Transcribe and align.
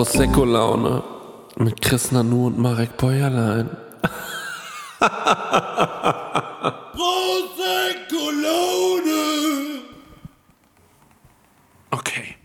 Prosecco-Laune 0.00 1.04
mit 1.56 1.82
Chris 1.82 2.10
Nanu 2.10 2.46
und 2.46 2.58
Marek 2.58 2.96
Bäuerlein. 2.96 3.68
Prosecco-Laune! 6.96 9.82
Okay. 11.90 12.36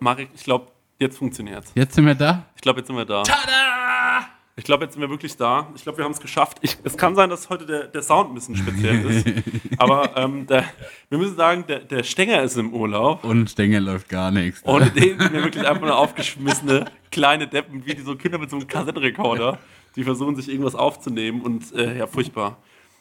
Marek, 0.00 0.28
ich 0.34 0.44
glaube, 0.44 0.66
jetzt 0.98 1.16
funktioniert's. 1.16 1.72
Jetzt 1.74 1.94
sind 1.94 2.04
wir 2.04 2.14
da. 2.14 2.44
Ich 2.56 2.60
glaube, 2.60 2.80
jetzt 2.80 2.88
sind 2.88 2.96
wir 2.96 3.06
da. 3.06 3.22
Tada! 3.22 4.26
Ich 4.62 4.64
glaube, 4.66 4.84
jetzt 4.84 4.92
sind 4.92 5.00
wir 5.02 5.10
wirklich 5.10 5.36
da. 5.36 5.66
Ich 5.74 5.82
glaube, 5.82 5.98
wir 5.98 6.04
haben 6.04 6.12
es 6.12 6.20
geschafft. 6.20 6.58
Ich, 6.60 6.78
es 6.84 6.96
kann 6.96 7.16
sein, 7.16 7.28
dass 7.30 7.50
heute 7.50 7.66
der, 7.66 7.88
der 7.88 8.00
Sound 8.00 8.30
ein 8.30 8.34
bisschen 8.34 8.54
speziell 8.56 9.04
ist. 9.10 9.26
Aber 9.76 10.16
ähm, 10.16 10.46
der, 10.46 10.64
wir 11.08 11.18
müssen 11.18 11.34
sagen, 11.34 11.64
der, 11.66 11.80
der 11.80 12.04
Stenger 12.04 12.40
ist 12.44 12.56
im 12.56 12.72
Urlaub. 12.72 13.24
Und 13.24 13.50
Stängel 13.50 13.82
läuft 13.82 14.08
gar 14.08 14.30
nichts. 14.30 14.60
Ohne 14.62 14.88
den 14.88 15.18
sind 15.18 15.32
wir 15.32 15.42
wirklich 15.42 15.66
einfach 15.66 15.82
nur 15.82 15.96
aufgeschmissene 15.98 16.84
kleine 17.10 17.48
Deppen, 17.48 17.84
wie 17.86 17.96
die 17.96 18.02
so 18.02 18.14
Kinder 18.14 18.38
mit 18.38 18.50
so 18.50 18.56
einem 18.56 18.68
Kassettenrekorder, 18.68 19.58
die 19.96 20.04
versuchen, 20.04 20.36
sich 20.36 20.48
irgendwas 20.48 20.76
aufzunehmen. 20.76 21.40
Und 21.42 21.74
äh, 21.74 21.98
ja, 21.98 22.06
furchtbar. 22.06 22.58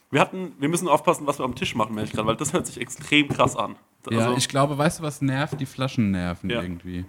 Wir, 0.10 0.20
hatten, 0.20 0.54
wir 0.58 0.68
müssen 0.68 0.88
aufpassen, 0.88 1.28
was 1.28 1.38
wir 1.38 1.46
am 1.46 1.54
Tisch 1.54 1.76
machen, 1.76 1.94
merke 1.94 2.08
ich 2.10 2.16
gerade, 2.16 2.28
weil 2.28 2.38
das 2.38 2.54
hört 2.54 2.66
sich 2.66 2.82
extrem 2.82 3.28
krass 3.30 3.56
an. 3.56 3.76
ja, 4.10 4.18
Also, 4.18 4.36
ich 4.36 4.50
glaube, 4.50 4.80
weißt 4.80 4.98
du, 4.98 5.04
was 5.04 5.22
nervt? 5.22 5.62
Die 5.62 5.68
Flaschen 5.68 6.10
nerven 6.10 6.50
Ja. 6.50 6.64
irgendwie. 6.64 7.06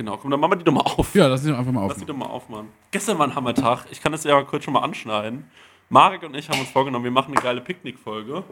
Genau, 0.00 0.16
komm, 0.16 0.30
dann 0.30 0.40
machen 0.40 0.52
wir 0.52 0.56
die 0.56 0.64
doch 0.64 0.72
mal 0.72 0.80
auf. 0.80 1.14
Ja, 1.14 1.26
lass 1.26 1.42
sie 1.42 1.50
doch 1.50 1.58
einfach 1.58 1.72
mal 1.72 1.86
Lass 1.86 1.96
die 1.96 2.02
auf. 2.02 2.06
doch 2.08 2.16
mal 2.16 2.26
auf, 2.26 2.48
Mann. 2.48 2.68
Gestern 2.90 3.18
war 3.18 3.26
ein 3.26 3.34
Hammertag. 3.34 3.84
Ich 3.90 4.00
kann 4.00 4.12
das 4.12 4.24
ja 4.24 4.40
kurz 4.42 4.64
schon 4.64 4.72
mal 4.74 4.80
anschneiden. 4.80 5.50
Marek 5.90 6.22
und 6.22 6.34
ich 6.34 6.48
haben 6.48 6.58
uns 6.58 6.70
vorgenommen, 6.70 7.04
wir 7.04 7.10
machen 7.10 7.32
eine 7.34 7.42
geile 7.42 7.60
Picknickfolge. 7.60 8.42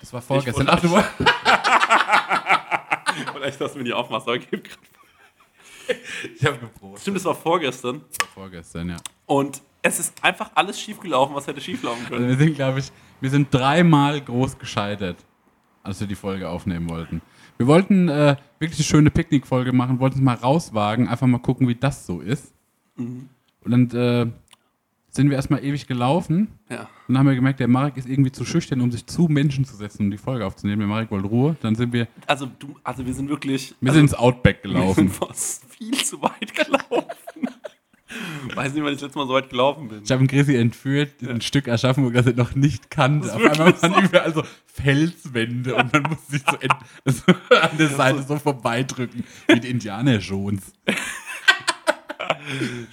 Das 0.00 0.12
war 0.12 0.22
vorgestern. 0.22 0.66
Ich 0.66 0.72
Ach, 0.72 0.80
du. 0.80 0.88
Vielleicht, 3.32 3.60
dass 3.60 3.74
mir 3.74 3.84
die 3.84 3.92
aufmachst, 3.92 4.26
aber 4.28 4.38
gib 4.38 4.64
grad- 4.64 4.78
Ich 6.38 6.44
habe 6.46 6.58
geprobt. 6.58 7.00
Stimmt, 7.00 7.16
das 7.18 7.24
war 7.26 7.34
vorgestern. 7.34 8.02
Vorgestern, 8.32 8.88
ja. 8.90 8.96
Und 9.26 9.60
es 9.82 9.98
ist 10.00 10.22
einfach 10.24 10.50
alles 10.54 10.80
schiefgelaufen, 10.80 11.34
was 11.34 11.46
hätte 11.46 11.60
schieflaufen 11.60 12.04
Also 12.04 12.14
können. 12.16 12.28
wir 12.28 12.36
sind, 12.36 12.54
glaube 12.54 12.78
ich, 12.78 12.90
wir 13.20 13.30
sind 13.30 13.52
dreimal 13.52 14.20
groß 14.20 14.58
gescheitert, 14.58 15.16
als 15.82 16.00
wir 16.00 16.06
die 16.06 16.14
Folge 16.14 16.48
aufnehmen 16.48 16.88
wollten. 16.88 17.20
Wir 17.58 17.66
wollten 17.66 18.08
äh, 18.08 18.36
wirklich 18.58 18.78
eine 18.80 18.84
schöne 18.84 19.10
Picknickfolge 19.10 19.72
machen, 19.72 20.00
wollten 20.00 20.18
es 20.18 20.22
mal 20.22 20.34
rauswagen, 20.34 21.08
einfach 21.08 21.26
mal 21.26 21.38
gucken, 21.38 21.68
wie 21.68 21.74
das 21.74 22.06
so 22.06 22.20
ist. 22.20 22.52
Mhm. 22.96 23.28
Und 23.64 23.70
dann 23.70 23.90
äh, 23.90 24.30
sind 25.10 25.30
wir 25.30 25.36
erstmal 25.36 25.64
ewig 25.64 25.86
gelaufen. 25.86 26.48
Ja. 26.68 26.80
Und 27.06 27.14
dann 27.14 27.18
haben 27.18 27.26
wir 27.28 27.34
gemerkt, 27.36 27.60
der 27.60 27.68
Marek 27.68 27.96
ist 27.96 28.08
irgendwie 28.08 28.32
zu 28.32 28.44
schüchtern, 28.44 28.80
um 28.80 28.90
sich 28.90 29.06
zu 29.06 29.28
Menschen 29.28 29.64
zu 29.64 29.76
setzen, 29.76 30.06
um 30.06 30.10
die 30.10 30.18
Folge 30.18 30.44
aufzunehmen. 30.44 30.80
Der 30.80 30.88
Marek 30.88 31.10
wollte 31.10 31.28
Ruhe. 31.28 31.56
Dann 31.62 31.74
sind 31.76 31.92
wir, 31.92 32.08
Also, 32.26 32.46
du, 32.58 32.74
also 32.82 33.06
wir 33.06 33.14
sind 33.14 33.28
wirklich. 33.28 33.74
wir 33.80 33.90
also, 33.90 33.98
sind 34.00 34.10
ins 34.10 34.14
Outback 34.14 34.58
wir 34.64 34.72
gelaufen. 34.72 34.94
sind 35.08 35.12
fast 35.12 35.64
viel 35.70 35.94
zu 35.94 36.20
weit 36.20 36.52
gelaufen. 36.54 37.48
Weiß 38.54 38.72
nicht, 38.74 38.82
wann 38.82 38.92
ich 38.92 38.96
das 39.00 39.02
letzte 39.08 39.18
Mal 39.18 39.26
so 39.26 39.34
weit 39.34 39.50
gelaufen 39.50 39.88
bin. 39.88 40.02
Ich 40.04 40.10
habe 40.10 40.20
einen 40.20 40.28
Chrissy 40.28 40.56
entführt, 40.56 41.10
ein 41.26 41.40
Stück 41.40 41.68
Aschaffenburg, 41.68 42.14
das 42.14 42.26
er 42.26 42.34
noch 42.34 42.54
nicht 42.54 42.90
kannte. 42.90 43.34
Auf 43.34 43.42
einmal 43.42 43.82
waren 43.82 44.04
überall 44.04 44.34
so 44.34 44.42
Felswände 44.66 45.74
und 45.74 45.92
man 45.92 46.02
musste 46.02 46.32
sich 46.32 46.42
so, 46.42 46.56
so 47.10 47.56
an 47.56 47.76
der 47.78 47.88
Seite 47.88 48.22
so 48.22 48.36
vorbeidrücken, 48.36 49.24
die 49.48 49.68
Indianer 49.68 50.18
Jones. 50.18 50.72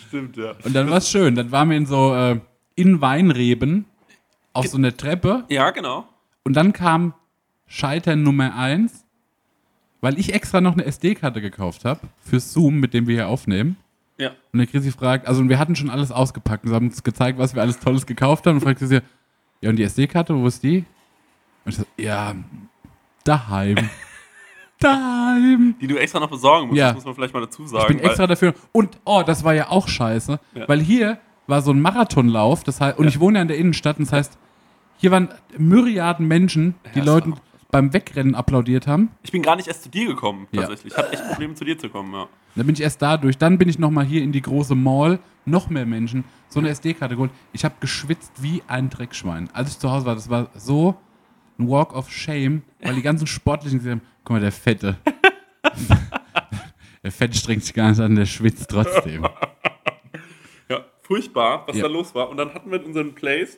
Stimmt, 0.08 0.38
ja. 0.38 0.54
Und 0.64 0.74
dann 0.74 0.90
war 0.90 0.98
es 0.98 1.10
schön. 1.10 1.36
Dann 1.36 1.52
waren 1.52 1.70
wir 1.70 1.78
in 1.78 1.86
so, 1.86 2.14
äh, 2.16 2.40
in 2.76 3.02
Weinreben 3.02 3.86
auf 4.54 4.68
so 4.68 4.78
einer 4.78 4.96
Treppe 4.96 5.46
Ja, 5.50 5.70
genau. 5.72 6.08
und 6.44 6.54
dann 6.54 6.74
kam 6.74 7.14
Scheitern 7.68 8.24
Nummer 8.24 8.56
eins, 8.56 9.06
weil 10.02 10.20
ich 10.20 10.34
extra 10.34 10.62
noch 10.62 10.74
eine 10.74 10.86
SD-Karte 10.86 11.42
gekauft 11.42 11.86
habe 11.86 12.02
fürs 12.20 12.52
Zoom, 12.52 12.80
mit 12.80 12.94
dem 12.94 13.08
wir 13.08 13.16
hier 13.16 13.28
aufnehmen. 13.28 13.78
Ja. 14.18 14.32
Und 14.54 14.60
der 14.60 14.68
Chrissy 14.68 14.92
fragt, 14.92 15.28
also 15.28 15.48
wir 15.48 15.58
hatten 15.58 15.76
schon 15.76 15.90
alles 15.90 16.12
ausgepackt. 16.12 16.66
Wir 16.66 16.74
haben 16.74 16.88
uns 16.88 17.04
gezeigt, 17.04 17.40
was 17.40 17.56
wir 17.56 17.62
alles 17.62 17.80
Tolles 17.80 18.06
gekauft 18.06 18.46
haben. 18.46 18.56
Und 18.56 18.62
fragt 18.62 18.80
Chrissy, 18.80 19.00
ja, 19.62 19.70
und 19.70 19.76
die 19.78 19.84
SD-Karte, 19.84 20.36
wo 20.36 20.46
ist 20.48 20.62
die? 20.64 20.86
Und 21.66 21.72
ich 21.72 21.76
so, 21.78 21.84
ja, 21.98 22.36
daheim. 23.24 23.78
daheim. 24.80 25.76
Die 25.80 25.88
du 25.88 25.98
extra 25.98 26.20
noch 26.20 26.30
besorgen 26.30 26.68
musst, 26.68 26.78
Ja. 26.80 26.88
das 26.88 26.96
muss 26.96 27.06
man 27.06 27.16
vielleicht 27.16 27.34
mal 27.34 27.42
dazu 27.42 27.66
sagen. 27.68 27.84
Ich 27.94 27.98
bin 27.98 28.00
extra 28.00 28.28
dafür. 28.28 28.54
Und, 28.72 28.98
oh, 29.06 29.24
das 29.26 29.44
war 29.44 29.54
ja 29.54 29.70
auch 29.70 29.88
scheiße. 29.88 30.40
Ja. 30.56 30.68
Weil 30.68 30.80
hier 30.80 31.20
war 31.48 31.62
so 31.62 31.72
ein 31.72 31.82
Marathonlauf. 31.82 32.64
Das 32.64 32.82
heißt, 32.82 32.98
und 32.98 33.08
ich 33.08 33.20
wohne 33.20 33.40
ja 33.40 33.42
in 33.42 33.48
der 33.48 33.58
Innenstadt. 33.58 33.98
Und 34.00 34.06
das 34.08 34.14
heißt, 34.14 34.38
hier 34.98 35.12
waren 35.12 35.30
Myriaden 35.58 36.28
Menschen, 36.28 36.76
die 36.96 37.02
Leuten 37.02 37.36
beim 37.72 37.94
Wegrennen 37.94 38.36
applaudiert 38.36 38.88
haben. 38.88 39.10
Ich 39.24 39.32
bin 39.32 39.42
gar 39.42 39.56
nicht 39.56 39.68
erst 39.68 39.84
zu 39.84 39.90
dir 39.90 40.06
gekommen, 40.08 40.48
Ja. 40.52 40.62
tatsächlich. 40.62 40.94
Ich 40.94 40.98
hatte 40.98 41.14
echt 41.14 41.28
Probleme, 41.30 41.54
zu 41.56 41.66
dir 41.66 41.78
zu 41.78 41.90
kommen, 41.90 42.14
ja. 42.14 42.28
Dann 42.56 42.66
bin 42.66 42.76
ich 42.76 42.82
erst 42.82 43.02
dadurch. 43.02 43.38
Dann 43.38 43.58
bin 43.58 43.70
ich 43.70 43.80
nochmal 43.80 44.06
hier 44.06 44.22
in 44.22 44.32
die 44.32 44.42
große 44.42 44.76
Mall. 44.76 45.20
Noch 45.46 45.70
mehr 45.70 45.86
Menschen. 45.86 46.24
So 46.50 46.60
eine 46.60 46.70
SD-Karte 46.70 47.16
geholt. 47.16 47.32
Ich 47.54 47.64
habe 47.66 47.76
geschwitzt 47.80 48.32
wie 48.44 48.62
ein 48.68 48.90
Dreckschwein. 48.90 49.50
Als 49.54 49.72
ich 49.72 49.80
zu 49.80 49.90
Hause 49.90 50.06
war, 50.06 50.16
das 50.16 50.30
war 50.30 50.50
so 50.56 50.96
ein 51.58 51.68
Walk 51.70 51.96
of 51.96 52.12
Shame, 52.12 52.62
weil 52.82 52.96
die 52.96 53.02
ganzen 53.02 53.26
Sportlichen 53.26 53.80
gesagt 53.80 54.02
haben, 54.02 54.08
guck 54.24 54.36
mal, 54.36 54.40
der 54.42 54.52
Fette. 54.52 54.98
der 57.04 57.12
Fette 57.12 57.38
strengt 57.38 57.64
sich 57.64 57.74
gar 57.74 57.90
nicht 57.90 58.00
an, 58.00 58.16
der 58.16 58.26
schwitzt 58.26 58.70
trotzdem. 58.70 59.26
Ja, 60.70 60.86
furchtbar, 61.02 61.64
was 61.68 61.78
Ja. 61.78 61.84
da 61.84 61.90
los 61.90 62.14
war. 62.14 62.30
Und 62.30 62.38
dann 62.38 62.54
hatten 62.54 62.70
wir 62.72 62.80
in 62.80 62.86
unseren 62.88 63.16
Plays, 63.16 63.58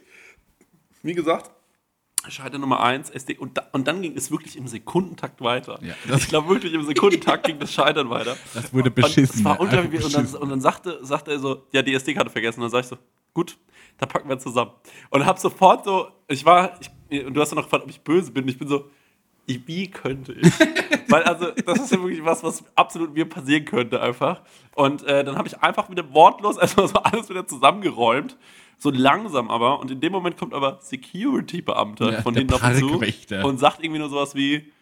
wie 1.01 1.13
gesagt, 1.13 1.51
Scheiter 2.29 2.57
Nummer 2.57 2.81
1, 2.81 3.09
SD, 3.09 3.37
und, 3.37 3.57
da, 3.57 3.67
und 3.73 3.87
dann 3.87 4.01
ging 4.01 4.15
es 4.15 4.31
wirklich 4.31 4.55
im 4.57 4.67
Sekundentakt 4.67 5.41
weiter. 5.41 5.77
Ja, 5.81 5.93
das- 6.07 6.21
ich 6.23 6.27
glaube 6.29 6.49
wirklich, 6.49 6.73
im 6.73 6.83
Sekundentakt 6.85 7.45
ging 7.45 7.59
das 7.59 7.73
Scheitern 7.73 8.09
weiter. 8.09 8.37
Das 8.53 8.73
wurde 8.73 8.89
Und 8.89 8.95
beschissen. 8.95 9.43
ja, 9.45 9.51
unglaublich. 9.53 9.95
einfach 9.95 10.05
Und 10.05 10.13
dann, 10.13 10.21
beschissen. 10.23 10.39
und 10.41 10.49
dann 10.49 10.61
sagte, 10.61 10.99
sagte 11.01 11.31
er 11.31 11.39
so, 11.39 11.63
ja, 11.71 11.81
die 11.81 11.93
SD-Karte 11.93 12.29
vergessen. 12.29 12.59
Und 12.61 12.65
dann 12.65 12.71
sag 12.71 12.79
ich 12.81 12.87
so, 12.87 12.97
gut, 13.33 13.57
da 13.97 14.05
packen 14.05 14.29
wir 14.29 14.39
zusammen. 14.39 14.71
Und 15.09 15.25
hab 15.25 15.37
sofort 15.39 15.83
so, 15.85 16.07
ich 16.27 16.45
war, 16.45 16.79
ich, 17.09 17.25
und 17.25 17.33
du 17.33 17.41
hast 17.41 17.51
ja 17.51 17.55
noch 17.55 17.63
gefragt, 17.63 17.83
ob 17.83 17.89
ich 17.89 18.01
böse 18.01 18.31
bin. 18.31 18.47
Ich 18.47 18.57
bin 18.57 18.67
so, 18.67 18.89
ich- 19.45 19.67
wie 19.67 19.89
könnte 19.91 20.33
ich? 20.33 20.51
Weil 21.09 21.23
also, 21.23 21.51
das 21.65 21.79
ist 21.81 21.91
ja 21.91 21.99
wirklich 22.01 22.23
was, 22.23 22.41
was 22.43 22.63
absolut 22.75 23.13
mir 23.13 23.25
passieren 23.25 23.65
könnte 23.65 24.01
einfach. 24.01 24.41
Und 24.75 25.03
äh, 25.03 25.23
dann 25.23 25.37
habe 25.37 25.47
ich 25.47 25.59
einfach 25.61 25.89
wieder 25.89 26.11
wortlos 26.13 26.57
erstmal 26.57 26.87
so 26.87 26.95
alles 26.95 27.29
wieder 27.29 27.45
zusammengeräumt. 27.45 28.37
So 28.83 28.91
langsam 28.91 29.49
aber. 29.49 29.79
Und 29.79 29.91
in 29.91 30.01
dem 30.01 30.11
Moment 30.11 30.37
kommt 30.37 30.53
aber 30.53 30.79
Security-Beamter 30.81 32.11
Ja, 32.11 32.21
von 32.21 32.35
auf 32.51 32.61
mich 32.99 33.27
zu 33.29 33.35
und 33.37 33.57
sagt 33.57 33.81
irgendwie 33.81 33.99
nur 33.99 34.09
sowas 34.09 34.35
wie, 34.35 34.73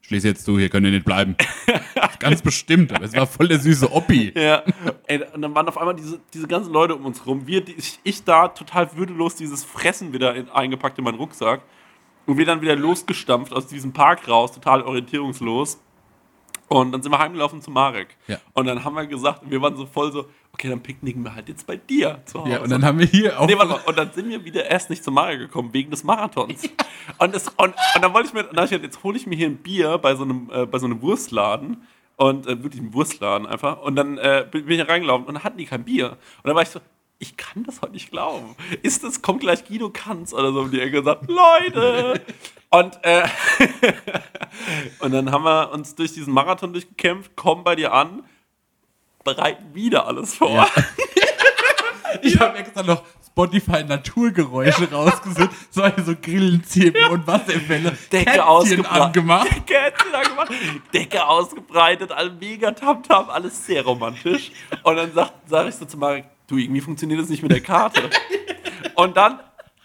Schließ 0.00 0.24
jetzt 0.24 0.44
zu, 0.44 0.58
hier 0.58 0.68
könnt 0.68 0.84
ihr 0.84 0.90
nicht 0.90 1.04
bleiben. 1.04 1.36
Ganz 2.18 2.42
bestimmt, 2.42 2.92
aber 2.92 3.04
es 3.04 3.14
war 3.14 3.28
voll 3.28 3.46
der 3.46 3.60
süße 3.60 3.92
Oppi. 3.92 4.32
Ja, 4.34 4.64
ey, 5.06 5.22
und 5.32 5.42
dann 5.42 5.54
waren 5.54 5.68
auf 5.68 5.78
einmal 5.78 5.94
diese, 5.94 6.18
diese 6.34 6.48
ganzen 6.48 6.72
Leute 6.72 6.96
um 6.96 7.06
uns 7.06 7.24
rum. 7.24 7.46
Wir, 7.46 7.60
die, 7.60 7.74
ich, 7.74 8.00
ich 8.02 8.24
da 8.24 8.48
total 8.48 8.96
würdelos 8.96 9.36
dieses 9.36 9.62
Fressen 9.62 10.12
wieder 10.12 10.34
in, 10.34 10.48
eingepackt 10.48 10.98
in 10.98 11.04
meinen 11.04 11.18
Rucksack. 11.18 11.62
Und 12.26 12.36
wir 12.36 12.44
dann 12.44 12.62
wieder 12.62 12.74
losgestampft 12.74 13.52
aus 13.52 13.68
diesem 13.68 13.92
Park 13.92 14.26
raus, 14.26 14.50
total 14.50 14.82
orientierungslos. 14.82 15.80
Und 16.72 16.92
dann 16.92 17.02
sind 17.02 17.10
wir 17.10 17.18
heimgelaufen 17.18 17.60
zu 17.60 17.72
Marek. 17.72 18.16
Ja. 18.28 18.38
Und 18.52 18.66
dann 18.66 18.84
haben 18.84 18.94
wir 18.94 19.04
gesagt, 19.04 19.42
wir 19.44 19.60
waren 19.60 19.74
so 19.74 19.86
voll 19.86 20.12
so, 20.12 20.26
okay, 20.52 20.68
dann 20.68 20.80
picknicken 20.80 21.24
wir 21.24 21.34
halt 21.34 21.48
jetzt 21.48 21.66
bei 21.66 21.74
dir 21.74 22.22
zu 22.26 22.40
Hause. 22.40 22.52
Ja, 22.52 22.60
und 22.60 22.70
dann 22.70 22.84
haben 22.84 23.00
wir 23.00 23.06
hier 23.06 23.40
auch. 23.40 23.48
Nee, 23.48 23.58
warte. 23.58 23.80
Und 23.88 23.98
dann 23.98 24.12
sind 24.12 24.28
wir 24.28 24.44
wieder 24.44 24.70
erst 24.70 24.88
nicht 24.88 25.02
zu 25.02 25.10
Marek 25.10 25.40
gekommen, 25.40 25.70
wegen 25.72 25.90
des 25.90 26.04
Marathons. 26.04 26.62
Und, 27.18 27.34
das, 27.34 27.48
und, 27.48 27.74
und 27.94 28.02
dann 28.02 28.14
wollte 28.14 28.28
ich 28.28 28.34
mir, 28.34 28.44
dann 28.44 28.64
ich 28.66 28.70
jetzt 28.70 29.02
hole 29.02 29.16
ich 29.16 29.26
mir 29.26 29.34
hier 29.34 29.48
ein 29.48 29.56
Bier 29.56 29.98
bei 29.98 30.14
so 30.14 30.22
einem, 30.22 30.48
äh, 30.52 30.64
bei 30.64 30.78
so 30.78 30.86
einem 30.86 31.02
Wurstladen. 31.02 31.82
Und 32.14 32.46
äh, 32.46 32.62
wirklich 32.62 32.80
ein 32.80 32.94
Wurstladen 32.94 33.48
einfach. 33.48 33.82
Und 33.82 33.96
dann 33.96 34.16
äh, 34.18 34.46
bin 34.48 34.64
bin 34.66 34.78
ich 34.78 34.88
reingelaufen 34.88 35.26
und 35.26 35.34
dann 35.34 35.42
hatten 35.42 35.58
die 35.58 35.64
kein 35.64 35.82
Bier. 35.82 36.10
Und 36.10 36.18
dann 36.44 36.54
war 36.54 36.62
ich 36.62 36.68
so, 36.68 36.78
ich 37.20 37.36
kann 37.36 37.64
das 37.64 37.82
heute 37.82 37.92
nicht 37.92 38.10
glauben. 38.10 38.56
Ist 38.82 39.04
das, 39.04 39.22
kommt 39.22 39.40
gleich 39.40 39.66
Guido 39.66 39.90
Kanz 39.90 40.32
oder 40.32 40.52
so 40.52 40.62
um 40.62 40.70
die 40.70 40.80
Ecke 40.80 40.98
und 40.98 41.04
sagt, 41.04 41.28
Leute! 41.28 42.20
Und, 42.70 42.98
äh, 43.02 43.28
und 45.00 45.12
dann 45.12 45.30
haben 45.30 45.44
wir 45.44 45.70
uns 45.70 45.94
durch 45.94 46.14
diesen 46.14 46.32
Marathon 46.32 46.72
durchgekämpft, 46.72 47.36
kommen 47.36 47.62
bei 47.62 47.76
dir 47.76 47.92
an, 47.92 48.24
bereiten 49.22 49.74
wieder 49.74 50.06
alles 50.06 50.34
vor. 50.34 50.50
Ja. 50.50 50.68
Ich 52.22 52.40
habe 52.40 52.58
extra 52.58 52.82
noch 52.82 53.04
Spotify 53.24 53.84
Naturgeräusche 53.84 54.90
rausgesucht. 54.90 55.50
So 55.70 55.82
so 56.04 56.14
Grillenzirpen 56.20 57.04
und 57.10 57.26
Wasserfälle. 57.26 57.96
Decke 58.10 58.44
ausgebreitet. 58.44 59.24
Decke 60.92 61.24
ausgebreitet, 61.24 62.10
all 62.10 62.32
mega 62.32 62.72
Tamtam, 62.72 63.30
alles 63.30 63.64
sehr 63.64 63.84
romantisch. 63.84 64.50
Und 64.82 64.96
dann 64.96 65.12
sag, 65.14 65.32
sag 65.46 65.68
ich 65.68 65.76
so 65.76 65.84
zu 65.84 65.96
Marek, 65.96 66.24
du, 66.50 66.56
irgendwie 66.56 66.80
funktioniert 66.80 67.20
das 67.20 67.28
nicht 67.28 67.42
mit 67.42 67.52
der 67.52 67.60
Karte. 67.60 68.10
Und 68.94 69.16
dann 69.16 69.40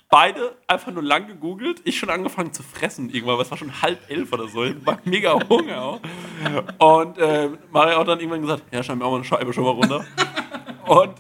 beide 0.10 0.56
einfach 0.68 0.92
nur 0.92 1.04
lang 1.04 1.28
gegoogelt, 1.28 1.82
ich 1.84 1.98
schon 1.98 2.10
angefangen 2.10 2.54
zu 2.54 2.64
fressen 2.64 3.10
irgendwann, 3.10 3.40
es 3.40 3.52
war 3.52 3.58
schon 3.58 3.82
halb 3.82 4.00
elf 4.10 4.32
oder 4.32 4.48
so, 4.48 4.64
ich 4.64 4.86
war 4.86 5.00
mega 5.04 5.38
Hunger 5.50 5.82
auch. 6.80 7.04
Und 7.04 7.18
äh, 7.18 7.50
Marek 7.72 7.98
auch 7.98 8.06
dann 8.06 8.20
irgendwann 8.20 8.42
gesagt, 8.42 8.64
ja, 8.72 8.84
schneid 8.84 8.98
mir 8.98 9.06
auch 9.06 9.12
mal 9.12 9.18
eine 9.18 9.26
Scheibe 9.26 9.54
schon 9.54 9.64
mal 9.64 9.72
runter. 9.72 10.06
Und 10.86 11.16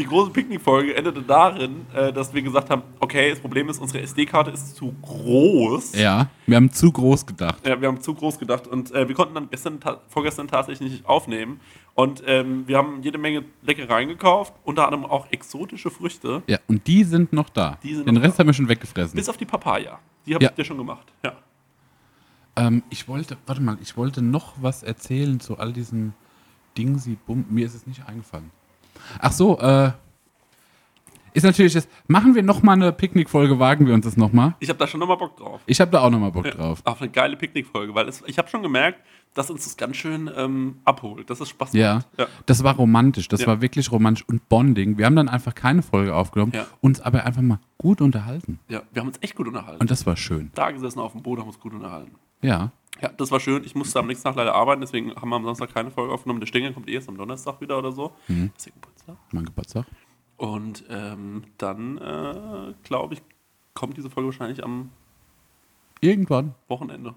die 0.00 0.06
große 0.06 0.30
Picknickfolge 0.30 0.94
endete 0.96 1.22
darin, 1.22 1.86
äh, 1.94 2.12
dass 2.12 2.32
wir 2.34 2.42
gesagt 2.42 2.70
haben, 2.70 2.82
okay, 2.98 3.30
das 3.30 3.38
Problem 3.40 3.68
ist, 3.68 3.78
unsere 3.80 4.00
SD-Karte 4.02 4.50
ist 4.50 4.74
zu 4.76 4.94
groß. 5.02 5.94
Ja, 5.94 6.28
wir 6.46 6.56
haben 6.56 6.72
zu 6.72 6.90
groß 6.90 7.26
gedacht. 7.26 7.66
Ja, 7.66 7.80
wir 7.80 7.88
haben 7.88 8.00
zu 8.00 8.14
groß 8.14 8.38
gedacht 8.38 8.66
und 8.66 8.90
äh, 8.92 9.06
wir 9.06 9.14
konnten 9.14 9.34
dann 9.34 9.48
gestern, 9.50 9.78
vorgestern 10.08 10.48
tatsächlich 10.48 10.90
nicht 10.90 11.06
aufnehmen. 11.06 11.60
Und 11.94 12.22
ähm, 12.26 12.66
wir 12.66 12.78
haben 12.78 13.02
jede 13.02 13.18
Menge 13.18 13.44
Leckereien 13.62 14.08
gekauft, 14.08 14.54
unter 14.64 14.86
anderem 14.86 15.04
auch 15.04 15.26
exotische 15.30 15.90
Früchte, 15.90 16.42
Ja, 16.46 16.58
und 16.66 16.86
die 16.86 17.04
sind 17.04 17.32
noch 17.32 17.48
da. 17.50 17.78
Die 17.82 17.94
sind 17.94 18.06
Den 18.08 18.14
noch 18.14 18.22
Rest 18.22 18.38
da. 18.38 18.40
haben 18.40 18.48
wir 18.48 18.54
schon 18.54 18.68
weggefressen. 18.68 19.14
bis 19.16 19.28
auf 19.28 19.36
die 19.36 19.44
Papaya. 19.44 19.98
Die 20.26 20.34
habe 20.34 20.44
Ja. 20.44 20.50
ich 20.50 20.56
dir 20.56 20.64
schon 20.64 20.78
gemacht. 20.78 21.06
Ja. 21.24 21.32
Ähm, 22.56 22.82
ich 22.90 23.06
wollte, 23.08 23.36
warte 23.46 23.60
mal, 23.62 23.76
ich 23.82 23.96
wollte 23.96 24.22
noch 24.22 24.54
was 24.60 24.82
erzählen 24.82 25.40
zu 25.40 25.58
all 25.58 25.72
diesen 25.72 26.14
Dingsi 26.78 27.16
Bum. 27.26 27.44
Mir 27.50 27.66
ist 27.66 27.74
es 27.74 27.86
nicht 27.86 28.06
eingefallen. 28.06 28.50
Ach 29.18 29.32
so, 29.32 29.58
äh, 29.58 29.90
ist 31.32 31.44
natürlich 31.44 31.74
das. 31.74 31.88
Machen 32.08 32.34
wir 32.34 32.42
noch 32.42 32.62
mal 32.62 32.72
eine 32.72 32.92
Picknickfolge, 32.92 33.58
wagen 33.58 33.86
wir 33.86 33.94
uns 33.94 34.04
das 34.04 34.16
noch 34.16 34.32
mal. 34.32 34.56
Ich 34.58 34.68
habe 34.68 34.78
da 34.78 34.86
schon 34.86 35.00
nochmal 35.00 35.16
Bock 35.16 35.36
drauf. 35.36 35.60
Ich 35.66 35.80
habe 35.80 35.90
da 35.90 36.00
auch 36.00 36.10
noch 36.10 36.18
mal 36.18 36.30
Bock 36.32 36.50
drauf. 36.50 36.80
Auf 36.84 37.00
eine 37.00 37.10
geile 37.10 37.36
Picknickfolge, 37.36 37.94
weil 37.94 38.08
es, 38.08 38.22
ich 38.26 38.36
habe 38.38 38.48
schon 38.48 38.62
gemerkt, 38.62 39.00
dass 39.34 39.50
uns 39.50 39.64
das 39.64 39.76
ganz 39.76 39.96
schön 39.96 40.30
ähm, 40.36 40.80
abholt, 40.84 41.30
dass 41.30 41.40
es 41.40 41.48
Spaß 41.50 41.72
Ja, 41.72 41.94
macht. 41.96 42.06
Ja. 42.18 42.26
das 42.46 42.64
war 42.64 42.74
romantisch, 42.76 43.28
das 43.28 43.42
Ja. 43.42 43.46
war 43.46 43.60
wirklich 43.62 43.90
romantisch 43.92 44.24
und 44.28 44.48
Bonding. 44.48 44.98
Wir 44.98 45.06
haben 45.06 45.16
dann 45.16 45.28
einfach 45.28 45.54
keine 45.54 45.82
Folge 45.82 46.14
aufgenommen, 46.14 46.52
Ja. 46.54 46.66
uns 46.80 47.00
aber 47.00 47.24
einfach 47.24 47.42
mal 47.42 47.60
gut 47.78 48.00
unterhalten. 48.00 48.58
ja, 48.68 48.82
wir 48.92 49.00
haben 49.00 49.08
uns 49.08 49.18
echt 49.20 49.36
gut 49.36 49.46
unterhalten. 49.48 49.80
Und 49.80 49.90
das 49.90 50.04
war 50.06 50.16
schön. 50.16 50.50
da 50.54 50.70
gesessen 50.70 50.98
auf 50.98 51.12
dem 51.12 51.22
Boot, 51.22 51.38
haben 51.38 51.46
uns 51.48 51.60
gut 51.60 51.72
unterhalten. 51.72 52.14
Ja. 52.42 52.72
Ja, 53.00 53.08
das 53.16 53.30
war 53.30 53.40
schön. 53.40 53.62
Ich 53.64 53.74
musste 53.74 53.98
am 53.98 54.08
nächsten 54.08 54.24
Tag 54.24 54.34
leider 54.36 54.54
arbeiten, 54.54 54.80
deswegen 54.82 55.14
haben 55.14 55.28
wir 55.30 55.36
am 55.36 55.44
Samstag 55.44 55.72
keine 55.72 55.90
Folge 55.90 56.12
aufgenommen. 56.12 56.40
Der 56.40 56.46
Stinger 56.46 56.72
kommt 56.72 56.88
erst 56.88 57.08
am 57.08 57.16
Donnerstag 57.16 57.60
wieder 57.60 57.78
oder 57.78 57.92
so. 57.92 58.12
Mhm. 58.28 58.50
Ist 58.56 58.66
der 58.66 58.72
Geburtstag. 58.74 59.16
Mein 59.32 59.44
Geburtstag. 59.46 59.86
Und 60.36 60.84
ähm, 60.90 61.44
dann, 61.56 61.96
äh, 61.98 62.74
glaube 62.82 63.14
ich, 63.14 63.22
kommt 63.74 63.96
diese 63.96 64.10
Folge 64.10 64.28
wahrscheinlich 64.28 64.62
am 64.64 64.90
Irgendwann. 66.00 66.54
Wochenende. 66.68 67.14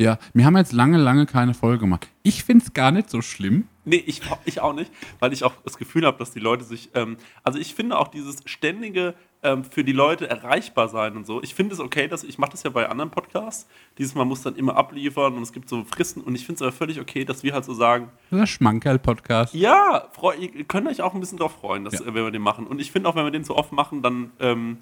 Ja, 0.00 0.18
wir 0.32 0.44
haben 0.44 0.56
jetzt 0.56 0.72
lange, 0.72 0.96
lange 0.96 1.26
keine 1.26 1.54
Folge 1.54 1.78
gemacht. 1.80 2.06
Ich 2.22 2.44
finde 2.44 2.64
es 2.64 2.72
gar 2.72 2.92
nicht 2.92 3.10
so 3.10 3.20
schlimm. 3.20 3.66
Nee, 3.84 4.04
ich, 4.06 4.20
ich 4.44 4.60
auch 4.60 4.72
nicht, 4.72 4.92
weil 5.18 5.32
ich 5.32 5.42
auch 5.42 5.54
das 5.64 5.76
Gefühl 5.76 6.06
habe, 6.06 6.16
dass 6.18 6.30
die 6.30 6.38
Leute 6.38 6.62
sich, 6.62 6.90
ähm, 6.94 7.16
also 7.42 7.58
ich 7.58 7.74
finde 7.74 7.98
auch 7.98 8.06
dieses 8.06 8.36
ständige 8.44 9.14
ähm, 9.42 9.64
für 9.64 9.82
die 9.82 9.90
Leute 9.92 10.30
erreichbar 10.30 10.88
sein 10.88 11.16
und 11.16 11.26
so. 11.26 11.42
Ich 11.42 11.52
finde 11.54 11.74
es 11.74 11.80
okay, 11.80 12.06
dass 12.06 12.22
ich 12.22 12.38
mache 12.38 12.52
das 12.52 12.62
ja 12.62 12.70
bei 12.70 12.88
anderen 12.88 13.10
Podcasts. 13.10 13.66
Dieses 13.96 14.14
Mal 14.14 14.24
muss 14.24 14.42
dann 14.42 14.54
immer 14.54 14.76
abliefern 14.76 15.34
und 15.34 15.42
es 15.42 15.52
gibt 15.52 15.68
so 15.68 15.82
Fristen 15.82 16.20
und 16.20 16.36
ich 16.36 16.46
finde 16.46 16.56
es 16.56 16.62
aber 16.62 16.70
völlig 16.72 17.00
okay, 17.00 17.24
dass 17.24 17.42
wir 17.42 17.52
halt 17.52 17.64
so 17.64 17.74
sagen, 17.74 18.10
Das 18.30 18.38
ist 18.38 18.40
der 18.42 18.46
Schmankerl-Podcast. 18.46 19.52
ja, 19.54 20.06
freu, 20.12 20.34
ihr 20.36 20.62
könnt 20.64 20.86
euch 20.86 21.02
auch 21.02 21.14
ein 21.14 21.18
bisschen 21.20 21.38
drauf 21.38 21.56
freuen, 21.60 21.84
dass, 21.84 21.94
Ja. 21.94 22.02
äh, 22.02 22.14
wenn 22.14 22.22
wir 22.24 22.30
den 22.30 22.42
machen. 22.42 22.68
Und 22.68 22.80
ich 22.80 22.92
finde 22.92 23.08
auch, 23.08 23.16
wenn 23.16 23.24
wir 23.24 23.32
den 23.32 23.42
so 23.44 23.56
oft 23.56 23.72
machen, 23.72 24.00
dann, 24.02 24.30
ähm, 24.38 24.78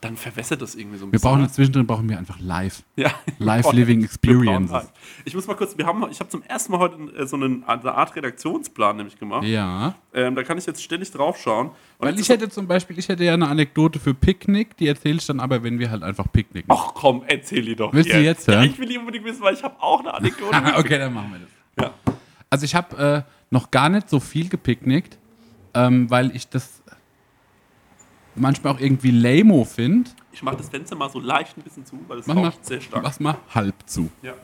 dann 0.00 0.16
verwässert 0.16 0.60
das 0.62 0.74
irgendwie 0.74 0.98
so 0.98 1.04
ein 1.04 1.08
Wir 1.08 1.12
bisschen. 1.12 1.28
brauchen 1.28 1.38
ne? 1.40 1.44
jetzt 1.46 1.54
zwischendrin 1.54 1.86
brauchen 1.86 2.08
wir 2.08 2.18
einfach 2.18 2.38
live. 2.40 2.82
Ja. 2.96 3.10
Live 3.38 3.58
Wir 3.58 3.62
brauchen- 3.62 3.76
Living 3.76 4.00
wir 4.00 4.08
brauchen 4.08 4.14
Experiences. 4.14 4.72
live. 4.72 4.92
Ich 5.24 5.34
muss 5.34 5.46
mal 5.46 5.54
kurz, 5.54 5.76
wir 5.76 5.86
haben, 5.86 6.06
ich 6.10 6.20
habe 6.20 6.30
zum 6.30 6.42
ersten 6.42 6.72
Mal 6.72 6.78
heute 6.78 6.96
äh, 7.16 7.26
so 7.26 7.36
einen, 7.36 7.64
eine 7.64 7.94
Art 7.94 8.14
Redaktionsplan 8.16 8.96
nämlich 8.96 9.18
gemacht. 9.18 9.44
Ja. 9.44 9.94
Ähm, 10.14 10.34
da 10.34 10.42
kann 10.42 10.58
ich 10.58 10.66
jetzt 10.66 10.82
ständig 10.82 11.10
drauf 11.10 11.38
schauen. 11.38 11.68
Und 11.68 11.74
Weil 11.98 12.10
jetzt 12.12 12.20
ich 12.22 12.28
hätte 12.28 12.48
zum 12.48 12.66
Beispiel, 12.66 12.98
ich 12.98 13.08
hätte 13.08 13.24
ja 13.24 13.34
eine 13.34 13.48
Anekdote 13.48 13.98
für 13.98 14.14
Picknick, 14.14 14.76
die 14.76 14.86
erzähle 14.88 15.16
ich 15.16 15.26
dann 15.26 15.40
aber, 15.40 15.62
wenn 15.62 15.78
wir 15.78 15.90
halt 15.90 16.02
einfach 16.02 16.26
picknicken. 16.32 16.70
Ach 16.74 16.92
komm, 16.94 17.22
erzähl 17.26 17.62
die 17.62 17.76
doch. 17.76 17.92
Willst 17.92 18.12
du 18.12 18.20
jetzt 18.20 18.46
hören? 18.48 18.64
Ja, 18.64 18.70
ich 18.70 18.78
will 18.78 18.88
die 18.88 18.98
unbedingt 18.98 19.24
wissen, 19.24 19.42
weil 19.42 19.54
ich 19.54 19.62
habe 19.62 19.80
auch 19.80 20.00
eine 20.00 20.12
Anekdote. 20.14 20.56
okay, 20.76 20.98
dann 20.98 21.12
machen 21.14 21.32
wir 21.32 21.40
das. 21.40 21.84
Ja. 22.06 22.14
Also 22.50 22.64
ich 22.64 22.74
habe 22.74 23.24
äh, 23.26 23.30
noch 23.50 23.70
gar 23.70 23.88
nicht 23.88 24.08
so 24.08 24.20
viel 24.20 24.48
gepicknickt, 24.48 25.18
ähm, 25.74 26.08
weil 26.10 26.34
ich 26.34 26.48
das 26.48 26.82
manchmal 28.36 28.74
auch 28.74 28.80
irgendwie 28.80 29.10
lamo 29.10 29.64
finde. 29.64 30.10
Ich 30.32 30.42
mache 30.42 30.56
das 30.56 30.68
Fenster 30.68 30.96
mal 30.96 31.10
so 31.10 31.18
leicht 31.20 31.56
ein 31.56 31.62
bisschen 31.62 31.86
zu, 31.86 31.98
weil 32.08 32.18
es 32.18 32.26
Mach 32.26 32.34
mal, 32.34 32.44
raucht 32.48 32.64
sehr 32.64 32.80
stark. 32.80 33.02
mach's 33.02 33.20
mal 33.20 33.36
halb 33.54 33.74
zu. 33.86 34.10
Ja. 34.22 34.34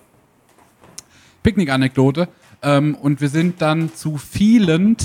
Picknick-Anekdote. 1.42 2.28
Ähm, 2.62 2.94
und 2.94 3.20
wir 3.20 3.28
sind 3.28 3.60
dann 3.60 3.92
zu 3.94 4.16
vielen 4.16 4.96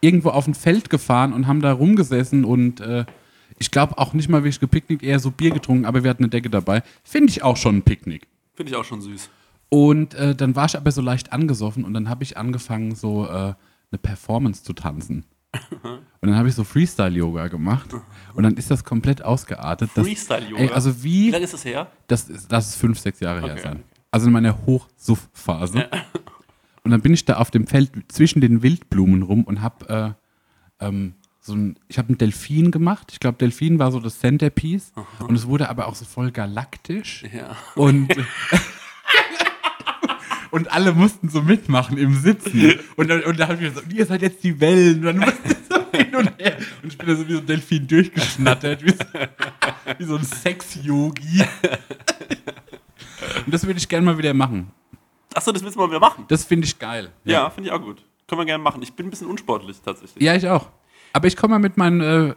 irgendwo 0.00 0.30
auf 0.30 0.46
ein 0.46 0.54
Feld 0.54 0.90
gefahren 0.90 1.32
und 1.32 1.46
haben 1.46 1.60
da 1.60 1.72
rumgesessen 1.72 2.44
und 2.44 2.80
äh, 2.80 3.04
ich 3.58 3.70
glaube 3.70 3.98
auch 3.98 4.12
nicht 4.14 4.28
mal 4.28 4.42
wirklich 4.42 4.60
gepicknickt, 4.60 5.02
eher 5.02 5.18
so 5.20 5.30
Bier 5.30 5.50
getrunken, 5.50 5.84
aber 5.84 6.02
wir 6.02 6.10
hatten 6.10 6.24
eine 6.24 6.30
Decke 6.30 6.50
dabei. 6.50 6.82
Finde 7.04 7.30
ich 7.30 7.42
auch 7.42 7.56
schon 7.56 7.76
ein 7.76 7.82
Picknick. 7.82 8.26
Finde 8.54 8.70
ich 8.70 8.76
auch 8.76 8.84
schon 8.84 9.00
süß. 9.00 9.30
Und 9.68 10.14
äh, 10.14 10.34
dann 10.34 10.54
war 10.56 10.66
ich 10.66 10.76
aber 10.76 10.90
so 10.92 11.00
leicht 11.00 11.32
angesoffen 11.32 11.84
und 11.84 11.94
dann 11.94 12.08
habe 12.08 12.22
ich 12.24 12.36
angefangen, 12.36 12.94
so 12.94 13.24
äh, 13.26 13.28
eine 13.30 13.98
Performance 14.00 14.62
zu 14.64 14.72
tanzen. 14.72 15.24
Und 15.82 16.28
dann 16.28 16.36
habe 16.36 16.48
ich 16.48 16.54
so 16.54 16.64
Freestyle-Yoga 16.64 17.48
gemacht 17.48 17.88
und 18.34 18.42
dann 18.42 18.54
ist 18.56 18.70
das 18.70 18.84
komplett 18.84 19.22
ausgeartet. 19.22 19.90
Freestyle-Yoga? 19.90 20.62
Ey, 20.62 20.70
Also 20.70 21.02
Wie 21.02 21.26
wie, 21.26 21.30
lange 21.30 21.44
ist 21.44 21.52
das 21.54 21.64
her? 21.64 21.90
das 22.06 22.28
ist, 22.30 22.50
das 22.50 22.68
ist 22.70 22.76
fünf, 22.76 22.98
sechs 22.98 23.20
Jahre 23.20 23.40
her 23.42 23.52
Okay, 23.52 23.62
sein. 23.62 23.72
okay. 23.72 23.82
Also 24.10 24.26
in 24.28 24.32
meiner 24.32 24.56
Hochsuff-Phase. 24.66 25.88
Und 26.84 26.90
dann 26.90 27.00
bin 27.00 27.12
ich 27.14 27.24
da 27.24 27.36
auf 27.36 27.50
dem 27.50 27.66
Feld 27.66 27.90
zwischen 28.08 28.40
den 28.40 28.62
Wildblumen 28.62 29.22
rum 29.22 29.44
und 29.44 29.60
habe 29.62 30.16
äh, 30.80 30.84
ähm, 30.86 31.14
so 31.40 31.54
ein, 31.54 31.76
ich 31.88 31.98
habe 31.98 32.08
einen 32.08 32.18
Delfin 32.18 32.70
gemacht. 32.70 33.08
Ich 33.12 33.20
glaube, 33.20 33.38
Delfin 33.38 33.78
war 33.78 33.90
so 33.92 34.00
das 34.00 34.20
Centerpiece. 34.20 34.92
Und 35.20 35.34
es 35.34 35.46
wurde 35.46 35.68
aber 35.68 35.86
auch 35.88 35.94
so 35.94 36.04
voll 36.04 36.30
galaktisch. 36.30 37.24
Ja. 37.32 37.56
Und, 37.74 38.14
und 40.52 40.70
alle 40.70 40.92
mussten 40.92 41.30
so 41.30 41.40
mitmachen 41.40 41.96
im 41.96 42.14
Sitzen. 42.14 42.74
Und 42.96 43.08
dann, 43.08 43.22
und 43.22 43.40
dann 43.40 43.48
habe 43.48 43.64
ich 43.64 43.74
gesagt, 43.74 43.92
ihr 43.92 44.04
seid 44.06 44.20
jetzt 44.20 44.44
die 44.44 44.60
Wellen. 44.60 45.04
Und 45.06 45.20
dann 45.20 45.32
so 45.68 45.76
hin 45.98 46.14
und 46.14 46.38
her. 46.38 46.58
Und 46.82 46.92
ich 46.92 46.98
bin 46.98 47.08
da 47.08 47.16
so 47.16 47.26
wie 47.26 47.32
so 47.32 47.38
ein 47.38 47.46
Delfin 47.46 47.88
durchgeschnattert, 47.88 48.84
wie 48.84 48.90
so, 48.90 49.04
wie 49.98 50.04
so 50.04 50.16
ein 50.16 50.24
Sex-Yogi. 50.24 51.42
Und 53.46 53.54
das 53.54 53.66
würde 53.66 53.78
ich 53.78 53.88
gerne 53.88 54.04
mal 54.04 54.18
wieder 54.18 54.34
machen. 54.34 54.70
Achso, 55.34 55.52
das 55.52 55.62
willst 55.62 55.76
du 55.76 55.80
mal 55.80 55.88
wieder 55.88 56.00
machen. 56.00 56.26
Das 56.28 56.44
finde 56.44 56.66
ich 56.66 56.78
geil. 56.78 57.10
Ja, 57.24 57.48
finde 57.48 57.70
ich 57.70 57.74
auch 57.74 57.80
gut. 57.80 58.04
Können 58.28 58.42
wir 58.42 58.44
gerne 58.46 58.62
machen. 58.62 58.82
Ich 58.82 58.92
bin 58.92 59.06
ein 59.06 59.10
bisschen 59.10 59.28
unsportlich 59.28 59.80
tatsächlich. 59.82 60.22
Ja, 60.22 60.34
ich 60.34 60.46
auch. 60.48 60.68
Aber 61.14 61.28
ich 61.28 61.36
komme 61.36 61.52
mal 61.52 61.60
mit 61.60 61.78
meinen 61.78 62.00
äh, 62.02 62.34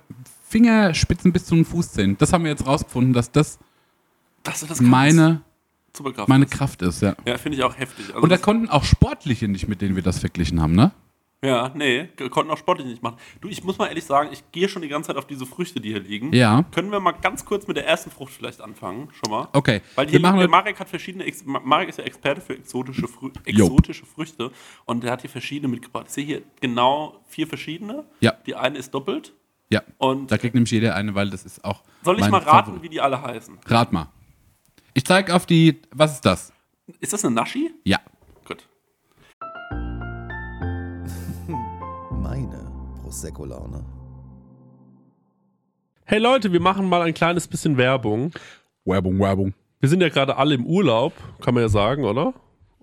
Fingerspitzen 0.48 1.34
bis 1.34 1.46
zu 1.46 1.56
den 1.56 1.66
Fußzehen. 1.66 2.18
Das 2.18 2.32
haben 2.32 2.46
wir 2.46 2.52
jetzt 2.52 2.66
rausgefunden, 2.66 3.12
dass 3.12 3.30
das 3.32 3.60
Dass 4.44 4.66
das 4.66 4.80
meine, 4.80 5.42
Superkraft 5.96 6.30
meine 6.30 6.46
ist. 6.46 6.52
Kraft 6.52 6.82
ist, 6.82 7.02
ja. 7.02 7.16
Ja, 7.26 7.38
finde 7.38 7.58
ich 7.58 7.64
auch 7.64 7.78
heftig. 7.78 8.08
Also 8.10 8.20
Und 8.22 8.30
da 8.30 8.38
konnten 8.38 8.70
auch 8.70 8.84
Sportliche 8.84 9.48
nicht, 9.48 9.68
mit 9.68 9.82
denen 9.82 9.96
wir 9.96 10.04
das 10.04 10.20
verglichen 10.20 10.62
haben, 10.62 10.74
ne? 10.76 10.92
Ja, 11.44 11.70
nee, 11.76 12.08
konnten 12.32 12.50
auch 12.50 12.58
sportlich 12.58 12.88
nicht 12.88 13.04
machen. 13.04 13.18
Du, 13.40 13.48
ich 13.50 13.64
muss 13.64 13.78
mal 13.78 13.86
ehrlich 13.88 14.06
sagen, 14.06 14.30
ich 14.32 14.44
gehe 14.52 14.68
schon 14.68 14.82
die 14.82 14.88
ganze 14.88 15.08
Zeit 15.08 15.18
auf 15.18 15.28
diese 15.28 15.46
Früchte, 15.46 15.80
die 15.80 15.90
hier 15.90 16.00
liegen. 16.00 16.34
Ja. 16.34 16.64
Können 16.74 16.92
wir 16.92 17.00
mal 17.00 17.12
ganz 17.12 17.46
kurz 17.46 17.68
mit 17.68 17.78
der 17.78 17.86
ersten 17.86 18.10
Frucht 18.10 18.34
vielleicht 18.34 18.62
anfangen, 18.62 19.10
schon 19.12 19.32
mal? 19.32 19.48
Okay. 19.54 19.82
Weil 19.94 20.08
hier 20.10 20.20
liegen, 20.20 20.50
Marek 20.50 20.80
hat 20.80 20.90
verschiedene, 20.90 21.24
Ex 21.26 21.46
Ma- 21.46 21.62
Marek 21.64 21.90
ist 21.90 22.00
ja 22.00 22.04
Experte 22.06 22.42
für 22.42 22.58
exotische, 22.58 23.08
Frü 23.08 23.30
exotische 23.44 24.06
Früchte 24.08 24.50
und 24.86 25.04
der 25.04 25.12
hat 25.12 25.22
hier 25.22 25.30
verschiedene 25.30 25.68
mitgebracht. 25.68 26.06
Ich 26.08 26.14
sehe 26.14 26.26
hier 26.26 26.42
genau 26.62 27.22
vier 27.28 27.46
verschiedene. 27.46 28.06
Ja. 28.22 28.34
Die 28.48 28.56
eine 28.56 28.80
ist 28.80 28.92
doppelt. 28.96 29.34
Ja. 29.70 29.84
Und 30.00 30.32
Da 30.32 30.38
kriegt 30.40 30.56
nämlich 30.56 30.72
jeder 30.72 30.96
eine, 30.96 31.14
weil 31.14 31.30
das 31.30 31.46
ist 31.46 31.64
auch. 31.64 31.84
soll 32.02 32.20
ich 32.20 32.28
mal 32.30 32.38
raten, 32.40 32.66
Favorit. 32.68 32.82
wie 32.82 32.90
die 32.90 33.02
alle 33.02 33.22
heißen? 33.22 33.60
Rat 33.68 33.92
mal. 33.92 34.08
Ich 34.98 35.04
zeige 35.04 35.36
auf 35.36 35.46
die. 35.46 35.82
Was 35.94 36.14
ist 36.14 36.26
das? 36.26 36.54
Ist 37.02 37.12
das 37.12 37.26
eine 37.26 37.36
Naschi? 37.36 37.70
Ja. 37.84 37.98
Gut. 38.48 38.66
Meine 42.12 42.72
Prosecco-Laune. 43.02 43.84
Hey 46.06 46.20
Leute, 46.20 46.54
wir 46.54 46.62
machen 46.62 46.88
mal 46.88 47.02
ein 47.02 47.14
kleines 47.14 47.46
bisschen 47.46 47.76
Werbung. 47.76 48.32
Werbung, 48.86 49.20
Werbung. 49.20 49.54
Wir 49.82 49.90
sind 49.90 50.02
ja 50.02 50.08
gerade 50.08 50.38
alle 50.38 50.56
im 50.56 50.66
Urlaub, 50.66 51.12
kann 51.42 51.56
man 51.56 51.64
ja 51.64 51.70
sagen, 51.70 52.06
oder? 52.06 52.34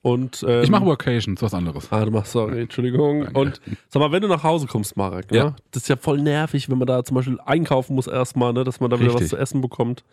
Und, 0.02 0.44
ähm, 0.46 0.64
Ich 0.64 0.70
mache 0.70 0.84
Workations, 0.84 1.40
was 1.40 1.54
anderes. 1.54 1.90
Ah, 1.90 2.04
du 2.04 2.10
machst, 2.10 2.32
sorry, 2.32 2.60
Entschuldigung. 2.60 3.24
Danke. 3.24 3.40
Und 3.40 3.60
sag 3.88 4.00
mal, 4.00 4.12
wenn 4.12 4.20
du 4.20 4.28
nach 4.28 4.42
Hause 4.42 4.66
kommst, 4.66 4.98
Marek, 4.98 5.30
ne? 5.30 5.38
Ja. 5.38 5.56
das 5.70 5.84
ist 5.84 5.88
ja 5.88 5.96
voll 5.96 6.20
nervig, 6.20 6.68
wenn 6.68 6.76
man 6.76 6.88
da 6.88 7.02
zum 7.04 7.14
Beispiel 7.14 7.40
einkaufen 7.46 7.94
muss 7.94 8.06
erstmal, 8.06 8.52
ne? 8.52 8.64
dass 8.64 8.80
man 8.80 8.90
da 8.90 8.98
wieder 9.00 9.14
was 9.14 9.22
Richtig. 9.22 9.30
zu 9.30 9.38
essen 9.38 9.62
bekommt. 9.62 10.04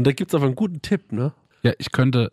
Und 0.00 0.06
da 0.06 0.12
gibt 0.12 0.30
es 0.30 0.34
einfach 0.34 0.46
einen 0.46 0.56
guten 0.56 0.80
Tipp, 0.80 1.12
ne? 1.12 1.34
Ja, 1.62 1.74
ich 1.76 1.92
könnte 1.92 2.32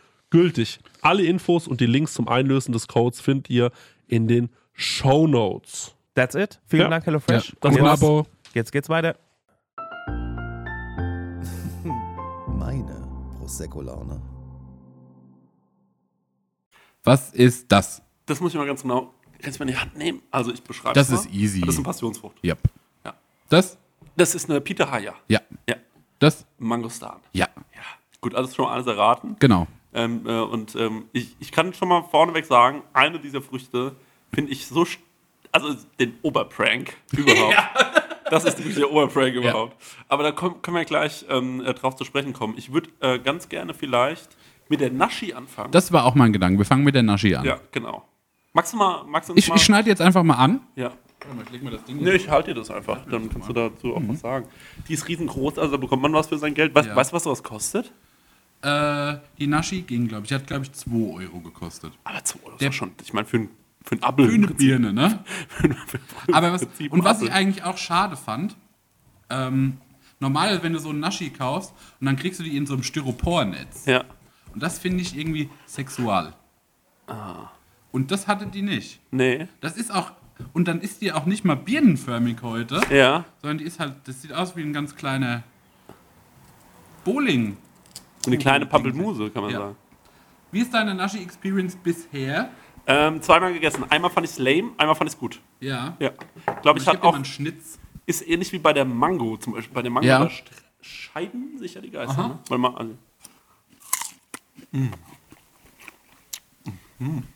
gültig. 0.31 0.79
Alle 1.01 1.23
Infos 1.23 1.67
und 1.67 1.81
die 1.81 1.85
Links 1.85 2.13
zum 2.13 2.27
Einlösen 2.27 2.71
des 2.71 2.87
Codes 2.87 3.21
findet 3.21 3.49
ihr 3.49 3.71
in 4.07 4.27
den 4.27 4.49
Show 4.73 5.27
Notes. 5.27 5.95
That's 6.15 6.35
it. 6.35 6.59
Vielen 6.65 6.83
Ja. 6.83 6.89
Dank, 6.89 7.05
HelloFresh. 7.05 7.49
Ja. 7.49 7.55
Das 7.61 7.75
Und 7.75 7.81
war's. 7.83 7.99
jetzt, 8.01 8.09
Abo. 8.09 8.25
jetzt 8.53 8.71
geht's 8.71 8.89
weiter. 8.89 9.15
Meine 12.47 13.07
Prosecco-Laune. 13.37 14.21
Was 17.03 17.31
ist 17.33 17.71
das? 17.71 18.01
Das 18.25 18.39
muss 18.39 18.51
ich 18.53 18.57
mal 18.57 18.67
ganz 18.67 18.81
genau. 18.83 19.13
Kannst 19.41 19.59
du 19.59 19.63
mal 19.63 19.69
in 19.69 19.75
die 19.75 19.81
Hand 19.81 19.97
nehmen? 19.97 20.21
Also 20.29 20.51
ich 20.53 20.61
beschreibe 20.61 20.93
Das 20.93 21.09
es 21.09 21.21
ist 21.21 21.31
mal. 21.31 21.35
easy. 21.39 21.61
Das 21.61 21.69
ist 21.69 21.77
eine 21.77 21.85
Passionsfrucht. 21.85 22.35
Yep. 22.43 22.59
Ja. 23.05 23.13
Das? 23.49 23.77
Das 24.15 24.35
ist 24.35 24.49
eine 24.49 24.61
Pitahaya. 24.61 25.15
Ja. 25.27 25.41
Ja. 25.67 25.75
Das? 26.19 26.45
Mangostan. 26.59 27.19
Ja. 27.33 27.47
Ja. 27.73 27.81
Gut, 28.21 28.35
alles 28.35 28.53
schon 28.55 28.65
mal 28.65 28.73
alles 28.73 28.85
erraten. 28.85 29.35
Genau. 29.39 29.65
Ähm, 29.93 30.21
äh, 30.25 30.39
und 30.39 30.75
ähm, 30.75 31.05
ich, 31.11 31.35
ich 31.39 31.51
kann 31.51 31.73
schon 31.73 31.89
mal 31.89 32.03
vorneweg 32.03 32.45
sagen, 32.45 32.81
eine 32.93 33.19
dieser 33.19 33.41
Früchte 33.41 33.95
finde 34.33 34.51
ich 34.51 34.65
so, 34.67 34.85
also 35.51 35.75
den 35.99 36.13
Oberprank 36.21 36.95
überhaupt. 37.11 37.57
Das 38.29 38.45
ist 38.45 38.57
wirklich 38.59 38.75
der 38.75 38.89
Oberprank 38.89 39.33
überhaupt. 39.35 39.75
Aber 40.07 40.23
da 40.23 40.31
komm, 40.31 40.61
können 40.61 40.77
wir 40.77 40.85
gleich 40.85 41.25
ähm, 41.29 41.61
äh, 41.65 41.73
drauf 41.73 41.95
zu 41.97 42.05
sprechen 42.05 42.31
kommen. 42.31 42.53
Ich 42.57 42.71
würde 42.71 42.89
äh, 43.01 43.19
ganz 43.19 43.49
gerne 43.49 43.73
vielleicht 43.73 44.37
mit 44.69 44.79
der 44.79 44.89
Naschi 44.91 45.33
anfangen. 45.33 45.71
Das 45.71 45.91
war 45.91 46.05
auch 46.05 46.15
mein 46.15 46.31
Gedanke. 46.31 46.57
Wir 46.59 46.65
fangen 46.65 46.85
mit 46.85 46.95
der 46.95 47.03
Naschi 47.03 47.35
an. 47.35 47.43
ja, 47.43 47.59
genau. 47.71 48.05
Magst 48.53 48.71
du 48.71 48.77
mal, 48.77 49.03
magst 49.05 49.27
du 49.29 49.33
uns 49.33 49.43
Ich, 49.43 49.49
mal? 49.49 49.55
ich 49.55 49.61
schneide 49.63 49.89
jetzt 49.89 50.01
einfach 50.01 50.23
mal 50.23 50.35
an. 50.35 50.61
ja. 50.75 50.91
Ich 51.45 51.51
leg 51.51 51.61
mir 51.61 51.69
das 51.69 51.83
Ding 51.83 51.97
Nee, 51.97 52.13
ich 52.13 52.29
halte 52.29 52.51
dir 52.51 52.59
das 52.61 52.71
einfach. 52.71 53.05
Dann 53.05 53.29
kannst 53.29 53.47
du 53.47 53.53
dazu 53.53 53.95
auch 53.95 54.01
was 54.07 54.21
sagen. 54.21 54.47
Die 54.87 54.93
ist 54.95 55.07
riesengroß, 55.07 55.59
also 55.59 55.73
da 55.73 55.77
bekommt 55.77 56.01
man 56.01 56.11
was 56.13 56.25
für 56.27 56.37
sein 56.39 56.55
Geld. 56.55 56.73
Weißt, 56.73 56.87
Ja. 56.89 56.95
weißt 56.95 57.11
du, 57.11 57.15
was 57.15 57.23
sowas 57.25 57.43
kostet? 57.43 57.91
Äh, 58.63 59.17
die 59.39 59.47
Naschi 59.47 59.81
ging, 59.81 60.07
glaube 60.07 60.23
ich. 60.23 60.29
Die 60.29 60.35
hat, 60.35 60.45
glaube 60.47 60.65
ich, 60.65 60.71
2 60.73 60.91
Euro 61.23 61.39
gekostet. 61.39 61.93
Aber 62.03 62.23
2 62.23 62.39
Euro 62.43 62.51
ist 62.53 62.61
Der- 62.61 62.71
schon, 62.71 62.91
ich 63.01 63.11
meine, 63.13 63.25
für, 63.27 63.37
ein, 63.37 63.49
für 63.83 63.93
einen 63.93 64.03
Apfel. 64.03 64.27
Für 64.29 64.33
eine. 64.35 64.47
Birne, 64.47 64.93
ne? 64.93 65.23
Für- 65.49 65.69
für- 65.73 66.33
Aber 66.33 66.53
was, 66.53 66.63
und 66.63 66.91
ein 66.91 67.03
was 67.03 67.21
ich 67.21 67.31
eigentlich 67.31 67.63
auch 67.63 67.77
schade 67.77 68.15
fand, 68.17 68.55
ähm, 69.31 69.77
normal, 70.19 70.61
wenn 70.61 70.73
du 70.73 70.79
so 70.79 70.89
einen 70.89 70.99
Naschi 70.99 71.29
kaufst 71.31 71.73
und 71.99 72.05
dann 72.05 72.15
kriegst 72.17 72.39
du 72.39 72.43
die 72.43 72.55
in 72.55 72.65
so 72.67 72.73
einem 72.73 72.83
Styropornetz. 72.83 73.85
Ja. 73.87 74.03
Und 74.53 74.61
das 74.61 74.77
finde 74.77 75.01
ich 75.01 75.17
irgendwie 75.17 75.49
sexual. 75.65 76.33
Ah. 77.07 77.49
Und 77.91 78.11
das 78.11 78.27
hatte 78.27 78.45
die 78.45 78.61
nicht. 78.61 78.99
Nee. 79.09 79.47
Das 79.61 79.75
ist 79.77 79.91
auch, 79.91 80.11
und 80.53 80.67
dann 80.67 80.81
ist 80.81 81.01
die 81.01 81.11
auch 81.13 81.25
nicht 81.25 81.43
mal 81.45 81.55
birnenförmig 81.55 82.37
heute, 82.43 82.79
Ja. 82.91 83.25
sondern 83.41 83.57
die 83.57 83.63
ist 83.63 83.79
halt, 83.79 83.95
das 84.05 84.21
sieht 84.21 84.33
aus 84.33 84.55
wie 84.55 84.61
ein 84.61 84.71
ganz 84.73 84.95
kleiner 84.95 85.41
Bowling. 87.03 87.57
Eine 88.25 88.37
kleine 88.37 88.65
Pampelmuse, 88.65 89.29
kann 89.31 89.43
man 89.43 89.51
Ja. 89.51 89.59
sagen. 89.59 89.75
Wie 90.51 90.59
ist 90.59 90.73
deine 90.73 90.93
Naschi-Experience 90.93 91.75
bisher? 91.77 92.49
Ähm, 92.87 93.21
zweimal 93.21 93.53
gegessen. 93.53 93.85
Einmal 93.89 94.11
fand 94.11 94.25
ich 94.25 94.31
es 94.31 94.37
lame, 94.39 94.71
einmal 94.77 94.95
fand 94.95 95.09
ich 95.09 95.13
es 95.15 95.19
gut. 95.19 95.39
Ja. 95.59 95.95
Ja. 95.99 96.11
Glaube 96.61 96.79
ich, 96.79 96.83
ich 96.85 96.89
hat 96.89 97.01
auch, 97.03 97.15
einen 97.15 97.25
Schnitz. 97.25 97.79
ist 98.05 98.27
ähnlich 98.27 98.51
wie 98.51 98.59
bei 98.59 98.73
der 98.73 98.85
Mango 98.85 99.37
zum 99.37 99.53
Beispiel. 99.53 99.73
Bei 99.73 99.81
der 99.81 99.91
Mango 99.91 100.07
Ja. 100.07 100.29
scheiden 100.81 101.57
sich 101.57 101.75
ja 101.75 101.81
die 101.81 101.91
Geister. 101.91 102.27
Ne? 102.27 102.39
Weil 102.49 102.57
man, 102.57 102.75
also, 102.75 102.93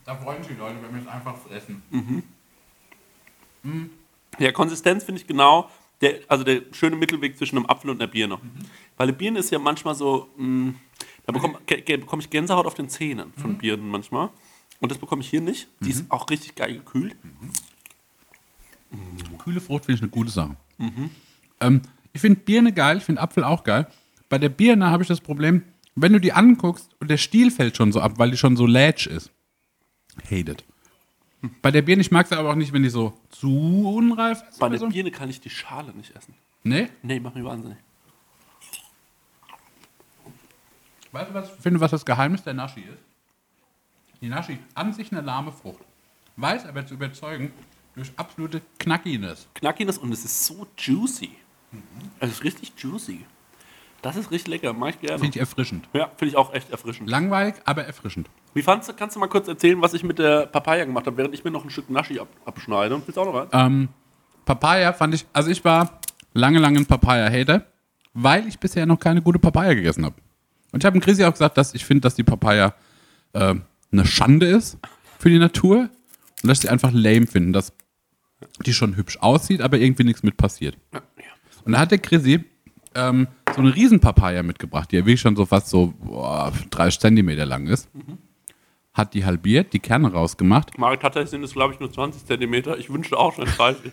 Da 0.05 0.15
freuen 0.15 0.43
sich 0.43 0.53
die 0.53 0.59
Leute, 0.59 0.75
wenn 0.81 0.93
wir 0.93 1.01
es 1.01 1.07
einfach 1.07 1.35
fressen. 1.37 1.81
ja, 4.39 4.51
Konsistenz 4.51 5.03
finde 5.03 5.21
ich 5.21 5.27
genau, 5.27 5.69
der, 6.05 6.19
also 6.27 6.43
der 6.43 6.62
schöne 6.71 6.95
Mittelweg 6.95 7.38
zwischen 7.38 7.57
einem 7.57 7.65
Apfel 7.65 7.89
und 7.89 8.01
einer 8.01 8.12
Birne. 8.12 8.38
Weil 8.97 9.07
eine 9.07 9.17
Birne 9.17 9.39
ist 9.39 9.51
ja 9.51 9.59
manchmal 9.59 9.95
so, 9.95 10.29
mh, 10.38 10.74
da 11.25 11.31
bekomme 11.33 11.57
bekomm 11.65 12.19
ich 12.19 12.29
Gänsehaut 12.29 12.65
auf 12.65 12.75
den 12.75 12.89
Zähnen 12.89 13.33
von 13.38 13.57
Birnen 13.57 13.89
manchmal. 13.89 14.29
Und 14.79 14.91
das 14.91 14.97
bekomme 14.97 15.21
ich 15.21 15.29
hier 15.29 15.41
nicht. 15.41 15.67
Die 15.79 15.89
ist 15.89 16.05
auch 16.09 16.29
richtig 16.29 16.55
geil 16.55 16.74
gekühlt. 16.74 17.15
Kühle 19.39 19.62
Frucht 19.62 19.85
finde 19.85 19.97
ich 19.97 20.01
eine 20.03 20.12
gute 20.12 20.29
Sache. 20.31 20.55
Ähm, 21.59 21.81
ich 22.13 22.21
finde 22.21 22.39
Birne 22.41 22.71
geil, 22.71 22.97
ich 22.97 23.03
finde 23.03 23.21
Apfel 23.21 23.43
auch 23.43 23.63
geil. 23.63 23.88
Bei 24.29 24.38
der 24.38 24.50
Birne 24.50 24.89
habe 24.89 25.03
ich 25.03 25.07
das 25.07 25.21
Problem, 25.21 25.63
wenn 25.95 26.13
du 26.13 26.19
die 26.19 26.33
anguckst 26.33 26.95
und 27.00 27.09
der 27.09 27.17
Stiel 27.17 27.51
fällt 27.51 27.77
schon 27.77 27.91
so 27.91 28.00
ab, 28.01 28.13
weil 28.17 28.31
die 28.31 28.38
schon 28.38 28.55
so 28.55 28.65
lätsch 28.65 29.07
ist. 29.07 29.31
Hate 30.25 30.51
it. 30.51 30.65
Bei 31.61 31.71
der 31.71 31.81
Birne, 31.81 32.01
ich 32.01 32.11
mag 32.11 32.27
sie 32.27 32.37
aber 32.37 32.51
auch 32.51 32.55
nicht, 32.55 32.73
wenn 32.73 32.83
die 32.83 32.89
so 32.89 33.13
zu 33.29 33.93
unreif 33.95 34.43
ist. 34.49 34.59
Bei 34.59 34.69
der 34.69 34.79
so. 34.79 34.89
Birne 34.89 35.11
kann 35.11 35.29
ich 35.29 35.39
die 35.41 35.49
Schale 35.49 35.93
nicht 35.93 36.15
essen. 36.15 36.33
Nee? 36.63 36.89
Nee, 37.03 37.19
mach 37.19 37.33
mich 37.33 37.43
wahnsinnig. 37.43 37.77
Weißt 41.11 41.29
du, 41.29 41.33
was 41.33 41.49
ich 41.49 41.61
finde, 41.61 41.79
was 41.79 41.91
das 41.91 42.05
Geheimnis 42.05 42.43
der 42.43 42.53
Naschi 42.53 42.81
ist? 42.81 42.99
Die 44.21 44.27
Naschi 44.27 44.57
an 44.73 44.91
sich 44.93 45.11
eine 45.11 45.21
lahme 45.21 45.51
Frucht. 45.51 45.79
weiß 46.35 46.65
aber 46.65 46.85
zu 46.85 46.95
überzeugen 46.95 47.53
durch 47.95 48.11
absolute 48.17 48.61
Knackiness. 48.79 49.47
Knackiness 49.53 49.97
und 49.97 50.11
es 50.11 50.25
ist 50.25 50.45
so 50.45 50.67
juicy. 50.77 51.31
Es 52.19 52.31
ist 52.31 52.43
richtig 52.43 52.73
juicy. 52.77 53.25
Das 54.01 54.15
ist 54.15 54.29
richtig 54.31 54.47
lecker, 54.47 54.73
mag 54.73 54.95
ich 54.95 54.99
gerne. 55.01 55.19
Finde 55.19 55.35
ich 55.35 55.39
erfrischend. 55.39 55.87
ja, 55.93 56.07
finde 56.17 56.27
ich 56.27 56.35
auch 56.35 56.53
echt 56.53 56.69
erfrischend. 56.69 57.09
Langweilig, 57.09 57.55
aber 57.65 57.85
erfrischend. 57.85 58.29
Wie 58.55 58.62
fandst 58.62 58.88
du, 58.88 58.93
kannst 58.93 59.17
du 59.17 59.19
mal 59.19 59.27
kurz 59.27 59.50
erzählen, 59.50 59.81
was 59.81 59.93
ich 59.93 60.03
mit 60.03 60.17
der 60.17 60.45
Papaya 60.45 60.85
gemacht 60.85 61.05
habe, 61.05 61.17
während 61.17 61.33
ich 61.35 61.43
mir 61.43 61.51
noch 61.51 61.65
ein 61.65 61.69
Stück 61.69 61.89
Naschi 61.89 62.19
ab, 62.19 62.29
abschneide? 62.45 62.95
Willst 63.05 63.17
du 63.17 63.21
auch 63.21 63.25
noch 63.25 63.35
rein? 63.35 63.47
Ähm, 63.51 63.89
Papaya 64.45 64.93
fand 64.93 65.13
ich, 65.13 65.25
also 65.33 65.51
ich 65.51 65.65
war 65.65 66.00
lange, 66.33 66.59
lange 66.59 66.79
ein 66.79 66.85
Papaya-Hater, 66.85 67.65
weil 68.13 68.47
ich 68.47 68.57
bisher 68.57 68.85
noch 68.85 68.97
keine 68.97 69.21
gute 69.21 69.39
Papaya 69.39 69.74
gegessen 69.74 70.05
habe. 70.05 70.15
Und 70.71 70.81
ich 70.81 70.85
habe 70.85 70.97
dem 70.97 71.03
Chrissy 71.03 71.25
auch 71.25 71.33
gesagt, 71.33 71.57
dass 71.57 71.74
ich 71.74 71.83
finde, 71.83 72.01
dass 72.01 72.15
die 72.15 72.24
Papaya 72.24 72.74
äh, 73.33 73.55
eine 73.91 74.05
Schande 74.05 74.45
ist 74.45 74.77
für 75.19 75.29
die 75.29 75.38
Natur 75.39 75.89
und 76.41 76.47
dass 76.47 76.59
ich 76.59 76.62
sie 76.62 76.69
einfach 76.69 76.93
lame 76.93 77.27
finden, 77.27 77.51
dass 77.51 77.74
die 78.65 78.74
schon 78.74 78.95
hübsch 78.95 79.17
aussieht, 79.19 79.59
aber 79.59 79.79
irgendwie 79.79 80.05
nichts 80.05 80.24
mit 80.24 80.38
passiert. 80.38 80.77
Ja, 80.93 81.01
Und 81.65 81.74
da 81.74 81.79
hat 81.79 81.91
der 81.91 81.97
Chrissy 81.97 82.45
ähm, 82.93 83.27
so 83.53 83.62
eine 83.62 83.75
Riesenpapaya 83.75 84.43
mitgebracht, 84.43 84.91
die 84.91 84.95
ja 84.95 85.01
wirklich 85.01 85.19
schon 85.19 85.35
so 85.35 85.45
fast 85.45 85.67
so 85.67 85.93
boah, 86.00 86.53
30 86.69 87.01
Zentimeter 87.01 87.45
lang 87.45 87.67
ist. 87.67 87.89
Hat 88.95 89.13
die 89.13 89.25
halbiert, 89.25 89.73
die 89.73 89.79
Kerne 89.79 90.11
rausgemacht. 90.11 90.77
Marek 90.77 91.01
tatsächlich 91.01 91.29
sind 91.29 91.43
es, 91.43 91.53
glaube 91.53 91.73
ich, 91.73 91.79
nur 91.79 91.91
20 91.91 92.25
Zentimeter. 92.25 92.77
Ich 92.77 92.89
wünschte 92.89 93.17
auch 93.17 93.35
schon 93.35 93.45
30. 93.57 93.91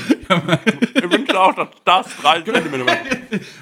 ich 0.00 1.10
wünschte 1.10 1.38
auch, 1.40 1.54
dass 1.54 1.68
das 1.84 2.16
30 2.22 2.52
Zentimeter 2.52 2.86
war. 2.86 2.96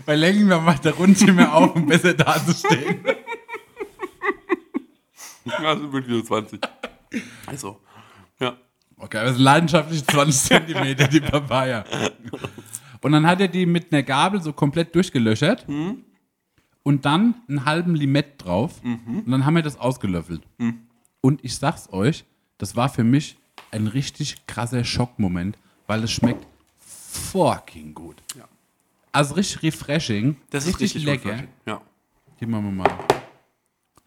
Bei 0.07 0.15
Längen 0.15 0.47
macht 0.49 0.85
der 0.85 0.95
Rund 0.95 1.21
mehr 1.35 1.53
auf, 1.53 1.75
um 1.75 1.87
besser 1.87 2.15
dazustehen. 2.15 3.05
Das 5.45 5.79
sind 5.79 5.93
wirklich 5.93 6.09
nur 6.15 6.25
20. 6.25 6.61
Also, 7.47 7.81
ja. 8.39 8.57
Okay, 8.99 9.19
also 9.19 9.43
leidenschaftlich 9.43 10.05
20 10.07 10.41
Zentimeter, 10.41 11.09
die 11.09 11.21
Papaya. 11.21 11.85
Und 13.01 13.13
dann 13.13 13.27
hat 13.27 13.41
er 13.41 13.49
die 13.49 13.65
mit 13.67 13.93
einer 13.93 14.03
Gabel 14.03 14.41
so 14.43 14.53
komplett 14.53 14.95
durchgelöchert 14.95 15.67
und 16.83 17.05
dann 17.05 17.35
einen 17.49 17.65
halben 17.65 17.95
Limett 17.95 18.45
drauf 18.45 18.81
und 18.83 19.31
dann 19.31 19.45
haben 19.45 19.55
wir 19.55 19.63
das 19.63 19.79
ausgelöffelt. 19.79 20.43
Und 21.21 21.45
ich 21.45 21.57
sag's 21.57 21.93
euch, 21.93 22.25
das 22.59 22.77
war 22.77 22.89
für 22.89 23.05
mich 23.05 23.37
ein 23.71 23.87
richtig 23.87 24.47
krasser 24.47 24.85
Schockmoment, 24.85 25.59
weil 25.87 26.03
es 26.05 26.11
schmeckt 26.13 26.47
fucking 26.79 27.95
gut. 27.95 28.17
Ja. 28.37 28.45
Also 29.13 29.35
richtig 29.35 29.63
refreshing, 29.63 30.37
Das 30.51 30.67
ist 30.67 30.81
richtig 30.81 31.05
lecker. 31.05 31.45
Ja, 31.67 31.81
Hier 32.37 32.49
machen 32.49 32.65
wir 32.67 32.73
mal. 32.73 32.99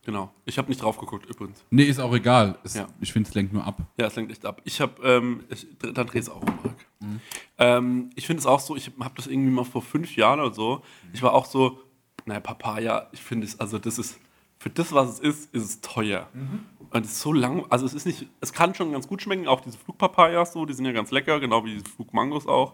genau. 0.04 0.32
Ich 0.46 0.58
habe 0.58 0.70
nicht 0.70 0.82
drauf 0.82 0.98
geguckt 0.98 1.25
übrigens. 1.30 1.63
Nee, 1.70 1.84
ist 1.84 2.00
auch 2.00 2.13
egal. 2.13 2.58
Es, 2.63 2.75
Ja. 2.75 2.88
Ich 3.00 3.12
finde, 3.12 3.28
es 3.30 3.36
lenkt 3.36 3.54
nur 3.54 3.66
ab. 3.66 3.82
Ja, 3.98 4.08
es 4.08 4.16
lenkt 4.16 4.32
echt 4.32 4.46
ab. 4.46 4.62
Ich 4.63 4.80
habe, 4.82 5.01
ähm, 5.04 5.44
ich, 5.50 5.68
dann 5.80 6.08
dreh 6.08 6.20
es 6.20 6.30
auch, 6.30 6.44
Marek. 6.44 6.88
Mhm. 7.00 7.20
Ähm, 7.58 8.10
ich 8.16 8.25
finde 8.28 8.40
es 8.40 8.46
auch 8.46 8.60
so, 8.60 8.75
ich 8.75 8.92
habe 9.00 9.13
das 9.16 9.28
irgendwie 9.28 9.51
mal 9.51 9.66
vor 9.66 9.82
fünf 9.82 10.16
Jahren 10.16 10.40
oder 10.40 10.54
so. 10.54 10.84
Ich 11.13 11.22
war 11.22 11.34
auch 11.34 11.46
so, 11.46 11.80
naja, 12.25 12.40
Papaya, 12.40 13.08
ich 13.12 13.22
finde 13.22 13.48
es, 13.48 13.60
also 13.60 13.78
das 13.80 13.98
ist, 14.00 14.20
für 14.58 14.70
das, 14.70 14.92
was 14.94 15.10
es 15.13 15.20
ist, 15.20 15.54
ist 15.56 15.63
es 15.63 15.82
teuer. 15.82 16.28
Mhm. 16.34 16.66
Und 16.92 17.06
es 17.06 17.13
ist 17.13 17.22
so 17.22 17.34
lang, 17.34 17.66
also 17.70 17.86
es 17.86 17.94
ist 17.94 18.06
nicht, 18.06 18.28
es 18.42 18.54
kann 18.54 18.75
schon 18.75 18.92
ganz 18.92 19.08
gut 19.08 19.22
schmecken, 19.22 19.48
auch 19.48 19.62
diese 19.62 19.78
Flugpapayas 19.78 20.54
so, 20.54 20.66
die 20.66 20.74
sind 20.74 20.86
ja 20.86 20.92
ganz 20.92 21.10
lecker, 21.12 21.40
genau 21.40 21.63
wie 21.66 21.74
diese 21.74 21.86
Flugmangos 21.86 22.48
auch. 22.48 22.74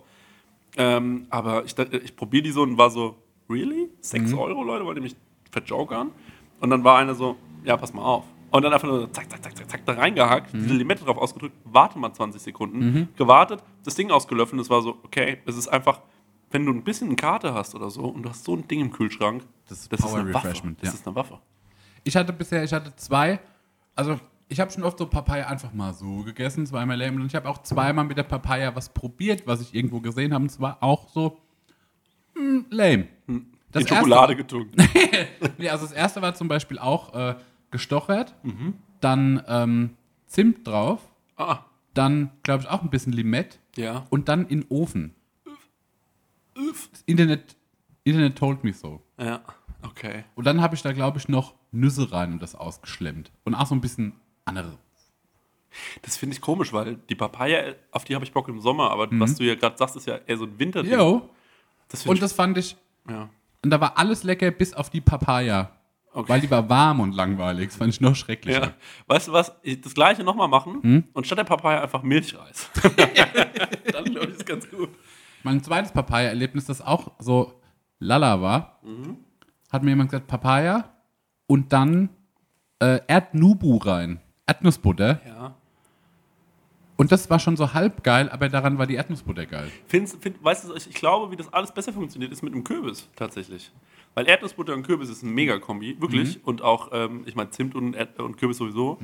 Ähm, 0.75 1.27
aber 1.29 1.65
ich, 1.65 1.77
ich 1.77 2.15
probiere 2.15 2.43
die 2.43 2.51
so 2.51 2.61
und 2.61 2.77
war 2.77 2.89
so, 2.89 3.15
really? 3.49 3.89
6 4.01 4.31
Mhm. 4.31 4.37
Euro, 4.39 4.63
Leute, 4.63 4.85
wollt 4.85 4.97
ihr 4.97 5.01
mich 5.03 5.15
verjokern? 5.51 6.11
Und 6.59 6.69
dann 6.69 6.83
war 6.83 6.97
einer 6.97 7.15
so, 7.15 7.37
ja, 7.63 7.77
pass 7.77 7.93
mal 7.93 8.03
auf. 8.03 8.25
Und 8.49 8.63
dann 8.63 8.73
einfach 8.73 8.87
nur 8.87 9.01
so 9.01 9.07
zack, 9.07 9.29
zack, 9.29 9.43
zack, 9.43 9.57
zack, 9.57 9.69
zack, 9.69 9.85
da 9.85 9.93
reingehackt, 9.93 10.53
Mhm. 10.53 10.59
diese 10.63 10.73
Limette 10.75 11.03
drauf 11.05 11.17
ausgedrückt, 11.17 11.55
warte 11.65 11.97
mal 11.99 12.13
20 12.13 12.41
Sekunden, 12.41 13.09
gewartet, 13.17 13.61
das 13.83 13.95
Ding 13.95 14.09
ausgelöffelt 14.11 14.53
und 14.53 14.59
es 14.59 14.69
war 14.69 14.81
so, 14.81 14.97
okay, 15.03 15.39
es 15.45 15.57
ist 15.57 15.67
einfach, 15.67 16.01
wenn 16.51 16.65
du 16.65 16.71
ein 16.71 16.83
bisschen 16.83 17.07
eine 17.07 17.15
Karte 17.15 17.53
hast 17.53 17.75
oder 17.75 17.89
so 17.89 18.03
und 18.03 18.23
du 18.23 18.29
hast 18.29 18.43
so 18.43 18.55
ein 18.55 18.67
Ding 18.67 18.79
im 18.81 18.91
Kühlschrank, 18.91 19.43
Das 19.67 19.79
ist 19.79 19.91
das 19.91 19.99
ist 19.99 20.13
eine 20.13 20.33
Waffe. 20.33 20.47
Refreshment, 20.47 20.81
Das 20.81 20.89
ja. 20.89 20.95
ist 20.95 21.07
eine 21.07 21.15
Waffe. 21.15 21.39
Ich 22.03 22.15
hatte 22.15 22.33
bisher, 22.33 22.63
ich 22.63 22.73
hatte 22.73 22.95
zwei, 22.95 23.39
also 23.95 24.19
ich 24.49 24.59
habe 24.59 24.71
schon 24.71 24.83
oft 24.83 24.97
so 24.97 25.07
Papaya 25.07 25.47
einfach 25.47 25.73
mal 25.73 25.93
so 25.93 26.23
gegessen, 26.23 26.65
zweimal 26.65 26.97
lame. 26.97 27.19
Und 27.19 27.25
ich 27.25 27.35
habe 27.35 27.49
auch 27.49 27.57
zweimal 27.63 28.05
mit 28.05 28.17
der 28.17 28.23
Papaya 28.23 28.73
was 28.75 28.89
probiert, 28.89 29.45
was 29.45 29.61
ich 29.61 29.75
irgendwo 29.75 29.99
gesehen 29.99 30.33
habe. 30.33 30.43
Und 30.43 30.51
es 30.51 30.61
war 30.61 30.77
auch 30.81 31.09
so 31.09 31.37
mm, 32.35 32.59
lame. 32.69 33.07
Das 33.71 33.83
In 33.83 33.89
Schokolade 33.89 34.35
getunkt. 34.37 34.75
nee, 35.57 35.69
also 35.69 35.85
das 35.85 35.93
erste 35.93 36.21
war 36.21 36.33
zum 36.33 36.47
Beispiel 36.47 36.79
auch 36.79 37.13
äh, 37.13 37.35
gestochert, 37.71 38.35
dann 39.01 39.43
ähm, 39.47 39.97
Zimt 40.27 40.67
drauf, 40.67 40.99
ah, 41.37 41.59
dann 41.93 42.31
glaube 42.43 42.63
ich 42.63 42.69
auch 42.69 42.81
ein 42.81 42.89
bisschen 42.89 43.13
Limett 43.13 43.59
ja. 43.75 44.05
und 44.09 44.27
dann 44.27 44.45
in 44.47 44.65
Ofen. 44.69 45.13
Internet, 47.05 47.55
Internet 48.03 48.37
told 48.37 48.63
me 48.63 48.73
so. 48.73 49.01
Ja, 49.19 49.41
okay. 49.83 50.23
Und 50.35 50.45
dann 50.45 50.61
habe 50.61 50.75
ich 50.75 50.81
da, 50.81 50.91
glaube 50.93 51.17
ich, 51.19 51.27
noch 51.29 51.55
Nüsse 51.71 52.11
rein 52.11 52.33
und 52.33 52.41
das 52.41 52.55
ausgeschlemmt. 52.55 53.31
Und 53.43 53.55
auch 53.55 53.65
so 53.67 53.75
ein 53.75 53.81
bisschen 53.81 54.13
andere. 54.45 54.77
Das 56.01 56.17
finde 56.17 56.33
ich 56.35 56.41
komisch, 56.41 56.73
weil 56.73 56.95
die 57.09 57.15
Papaya, 57.15 57.75
auf 57.91 58.03
die 58.05 58.15
habe 58.15 58.25
ich 58.25 58.31
Bock 58.31 58.47
im 58.47 58.59
Sommer, 58.59 58.89
aber 58.91 59.07
Mhm. 59.11 59.19
was 59.19 59.35
du 59.35 59.43
ja 59.43 59.55
gerade 59.55 59.77
sagst, 59.77 59.95
ist 59.95 60.07
ja 60.07 60.17
eher 60.25 60.37
so 60.37 60.45
ein 60.45 60.57
Winterding. 60.57 60.91
Jo. 60.93 61.29
Das 61.89 62.05
Und 62.05 62.21
das 62.21 62.33
fand 62.33 62.57
ich, 62.57 62.75
ja. 63.09 63.29
und 63.63 63.69
da 63.69 63.79
war 63.79 63.97
alles 63.97 64.23
lecker, 64.23 64.49
bis 64.51 64.73
auf 64.73 64.89
die 64.89 65.01
Papaya. 65.01 65.71
Okay. 66.13 66.29
Weil 66.29 66.41
die 66.41 66.49
war 66.49 66.67
warm 66.67 66.99
und 67.01 67.13
langweilig. 67.13 67.67
Das 67.67 67.75
fand 67.77 67.93
ich 67.93 68.01
noch 68.01 68.15
schrecklicher. 68.15 68.61
Ja. 68.61 68.73
Weißt 69.05 69.27
du 69.27 69.33
was? 69.33 69.51
Ich- 69.61 69.79
Das 69.81 69.93
gleiche 69.93 70.23
nochmal 70.23 70.47
machen 70.47 70.81
Hm? 70.81 71.03
und 71.13 71.27
statt 71.27 71.37
der 71.37 71.43
Papaya 71.43 71.81
einfach 71.83 72.01
Milchreis. 72.01 72.69
Dann 73.91 74.05
glaube 74.05 74.27
ich, 74.27 74.37
ist 74.37 74.45
ganz 74.45 74.67
gut. 74.69 74.89
Mein 75.43 75.63
zweites 75.63 75.91
Papaya-Erlebnis, 75.91 76.65
das 76.65 76.81
auch 76.81 77.11
so 77.19 77.53
lala 77.99 78.41
war, 78.41 78.79
Mhm. 78.83 79.17
hat 79.71 79.83
mir 79.83 79.89
jemand 79.91 80.09
gesagt, 80.11 80.27
Papaya 80.27 80.89
und 81.47 81.71
dann 81.73 82.09
äh, 82.79 82.99
Erdnubu 83.07 83.77
rein. 83.77 84.19
Erdnussbutter. 84.45 85.19
Ja. 85.25 85.55
Und 86.95 87.11
das 87.11 87.29
war 87.29 87.37
schon 87.39 87.55
so 87.57 87.73
halb 87.73 88.03
geil, 88.03 88.29
aber 88.29 88.49
daran 88.49 88.77
war 88.79 88.87
die 88.87 88.95
Erdnussbutter 88.95 89.45
geil. 89.45 89.71
Find's, 89.87 90.17
find, 90.19 90.43
weißt 90.43 90.67
du, 90.69 90.75
ich, 90.75 90.87
ich 90.87 90.95
glaube, 90.95 91.31
wie 91.31 91.35
das 91.35 91.51
alles 91.53 91.71
besser 91.71 91.93
funktioniert, 91.93 92.31
ist 92.31 92.41
mit 92.43 92.53
einem 92.53 92.63
Kürbis 92.63 93.07
tatsächlich. 93.15 93.71
Weil 94.15 94.27
Erdnussbutter 94.27 94.73
und 94.73 94.81
Kürbis 94.83 95.09
ist 95.09 95.21
ein 95.21 95.31
Mega-Kombi, 95.31 96.01
wirklich. 96.01 96.43
Und 96.45 96.61
auch, 96.63 96.89
ähm, 96.91 97.21
ich 97.27 97.35
meine, 97.35 97.51
Zimt 97.51 97.75
und, 97.75 97.93
Erd 97.95 98.19
und 98.19 98.37
Kürbis 98.37 98.57
sowieso. 98.57 98.97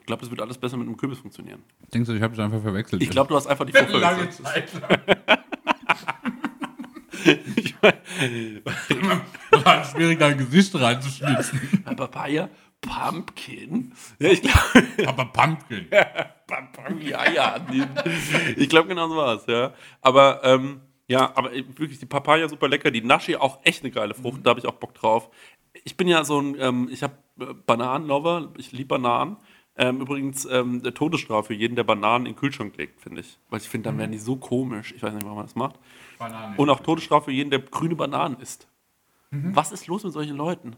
Ich 0.00 0.06
glaube, 0.06 0.20
das 0.20 0.30
wird 0.30 0.42
alles 0.42 0.58
besser 0.58 0.76
mit 0.76 0.86
einem 0.86 0.96
Kürbis 0.96 1.18
funktionieren. 1.20 1.62
Denkst 1.94 2.08
du, 2.08 2.14
ich 2.14 2.22
habe 2.22 2.34
dich 2.34 2.42
einfach 2.44 2.60
verwechselt? 2.60 3.00
Ich 3.02 3.08
glaube, 3.08 3.28
du 3.28 3.36
hast 3.36 3.46
einfach 3.46 3.64
die 3.64 3.72
Frucht 3.72 3.92
lange 3.92 4.30
verwechselt. 4.30 4.82
Zeit. 4.82 5.38
Ich 7.56 7.74
mein, 7.82 9.20
War 9.64 9.84
schwierig, 9.84 10.18
dein 10.18 10.38
Gesicht 10.38 10.74
reinzuschnitzen. 10.74 11.82
Papaya, 11.96 12.48
Pumpkin. 12.80 13.92
Ja, 14.18 14.28
ich 14.30 14.42
glaube. 14.42 14.86
Aber 15.06 15.26
Pumpkin. 15.26 15.86
Ja, 17.00 17.30
ja. 17.30 17.58
die- 17.58 17.84
Ich 18.56 18.68
glaube, 18.68 18.88
genau 18.88 19.08
so 19.08 19.16
war 19.16 19.36
es, 19.36 19.46
ja. 19.46 19.72
Aber, 20.00 20.40
ähm, 20.44 20.80
ja, 21.08 21.30
aber 21.34 21.52
wirklich 21.52 21.98
die 21.98 22.06
Papaya 22.06 22.48
super 22.48 22.68
lecker. 22.68 22.90
Die 22.90 23.02
Naschi 23.02 23.36
auch 23.36 23.58
echt 23.64 23.82
eine 23.82 23.90
geile 23.90 24.14
Frucht. 24.14 24.40
Da 24.44 24.50
habe 24.50 24.60
ich 24.60 24.66
auch 24.66 24.74
Bock 24.74 24.94
drauf. 24.94 25.28
Ich 25.84 25.96
bin 25.96 26.08
ja 26.08 26.24
so 26.24 26.40
ein, 26.40 26.56
ähm, 26.58 26.88
ich 26.90 27.02
habe 27.02 27.14
äh, 27.40 27.52
Bananenlover. 27.66 28.52
Ich 28.56 28.72
liebe 28.72 28.88
Bananen. 28.98 29.36
Ähm, 29.76 30.00
übrigens, 30.00 30.44
ähm, 30.44 30.82
der 30.82 30.92
Todesstrafe 30.92 31.48
für 31.48 31.54
jeden, 31.54 31.76
der 31.76 31.84
Bananen 31.84 32.26
in 32.26 32.32
den 32.32 32.38
Kühlschrank 32.38 32.76
legt, 32.76 33.00
finde 33.00 33.22
ich. 33.22 33.38
Weil 33.48 33.60
ich 33.60 33.68
finde, 33.68 33.88
dann 33.88 33.98
werden 33.98 34.12
die 34.12 34.18
so 34.18 34.36
komisch. 34.36 34.92
Ich 34.94 35.02
weiß 35.02 35.14
nicht, 35.14 35.24
warum 35.24 35.36
man 35.36 35.46
das 35.46 35.54
macht. 35.54 35.76
Banane. 36.18 36.56
Und 36.56 36.68
auch 36.68 36.80
Todesstrafe 36.80 37.26
für 37.26 37.32
jeden, 37.32 37.50
der 37.50 37.60
grüne 37.60 37.96
Bananen 37.96 38.38
isst. 38.40 38.68
Was 39.34 39.72
ist 39.72 39.86
los 39.86 40.04
mit 40.04 40.12
solchen 40.12 40.36
Leuten? 40.36 40.76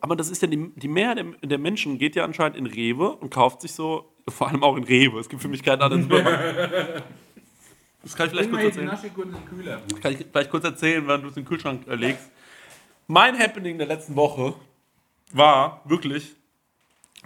Aber 0.00 0.16
das 0.16 0.28
ist 0.28 0.42
ja 0.42 0.48
die, 0.48 0.72
die 0.74 0.88
Mehrheit 0.88 1.18
der, 1.18 1.48
der 1.48 1.58
Menschen 1.58 1.96
geht 1.96 2.16
ja 2.16 2.24
anscheinend 2.24 2.56
in 2.56 2.66
Rewe 2.66 3.12
und 3.12 3.30
kauft 3.30 3.60
sich 3.60 3.70
so, 3.70 4.12
vor 4.28 4.48
allem 4.48 4.64
auch 4.64 4.76
in 4.76 4.82
Rewe. 4.82 5.20
Es 5.20 5.28
gibt 5.28 5.40
für 5.40 5.46
mich 5.46 5.62
keinen 5.62 5.80
anderen 5.80 6.02
Supermarkt. 6.10 7.04
Das 8.02 8.16
kann 8.16 8.26
ich 8.26 8.32
vielleicht 8.32 8.50
kurz 8.50 8.64
erzählen. 8.64 8.90
Kann 10.02 10.12
ich 10.12 10.26
vielleicht 10.28 10.50
kurz 10.50 10.64
erzählen, 10.64 11.06
wenn 11.06 11.22
du 11.22 11.28
es 11.28 11.36
in 11.36 11.44
den 11.44 11.48
Kühlschrank 11.48 11.86
äh, 11.86 11.94
legst. 11.94 12.32
Mein 13.06 13.38
Happening 13.38 13.78
der 13.78 13.86
letzten 13.86 14.16
Woche 14.16 14.54
war 15.32 15.80
wirklich, 15.84 16.34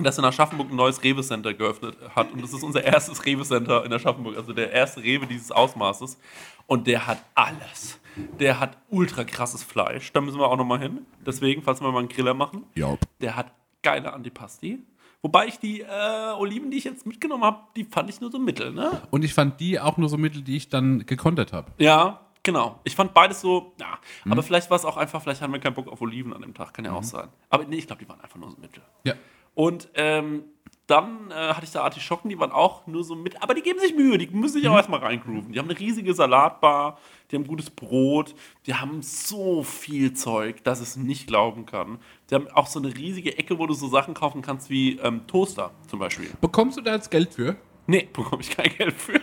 dass 0.04 0.18
in 0.18 0.24
Aschaffenburg 0.24 0.70
ein 0.70 0.76
neues 0.76 1.02
Rewe-Center 1.02 1.54
geöffnet 1.54 1.96
hat. 2.14 2.32
Und 2.32 2.42
das 2.42 2.52
ist 2.52 2.62
unser 2.62 2.84
erstes 2.84 3.24
Rewe-Center 3.24 3.84
in 3.84 3.92
Aschaffenburg, 3.92 4.36
also 4.36 4.52
der 4.52 4.72
erste 4.72 5.02
Rewe 5.02 5.26
dieses 5.26 5.50
Ausmaßes. 5.50 6.18
Und 6.66 6.86
der 6.86 7.06
hat 7.06 7.18
alles. 7.34 7.98
Der 8.38 8.60
hat 8.60 8.76
ultra 8.90 9.24
krasses 9.24 9.62
Fleisch. 9.62 10.12
Da 10.12 10.20
müssen 10.20 10.38
wir 10.38 10.46
auch 10.46 10.56
nochmal 10.56 10.80
hin. 10.80 11.06
Deswegen, 11.24 11.62
falls 11.62 11.80
wir 11.80 11.90
mal 11.90 12.00
einen 12.00 12.08
Griller 12.08 12.34
machen. 12.34 12.64
Jop. 12.74 13.00
Der 13.20 13.36
hat 13.36 13.52
geile 13.82 14.12
Antipasti. 14.12 14.80
Wobei 15.22 15.46
ich 15.46 15.58
die 15.58 15.80
äh, 15.80 16.32
Oliven, 16.38 16.70
die 16.70 16.78
ich 16.78 16.84
jetzt 16.84 17.04
mitgenommen 17.06 17.42
habe, 17.42 17.58
die 17.74 17.84
fand 17.84 18.08
ich 18.08 18.20
nur 18.20 18.30
so 18.30 18.38
mittel, 18.38 18.72
ne? 18.72 19.02
Und 19.10 19.24
ich 19.24 19.34
fand 19.34 19.58
die 19.58 19.80
auch 19.80 19.96
nur 19.96 20.08
so 20.08 20.16
mittel, 20.16 20.42
die 20.42 20.56
ich 20.56 20.68
dann 20.68 21.06
gekontert 21.06 21.52
habe. 21.52 21.72
Ja, 21.78 22.20
genau. 22.44 22.78
Ich 22.84 22.94
fand 22.94 23.14
beides 23.14 23.40
so, 23.40 23.74
ja. 23.80 23.98
Aber 24.30 24.44
vielleicht 24.44 24.70
war 24.70 24.76
es 24.76 24.84
auch 24.84 24.96
einfach, 24.96 25.20
vielleicht 25.20 25.42
haben 25.42 25.52
wir 25.52 25.58
keinen 25.58 25.74
Bock 25.74 25.88
auf 25.88 26.00
Oliven 26.00 26.32
an 26.32 26.42
dem 26.42 26.54
Tag, 26.54 26.72
kann 26.72 26.84
ja 26.84 26.92
auch 26.92 27.02
sein. 27.02 27.28
Aber 27.50 27.64
nee, 27.64 27.76
ich 27.76 27.88
glaube, 27.88 28.02
die 28.04 28.08
waren 28.08 28.20
einfach 28.20 28.38
nur 28.38 28.50
so 28.50 28.58
mittel. 28.60 28.82
Ja. 29.02 29.14
Und 29.58 29.88
ähm, 29.94 30.44
dann 30.86 31.32
äh, 31.32 31.34
hatte 31.34 31.64
ich 31.64 31.72
da 31.72 31.82
Artischocken, 31.82 32.30
die 32.30 32.38
waren 32.38 32.52
auch 32.52 32.86
nur 32.86 33.02
so 33.02 33.16
mit, 33.16 33.42
aber 33.42 33.54
die 33.54 33.60
geben 33.62 33.80
sich 33.80 33.92
Mühe, 33.92 34.16
die 34.16 34.28
müssen 34.28 34.60
sich 34.60 34.68
auch 34.68 34.76
erstmal 34.76 35.00
reingrooven. 35.00 35.50
Die 35.50 35.58
haben 35.58 35.68
eine 35.68 35.76
riesige 35.76 36.14
Salatbar, 36.14 36.96
die 37.28 37.34
haben 37.34 37.44
gutes 37.44 37.68
Brot, 37.68 38.36
die 38.66 38.74
haben 38.74 39.02
so 39.02 39.64
viel 39.64 40.12
Zeug, 40.12 40.62
dass 40.62 40.78
es 40.78 40.94
nicht 40.96 41.26
glauben 41.26 41.66
kann. 41.66 41.98
Die 42.30 42.36
haben 42.36 42.46
auch 42.54 42.68
so 42.68 42.78
eine 42.78 42.96
riesige 42.96 43.36
Ecke, 43.36 43.58
wo 43.58 43.66
du 43.66 43.74
so 43.74 43.88
Sachen 43.88 44.14
kaufen 44.14 44.42
kannst 44.42 44.70
wie 44.70 44.96
ähm, 44.98 45.26
Toaster 45.26 45.72
zum 45.88 45.98
Beispiel. 45.98 46.30
Bekommst 46.40 46.78
du 46.78 46.80
da 46.80 46.94
jetzt 46.94 47.10
Geld 47.10 47.34
für? 47.34 47.56
Nee, 47.88 48.08
bekomme 48.12 48.42
ich 48.42 48.50
kein 48.50 48.72
Geld 48.78 48.94
für. 48.94 49.20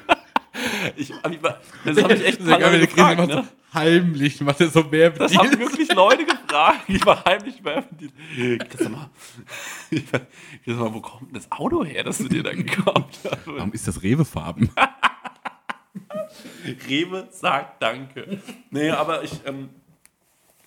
Ich, 0.96 1.14
das 1.86 2.04
habe 2.04 2.14
ich 2.14 2.26
echt 2.26 2.40
wenn 2.46 2.60
der 2.60 2.70
Chris 2.80 2.96
gefragt, 2.96 3.20
immer 3.20 3.28
ne? 3.28 3.44
so 3.44 3.74
heimlich 3.80 4.42
macht 4.42 4.62
er 4.62 4.70
so 4.70 4.84
mehr 4.84 5.10
Das 5.12 5.36
haben 5.38 5.60
wirklich 5.60 5.94
Leute 5.94 6.26
gefragt. 6.26 6.82
Ich 6.88 7.06
war 7.06 7.24
heimlich 7.26 7.62
bei 7.62 7.84
Chris, 8.36 8.80
sag 8.80 8.92
mal, 8.92 9.10
ich 9.92 10.12
war- 10.14 10.20
Chris, 10.64 10.76
sag 10.76 10.80
mal, 10.80 10.94
wo 10.94 11.02
kommt 11.02 11.28
denn 11.30 11.34
das 11.34 11.52
Auto 11.52 11.84
her, 11.84 12.04
das 12.04 12.18
du 12.20 12.28
dir 12.28 12.44
da 12.44 12.54
gekauft 12.54 13.20
hast? 13.24 13.46
Warum 13.46 13.74
ist 13.74 13.88
das 13.88 14.02
Rewe-Farben? 14.02 14.70
Rewe 16.90 17.28
sagt 17.32 17.82
Danke. 17.82 18.40
Nee, 18.70 18.90
aber 18.90 19.24
ich, 19.24 19.32
ähm, 19.46 19.70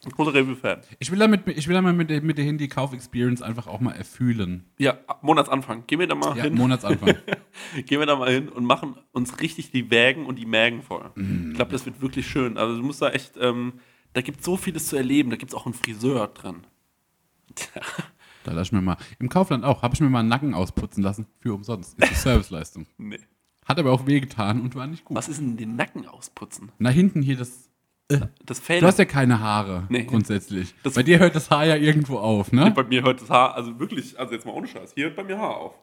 ein 0.07 0.13
großer 0.13 0.33
Rewe-Fan. 0.35 0.81
Ich 0.99 1.11
will 1.11 1.19
damit, 1.19 1.47
ich 1.49 1.67
will 1.69 1.75
damit 1.75 1.97
mit, 1.97 2.09
der- 2.11 2.23
mit 2.23 2.39
der 2.39 2.45
Handy-Kauf-Experience 2.45 3.43
einfach 3.43 3.67
auch 3.67 3.81
mal 3.81 3.93
erfühlen. 3.93 4.65
Ja, 4.79 4.99
Monatsanfang. 5.23 5.85
Gehen 5.87 5.99
wir 5.99 6.07
da 6.07 6.15
mal 6.15 6.37
Ja, 6.37 6.45
hin. 6.45 6.55
Monatsanfang. 6.55 7.15
Gehen 7.87 7.99
wir 8.01 8.07
da 8.07 8.17
mal 8.17 8.31
hin 8.33 8.49
und 8.49 8.65
machen 8.65 8.97
uns 9.13 9.41
richtig 9.41 9.71
die 9.73 9.91
Wägen 9.91 10.27
und 10.27 10.37
die 10.39 10.47
Mägen 10.47 10.83
voll. 10.83 11.11
Mm. 11.17 11.51
Ich 11.51 11.57
glaube, 11.57 11.73
das 11.73 11.85
wird 11.87 12.01
wirklich 12.01 12.27
schön. 12.29 12.57
Also 12.59 12.77
du 12.77 12.83
musst 12.83 13.03
da 13.03 13.11
echt, 13.11 13.33
ähm, 13.41 13.75
da 14.13 14.21
gibt 14.23 14.41
es 14.41 14.47
so 14.47 14.57
vieles 14.57 14.87
zu 14.87 14.97
erleben. 14.97 15.31
Da 15.31 15.37
gibt 15.37 15.51
es 15.53 15.55
auch 15.57 15.67
einen 15.67 15.75
Friseur 15.75 16.29
drin. 16.29 16.63
Da 18.45 18.53
lass 18.53 18.69
ich 18.69 18.73
mir 18.73 18.81
mal. 18.81 18.97
Im 19.19 19.29
Kaufland 19.29 19.65
auch. 19.65 19.83
Habe 19.83 19.95
ich 19.95 20.01
mir 20.01 20.09
mal 20.09 20.21
einen 20.21 20.29
Nacken 20.29 20.55
ausputzen 20.55 21.03
lassen. 21.03 21.27
Für 21.41 21.55
umsonst. 21.55 21.99
Ist 21.99 22.03
eine 22.09 22.15
Serviceleistung. 22.17 22.87
Nee. 22.97 23.19
Hat 23.65 23.79
aber 23.79 23.93
auch 23.93 24.07
wehgetan 24.07 24.61
und 24.63 24.75
war 24.75 24.87
nicht 24.87 25.05
gut. 25.05 25.17
Was 25.17 25.29
ist 25.29 25.41
denn 25.41 25.57
den 25.57 25.77
Nacken 25.77 26.07
ausputzen? 26.07 26.73
Na, 26.79 26.89
hinten 26.91 27.21
hier 27.21 27.37
das. 27.37 27.69
Das 28.47 28.59
Fell. 28.59 28.81
Du 28.81 28.87
hast 28.87 28.99
ja 28.99 29.05
keine 29.05 29.39
Haare, 29.41 29.85
Nee. 29.91 30.05
grundsätzlich. 30.05 30.75
Das- 30.83 30.95
Bei 30.95 31.03
dir 31.03 31.19
hört 31.19 31.35
das 31.35 31.51
Haar 31.51 31.67
ja 31.67 31.77
irgendwo 31.77 32.19
auf, 32.19 32.53
ne? 32.53 32.71
bei 32.71 32.83
mir 32.85 33.03
hört 33.03 33.21
das 33.21 33.29
Haar, 33.29 33.55
also 33.55 33.79
wirklich, 33.79 34.19
also 34.19 34.33
jetzt 34.33 34.47
mal 34.47 34.53
ohne 34.53 34.67
Scheiß, 34.67 34.93
hier 34.95 35.05
hört 35.07 35.17
bei 35.17 35.25
mir 35.25 35.39
Haar 35.39 35.57
auf. 35.59 35.75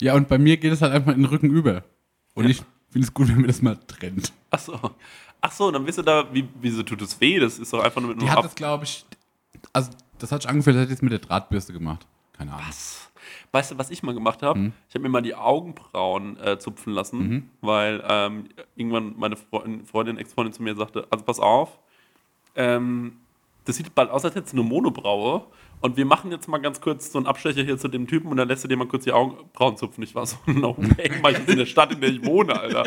Ja, 0.00 0.14
und 0.14 0.28
bei 0.28 0.38
mir 0.38 0.56
geht 0.56 0.72
es 0.72 0.80
halt 0.80 0.92
einfach 0.94 1.12
in 1.12 1.18
den 1.18 1.26
Rücken 1.26 1.50
über. 1.50 1.84
Und 2.34 2.48
ich 2.48 2.62
finde 2.90 3.06
es 3.06 3.12
gut, 3.12 3.28
wenn 3.28 3.42
mir 3.42 3.48
das 3.48 3.60
mal 3.60 3.76
trennt. 3.86 4.32
Ach 4.50 4.58
so. 4.58 4.80
Ach 5.40 5.52
so, 5.52 5.70
dann 5.70 5.84
bist 5.84 5.98
du 5.98 6.02
da, 6.02 6.32
wie, 6.32 6.48
wieso 6.60 6.82
tut 6.82 7.02
es 7.02 7.20
weh? 7.20 7.38
Das 7.38 7.58
ist 7.58 7.72
doch 7.72 7.82
einfach 7.84 8.00
nur 8.00 8.10
mit 8.14 8.22
Die 8.22 8.30
hat 8.30 8.38
ab. 8.38 8.44
das, 8.44 8.54
glaube 8.54 8.84
ich. 8.84 9.04
Also, 9.72 9.90
das 10.18 10.32
hat 10.32 10.42
sich 10.42 10.48
angefühlt, 10.50 10.76
hätte 10.76 10.86
ich 10.92 10.96
es 10.98 11.02
mit 11.02 11.12
der 11.12 11.18
Drahtbürste 11.18 11.72
gemacht. 11.72 12.06
Keine 12.38 12.52
Ahnung. 12.52 12.66
Weißt 13.52 13.70
du, 13.70 13.78
was 13.78 13.90
ich 13.90 14.02
mal 14.02 14.14
gemacht 14.14 14.42
habe? 14.42 14.58
Mhm. 14.58 14.72
Ich 14.88 14.94
habe 14.94 15.02
mir 15.02 15.08
mal 15.08 15.22
die 15.22 15.34
Augenbrauen 15.34 16.38
äh, 16.38 16.58
zupfen 16.58 16.92
lassen, 16.92 17.50
weil 17.60 18.02
ähm, 18.08 18.44
irgendwann 18.76 19.14
meine 19.18 19.36
Freundin, 19.36 19.84
Freundin 19.84 20.18
Ex-Freundin 20.18 20.52
zu 20.52 20.62
mir 20.62 20.74
sagte, 20.74 21.06
also 21.10 21.24
pass 21.24 21.40
auf, 21.40 21.78
ähm, 22.56 23.16
das 23.64 23.76
sieht 23.76 23.94
bald 23.94 24.10
aus, 24.10 24.24
als 24.24 24.34
hättest 24.34 24.54
du 24.54 24.60
eine 24.60 24.68
Monobraue 24.68 25.44
und 25.80 25.96
wir 25.96 26.04
machen 26.06 26.30
jetzt 26.30 26.48
mal 26.48 26.58
ganz 26.58 26.80
kurz 26.80 27.12
so 27.12 27.18
einen 27.18 27.26
Abstecher 27.26 27.62
hier 27.62 27.78
zu 27.78 27.88
dem 27.88 28.06
Typen 28.06 28.28
und 28.28 28.36
dann 28.36 28.48
lässt 28.48 28.64
du 28.64 28.68
dir 28.68 28.76
mal 28.76 28.88
kurz 28.88 29.04
die 29.04 29.12
Augenbrauen 29.12 29.76
zupfen. 29.76 30.02
Ich 30.02 30.14
war 30.14 30.26
so, 30.26 30.36
no 30.46 30.76
way, 30.76 31.10
mach 31.22 31.30
ich 31.30 31.48
in 31.48 31.58
der 31.58 31.66
Stadt, 31.66 31.92
in 31.92 32.00
der 32.00 32.10
ich 32.10 32.24
wohne, 32.24 32.58
Alter. 32.58 32.84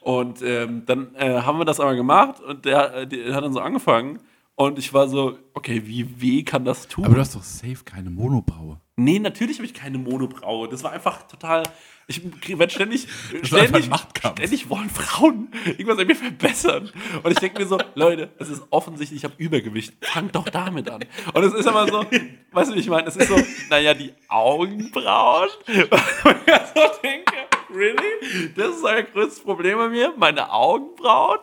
Und 0.00 0.42
ähm, 0.42 0.84
dann 0.86 1.14
äh, 1.14 1.40
haben 1.42 1.58
wir 1.58 1.64
das 1.64 1.80
aber 1.80 1.94
gemacht 1.94 2.40
und 2.40 2.64
der, 2.64 2.94
äh, 2.94 3.06
der 3.06 3.34
hat 3.34 3.44
dann 3.44 3.52
so 3.52 3.60
angefangen 3.60 4.18
und 4.60 4.78
ich 4.78 4.92
war 4.92 5.08
so, 5.08 5.38
okay, 5.54 5.80
wie 5.86 6.20
weh 6.20 6.42
kann 6.42 6.66
das 6.66 6.86
tun? 6.86 7.06
Aber 7.06 7.14
du 7.14 7.20
hast 7.22 7.34
doch 7.34 7.42
safe 7.42 7.82
keine 7.82 8.10
Monobraue. 8.10 8.78
Nee, 8.96 9.18
natürlich 9.18 9.56
habe 9.56 9.64
ich 9.64 9.72
keine 9.72 9.96
Monobraue. 9.96 10.68
Das 10.68 10.84
war 10.84 10.92
einfach 10.92 11.22
total. 11.22 11.62
Ich 12.06 12.20
werde 12.58 12.70
ständig. 12.70 13.08
Ständig, 13.42 13.88
ständig 14.36 14.68
wollen 14.68 14.90
Frauen 14.90 15.48
irgendwas 15.64 15.98
an 15.98 16.06
mir 16.06 16.14
verbessern. 16.14 16.90
Und 17.22 17.32
ich 17.32 17.38
denke 17.38 17.62
mir 17.62 17.66
so, 17.66 17.78
Leute, 17.94 18.32
es 18.38 18.50
ist 18.50 18.62
offensichtlich, 18.68 19.20
ich 19.20 19.24
habe 19.24 19.32
Übergewicht. 19.38 19.94
Fangt 20.02 20.34
doch 20.34 20.46
damit 20.50 20.90
an. 20.90 21.06
Und 21.32 21.42
es 21.42 21.54
ist 21.54 21.66
aber 21.66 21.90
so, 21.90 22.04
weißt 22.52 22.70
du, 22.70 22.74
wie 22.74 22.80
ich 22.80 22.90
meine? 22.90 23.08
Es 23.08 23.16
ist 23.16 23.28
so, 23.28 23.38
naja, 23.70 23.94
die 23.94 24.12
Augenbrauen. 24.28 25.48
Und 25.68 26.36
ich 26.46 26.54
so 26.74 26.82
denke, 27.02 27.32
really? 27.74 28.52
Das 28.54 28.76
ist 28.76 28.84
euer 28.84 29.04
größtes 29.04 29.40
Problem 29.40 29.78
bei 29.78 29.88
mir? 29.88 30.12
Meine 30.18 30.52
Augenbrauen? 30.52 31.38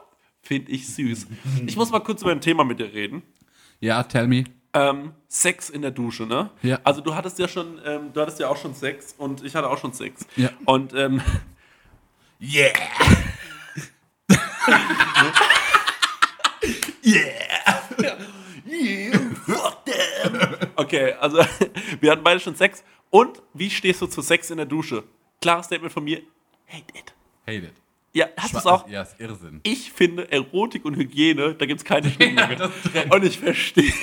Finde 0.48 0.72
ich 0.72 0.88
süß. 0.88 1.28
Ich 1.66 1.76
muss 1.76 1.92
mal 1.92 2.00
kurz 2.00 2.22
über 2.22 2.32
ein 2.32 2.40
Thema 2.40 2.64
mit 2.64 2.80
dir 2.80 2.94
reden. 2.94 3.22
Ja, 3.82 4.02
tell 4.04 4.28
me. 4.28 4.46
Ähm, 4.74 5.12
Sex 5.28 5.70
in 5.70 5.82
der 5.82 5.92
Dusche, 5.92 6.26
ne? 6.26 6.52
Ja. 6.64 6.80
Also 6.86 7.02
du 7.02 7.14
hattest 7.14 7.38
ja 7.38 7.50
schon, 7.50 7.82
ähm, 7.86 8.14
du 8.14 8.22
hattest 8.22 8.40
ja 8.40 8.48
auch 8.48 8.56
schon 8.56 8.74
Sex 8.74 9.14
und 9.18 9.44
ich 9.44 9.58
hatte 9.58 9.70
auch 9.70 9.78
schon 9.78 9.92
Sex. 9.92 10.26
Ja. 10.38 10.52
Und 10.64 10.94
ähm, 10.94 11.20
Yeah! 12.40 12.72
okay, 20.78 21.12
also 21.20 21.40
wir 22.00 22.12
hatten 22.12 22.24
beide 22.24 22.40
schon 22.40 22.56
Sex. 22.56 22.86
Und 23.10 23.42
wie 23.54 23.70
stehst 23.70 24.02
du 24.02 24.08
zu 24.08 24.22
Sex 24.22 24.50
in 24.50 24.56
der 24.56 24.66
Dusche? 24.66 25.04
Klares 25.42 25.66
Statement 25.66 25.92
von 25.92 26.06
mir. 26.06 26.22
Hate 26.68 26.98
it. 26.98 27.14
Hate 27.46 27.68
it. 27.68 27.74
Ja, 28.14 28.28
hast 28.38 28.54
du 28.54 28.58
es 28.58 28.66
auch? 28.66 28.88
Ja, 28.90 29.04
ist 29.04 29.20
Irrsinn. 29.20 29.60
Ich 29.64 29.92
finde 29.92 30.32
Erotik 30.32 30.86
und 30.86 30.96
Hygiene, 30.96 31.54
da 31.56 31.66
gibt 31.66 31.82
es 31.82 31.86
keine 31.86 32.10
Schnittmenge. 32.12 32.72
trennt. 32.92 33.14
und 33.14 33.24
ich 33.24 33.38
verstehe 33.38 33.94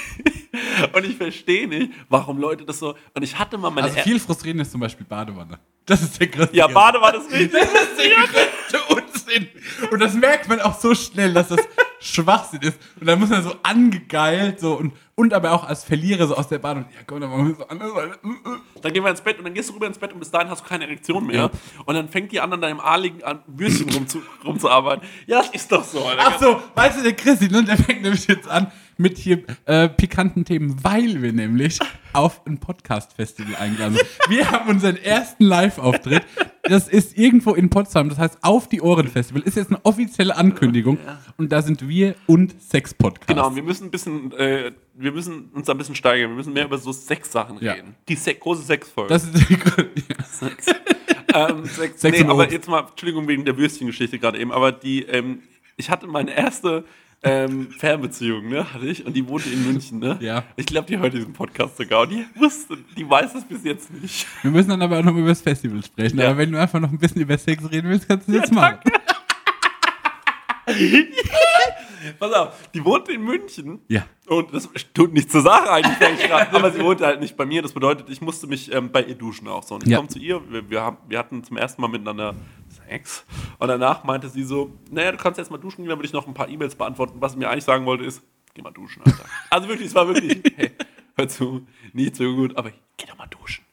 und 0.93 1.05
ich 1.05 1.17
verstehe 1.17 1.67
nicht, 1.67 1.93
warum 2.09 2.39
Leute 2.39 2.65
das 2.65 2.79
so. 2.79 2.95
Und 3.15 3.23
ich 3.23 3.39
hatte 3.39 3.59
mal 3.59 3.71
meine 3.71 3.89
Also 3.89 4.01
viel 4.01 4.21
frustrierend 4.21 4.63
ist 4.63 4.71
zum 4.73 4.81
Beispiel 4.81 5.07
Badewanne. 5.07 5.59
Das 5.87 6.03
ist 6.03 6.19
der 6.21 6.29
größte 6.29 6.57
ja. 6.57 6.67
Badewanne 6.69 7.19
ist 7.19 7.31
richtig. 7.33 7.53
Das 7.61 7.73
ist 7.73 7.99
der 7.99 8.11
größte 8.27 8.95
Unsinn. 8.95 9.49
Und 9.91 10.01
das 10.01 10.15
merkt 10.15 10.49
man 10.49 10.61
auch 10.61 10.79
so 10.79 10.95
schnell, 10.95 11.33
dass 11.35 11.49
das 11.49 11.61
Schwachsinn 12.05 12.61
ist. 12.61 12.79
Und 13.01 13.07
dann 13.07 13.19
muss 13.19 13.31
man 13.31 13.43
so 13.43 13.55
angegeilt 13.63 14.61
so 14.61 14.75
und, 14.75 14.93
und 15.15 15.33
aber 15.33 15.53
auch 15.53 15.65
als 15.65 15.85
Verlierer 15.85 16.27
so 16.27 16.37
aus 16.37 16.49
der 16.49 16.59
Bahn 16.59 16.79
und 16.79 16.87
ja 16.95 17.01
komm, 17.07 17.21
dann 17.21 17.31
machen 17.31 17.49
wir 17.49 17.55
so 17.55 17.67
anders. 17.67 17.91
Dann 18.83 18.93
gehen 18.93 19.03
wir 19.03 19.11
ins 19.11 19.23
Bett 19.23 19.39
und 19.39 19.45
dann 19.45 19.55
gehst 19.55 19.71
du 19.71 19.75
rüber 19.75 19.87
ins 19.87 19.99
Bett 19.99 20.13
und 20.13 20.19
bis 20.19 20.31
dahin 20.31 20.51
hast 20.51 20.65
du 20.65 20.69
keine 20.69 20.85
Erektion 20.85 21.27
mehr. 21.27 21.51
Und 21.87 21.95
dann 21.95 22.09
fängt 22.09 22.31
die 22.33 22.41
anderen 22.41 22.61
da 22.61 22.69
im 22.69 22.81
A 22.81 22.97
liegen 22.97 23.25
an, 23.25 23.41
Würstchen 23.47 23.91
rumzu, 23.91 24.23
rumzuarbeiten. 24.45 25.09
Ja, 25.27 25.39
das 25.39 25.51
ist 25.51 25.73
doch 25.73 25.83
so. 25.83 26.05
Alter. 26.05 26.23
Ach 26.27 26.39
so, 26.39 26.63
weißt 26.75 26.99
du, 26.99 27.03
der 27.03 27.15
Chrissy, 27.15 27.49
ne, 27.49 27.65
der 27.65 27.79
fängt 27.79 28.03
nämlich 28.03 28.27
jetzt 28.27 28.49
an 28.49 28.71
mit 28.97 29.19
hier 29.19 29.43
äh, 29.67 29.89
pikanten 29.89 30.45
Themen, 30.45 30.83
weil 30.85 31.23
wir 31.23 31.33
nämlich 31.33 31.79
auf 32.13 32.47
ein 32.47 32.59
Podcast-Festival 32.59 33.57
eingeladen 33.57 33.95
sind. 33.97 34.07
Wir 34.29 34.51
haben 34.51 34.71
unseren 34.71 34.97
ersten 34.97 35.45
Live-Auftritt. 35.45 36.23
Das 36.63 36.89
ist 36.89 37.19
irgendwo 37.19 37.55
in 37.55 37.69
Potsdam, 37.71 38.09
das 38.09 38.19
heißt 38.19 38.39
auf 38.43 38.69
die 38.69 38.81
Ohren-Festival. 38.81 39.43
Ist 39.43 39.57
jetzt 39.57 39.71
eine 39.71 39.85
offizielle 39.85 40.37
Ankündigung. 40.37 40.99
Und 41.37 41.51
da 41.53 41.61
sind 41.63 41.87
wir 41.89 42.15
und 42.27 42.55
Sex-Podcast. 42.63 43.27
Genau, 43.29 43.55
wir 43.55 43.63
müssen 43.63 43.85
ein 43.87 43.91
bisschen, 43.91 44.33
äh, 44.33 44.73
wir 44.95 45.13
müssen 45.13 45.51
uns 45.53 45.67
da 45.67 45.73
ein 45.75 45.79
bisschen 45.79 45.95
steigern. 45.97 46.31
Wir 46.31 46.37
müssen 46.37 46.53
mehr 46.53 46.65
über 46.67 46.79
so 46.79 46.93
Sexsachen 46.93 47.59
Ja. 47.61 47.73
reden. 47.73 47.95
Die 48.09 48.15
Se 48.15 48.35
große 48.35 48.63
Sexfolge. 48.63 49.09
Das 49.13 49.25
ist. 49.25 49.47
Sex. 50.39 50.67
ähm, 51.35 51.65
Sex, 51.67 52.01
Sex 52.01 52.17
nee, 52.19 52.25
und 52.25 52.31
aber 52.31 52.45
Obst. 52.45 52.53
jetzt 52.53 52.69
mal, 52.69 52.87
Entschuldigung 52.89 53.27
wegen 53.29 53.45
der 53.45 53.57
Würstchengeschichte 53.57 54.19
gerade 54.19 54.39
eben, 54.39 54.53
aber 54.53 54.73
die, 54.73 55.03
ähm, 55.03 55.41
ich 55.77 55.91
hatte 55.91 56.07
meine 56.07 56.35
erste 56.37 56.85
ähm, 57.25 57.71
Fernbeziehung, 57.79 58.49
ne, 58.49 58.73
hatte 58.73 58.87
ich, 58.87 59.05
und 59.05 59.15
die 59.15 59.27
wohnte 59.27 59.49
in 59.49 59.65
München, 59.67 59.99
ne? 59.99 60.19
Ja. 60.21 60.45
Ich 60.57 60.67
glaube, 60.67 60.87
die 60.87 60.99
hört 60.99 61.13
diesen 61.15 61.33
Podcast 61.33 61.77
sogar 61.77 62.03
und 62.03 62.11
die 62.13 62.25
wusste, 62.37 62.77
die 62.97 63.09
weiß 63.09 63.33
das 63.33 63.45
bis 63.45 63.65
jetzt 63.65 63.91
nicht. 63.93 64.27
Wir 64.43 64.51
müssen 64.51 64.69
dann 64.71 64.83
aber 64.83 64.99
auch 65.01 65.05
noch 65.05 65.17
über 65.17 65.29
das 65.29 65.41
Festival 65.41 65.83
sprechen. 65.83 66.19
Ja. 66.19 66.29
Aber 66.29 66.39
wenn 66.39 66.53
du 66.53 66.61
einfach 66.61 66.79
noch 66.81 66.91
ein 66.91 66.99
bisschen 66.99 67.23
über 67.23 67.37
Sex 67.39 67.65
reden 67.71 67.89
willst, 67.89 68.07
kannst 68.07 68.29
du 68.29 68.33
das 68.33 68.43
jetzt 68.43 68.53
machen. 68.53 68.79
Pass 72.19 72.33
auf, 72.33 72.69
die 72.75 72.85
wohnte 72.85 73.13
in 73.13 73.23
München. 73.23 73.81
Ja. 73.89 74.05
Und 74.27 74.53
das 74.53 74.69
tut 74.93 75.13
nichts 75.15 75.33
zur 75.33 75.41
Sache 75.43 75.71
eigentlich, 75.71 75.97
denke 75.99 76.23
ich 76.23 76.29
grad. 76.29 76.55
aber 76.55 76.71
sie 76.71 76.81
wohnte 76.81 77.07
halt 77.07 77.21
nicht 77.21 77.37
bei 77.37 77.47
mir. 77.47 77.63
Das 77.63 77.73
bedeutet, 77.73 78.09
ich 78.11 78.21
musste 78.21 78.47
mich 78.47 78.73
ähm, 78.73 78.91
bei 78.93 79.03
ihr 79.03 79.15
duschen 79.15 79.49
auch 79.49 79.63
so. 79.63 79.75
Und 79.77 79.85
ich 79.85 79.91
Ja. 79.91 79.97
komme 79.99 80.09
zu 80.09 80.19
ihr, 80.19 80.41
wir, 80.51 80.69
wir, 80.69 80.83
haben, 80.83 80.99
wir 81.09 81.19
hatten 81.19 81.43
zum 81.45 81.57
ersten 81.57 81.81
Mal 81.81 81.89
miteinander 81.89 82.35
Sex. 82.89 83.25
Und 83.59 83.69
danach 83.69 84.05
meinte 84.05 84.29
sie 84.29 84.45
so, 84.45 84.73
naja, 84.91 85.13
du 85.13 85.19
kannst 85.19 85.39
jetzt 85.39 85.51
mal 85.51 85.59
duschen 85.59 85.79
gehen, 85.79 85.89
dann 85.89 85.99
würde 85.99 86.07
ich 86.07 86.13
noch 86.13 86.27
ein 86.27 86.35
paar 86.35 86.49
E-Mails 86.49 86.75
beantworten. 86.75 87.21
Was 87.21 87.33
sie 87.33 87.39
mir 87.39 87.49
eigentlich 87.51 87.65
sagen 87.65 87.87
wollte 87.87 88.05
ist, 88.05 88.23
geh 88.55 88.63
mal 88.63 88.73
duschen, 88.73 89.03
Alter. 89.05 89.25
also 89.51 89.69
wirklich, 89.69 89.89
es 89.89 89.95
war 89.95 90.07
wirklich, 90.09 90.41
hey, 90.57 90.73
hör 91.17 91.29
zu, 91.29 91.67
nicht 91.93 92.17
so 92.17 92.25
gut, 92.35 92.57
aber 92.57 92.71
geh 92.97 93.07
doch 93.07 93.17
mal 93.17 93.27
duschen. 93.27 93.65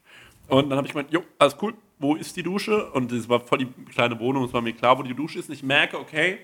Und 0.48 0.70
dann 0.70 0.78
habe 0.78 0.88
ich 0.88 0.94
gemeint, 0.94 1.12
jo, 1.12 1.24
alles 1.40 1.56
cool, 1.62 1.74
wo 2.00 2.16
ist 2.16 2.36
die 2.36 2.44
Dusche? 2.44 2.92
Und 2.92 3.12
es 3.12 3.30
war 3.30 3.40
voll 3.40 3.60
die 3.60 3.68
kleine 3.92 4.20
Wohnung, 4.20 4.44
es 4.44 4.54
war 4.54 4.62
mir 4.62 4.74
klar, 4.74 4.98
wo 4.98 5.04
die 5.04 5.14
Dusche 5.14 5.40
ist. 5.40 5.48
Und 5.48 5.56
ich 5.56 5.64
merke, 5.64 5.98
okay, 5.98 6.40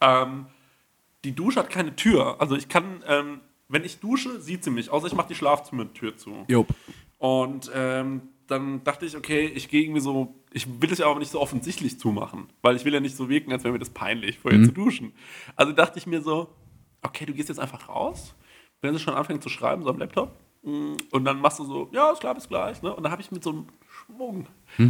ähm, 0.00 0.46
die 1.24 1.32
Dusche 1.34 1.60
hat 1.60 1.70
keine 1.70 1.96
Tür. 1.96 2.40
Also 2.40 2.54
ich 2.54 2.68
kann, 2.68 3.02
ähm, 3.06 3.40
wenn 3.68 3.84
ich 3.84 3.98
dusche, 3.98 4.40
sieht 4.40 4.62
sie 4.62 4.70
mich, 4.70 4.90
außer 4.90 5.08
ich 5.08 5.14
mache 5.14 5.28
die 5.28 5.34
Schlafzimmertür 5.34 6.16
zu. 6.16 6.44
Jupp. 6.48 6.68
Und 7.18 7.70
ähm, 7.74 8.22
dann 8.48 8.82
dachte 8.84 9.06
ich, 9.06 9.16
okay, 9.16 9.46
ich 9.54 9.68
gehe 9.68 9.82
irgendwie 9.82 10.00
so, 10.00 10.34
ich 10.52 10.66
will 10.80 10.90
es 10.92 10.98
ja 10.98 11.06
aber 11.06 11.18
nicht 11.20 11.30
so 11.30 11.40
offensichtlich 11.40 11.98
zumachen, 11.98 12.48
weil 12.62 12.76
ich 12.76 12.84
will 12.84 12.94
ja 12.94 13.00
nicht 13.00 13.16
so 13.16 13.28
wirken, 13.28 13.52
als 13.52 13.62
wäre 13.64 13.72
mir 13.72 13.78
das 13.78 13.90
peinlich, 13.90 14.38
vorher 14.38 14.62
zu 14.64 14.72
duschen. 14.72 15.12
Also 15.56 15.72
dachte 15.72 15.98
ich 15.98 16.06
mir 16.06 16.22
so, 16.22 16.48
okay, 17.02 17.26
du 17.26 17.32
gehst 17.32 17.48
jetzt 17.48 17.60
einfach 17.60 17.88
raus, 17.88 18.34
wenn 18.80 18.94
sie 18.94 19.00
schon 19.00 19.14
anfängt 19.14 19.42
zu 19.42 19.48
schreiben, 19.48 19.82
so 19.82 19.90
am 19.90 19.98
Laptop, 19.98 20.34
Mm, 20.62 20.96
Und 21.12 21.24
dann 21.24 21.40
machst 21.40 21.58
du 21.58 21.64
so, 21.64 21.88
ja, 21.92 22.10
ist 22.10 22.20
klar, 22.20 22.34
bis 22.34 22.48
gleich. 22.48 22.82
Ne? 22.82 22.94
Und 22.94 23.02
dann 23.02 23.12
habe 23.12 23.22
ich 23.22 23.30
mit 23.30 23.42
so 23.42 23.50
einem 23.50 23.66
Schwung 23.88 24.46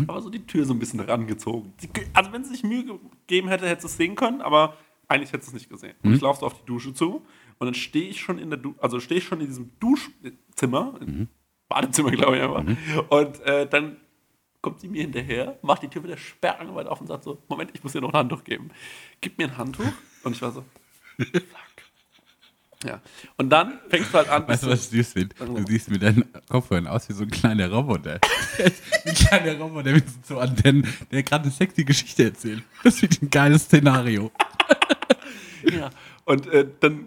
aber 0.09 0.21
so 0.21 0.31
die 0.31 0.45
Tür 0.47 0.65
so 0.65 0.73
ein 0.75 0.79
bisschen 0.79 1.01
rangezogen. 1.01 1.73
Also 2.15 2.33
wenn 2.33 2.45
sie 2.45 2.51
sich 2.51 2.65
Mühe 2.65 2.85
gegeben 2.85 3.49
hätte, 3.49 3.69
hätte 3.69 3.83
sie 3.83 3.87
es 3.89 3.97
sehen 3.97 4.15
können, 4.15 4.41
aber 4.41 4.77
eigentlich 5.09 5.33
hätte 5.33 5.45
sie 5.45 5.51
es 5.51 5.55
nicht 5.55 5.69
gesehen. 5.71 5.95
Und 6.03 6.15
ich 6.15 6.21
laufe 6.21 6.41
so 6.41 6.47
auf 6.47 6.55
die 6.61 6.67
Dusche 6.67 6.95
zu 6.95 7.23
und 7.59 7.67
dann 7.67 7.75
stehe 7.75 8.09
ich 8.09 8.21
schon 8.21 8.39
in 8.39 8.51
der 8.51 8.59
du 8.59 8.75
also 8.79 8.99
stehe 9.01 9.19
ich 9.19 9.25
schon 9.25 9.41
in 9.41 9.47
diesem 9.47 9.71
Duschzimmer, 9.79 10.95
Badezimmer, 11.69 12.11
glaube 12.11 12.37
ich 12.37 12.43
einfach. 12.43 12.65
Und 13.11 13.41
äh, 13.41 13.67
dann 13.67 13.99
kommt 14.61 14.81
sie 14.81 14.89
mir 14.89 15.03
hinterher, 15.03 15.59
macht 15.63 15.83
die 15.83 15.89
Tür 15.89 16.05
wieder 16.05 16.17
sperrangelweit 16.17 16.87
auf 16.87 17.01
und 17.01 17.07
sagt 17.07 17.25
so, 17.25 17.43
Moment, 17.49 17.71
ich 17.75 17.83
muss 17.83 17.93
dir 17.93 18.01
noch 18.01 18.13
ein 18.13 18.19
Handtuch 18.19 18.45
geben. 18.45 18.71
Gib 19.21 19.39
mir 19.39 19.49
ein 19.49 19.57
Handtuch. 19.57 19.93
Und 20.25 20.35
ich 20.35 20.43
war 20.43 20.51
so, 20.53 20.65
fuck. 21.17 21.69
Ja. 22.85 23.01
Und 23.37 23.51
dann 23.51 23.81
fängst 23.89 24.13
du 24.13 24.19
halt 24.19 24.29
an. 24.29 24.47
Weißt 24.47 24.63
du, 24.63 24.69
was 24.69 24.91
süß 24.91 25.13
finde? 25.15 25.35
Du 25.37 25.65
siehst 25.67 25.91
mit 25.91 26.01
deinen 26.01 26.25
Kopfhörern 26.49 26.87
aus 26.87 27.09
wie 27.09 27.13
so 27.13 27.25
ein 27.25 27.31
kleiner 27.31 27.71
Roboter. 27.71 28.21
ein 29.05 29.15
kleiner 29.15 29.59
Roboter 29.59 29.93
mit 29.93 30.05
so 30.25 30.39
Antennen, 30.39 30.87
der 31.11 31.25
gerade 31.25 31.45
eine 31.45 31.53
sexy 31.53 31.85
Geschichte 31.85 32.25
erzählt. 32.25 32.63
Das 32.85 33.03
ich 33.03 33.21
ein 33.21 33.31
geiles 33.31 33.65
Szenario. 33.65 34.31
Ja. 35.65 35.91
Und 36.25 36.47
äh, 36.49 36.69
dann 36.79 37.07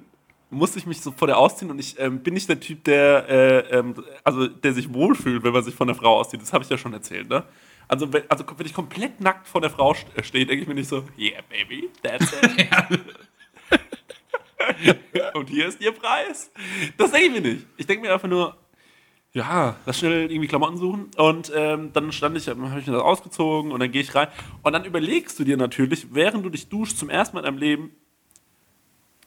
musste 0.51 0.79
ich 0.79 0.85
mich 0.85 1.01
so 1.01 1.11
vor 1.11 1.27
der 1.27 1.37
ausziehen 1.37 1.71
und 1.71 1.79
ich 1.79 1.99
ähm, 1.99 2.19
bin 2.19 2.33
nicht 2.33 2.47
der 2.47 2.59
Typ, 2.59 2.83
der, 2.83 3.29
äh, 3.29 3.77
ähm, 3.77 3.95
also, 4.23 4.47
der 4.47 4.73
sich 4.73 4.93
wohlfühlt, 4.93 5.43
wenn 5.43 5.53
man 5.53 5.63
sich 5.63 5.73
von 5.73 5.87
der 5.87 5.95
Frau 5.95 6.19
auszieht. 6.19 6.41
Das 6.41 6.53
habe 6.53 6.63
ich 6.63 6.69
ja 6.69 6.77
schon 6.77 6.93
erzählt, 6.93 7.29
ne? 7.29 7.43
Also 7.87 8.13
wenn, 8.13 8.23
also, 8.29 8.45
wenn 8.55 8.65
ich 8.65 8.73
komplett 8.73 9.19
nackt 9.19 9.47
vor 9.47 9.61
der 9.61 9.69
Frau 9.69 9.95
äh, 10.15 10.23
stehe, 10.23 10.45
denke 10.45 10.61
ich 10.61 10.67
mir 10.67 10.75
nicht 10.75 10.89
so, 10.89 11.03
yeah, 11.17 11.41
baby, 11.49 11.89
that's 12.03 12.31
it. 12.33 12.67
und 15.33 15.49
hier 15.49 15.67
ist 15.67 15.81
ihr 15.81 15.91
Preis. 15.91 16.51
Das 16.97 17.11
denke 17.11 17.27
ich 17.27 17.33
mir 17.33 17.53
nicht. 17.53 17.65
Ich 17.77 17.87
denke 17.87 18.05
mir 18.05 18.13
einfach 18.13 18.27
nur, 18.27 18.55
ja, 19.33 19.77
lass 19.85 19.99
schnell 19.99 20.29
irgendwie 20.29 20.47
Klamotten 20.47 20.77
suchen. 20.77 21.09
Und 21.17 21.51
ähm, 21.55 21.91
dann 21.93 22.11
stand 22.11 22.37
ich, 22.37 22.47
habe 22.47 22.59
ich 22.79 22.87
mir 22.87 22.93
das 22.93 23.01
ausgezogen 23.01 23.71
und 23.71 23.79
dann 23.79 23.91
gehe 23.91 24.01
ich 24.01 24.13
rein. 24.13 24.27
Und 24.61 24.73
dann 24.73 24.85
überlegst 24.85 25.39
du 25.39 25.43
dir 25.43 25.57
natürlich, 25.57 26.13
während 26.13 26.45
du 26.45 26.49
dich 26.49 26.69
duschst 26.69 26.97
zum 26.97 27.09
ersten 27.09 27.35
Mal 27.35 27.41
in 27.41 27.45
deinem 27.45 27.57
Leben, 27.57 27.91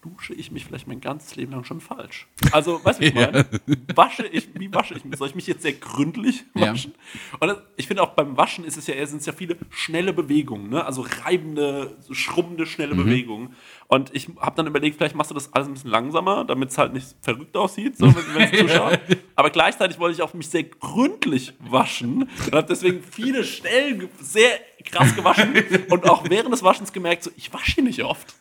dusche 0.05 0.35
ich 0.35 0.51
mich 0.51 0.64
vielleicht 0.67 0.87
mein 0.87 1.01
ganzes 1.01 1.35
Leben 1.37 1.53
lang 1.53 1.64
schon 1.64 1.81
falsch. 1.81 2.27
Also, 2.53 2.85
weißt 2.85 3.01
du, 3.01 3.05
wie 3.05 3.09
ich 3.09 3.14
meine? 3.17 3.47
Wasche 3.95 4.27
ich, 4.27 4.49
wie 4.55 4.73
wasche 4.73 4.95
ich 4.95 5.05
mich? 5.05 5.17
Soll 5.19 5.29
ich 5.29 5.35
mich 5.35 5.47
jetzt 5.47 5.62
sehr 5.62 5.73
gründlich 5.73 6.45
Ja. 6.55 6.73
waschen? 6.73 6.95
Und 7.40 7.49
das, 7.49 7.59
ich 7.77 7.87
finde 7.87 8.03
auch 8.03 8.11
beim 8.11 8.37
Waschen 8.37 8.64
ist 8.64 8.77
es 8.77 8.87
ja, 8.87 8.95
sind 9.07 9.21
es 9.21 9.27
ja 9.27 9.33
viele 9.33 9.57
schnelle 9.71 10.12
Bewegungen, 10.12 10.69
ne? 10.69 10.85
Also 10.85 11.07
reibende, 11.25 11.97
schrubbende, 12.11 12.67
schnelle 12.67 12.95
Bewegungen. 12.95 13.55
Und 13.88 14.14
ich 14.14 14.29
habe 14.40 14.57
dann 14.57 14.67
überlegt, 14.67 14.97
vielleicht 14.97 15.14
machst 15.14 15.31
du 15.31 15.35
das 15.35 15.53
alles 15.53 15.69
ein 15.69 15.75
bisschen 15.75 15.90
langsamer, 15.90 16.45
damit 16.45 16.71
es 16.71 16.79
halt 16.79 16.93
nicht 16.93 17.14
verrückt 17.23 17.57
aussieht, 17.57 17.97
so, 17.97 18.07
wenn 18.35 18.43
es 18.43 18.59
zuschaut. 18.59 18.99
Aber 19.37 19.51
gleichzeitig 19.51 19.99
wollte 19.99 20.14
ich 20.17 20.23
auch 20.23 20.35
mich 20.35 20.49
sehr 20.49 20.64
gründlich 20.64 21.53
waschen 21.61 22.23
und 22.47 22.53
habe 22.55 22.67
deswegen 22.69 23.03
viele 23.03 23.45
Stellen 23.45 24.01
ge- 24.01 24.09
sehr 24.21 24.51
krass 24.85 25.14
gewaschen 25.17 25.55
und 25.90 26.09
auch 26.09 26.29
während 26.29 26.53
des 26.53 26.62
Waschens 26.62 26.93
gemerkt, 26.93 27.23
so, 27.25 27.31
ich 27.37 27.53
wasche 27.53 27.73
hier 27.77 27.85
nicht 27.85 28.03
oft 28.05 28.35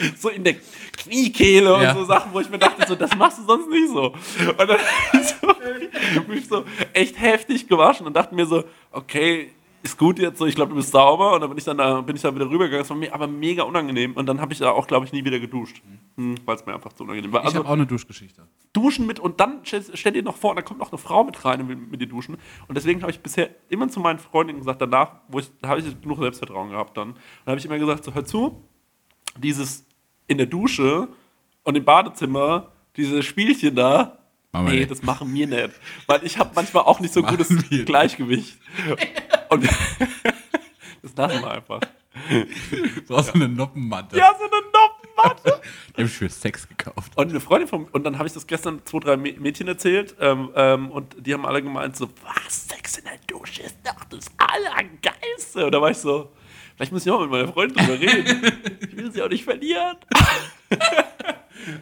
so 0.18 0.28
in 0.28 0.44
der 0.44 0.54
Kniekehle 0.96 1.82
Ja. 1.82 1.92
und 1.92 1.98
so 1.98 2.04
Sachen, 2.04 2.32
wo 2.32 2.40
ich 2.40 2.50
mir 2.50 2.58
dachte, 2.58 2.86
so, 2.86 2.94
das 2.94 3.14
machst 3.16 3.38
du 3.38 3.42
sonst 3.44 3.68
nicht 3.68 3.88
so. 3.88 4.12
Und 4.12 4.58
dann 4.68 4.78
so, 5.40 6.22
mich 6.32 6.46
so 6.48 6.64
echt 6.92 7.20
heftig 7.20 7.68
gewaschen 7.68 8.06
und 8.06 8.14
dachte 8.16 8.34
mir 8.34 8.46
so, 8.46 8.64
okay, 8.90 9.52
ist 9.80 9.96
gut 9.96 10.18
jetzt 10.18 10.38
so, 10.38 10.46
ich 10.46 10.56
glaube, 10.56 10.70
du 10.70 10.76
bist 10.76 10.90
sauber. 10.90 11.34
Und 11.34 11.40
dann 11.40 11.50
bin 11.50 11.56
ich 11.58 11.64
dann 11.64 11.78
da, 11.78 12.00
bin 12.00 12.16
ich 12.16 12.22
da 12.22 12.34
wieder 12.34 12.46
rübergegangen. 12.46 12.80
Das 12.80 12.90
war 12.90 12.96
mir 12.96 13.14
aber 13.14 13.28
mega 13.28 13.62
unangenehm. 13.62 14.12
Und 14.14 14.26
dann 14.26 14.40
habe 14.40 14.52
ich 14.52 14.58
da 14.58 14.72
auch, 14.72 14.88
glaube 14.88 15.06
ich, 15.06 15.12
nie 15.12 15.24
wieder 15.24 15.38
geduscht. 15.38 15.80
Hm, 16.16 16.34
Weil 16.44 16.56
es 16.56 16.66
mir 16.66 16.74
einfach 16.74 16.92
zu 16.94 17.04
unangenehm 17.04 17.32
war. 17.32 17.40
Ich 17.42 17.46
Also 17.46 17.58
habe 17.60 17.68
auch 17.68 17.72
eine 17.74 17.86
Duschgeschichte. 17.86 18.42
duschen 18.72 19.06
mit 19.06 19.20
und 19.20 19.38
dann 19.38 19.60
stell, 19.62 19.84
stell 19.94 20.12
dir 20.12 20.24
noch 20.24 20.36
vor, 20.36 20.56
da 20.56 20.62
kommt 20.62 20.80
noch 20.80 20.90
eine 20.90 20.98
Frau 20.98 21.22
mit 21.22 21.44
rein 21.44 21.60
und 21.60 21.68
will 21.68 21.76
mit 21.76 22.00
dir 22.00 22.08
duschen. 22.08 22.36
Und 22.66 22.74
deswegen 22.76 23.02
habe 23.02 23.12
ich 23.12 23.20
bisher 23.20 23.50
immer 23.68 23.88
zu 23.88 24.00
meinen 24.00 24.18
Freundinnen 24.18 24.58
gesagt, 24.58 24.82
danach, 24.82 25.12
wo 25.28 25.38
ich, 25.38 25.48
da 25.62 25.68
habe 25.68 25.80
ich 25.80 26.00
genug 26.00 26.18
Selbstvertrauen 26.18 26.70
gehabt 26.70 26.96
dann. 26.96 27.14
Dann 27.44 27.52
habe 27.52 27.60
ich 27.60 27.64
immer 27.64 27.78
gesagt, 27.78 28.02
so 28.02 28.12
hör 28.12 28.24
zu, 28.24 28.60
dieses 29.36 29.86
in 30.28 30.38
der 30.38 30.46
Dusche 30.46 31.08
und 31.64 31.76
im 31.76 31.84
Badezimmer, 31.84 32.70
diese 32.96 33.22
Spielchen 33.22 33.74
da, 33.74 34.18
wir 34.52 34.62
nee, 34.62 34.76
nicht. 34.78 34.90
das 34.90 35.02
machen 35.02 35.32
wir 35.34 35.46
nicht. 35.46 35.70
Weil 36.06 36.24
ich 36.24 36.38
habe 36.38 36.50
manchmal 36.54 36.84
auch 36.84 37.00
nicht 37.00 37.12
so 37.12 37.20
Machen 37.22 37.36
gutes 37.36 37.70
wir. 37.70 37.84
Gleichgewicht. 37.84 38.56
Und 39.50 39.64
das 41.02 41.14
lassen 41.16 41.40
wir 41.42 41.50
einfach. 41.50 41.80
Du 42.30 43.02
brauchst 43.06 43.28
so 43.28 43.34
eine 43.34 43.48
Noppenmatte. 43.48 44.16
Ja, 44.16 44.34
so 44.38 44.44
eine 44.44 44.62
Noppenmatte. 44.72 45.60
Die 45.90 45.92
habe 46.02 46.04
ich 46.04 46.12
für 46.12 46.28
Sex 46.28 46.68
gekauft. 46.68 47.12
Und 47.16 47.30
eine 47.30 47.40
Freundin 47.40 47.68
von 47.68 47.84
und 47.86 48.04
dann 48.04 48.18
habe 48.18 48.26
ich 48.26 48.34
das 48.34 48.46
gestern 48.46 48.80
zwei, 48.84 48.98
drei 49.00 49.14
Mä- 49.14 49.38
Mädchen 49.38 49.68
erzählt 49.68 50.16
ähm, 50.20 50.50
ähm, 50.54 50.90
und 50.90 51.14
die 51.18 51.32
haben 51.34 51.44
alle 51.46 51.62
gemeint 51.62 51.96
so, 51.96 52.08
was, 52.24 52.68
Sex 52.68 52.98
in 52.98 53.04
der 53.04 53.18
Dusche 53.26 53.62
ist 53.62 53.76
doch 53.84 54.04
das 54.04 54.26
Allergeilste. 54.38 55.66
Und 55.66 55.72
da 55.72 55.80
war 55.80 55.90
ich 55.90 55.98
so, 55.98 56.30
vielleicht 56.78 56.92
muss 56.92 57.04
ich 57.04 57.12
auch 57.12 57.20
mit 57.20 57.30
meiner 57.30 57.48
Freundin 57.48 57.76
drüber 57.76 58.00
reden. 58.00 58.52
Ich 58.80 58.96
will 58.96 59.12
sie 59.12 59.20
auch 59.22 59.28
nicht 59.28 59.44
verlieren. 59.44 59.96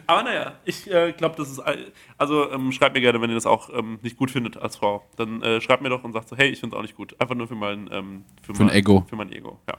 Aber 0.07 0.23
naja, 0.23 0.53
ich 0.65 0.91
äh, 0.91 1.13
glaube, 1.13 1.35
das 1.37 1.49
ist, 1.51 1.59
all- 1.59 1.91
also 2.17 2.51
ähm, 2.51 2.71
schreibt 2.73 2.95
mir 2.95 3.01
gerne, 3.01 3.21
wenn 3.21 3.29
ihr 3.29 3.35
das 3.35 3.45
auch 3.45 3.69
ähm, 3.73 3.99
nicht 4.01 4.17
gut 4.17 4.31
findet 4.31 4.57
als 4.57 4.75
Frau. 4.75 5.05
Dann 5.15 5.41
äh, 5.43 5.61
schreibt 5.61 5.81
mir 5.81 5.89
doch 5.89 6.03
und 6.03 6.11
sagt 6.13 6.27
so, 6.27 6.35
hey, 6.35 6.49
ich 6.49 6.59
finde 6.59 6.75
es 6.75 6.79
auch 6.79 6.81
nicht 6.81 6.95
gut. 6.95 7.15
Einfach 7.21 7.35
nur 7.35 7.47
für 7.47 7.55
mein, 7.55 7.87
ähm, 7.93 8.25
für 8.41 8.53
Für 8.55 8.63
ein 8.63 8.67
mein 8.67 8.75
Ego. 8.75 9.05
Für 9.07 9.15
mein 9.15 9.31
Ego, 9.31 9.59
ja. 9.69 9.77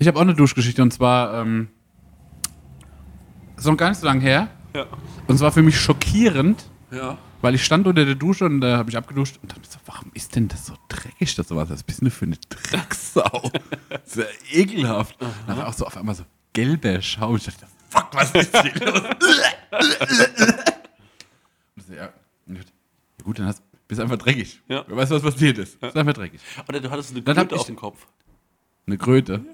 Ich 0.00 0.06
habe 0.08 0.18
auch 0.18 0.22
eine 0.22 0.34
Duschgeschichte 0.34 0.82
und 0.82 0.92
zwar, 0.92 1.40
ähm, 1.40 1.68
ist 3.56 3.64
noch 3.66 3.76
gar 3.76 3.88
nicht 3.88 3.98
so 3.98 4.06
lange 4.06 4.20
her. 4.20 4.48
Ja. 4.74 4.86
Und 5.28 5.38
zwar 5.38 5.50
für 5.52 5.62
mich 5.62 5.78
schockierend, 5.80 6.68
Ja. 6.90 7.16
Weil 7.40 7.54
ich 7.54 7.64
stand 7.64 7.86
unter 7.86 8.04
der 8.04 8.14
Dusche 8.14 8.44
und 8.44 8.60
da 8.60 8.78
habe 8.78 8.90
ich 8.90 8.96
abgeduscht 8.96 9.38
und 9.42 9.52
dachte 9.52 9.68
so, 9.68 9.78
warum 9.86 10.10
ist 10.14 10.34
denn 10.34 10.48
das 10.48 10.66
so 10.66 10.74
dreckig, 10.88 11.34
das 11.34 11.48
sowas? 11.48 11.70
Was 11.70 11.82
bist 11.82 12.00
du 12.00 12.06
denn 12.06 12.10
für 12.10 12.24
eine 12.24 12.36
Drecksau? 12.48 13.50
das 13.88 14.00
ist 14.06 14.16
ja 14.16 14.24
ekelhaft. 14.60 15.16
Dann 15.46 15.60
auch 15.62 15.72
so 15.72 15.86
auf 15.86 15.96
einmal 15.96 16.14
so 16.14 16.24
gelber 16.52 17.00
Schaum. 17.00 17.36
Ich 17.36 17.44
dachte, 17.44 17.66
fuck, 17.88 18.08
was 18.12 18.30
ist 18.32 18.56
hier 18.62 18.74
los? 18.86 19.02
Und 21.76 21.86
so, 21.86 21.94
ja, 21.94 22.12
und 22.46 22.58
dachte, 22.58 22.72
ja 23.18 23.24
gut, 23.24 23.38
dann 23.38 23.46
hast, 23.46 23.62
bist 23.86 23.98
du 23.98 24.02
einfach 24.02 24.18
dreckig. 24.18 24.60
Ja. 24.68 24.84
Wer 24.86 24.96
weiß, 24.96 25.10
was 25.10 25.22
passiert 25.22 25.58
ist. 25.58 25.82
Ist 25.82 25.96
einfach 25.96 26.14
dreckig. 26.14 26.40
Oder 26.68 26.80
du 26.80 26.90
hattest 26.90 27.12
eine 27.12 27.22
Dann 27.22 27.36
Kröte 27.36 27.54
auf 27.54 27.66
dem 27.66 27.76
Kopf. 27.76 28.06
Eine 28.86 28.98
Kröte. 28.98 29.44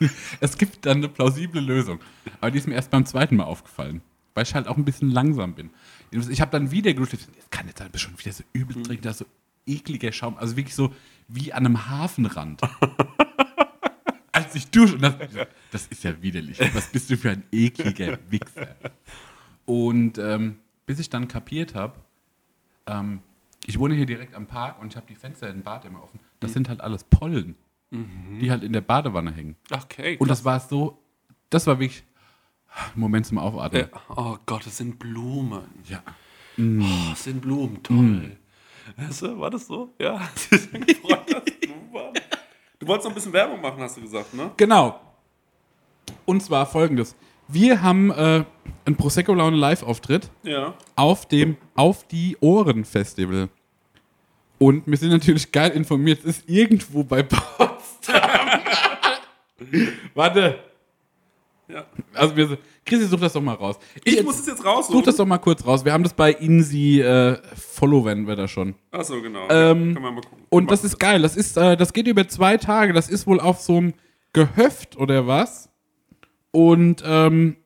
es 0.40 0.58
gibt 0.58 0.86
dann 0.86 0.98
eine 0.98 1.08
plausible 1.08 1.60
Lösung. 1.60 2.00
Aber 2.40 2.50
die 2.50 2.58
ist 2.58 2.66
mir 2.66 2.74
erst 2.74 2.90
beim 2.90 3.06
zweiten 3.06 3.36
Mal 3.36 3.44
aufgefallen. 3.44 4.02
Weil 4.38 4.44
ich 4.44 4.54
halt 4.54 4.68
auch 4.68 4.76
ein 4.76 4.84
bisschen 4.84 5.10
langsam 5.10 5.54
bin. 5.54 5.70
Ich 6.12 6.40
habe 6.40 6.52
dann 6.52 6.70
wieder 6.70 6.94
geduscht. 6.94 7.14
Das 7.14 7.50
kann 7.50 7.66
jetzt 7.66 7.80
sein, 7.80 7.90
bist 7.90 8.04
schon 8.04 8.16
wieder 8.16 8.30
so 8.30 8.44
übel 8.52 8.80
dreckig, 8.84 9.02
da 9.02 9.10
ist 9.10 9.18
so 9.18 9.24
ekliger 9.66 10.12
Schaum. 10.12 10.38
Also 10.38 10.56
wirklich 10.56 10.76
so 10.76 10.94
wie 11.26 11.52
an 11.52 11.66
einem 11.66 11.88
Hafenrand. 11.88 12.60
Als 14.30 14.54
ich 14.54 14.70
dusche. 14.70 14.94
Und 14.94 15.02
das, 15.02 15.16
das 15.72 15.88
ist 15.88 16.04
ja 16.04 16.22
widerlich. 16.22 16.60
Was 16.72 16.86
bist 16.86 17.10
du 17.10 17.16
für 17.16 17.32
ein 17.32 17.42
ekliger 17.50 18.20
Wichser? 18.30 18.76
Und 19.64 20.18
ähm, 20.18 20.60
bis 20.86 21.00
ich 21.00 21.10
dann 21.10 21.26
kapiert 21.26 21.74
habe, 21.74 21.98
ähm, 22.86 23.18
ich 23.66 23.76
wohne 23.80 23.96
hier 23.96 24.06
direkt 24.06 24.36
am 24.36 24.46
Park 24.46 24.80
und 24.80 24.92
ich 24.92 24.96
habe 24.96 25.06
die 25.08 25.16
Fenster 25.16 25.50
im 25.50 25.64
Bad 25.64 25.84
immer 25.84 26.00
offen. 26.00 26.20
Das 26.38 26.52
sind 26.52 26.68
halt 26.68 26.80
alles 26.80 27.02
Pollen, 27.02 27.56
die 28.40 28.52
halt 28.52 28.62
in 28.62 28.72
der 28.72 28.82
Badewanne 28.82 29.32
hängen. 29.32 29.56
Okay. 29.68 30.16
Und 30.18 30.30
das 30.30 30.44
war 30.44 30.60
so, 30.60 31.02
das 31.50 31.66
war 31.66 31.80
wirklich 31.80 32.04
Moment 32.94 33.26
zum 33.26 33.38
Aufatmen. 33.38 33.88
Ja. 33.92 34.00
Oh 34.16 34.36
Gott, 34.46 34.66
es 34.66 34.76
sind 34.76 34.98
Blumen. 34.98 35.62
Ja. 35.88 36.02
Oh, 36.58 37.12
es 37.12 37.24
sind 37.24 37.40
Blumen, 37.40 37.82
toll. 37.82 38.36
Weißt 38.96 39.22
du, 39.22 39.38
war 39.38 39.50
das 39.50 39.66
so? 39.66 39.92
Ja? 39.98 40.20
Du 42.80 42.86
wolltest 42.86 43.06
noch 43.06 43.10
ein 43.12 43.14
bisschen 43.16 43.32
Werbung 43.32 43.60
machen, 43.60 43.80
hast 43.82 43.96
du 43.96 44.00
gesagt, 44.02 44.32
ne? 44.34 44.52
Genau. 44.56 45.00
Und 46.24 46.40
zwar 46.42 46.64
folgendes. 46.64 47.16
Wir 47.48 47.82
haben 47.82 48.10
äh, 48.12 48.44
einen 48.84 48.96
Prosecco 48.96 49.34
Laune 49.34 49.56
Live-Auftritt 49.56 50.30
Ja. 50.44 50.74
auf 50.94 51.26
dem 51.26 51.56
Auf 51.74 52.06
die 52.06 52.36
Ohren 52.40 52.84
Festival. 52.84 53.48
Und 54.58 54.86
wir 54.86 54.96
sind 54.96 55.10
natürlich 55.10 55.50
geil 55.50 55.72
informiert. 55.72 56.20
Es 56.20 56.38
ist 56.38 56.48
irgendwo 56.48 57.02
bei 57.02 57.22
Potsdam. 57.24 58.20
Warte. 60.14 60.60
Ja. 61.68 61.84
Also 62.14 62.36
wir, 62.36 62.48
so- 62.48 62.56
Chrissy, 62.84 63.06
such 63.06 63.20
das 63.20 63.32
doch 63.32 63.42
mal 63.42 63.54
raus. 63.54 63.78
Ich 64.04 64.22
muss 64.22 64.40
es 64.40 64.46
jetzt 64.46 64.64
raussuchen. 64.64 64.98
Such 64.98 65.04
das 65.04 65.16
doch 65.16 65.26
mal 65.26 65.38
kurz 65.38 65.66
raus. 65.66 65.84
Wir 65.84 65.92
haben 65.92 66.02
das 66.02 66.14
bei 66.14 66.32
Insi 66.32 67.00
äh, 67.00 67.36
followen 67.54 68.26
wir 68.26 68.36
da 68.36 68.48
schon. 68.48 68.74
Achso, 68.90 69.20
genau. 69.20 69.42
Ähm, 69.50 69.94
Können 69.94 69.94
wir 69.94 70.10
mal 70.12 70.20
gucken. 70.22 70.44
Und 70.48 70.70
das 70.70 70.84
ist 70.84 70.98
geil. 70.98 71.22
Das 71.22 71.36
ist, 71.36 71.56
äh, 71.56 71.76
das 71.76 71.92
geht 71.92 72.06
über 72.06 72.26
zwei 72.28 72.56
Tage. 72.56 72.92
Das 72.92 73.08
ist 73.08 73.26
wohl 73.26 73.40
auf 73.40 73.60
so 73.60 73.76
einem 73.76 73.94
Gehöft 74.32 74.96
oder 74.96 75.26
was. 75.26 75.68
Und 76.50 77.02
ähm, 77.06 77.56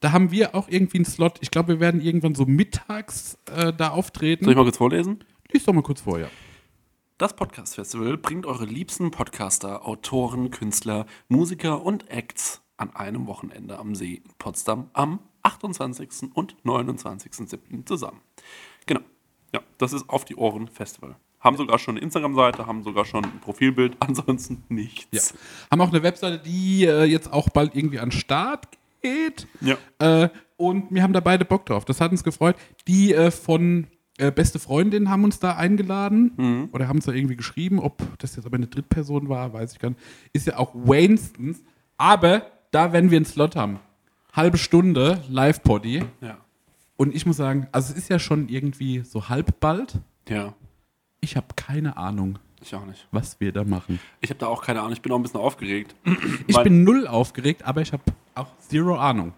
da 0.00 0.12
haben 0.12 0.30
wir 0.32 0.54
auch 0.54 0.68
irgendwie 0.68 0.98
einen 0.98 1.04
Slot. 1.04 1.38
Ich 1.40 1.50
glaube, 1.50 1.74
wir 1.74 1.80
werden 1.80 2.00
irgendwann 2.00 2.34
so 2.34 2.44
mittags 2.44 3.38
äh, 3.54 3.72
da 3.72 3.90
auftreten. 3.90 4.44
Soll 4.44 4.52
ich 4.52 4.56
mal 4.56 4.64
kurz 4.64 4.76
vorlesen? 4.78 5.24
Lies 5.52 5.64
doch 5.64 5.72
mal 5.72 5.82
kurz 5.82 6.00
vor, 6.02 6.18
ja. 6.18 6.26
Das 7.16 7.36
Podcast 7.36 7.76
Festival 7.76 8.18
bringt 8.18 8.44
eure 8.44 8.64
liebsten 8.64 9.12
Podcaster, 9.12 9.86
Autoren, 9.86 10.50
Künstler, 10.50 11.06
Musiker 11.28 11.82
und 11.82 12.10
Acts 12.10 12.60
an 12.84 12.94
einem 12.96 13.26
Wochenende 13.26 13.78
am 13.78 13.94
See 13.94 14.14
in 14.24 14.30
Potsdam 14.38 14.90
am 14.92 15.18
28. 15.42 16.30
und 16.34 16.56
29.07. 16.64 17.86
zusammen. 17.86 18.20
Genau. 18.86 19.00
Ja, 19.54 19.60
das 19.78 19.92
ist 19.92 20.08
auf 20.08 20.24
die 20.24 20.36
Ohren 20.36 20.68
Festival. 20.68 21.16
Haben 21.40 21.56
sogar 21.56 21.78
schon 21.78 21.96
eine 21.96 22.04
Instagram-Seite, 22.04 22.66
haben 22.66 22.82
sogar 22.82 23.04
schon 23.04 23.24
ein 23.24 23.40
Profilbild, 23.40 23.96
ansonsten 24.00 24.64
nichts. 24.68 25.30
Ja. 25.32 25.38
Haben 25.70 25.80
auch 25.82 25.90
eine 25.92 26.02
Webseite, 26.02 26.38
die 26.38 26.84
äh, 26.84 27.04
jetzt 27.04 27.32
auch 27.32 27.48
bald 27.50 27.74
irgendwie 27.74 27.98
an 27.98 28.10
den 28.10 28.18
Start 28.18 28.68
geht. 29.02 29.46
Ja. 29.60 29.76
Äh, 29.98 30.28
und 30.56 30.86
wir 30.94 31.02
haben 31.02 31.12
da 31.12 31.20
beide 31.20 31.44
Bock 31.44 31.66
drauf. 31.66 31.84
Das 31.84 32.00
hat 32.00 32.10
uns 32.10 32.24
gefreut. 32.24 32.56
Die 32.88 33.12
äh, 33.12 33.30
von 33.30 33.86
äh, 34.18 34.30
Beste 34.30 34.58
Freundin 34.58 35.10
haben 35.10 35.24
uns 35.24 35.38
da 35.40 35.56
eingeladen 35.56 36.32
Mhm. 36.36 36.68
oder 36.72 36.88
haben 36.88 36.96
uns 36.96 37.04
da 37.06 37.12
irgendwie 37.12 37.36
geschrieben. 37.36 37.78
Ob 37.80 38.02
das 38.18 38.36
jetzt 38.36 38.46
aber 38.46 38.56
eine 38.56 38.66
Drittperson 38.68 39.28
war, 39.28 39.52
weiß 39.52 39.72
ich 39.72 39.78
gar 39.78 39.90
nicht. 39.90 40.00
Ist 40.32 40.46
ja 40.46 40.56
auch 40.58 40.74
Wainstons. 40.74 41.62
Aber 41.96 42.46
da, 42.74 42.92
wenn 42.92 43.10
wir 43.10 43.16
einen 43.16 43.24
Slot 43.24 43.56
haben, 43.56 43.78
halbe 44.32 44.58
Stunde 44.58 45.22
Live-Poddy. 45.30 46.04
Ja. 46.20 46.38
Und 46.96 47.14
ich 47.14 47.26
muss 47.26 47.36
sagen, 47.36 47.68
also 47.72 47.92
es 47.92 47.98
ist 47.98 48.08
ja 48.10 48.18
schon 48.18 48.48
irgendwie 48.48 49.00
so 49.00 49.28
halb 49.28 49.60
bald. 49.60 49.94
Ja, 50.28 50.54
Ich 51.20 51.36
habe 51.36 51.46
keine 51.56 51.96
Ahnung, 51.96 52.38
ich 52.60 52.74
auch 52.74 52.84
nicht. 52.86 53.06
was 53.10 53.38
wir 53.40 53.52
da 53.52 53.64
machen. 53.64 54.00
Ich 54.20 54.30
habe 54.30 54.38
da 54.38 54.46
auch 54.46 54.62
keine 54.62 54.80
Ahnung, 54.80 54.92
ich 54.92 55.02
bin 55.02 55.12
auch 55.12 55.16
ein 55.16 55.22
bisschen 55.22 55.40
aufgeregt. 55.40 55.94
Ich 56.46 56.58
bin 56.62 56.84
null 56.84 57.06
aufgeregt, 57.06 57.64
aber 57.64 57.80
ich 57.80 57.92
habe 57.92 58.02
auch 58.34 58.48
zero 58.58 58.96
Ahnung. 58.96 59.32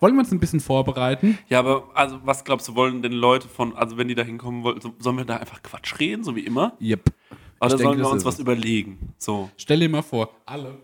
Wollen 0.00 0.14
wir 0.14 0.20
uns 0.20 0.30
ein 0.32 0.40
bisschen 0.40 0.60
vorbereiten? 0.60 1.38
Ja, 1.48 1.60
aber 1.60 1.84
also 1.94 2.20
was 2.24 2.44
glaubst 2.44 2.68
du, 2.68 2.74
wollen 2.74 3.00
denn 3.02 3.12
Leute 3.12 3.48
von, 3.48 3.74
also 3.76 3.96
wenn 3.96 4.08
die 4.08 4.14
da 4.14 4.22
hinkommen 4.22 4.62
wollen, 4.62 4.80
so, 4.80 4.92
sollen 4.98 5.16
wir 5.16 5.24
da 5.24 5.36
einfach 5.38 5.62
Quatsch 5.62 5.98
reden, 5.98 6.22
so 6.22 6.36
wie 6.36 6.40
immer? 6.40 6.74
Yep. 6.80 7.10
Oder 7.60 7.68
denke, 7.70 7.82
sollen 7.84 7.98
wir 7.98 8.02
das 8.04 8.12
uns 8.12 8.24
was 8.26 8.34
es. 8.34 8.40
überlegen? 8.40 9.14
So. 9.18 9.50
Stell 9.56 9.80
dir 9.80 9.88
mal 9.88 10.02
vor, 10.02 10.30
alle 10.44 10.78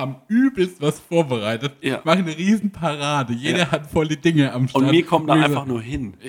haben 0.00 0.16
übelst 0.28 0.80
was 0.80 0.98
vorbereitet, 1.00 1.74
Ja. 1.82 2.00
machen 2.04 2.20
eine 2.26 2.36
riesen 2.36 2.70
Parade, 2.72 3.32
jeder 3.32 3.70
hat 3.70 3.86
voll 3.90 4.08
die 4.08 4.16
Dinge 4.20 4.52
am 4.52 4.66
Start. 4.68 4.84
Und 4.84 4.92
wir 4.92 5.04
kommen 5.06 5.26
da 5.26 5.34
wir 5.36 5.44
einfach 5.44 5.66
nur 5.66 5.80
hin. 5.82 6.14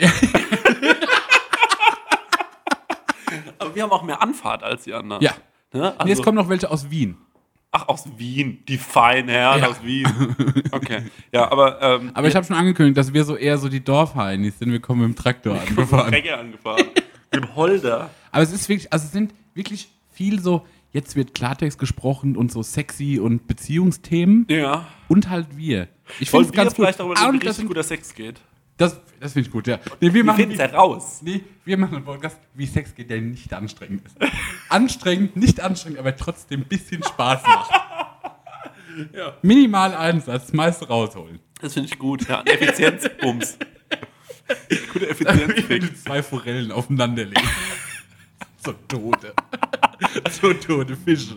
aber 3.60 3.76
wir 3.76 3.84
haben 3.84 3.92
auch 3.92 4.04
mehr 4.04 4.22
Anfahrt 4.22 4.64
als 4.64 4.84
die 4.84 4.94
anderen. 4.94 5.22
Ja. 5.24 5.32
Ne? 5.74 5.94
Also, 5.98 6.10
jetzt 6.10 6.24
kommen 6.24 6.36
noch 6.36 6.50
welche 6.50 6.70
aus 6.70 6.90
Wien. 6.90 7.18
ach, 7.72 7.88
aus 7.88 8.04
Wien. 8.18 8.64
Die 8.68 8.78
feinen 8.78 9.30
Herren 9.30 9.62
Ja. 9.62 9.68
aus 9.70 9.84
Wien. 9.84 10.08
Okay. 10.74 11.04
Ja, 11.34 11.52
aber, 11.52 11.82
ähm, 11.82 12.12
Aber 12.14 12.28
ich 12.28 12.36
habe 12.36 12.46
schon 12.46 12.56
angekündigt, 12.56 12.98
dass 12.98 13.14
wir 13.14 13.24
so 13.26 13.36
eher 13.36 13.58
so 13.58 13.68
die 13.70 13.84
Dorfheinis 13.84 14.58
sind. 14.60 14.72
Wir 14.72 14.80
kommen 14.80 15.02
mit 15.02 15.10
dem 15.10 15.16
Traktor 15.22 15.60
angefahren. 15.60 16.14
Reggae 16.14 16.32
angefahren. 16.34 16.86
Im 17.32 17.56
Holder. 17.56 18.10
Aber 18.32 18.44
es 18.44 18.52
ist 18.52 18.68
wirklich, 18.70 18.92
also 18.92 19.06
es 19.06 19.12
sind 19.12 19.34
wirklich 19.54 19.90
viel 20.14 20.40
so, 20.42 20.66
jetzt 20.92 21.16
wird 21.16 21.34
Klartext 21.34 21.80
gesprochen 21.80 22.36
und 22.36 22.52
so 22.52 22.64
sexy 22.64 23.20
und 23.20 23.48
Beziehungsthemen 23.48 24.46
Ja. 24.50 24.88
und 25.08 25.30
halt 25.30 25.58
wir. 25.58 25.88
Ich 26.20 26.30
finde 26.30 26.48
es 26.48 26.52
ganz 26.52 26.74
vielleicht 26.74 27.00
gut. 27.00 27.18
darüber 27.18 27.34
reden, 27.34 27.62
wie 27.62 27.68
guter 27.68 27.84
Sex 27.84 28.14
geht? 28.14 28.42
das, 28.78 29.00
das 29.20 29.34
finde 29.34 29.48
ich 29.48 29.54
gut, 29.54 29.68
ja. 29.68 29.80
Nee, 30.00 30.12
wir 30.14 30.24
machen 30.24 30.52
es 30.52 30.60
heraus. 30.60 31.22
Nee, 31.22 31.44
wir 31.66 31.78
machen 31.78 31.96
einen 31.98 32.06
Podcast, 32.06 32.38
wie 32.56 32.66
Sex 32.66 32.96
geht, 32.96 33.10
der 33.10 33.22
nicht 33.22 33.54
anstrengend 33.54 34.06
ist. 34.06 34.18
anstrengend, 34.70 35.36
nicht 35.36 35.60
anstrengend, 35.60 36.00
aber 36.00 36.16
trotzdem 36.16 36.62
ein 36.62 36.66
bisschen 36.68 37.04
Spaß 37.04 37.44
macht. 37.44 37.72
Minimal 39.44 39.94
Einsatz, 39.96 40.52
meist 40.52 40.90
rausholen. 40.90 41.40
Das 41.62 41.74
finde 41.76 41.90
ich 41.90 42.00
gut. 42.00 42.28
Ja, 42.28 42.40
ein 42.42 42.48
Effizienzbums. 42.48 43.58
Gute 44.94 45.10
Effizienzfix. 45.10 46.04
Zwei 46.04 46.24
Forellen 46.24 46.72
aufeinander 46.72 47.24
legen. 47.26 47.48
So 48.64 48.74
tote. 48.88 49.34
so 50.42 50.54
tote 50.54 50.96
Fische. 50.96 51.36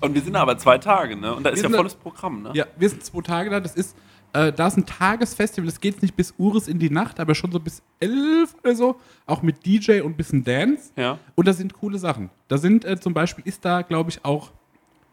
Und 0.00 0.14
wir 0.14 0.20
sind 0.22 0.36
aber 0.36 0.56
zwei 0.58 0.78
Tage, 0.78 1.16
ne? 1.16 1.34
Und 1.34 1.44
da 1.44 1.50
ist 1.50 1.56
Wir 1.58 1.64
ja 1.64 1.68
da- 1.70 1.76
volles 1.78 1.94
Programm, 1.94 2.42
ne? 2.42 2.50
Ja, 2.54 2.66
wir 2.76 2.88
sind 2.88 3.04
zwei 3.04 3.20
Tage 3.22 3.50
da. 3.50 3.60
Das 3.60 3.74
ist, 3.74 3.96
äh, 4.32 4.52
da 4.52 4.66
ist 4.66 4.76
ein 4.76 4.86
Tagesfestival. 4.86 5.66
Das 5.66 5.80
geht 5.80 6.02
nicht 6.02 6.14
bis 6.14 6.34
Ures 6.38 6.68
in 6.68 6.78
die 6.78 6.90
Nacht, 6.90 7.18
aber 7.20 7.34
schon 7.34 7.50
so 7.52 7.58
bis 7.60 7.82
elf 8.00 8.54
oder 8.62 8.74
so. 8.76 9.00
Auch 9.26 9.42
mit 9.42 9.64
DJ 9.64 10.00
und 10.02 10.16
bisschen 10.16 10.44
Dance. 10.44 10.90
Ja. 10.96 11.18
Und 11.34 11.48
da 11.48 11.52
sind 11.52 11.72
coole 11.74 11.98
Sachen. 11.98 12.30
Da 12.48 12.58
sind 12.58 12.84
äh, 12.84 12.98
zum 13.00 13.14
Beispiel, 13.14 13.44
ist 13.46 13.64
da, 13.64 13.82
glaube 13.82 14.10
ich, 14.10 14.24
auch 14.24 14.50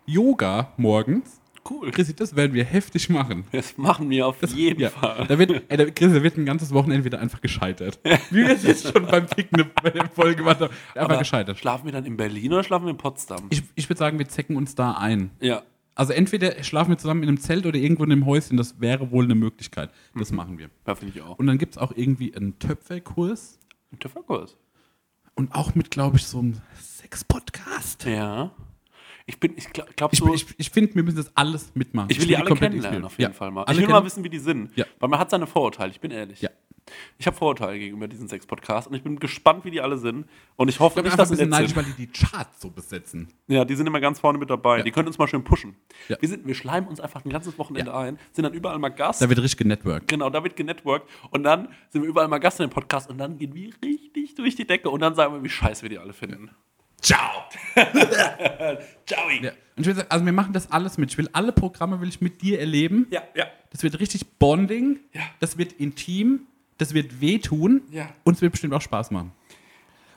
Yoga 0.06 0.72
morgens. 0.78 1.41
Cool. 1.70 1.92
Chrissy, 1.92 2.16
das 2.16 2.36
werden 2.36 2.54
wir 2.54 2.64
heftig 2.66 3.10
machen. 3.10 3.46
Das 3.52 3.78
machen 3.78 4.10
wir 4.10 4.28
auf 4.28 4.42
jeden 4.54 4.82
Ja, 4.82 4.90
Fall. 4.90 5.26
da 5.28 5.38
wird, 5.38 5.64
ey, 5.70 5.78
da, 5.78 5.86
Chrissy, 5.86 6.16
da 6.16 6.24
wird 6.24 6.38
ein 6.38 6.46
ganzes 6.46 6.74
Wochenende 6.74 7.06
wieder 7.06 7.20
einfach 7.20 7.40
gescheitert. 7.42 8.00
Wie 8.32 8.38
wir 8.48 8.50
es 8.50 8.64
jetzt 8.64 8.92
schon 8.92 9.06
beim 9.06 9.26
Picken 9.28 9.66
bei 9.84 9.90
der 9.92 10.10
Folge 10.10 10.38
gemacht 10.38 10.60
haben. 10.60 10.74
Einfach 10.96 11.10
Aber 11.10 11.18
gescheitert. 11.20 11.60
Schlafen 11.60 11.86
wir 11.86 11.92
dann 11.92 12.06
in 12.06 12.18
Berlin 12.18 12.52
oder 12.54 12.64
schlafen 12.64 12.86
wir 12.86 12.92
in 12.92 12.98
Potsdam? 12.98 13.48
Ich, 13.50 13.64
ich 13.76 13.88
würde 13.90 14.00
sagen, 14.00 14.18
wir 14.20 14.28
zecken 14.28 14.56
uns 14.56 14.76
da 14.76 14.94
ein. 14.94 15.32
ja. 15.40 15.64
Also 15.94 16.14
entweder 16.14 16.64
schlafen 16.64 16.92
wir 16.92 16.98
zusammen 16.98 17.22
in 17.24 17.28
einem 17.28 17.40
Zelt 17.40 17.66
oder 17.66 17.78
irgendwo 17.78 18.06
in 18.06 18.14
einem 18.14 18.26
Häuschen. 18.26 18.56
Das 18.56 18.80
wäre 18.80 19.12
wohl 19.12 19.26
eine 19.26 19.36
Möglichkeit. 19.36 19.92
Das 20.16 20.32
machen 20.32 20.58
wir. 20.58 20.70
Ja, 20.88 20.96
finde 20.96 21.14
ich 21.18 21.22
auch. 21.22 21.38
Und 21.38 21.48
dann 21.48 21.58
gibt 21.58 21.74
es 21.74 21.78
auch 21.78 21.92
irgendwie 21.94 22.34
einen 22.34 22.58
Töpferkurs. 22.60 23.60
Ein 23.92 24.00
Töpferkurs. 24.00 24.56
Und 25.36 25.54
auch 25.54 25.76
mit, 25.76 25.92
glaube 25.92 26.16
ich, 26.16 26.26
so 26.26 26.40
einem 26.40 26.62
Sex-Podcast. 26.80 28.06
Ja. 28.06 28.52
Ich 29.26 29.40
bin, 29.40 29.54
ich 29.58 29.72
glaube, 29.72 29.92
glaub 29.96 30.14
Ich, 30.14 30.20
so, 30.20 30.34
ich, 30.34 30.46
ich 30.58 30.70
finde, 30.70 30.96
wir 30.96 31.04
müssen 31.04 31.18
das 31.18 31.32
alles 31.36 31.72
mitmachen. 31.76 32.10
ich 32.10 32.20
will 32.20 32.28
die 32.28 32.36
alle 32.38 32.54
kennenlernen, 32.56 33.06
auf 33.06 33.18
jeden 33.18 33.32
Ja, 33.32 33.38
Fall 33.38 33.52
mal. 33.52 33.64
alle 33.64 33.74
Ich 33.74 33.78
will 33.80 33.86
kennen- 33.88 34.00
mal 34.00 34.06
wissen, 34.06 34.24
wie 34.24 34.30
die 34.30 34.40
sind. 34.40 34.76
Ja. 34.76 34.86
Weil 35.00 35.10
man 35.10 35.20
hat 35.20 35.30
seine 35.30 35.48
Vorurteile, 35.48 35.92
ich 35.92 36.00
bin 36.00 36.12
ehrlich. 36.12 36.42
Ja. 36.42 36.50
Ich 37.20 37.28
habe 37.28 37.38
Vorurteile 37.38 37.78
gegenüber 37.78 38.08
diesen 38.08 38.28
sechs 38.28 38.46
Podcasts 38.46 38.88
und 38.90 38.96
ich 38.96 39.04
bin 39.04 39.18
gespannt, 39.20 39.64
wie 39.64 39.72
die 39.72 39.80
alle 39.80 39.98
sind. 39.98 40.26
Und 40.56 40.68
ich 40.68 40.80
hoffe 40.80 41.00
Ich 41.00 41.06
nicht, 41.06 41.18
dass 41.18 41.30
ein 41.30 41.34
bisschen 41.38 41.50
neidisch, 41.50 41.76
weil 41.76 41.86
die 41.86 41.94
die 41.94 42.08
Charts 42.08 42.60
so 42.60 42.70
besetzen. 42.72 43.30
Ja, 43.48 43.64
die 43.64 43.76
sind 43.76 43.86
immer 43.88 44.02
ganz 44.02 44.20
vorne 44.20 44.40
mit 44.40 44.50
dabei. 44.50 44.80
Ja. 44.80 44.84
Die 44.84 44.92
können 44.92 45.08
uns 45.08 45.18
mal 45.18 45.28
schön 45.28 45.44
pushen. 45.44 45.76
Ja. 46.10 46.18
Wir, 46.20 46.28
sind, 46.28 46.46
wir 46.48 46.56
schleimen 46.56 46.90
uns 46.90 47.00
einfach 47.00 47.24
ein 47.24 47.30
ganzes 47.30 47.58
Wochenende 47.60 47.92
Ja. 47.92 48.00
ein, 48.00 48.18
sind 48.34 48.44
dann 48.44 48.54
überall 48.54 48.80
mal 48.80 48.90
Gast. 48.90 49.22
Da 49.22 49.30
wird 49.30 49.40
richtig 49.40 49.60
genetworked. 49.60 50.08
Genau, 50.08 50.30
da 50.32 50.44
wird 50.44 50.56
genetworked 50.56 51.08
und 51.30 51.44
dann 51.44 51.70
sind 51.92 52.02
wir 52.02 52.10
überall 52.10 52.28
mal 52.28 52.40
Gast 52.40 52.60
in 52.60 52.66
dem 52.68 52.74
Podcast 52.74 53.10
und 53.10 53.20
dann 53.20 53.38
gehen 53.38 53.54
wir 53.54 53.72
richtig 53.86 54.34
durch 54.36 54.56
die 54.56 54.66
Decke 54.66 54.90
und 54.90 55.00
dann 55.02 55.14
sagen 55.16 55.36
wir, 55.36 55.44
wie 55.44 55.50
scheiße 55.50 55.84
wir 55.84 55.90
die 55.90 56.00
alle 56.00 56.14
finden. 56.14 56.50
Ciao! 57.02 57.44
Ciao! 59.06 59.30
Ja. 59.42 59.52
Und 59.76 59.82
ich 59.82 59.88
will 59.88 59.96
sagen, 59.96 60.08
also 60.10 60.26
wir 60.26 60.34
machen 60.34 60.54
das 60.54 60.72
alles 60.72 60.98
mit. 60.98 61.12
Ich 61.12 61.18
will 61.18 61.30
alle 61.34 61.52
Programme 61.52 62.00
will 62.02 62.10
ich 62.10 62.22
mit 62.22 62.42
dir 62.42 62.60
erleben. 62.60 63.08
ja, 63.12 63.22
ja. 63.36 63.46
Das 63.72 63.84
wird 63.84 64.00
richtig 64.00 64.28
Bonding. 64.38 65.00
Ja. 65.14 65.22
Das 65.40 65.58
wird 65.58 65.74
intim. 65.74 66.42
Das 66.78 66.94
wird 66.94 67.22
wehtun. 67.22 67.82
Ja. 67.92 68.10
Und 68.24 68.36
es 68.36 68.42
wird 68.42 68.52
bestimmt 68.52 68.74
auch 68.74 68.82
Spaß 68.82 69.12
machen. 69.12 69.32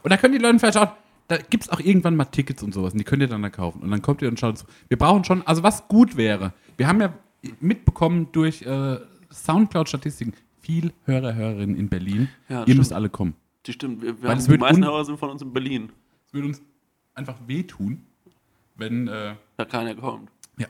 Und 0.03 0.11
da 0.11 0.17
können 0.17 0.33
die 0.33 0.41
Leute 0.41 0.59
vielleicht 0.59 0.77
auch, 0.77 0.93
da 1.29 1.37
gibt 1.37 1.65
es 1.65 1.71
auch 1.71 1.81
irgendwann 1.81 2.17
mal 2.17 2.25
Tickets 2.27 2.63
und 2.63 2.75
sowas. 2.75 2.93
Und 2.93 2.99
die 2.99 3.05
könnt 3.05 3.23
ihr 3.23 3.29
dann 3.29 3.43
da 3.43 3.51
kaufen. 3.51 3.81
Und 3.83 3.91
dann 3.91 4.03
kommt 4.03 4.23
ihr 4.23 4.29
und 4.29 4.41
schaut 4.41 4.59
zu. 4.59 4.67
Wir 4.89 4.99
brauchen 4.99 5.25
schon, 5.25 5.47
also 5.47 5.63
was 5.63 5.87
gut 5.89 6.17
wäre, 6.17 6.53
wir 6.77 6.89
haben 6.89 7.01
ja 7.01 7.15
mitbekommen 7.61 8.29
durch 8.33 8.63
äh, 8.63 8.99
Soundcloud-Statistiken 9.31 10.35
viel 10.61 10.93
Hörer, 11.05 11.35
Hörerinnen 11.35 11.77
in 11.77 11.89
Berlin. 11.89 12.29
Ja, 12.49 12.59
ihr 12.59 12.63
stimmt. 12.65 12.79
müsst 12.79 12.93
alle 12.93 13.09
kommen. 13.09 13.35
Die 13.67 13.73
stimmt. 13.73 14.03
Wir, 14.03 14.21
wir 14.21 14.29
Weil 14.29 14.37
haben, 14.37 14.47
die 14.47 14.59
meisten 14.59 14.85
Hörer 14.85 15.05
sind 15.05 15.19
von 15.19 15.31
uns 15.31 15.43
in 15.43 15.53
Berlin. 15.53 15.91
Es 16.27 16.35
würde 16.35 16.49
uns 16.49 16.63
einfach 17.15 17.37
wehtun, 17.47 18.05
wenn, 18.77 19.09
äh, 19.09 19.35
Da 19.57 19.65
keiner 19.65 19.95
kommt. 19.95 20.31
ja. 20.59 20.67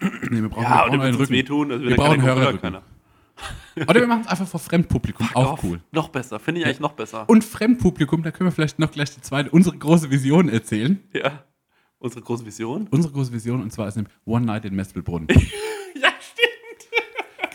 Nee, 0.30 0.42
wir 0.42 0.48
brauchen, 0.48 0.62
Ja, 0.62 0.70
wir 0.84 0.90
brauchen 0.90 1.00
einen 1.00 1.14
Rücken. 1.16 1.32
wehtun. 1.32 1.72
Also 1.72 1.84
Wir 1.84 1.96
brauchen 1.96 2.22
Hörerrücken. 2.22 2.76
Oder 3.76 4.00
wir 4.00 4.06
machen 4.06 4.22
es 4.22 4.28
einfach 4.28 4.46
vor 4.48 4.60
Fremdpublikum. 4.60 5.28
Auch 5.34 5.52
Auf. 5.52 5.64
cool. 5.64 5.80
Noch 5.92 6.08
besser. 6.08 6.38
Finde 6.40 6.60
ich 6.62 6.66
eigentlich 6.66 6.80
noch 6.80 6.92
besser. 6.92 7.28
Und 7.28 7.44
Fremdpublikum, 7.44 8.22
da 8.22 8.30
können 8.30 8.48
wir 8.48 8.52
vielleicht 8.52 8.78
noch 8.78 8.90
gleich 8.90 9.14
die 9.14 9.20
zweite, 9.20 9.50
unsere 9.50 9.76
große 9.76 10.10
Vision 10.10 10.48
erzählen. 10.48 10.98
ja. 11.12 11.44
Unsere 11.98 12.20
große 12.22 12.44
Vision. 12.44 12.86
Unsere 12.90 13.12
große 13.12 13.32
Vision, 13.32 13.62
und 13.62 13.72
zwar 13.72 13.88
ist 13.88 13.96
nämlich 13.96 14.12
One 14.26 14.44
Night 14.44 14.66
in 14.66 14.74
Mespelbrunn. 14.76 15.26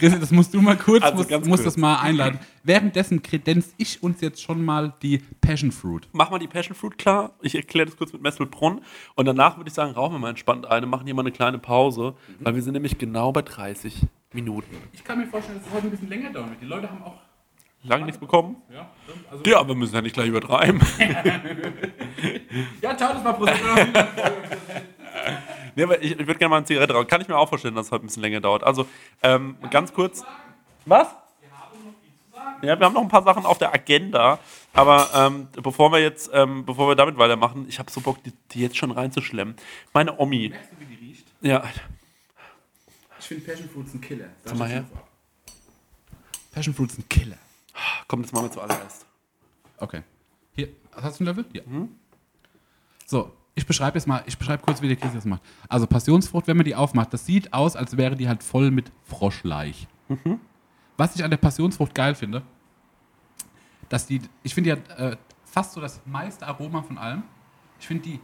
Chrissy, 0.01 0.19
das 0.19 0.31
musst 0.31 0.51
du 0.51 0.61
mal 0.61 0.75
kurz, 0.75 1.03
Also 1.03 1.17
musst, 1.17 1.45
musst 1.45 1.65
das 1.65 1.77
mal 1.77 1.97
einladen. 1.97 2.39
Währenddessen 2.63 3.21
kredenz 3.21 3.71
ich 3.77 4.01
uns 4.01 4.19
jetzt 4.19 4.41
schon 4.41 4.65
mal 4.65 4.95
die 5.03 5.19
Passion 5.41 5.71
Fruit. 5.71 6.07
Mach 6.11 6.31
mal 6.31 6.39
die 6.39 6.47
Passion 6.47 6.75
Fruit 6.75 6.97
klar. 6.97 7.33
Ich 7.41 7.53
erkläre 7.53 7.85
das 7.85 7.97
kurz 7.97 8.11
mit 8.11 8.23
Messelbrunn. 8.23 8.81
Und 9.13 9.25
danach 9.25 9.57
würde 9.57 9.67
ich 9.67 9.75
sagen, 9.75 9.91
rauchen 9.91 10.15
wir 10.15 10.19
mal 10.19 10.31
entspannt 10.31 10.65
eine, 10.65 10.87
machen 10.87 11.05
hier 11.05 11.13
mal 11.13 11.21
eine 11.21 11.31
kleine 11.31 11.59
Pause, 11.59 12.15
weil 12.39 12.55
wir 12.55 12.63
sind 12.63 12.73
nämlich 12.73 12.97
genau 12.97 13.31
bei 13.31 13.43
30 13.43 13.95
Minuten. 14.33 14.75
Ich 14.91 15.03
kann 15.03 15.19
mir 15.19 15.27
vorstellen, 15.27 15.59
dass 15.59 15.67
es 15.67 15.73
heute 15.73 15.85
ein 15.85 15.91
bisschen 15.91 16.09
länger 16.09 16.31
dauern 16.31 16.49
wird. 16.49 16.61
Die 16.61 16.65
Leute 16.65 16.89
haben 16.89 17.03
auch. 17.03 17.17
Lange 17.83 18.05
nichts 18.05 18.19
bekommen? 18.19 18.55
Ja, 18.73 18.89
also, 19.29 19.43
Ja, 19.45 19.67
wir 19.67 19.75
müssen 19.75 19.93
ja 19.93 20.01
nicht 20.01 20.13
gleich 20.13 20.29
übertreiben. 20.29 20.79
ja 22.81 22.97
ciao, 22.97 23.13
das 23.13 23.23
war 23.23 23.33
Prost. 23.33 23.53
nee, 25.75 25.83
aber 25.83 26.01
ich, 26.01 26.11
ich 26.11 26.17
würde 26.19 26.35
gerne 26.35 26.49
mal 26.49 26.57
eine 26.57 26.65
Zigarette 26.65 26.93
rauchen. 26.93 27.07
Kann 27.07 27.21
ich 27.21 27.27
mir 27.27 27.37
auch 27.37 27.49
vorstellen, 27.49 27.75
dass 27.75 27.87
es 27.87 27.91
heute 27.91 28.03
ein 28.05 28.07
bisschen 28.07 28.21
länger 28.21 28.41
dauert. 28.41 28.63
Also, 28.63 28.87
ähm, 29.23 29.57
ganz 29.69 29.93
kurz. 29.93 30.23
Was? 30.85 31.07
Ja, 32.63 32.79
wir 32.79 32.85
haben 32.85 32.93
noch 32.93 33.01
ein 33.01 33.07
paar 33.07 33.23
Sachen 33.23 33.45
auf 33.45 33.57
der 33.57 33.73
Agenda, 33.73 34.37
aber 34.73 35.09
ähm, 35.15 35.47
bevor 35.61 35.91
wir 35.91 35.99
jetzt, 35.99 36.29
ähm, 36.33 36.63
bevor 36.65 36.87
wir 36.89 36.95
damit 36.95 37.17
weitermachen, 37.17 37.65
ich 37.67 37.79
habe 37.79 37.89
so 37.91 38.01
Bock, 38.01 38.23
die, 38.23 38.33
die 38.51 38.59
jetzt 38.61 38.77
schon 38.77 38.91
reinzuschlemmen. 38.91 39.55
Meine 39.93 40.17
Omi. 40.19 40.49
Merkst 40.49 40.71
du, 40.71 40.79
wie 40.79 40.85
die 40.95 41.05
riecht? 41.07 41.27
Ja, 41.41 41.63
Ich 43.19 43.25
finde 43.27 43.45
Passion 43.45 43.69
Fruits 43.69 43.93
ein 43.93 44.01
Killer. 44.01 44.25
Sag 44.45 44.57
mal 44.57 44.69
her. 44.69 44.85
Passion 46.51 46.73
Fruits 46.75 46.97
ein 46.97 47.07
Killer. 47.09 47.37
komm, 48.07 48.21
das 48.21 48.31
machen 48.31 48.45
wir 48.45 48.51
zuallererst. 48.51 49.05
Okay. 49.77 50.03
Hier, 50.55 50.69
hast 50.95 51.19
du 51.19 51.23
einen 51.25 51.35
Löffel? 51.35 51.45
Ja. 51.53 51.63
Mhm. 51.65 51.89
So, 53.07 53.31
ich 53.55 53.65
beschreibe 53.65 53.97
jetzt 53.97 54.07
mal, 54.07 54.23
ich 54.25 54.37
beschreibe 54.37 54.63
kurz, 54.63 54.81
wie 54.81 54.87
der 54.87 54.97
Chris 54.97 55.13
das 55.13 55.25
macht. 55.25 55.41
Also 55.67 55.87
Passionsfrucht, 55.87 56.47
wenn 56.47 56.57
man 56.57 56.65
die 56.65 56.75
aufmacht, 56.75 57.13
das 57.13 57.25
sieht 57.25 57.53
aus, 57.53 57.75
als 57.75 57.97
wäre 57.97 58.15
die 58.15 58.27
halt 58.27 58.43
voll 58.43 58.71
mit 58.71 58.91
Froschleich. 59.03 59.87
Mhm. 60.07 60.39
Was 60.97 61.15
ich 61.15 61.23
an 61.23 61.31
der 61.31 61.37
Passionsfrucht 61.37 61.93
geil 61.93 62.15
finde, 62.15 62.43
dass 63.89 64.05
die, 64.05 64.21
ich 64.43 64.53
finde 64.53 64.69
ja 64.69 64.75
äh, 64.95 65.17
fast 65.43 65.73
so 65.73 65.81
das 65.81 66.01
meiste 66.05 66.47
Aroma 66.47 66.81
von 66.81 66.97
allem. 66.97 67.23
Ich 67.79 67.87
finde 67.87 68.03
die, 68.03 68.19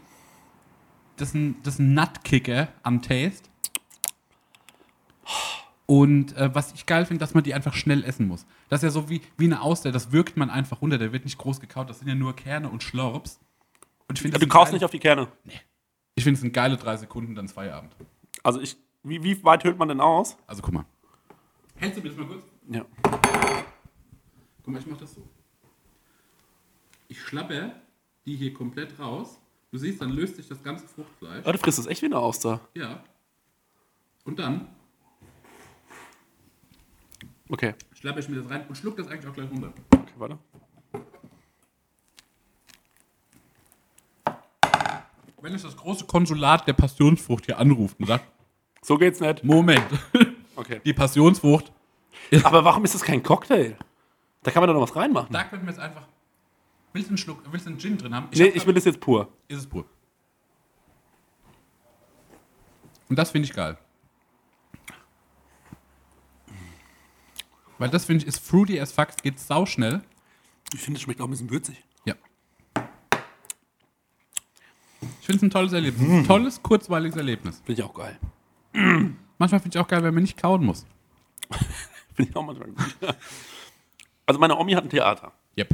das 1.17 1.29
ist 1.29 1.35
ein, 1.35 1.55
das 1.63 1.73
ist 1.75 1.79
ein 1.79 1.93
Nutkicker 1.93 2.69
am 2.83 3.01
Taste. 3.01 3.49
Und 5.85 6.35
äh, 6.37 6.53
was 6.53 6.73
ich 6.73 6.85
geil 6.85 7.05
finde, 7.05 7.19
dass 7.19 7.33
man 7.33 7.43
die 7.43 7.53
einfach 7.53 7.73
schnell 7.73 8.03
essen 8.03 8.27
muss. 8.27 8.45
Das 8.69 8.79
ist 8.79 8.83
ja 8.83 8.89
so 8.91 9.09
wie, 9.09 9.21
wie 9.37 9.45
eine 9.45 9.61
Auster, 9.61 9.91
das 9.91 10.11
wirkt 10.11 10.37
man 10.37 10.49
einfach 10.49 10.81
runter, 10.81 10.97
der 10.97 11.13
wird 11.13 11.23
nicht 11.23 11.37
groß 11.37 11.59
gekaut, 11.59 11.89
das 11.89 11.99
sind 11.99 12.07
ja 12.07 12.15
nur 12.15 12.35
Kerne 12.35 12.69
und 12.69 12.83
Schlorps. 12.83 13.39
Und 14.09 14.17
ich 14.17 14.21
finde, 14.21 14.37
das 14.37 14.41
Du 14.41 14.47
kaust 14.47 14.67
geile- 14.67 14.75
nicht 14.75 14.85
auf 14.85 14.91
die 14.91 14.99
Kerne. 14.99 15.27
Ich 16.15 16.23
finde 16.23 16.35
es 16.35 16.41
sind 16.41 16.53
geile 16.53 16.77
drei 16.77 16.97
Sekunden, 16.97 17.35
dann 17.35 17.45
ist 17.45 17.51
Feierabend. 17.53 17.95
Also 18.43 18.59
ich, 18.61 18.77
wie, 19.03 19.21
wie 19.23 19.43
weit 19.43 19.63
hört 19.63 19.77
man 19.77 19.87
denn 19.89 20.01
aus? 20.01 20.37
Also 20.47 20.61
guck 20.61 20.73
mal. 20.73 20.85
Hältst 21.75 21.97
du 21.99 22.01
mir 22.03 22.09
das 22.09 22.17
mal 22.17 22.27
kurz? 22.27 22.43
Ja. 22.69 22.85
Guck 24.63 24.73
mal, 24.73 24.79
ich 24.79 24.87
mach 24.87 24.97
das 24.97 25.13
so. 25.13 25.27
Ich 27.07 27.21
schlapper 27.21 27.71
die 28.25 28.35
hier 28.35 28.53
komplett 28.53 28.97
raus. 28.99 29.39
Du 29.71 29.77
siehst, 29.77 30.01
dann 30.01 30.09
löst 30.11 30.37
sich 30.37 30.47
das 30.47 30.63
ganze 30.63 30.87
Fruchtfleisch. 30.87 31.43
Aber 31.43 31.53
du 31.53 31.59
frisst 31.59 31.77
das 31.77 31.87
echt 31.87 32.01
wie 32.01 32.07
eine 32.07 32.17
Auster. 32.17 32.61
Ja. 32.73 33.03
Und 34.23 34.39
dann 34.39 34.69
Okay. 37.49 37.75
schlapper 37.93 38.19
ich 38.19 38.27
mir 38.27 38.41
das 38.41 38.49
rein 38.49 38.65
und 38.67 38.75
schluck 38.77 38.97
das 38.97 39.07
eigentlich 39.07 39.27
auch 39.27 39.33
gleich 39.33 39.49
runter. 39.49 39.71
Okay, 39.93 40.13
warte. 40.17 40.37
Wenn 45.47 45.55
es 45.55 45.61
das 45.63 45.77
große 45.77 46.03
Konsulat 46.07 46.67
der 46.67 46.73
Passionsfrucht 46.73 47.45
hier 47.45 47.57
anruft 47.57 47.97
und 48.01 48.05
sagt, 48.07 48.25
So 48.81 48.97
geht's 48.97 49.21
nicht. 49.21 49.45
Moment, 49.45 49.81
Okay. 50.57 50.81
die 50.83 50.91
Passionsfrucht, 50.91 51.71
Aber 52.43 52.65
warum 52.65 52.83
ist 52.83 52.93
das 52.95 53.01
kein 53.01 53.23
Cocktail? 53.23 53.77
Da 54.43 54.51
kann 54.51 54.59
man 54.61 54.67
doch 54.67 54.73
noch 54.73 54.81
was 54.89 54.93
reinmachen. 54.97 55.31
da 55.31 55.45
könnten 55.45 55.65
wir 55.65 55.71
jetzt 55.71 55.79
einfach. 55.79 56.05
Willst 56.91 57.07
du 57.07 57.11
einen 57.11 57.17
Schluck, 57.17 57.41
willst 57.49 57.65
du 57.65 57.69
einen 57.69 57.79
Gin 57.79 57.97
drin 57.97 58.13
haben? 58.13 58.27
nee, 58.33 58.49
hab 58.49 58.55
ich 58.57 58.67
will 58.67 58.73
das 58.73 58.83
jetzt 58.83 58.99
pur. 58.99 59.29
Ist 59.47 59.59
es 59.59 59.67
pur. 59.67 59.85
Und 63.07 63.15
das 63.17 63.31
finde 63.31 63.47
ich 63.47 63.53
geil. 63.53 63.77
Weil 67.77 67.89
das 67.89 68.03
finde 68.03 68.23
ich 68.23 68.27
ist 68.27 68.45
fruity 68.45 68.81
as 68.81 68.91
fuck, 68.91 69.15
geht 69.23 69.39
sauschnell. 69.39 70.01
Ich 70.73 70.81
finde, 70.81 70.97
es 70.97 71.03
schmeckt 71.03 71.21
auch 71.21 71.25
ein 71.27 71.31
bisschen 71.31 71.49
würzig. 71.49 71.81
Ja. 72.03 72.15
Ich 75.16 75.16
finde 75.27 75.37
es 75.37 75.43
ein 75.43 75.49
tolles 75.51 75.73
Erlebnis. 75.73 76.09
Ein 76.09 76.25
tolles, 76.25 76.63
kurzweiliges 76.63 77.15
Erlebnis. 77.15 77.61
Finde 77.63 77.81
ich 77.81 77.87
auch 77.87 77.93
geil. 77.93 78.17
Manchmal 79.37 79.59
finde 79.59 79.77
ich 79.77 79.83
auch 79.83 79.87
geil, 79.87 80.01
wenn 80.03 80.13
man 80.13 80.23
nicht 80.23 80.41
kauen 80.41 80.65
muss. 80.65 80.85
Finde 82.15 82.31
ich 82.31 82.35
auch 82.35 82.43
manchmal 82.45 82.69
gut. 82.69 82.77
Also 84.25 84.39
meine 84.39 84.57
Omi 84.57 84.73
hat 84.73 84.83
ein 84.83 84.89
Theater 84.89 85.31
Yep. 85.57 85.69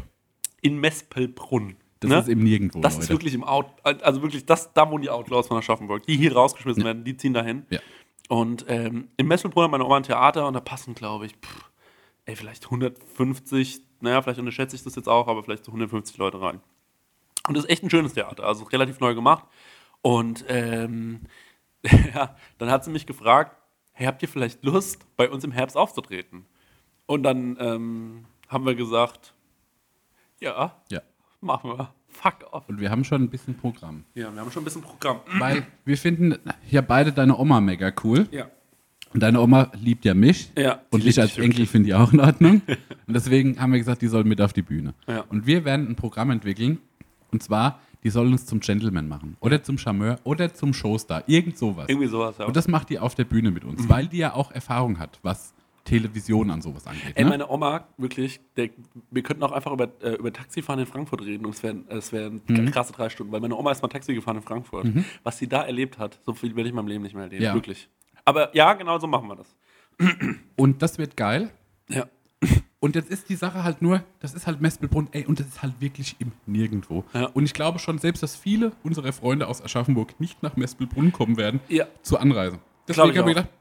in 0.62 0.78
Mespelbrunn. 0.78 1.78
Das 2.02 2.10
ne? 2.10 2.20
ist 2.20 2.28
eben 2.28 2.44
nirgendwo, 2.44 2.82
Das 2.82 2.96
Leute. 2.96 3.04
ist 3.04 3.10
wirklich 3.12 3.34
im 3.34 3.44
Out, 3.46 3.68
also 3.84 4.22
wirklich 4.22 4.46
das, 4.46 4.74
da 4.74 4.90
wohnen 4.92 5.04
die 5.04 5.10
Outlaws 5.10 5.48
von 5.48 5.58
Aschaffenburg, 5.58 6.06
die 6.06 6.18
hier 6.18 6.34
rausgeschmissen 6.34 6.84
werden, 6.84 7.06
die 7.06 7.16
ziehen 7.16 7.34
dahin. 7.34 7.66
Ja. 7.70 7.80
Und 8.28 8.66
ähm, 8.68 9.08
in 9.16 9.28
Mespelbrunn 9.28 9.64
hat 9.64 9.72
meine 9.72 9.86
Oma 9.86 9.98
ein 9.98 10.04
Theater 10.04 10.48
und 10.48 10.54
da 10.54 10.60
passen, 10.60 10.96
glaube 10.96 11.26
ich, 11.28 11.34
pff, 11.34 11.70
ey, 12.26 12.36
vielleicht 12.36 12.66
150, 12.66 13.82
naja, 14.02 14.22
vielleicht 14.22 14.40
unterschätze 14.40 14.76
ich 14.76 14.84
das 14.84 14.96
jetzt 14.96 15.08
auch, 15.08 15.28
aber 15.28 15.44
vielleicht 15.44 15.64
so 15.66 15.72
150 15.72 16.18
Leute 16.18 16.42
rein. 16.42 16.60
Und 17.48 17.56
das 17.58 17.66
ist 17.66 17.70
echt 17.70 17.84
ein 17.84 17.90
schönes 17.90 18.14
Theater, 18.14 18.44
also 18.46 18.64
relativ 18.66 19.00
neu 19.00 19.16
gemacht. 19.16 19.46
Und 20.02 20.46
ähm, 20.48 21.22
ja, 22.14 22.36
dann 22.58 22.70
hat 22.72 22.84
sie 22.86 22.92
mich 22.92 23.06
gefragt, 23.06 23.56
hey, 23.94 24.08
habt 24.08 24.22
ihr 24.22 24.30
vielleicht 24.30 24.64
Lust, 24.64 25.06
bei 25.18 25.30
uns 25.30 25.44
im 25.44 25.52
Herbst 25.52 25.76
aufzutreten? 25.78 26.46
Und 27.06 27.24
dann 27.24 27.58
ähm, 27.60 28.26
haben 28.48 28.66
wir 28.66 28.76
gesagt, 28.76 29.34
ja, 30.40 30.74
Ja. 30.90 31.02
machen 31.42 31.72
wir. 31.72 31.94
Fuck 32.08 32.46
off. 32.52 32.70
Und 32.70 32.80
wir 32.80 32.90
haben 32.92 33.04
schon 33.04 33.24
ein 33.24 33.30
bisschen 33.30 33.56
Programm. 33.58 34.06
Ja, 34.14 34.32
wir 34.34 34.40
haben 34.40 34.52
schon 34.52 34.62
ein 34.62 34.66
bisschen 34.66 34.82
Programm. 34.84 35.20
Weil 35.40 35.66
wir 35.84 35.98
finden 35.98 36.38
ja 36.70 36.82
beide 36.82 37.12
deine 37.12 37.38
Oma 37.38 37.60
mega 37.60 37.92
cool. 38.04 38.28
Ja. 38.32 38.48
Und 39.14 39.22
deine 39.22 39.42
Oma 39.42 39.72
liebt 39.80 40.06
ja 40.06 40.14
mich. 40.14 40.52
Ja, 40.58 40.82
Und 40.90 41.06
ich 41.06 41.20
als 41.20 41.38
Enkel 41.38 41.66
finde 41.68 41.88
die 41.88 41.94
auch 41.94 42.12
in 42.14 42.20
Ordnung. 42.20 42.62
und 43.08 43.14
deswegen 43.14 43.60
haben 43.60 43.72
wir 43.72 43.80
gesagt, 43.80 44.02
die 44.02 44.08
sollen 44.08 44.28
mit 44.28 44.42
auf 44.42 44.54
die 44.54 44.62
Bühne. 44.64 44.94
Ja. 45.08 45.22
Und 45.30 45.46
wir 45.46 45.66
werden 45.66 45.88
ein 45.88 45.96
Programm 45.96 46.32
entwickeln. 46.32 46.80
Und 47.34 47.44
zwar, 47.44 47.80
die 48.04 48.10
sollen 48.10 48.32
uns 48.32 48.46
zum 48.46 48.60
Gentleman 48.60 49.08
machen. 49.08 49.38
Oder 49.40 49.64
zum 49.64 49.78
Charmeur. 49.78 50.20
Oder 50.24 50.54
zum 50.54 50.74
Showstar. 50.74 51.24
Irgend 51.28 51.58
sowas. 51.58 51.86
Irgendwie 51.90 52.08
sowas, 52.08 52.38
ja. 52.38 52.46
Und 52.46 52.56
das 52.56 52.68
macht 52.68 52.90
die 52.90 53.00
auf 53.00 53.16
der 53.16 53.26
Bühne 53.26 53.52
mit 53.52 53.64
uns. 53.66 53.90
Weil 53.90 54.08
die 54.08 54.18
ja 54.20 54.34
auch 54.34 54.52
Erfahrung 54.52 55.00
hat, 55.00 55.20
was 55.24 55.54
Television 55.86 56.50
an 56.50 56.62
sowas 56.62 56.88
angeht. 56.88 57.12
Ey, 57.16 57.24
ne? 57.26 57.30
meine 57.32 57.50
Oma, 57.50 57.88
wirklich, 57.98 58.40
der, 58.56 58.70
wir 59.12 59.22
könnten 59.22 59.44
auch 59.44 59.52
einfach 59.52 59.72
über, 59.74 59.90
äh, 60.02 60.14
über 60.16 60.32
Taxifahren 60.32 60.80
in 60.80 60.86
Frankfurt 60.86 61.22
reden 61.24 61.46
und 61.46 61.56
es 61.56 61.62
wären 61.64 61.84
es 61.90 62.14
wären 62.14 62.42
Mhm. 62.48 62.72
krasse 62.72 62.94
drei 62.94 63.10
Stunden, 63.10 63.34
weil 63.34 63.42
meine 63.42 63.56
Oma 63.58 63.72
ist 63.72 63.82
mal 63.82 63.90
Taxi 63.90 64.14
gefahren 64.14 64.38
in 64.38 64.44
Frankfurt. 64.44 64.88
Was 65.24 65.38
sie 65.40 65.48
da 65.48 65.64
erlebt 65.64 65.98
hat, 66.00 66.20
so 66.26 66.34
viel 66.34 66.56
werde 66.56 66.70
ich 66.70 66.72
in 66.72 66.76
meinem 66.78 66.88
Leben 66.88 67.04
nicht 67.04 67.16
mehr 67.16 67.24
erleben, 67.26 67.44
Ja. 67.44 67.54
wirklich. 67.54 67.90
Aber 68.24 68.56
ja, 68.56 68.74
genau 68.74 68.98
so 69.00 69.08
machen 69.08 69.28
wir 69.28 69.36
das. 69.36 69.56
Und 70.56 70.82
das 70.82 70.98
wird 70.98 71.18
geil. 71.18 71.52
Ja. 71.90 72.06
Und 72.84 72.96
jetzt 72.98 73.10
ist 73.10 73.30
die 73.30 73.36
Sache 73.38 73.64
halt 73.64 73.82
nur, 73.82 74.04
das 74.20 74.34
ist 74.34 74.46
halt 74.46 74.60
Mespelbrunn, 74.60 75.08
ey, 75.14 75.26
und 75.26 75.40
das 75.40 75.48
ist 75.48 75.62
halt 75.62 75.80
wirklich 75.80 76.18
im 76.20 76.34
Nirgendwo. 76.46 77.06
Ja. 77.14 77.28
Und 77.28 77.46
ich 77.46 77.54
glaube 77.54 77.80
schon 77.80 77.98
selbst, 77.98 78.22
dass 78.22 78.36
viele 78.36 78.74
unserer 78.84 79.14
Freunde 79.14 79.48
aus 79.48 79.64
Aschaffenburg 79.64 80.20
nicht 80.20 80.44
nach 80.44 80.58
Mespelbrunn 80.58 81.14
kommen 81.14 81.38
werden 81.38 81.62
Ja. 81.70 81.86
zur 82.02 82.20
Anreise. 82.20 82.60
Deswegen 82.86 83.12
ich 83.12 83.18
habe 83.20 83.32
ich 83.32 83.38
auch. 83.38 83.42
gedacht, 83.44 83.54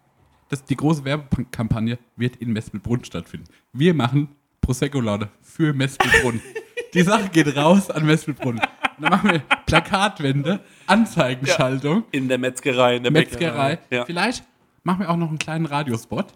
dass 0.48 0.64
die 0.64 0.74
große 0.74 1.04
Werbekampagne 1.04 2.00
wird 2.16 2.34
in 2.34 2.52
Mespelbrunn 2.52 3.04
stattfinden. 3.04 3.46
Wir 3.72 3.94
machen 3.94 4.26
Prosecco-Laune 4.60 5.28
für 5.40 5.72
Mespelbrunn. 5.72 6.42
die 6.92 7.02
Sache 7.02 7.28
geht 7.28 7.56
raus 7.56 7.90
an 7.90 8.04
Mespelbrunn. 8.04 8.58
Und 8.58 9.02
dann 9.04 9.10
machen 9.10 9.30
wir 9.30 9.38
Plakatwände, 9.66 10.58
Anzeigenschaltung, 10.88 12.02
In 12.10 12.26
der 12.26 12.38
Metzgerei, 12.38 12.96
in 12.96 13.04
der 13.04 13.12
Metzgerei. 13.12 13.78
Ja. 13.88 14.04
Vielleicht 14.04 14.42
machen 14.84 15.00
wir 15.00 15.10
auch 15.10 15.16
noch 15.16 15.28
einen 15.28 15.38
kleinen 15.38 15.66
Radiospot. 15.66 16.26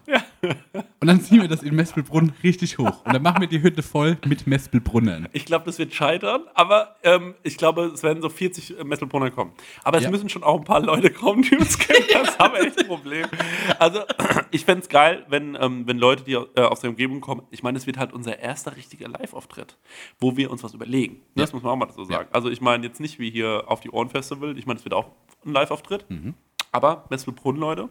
Und 0.99 1.07
dann 1.07 1.21
ziehen 1.21 1.41
wir 1.41 1.47
das 1.47 1.63
in 1.63 1.75
Mespelbrunn 1.75 2.33
richtig 2.43 2.77
hoch. 2.77 3.03
Und 3.05 3.13
dann 3.13 3.21
machen 3.21 3.41
wir 3.41 3.47
die 3.47 3.61
Hütte 3.61 3.83
voll 3.83 4.17
mit 4.25 4.47
Mespelbrunnern. 4.47 5.27
Ich 5.33 5.45
glaube, 5.45 5.65
das 5.65 5.77
wird 5.79 5.93
scheitern, 5.93 6.41
aber 6.53 6.95
ähm, 7.03 7.35
ich 7.43 7.57
glaube, 7.57 7.85
es 7.85 8.03
werden 8.03 8.21
so 8.21 8.29
40 8.29 8.83
Messelbrunner 8.83 9.31
kommen. 9.31 9.51
Aber 9.83 9.97
es 9.97 10.03
Ja. 10.03 10.09
müssen 10.11 10.29
schon 10.29 10.43
auch 10.43 10.57
ein 10.57 10.63
paar 10.63 10.79
Leute 10.79 11.09
kommen, 11.09 11.41
die 11.41 11.57
uns 11.57 11.77
kennen. 11.77 11.97
Das 12.13 12.37
haben 12.39 12.53
wir 12.53 12.61
echt 12.61 12.79
ein 12.79 12.87
Problem. 12.87 13.25
Also, 13.79 14.01
ich 14.51 14.65
fände 14.65 14.81
es 14.83 14.89
geil, 14.89 15.25
wenn, 15.29 15.57
ähm, 15.59 15.87
wenn 15.87 15.97
Leute, 15.97 16.23
die 16.23 16.33
äh, 16.33 16.61
aus 16.61 16.79
der 16.81 16.89
Umgebung 16.89 17.21
kommen, 17.21 17.41
ich 17.51 17.63
meine, 17.63 17.77
es 17.77 17.85
wird 17.87 17.97
halt 17.97 18.13
unser 18.13 18.39
erster 18.39 18.75
richtiger 18.75 19.07
Live-Auftritt, 19.07 19.77
wo 20.19 20.35
wir 20.37 20.51
uns 20.51 20.63
was 20.63 20.73
überlegen. 20.73 21.15
Ne, 21.35 21.41
Das 21.43 21.53
muss 21.53 21.63
man 21.63 21.73
auch 21.73 21.75
mal 21.75 21.91
so 21.91 22.03
sagen. 22.03 22.27
Also, 22.31 22.49
ich 22.49 22.61
meine 22.61 22.85
jetzt 22.85 22.99
nicht 22.99 23.19
wie 23.19 23.29
hier 23.29 23.65
auf 23.67 23.79
die 23.81 23.89
Ohren 23.91 24.09
Festival, 24.09 24.57
ich 24.57 24.65
meine, 24.65 24.77
es 24.79 24.85
wird 24.85 24.93
auch 24.93 25.09
ein 25.45 25.51
Live-Auftritt. 25.53 26.05
Aber 26.71 27.05
Messelbrunn, 27.09 27.55
Leute, 27.57 27.89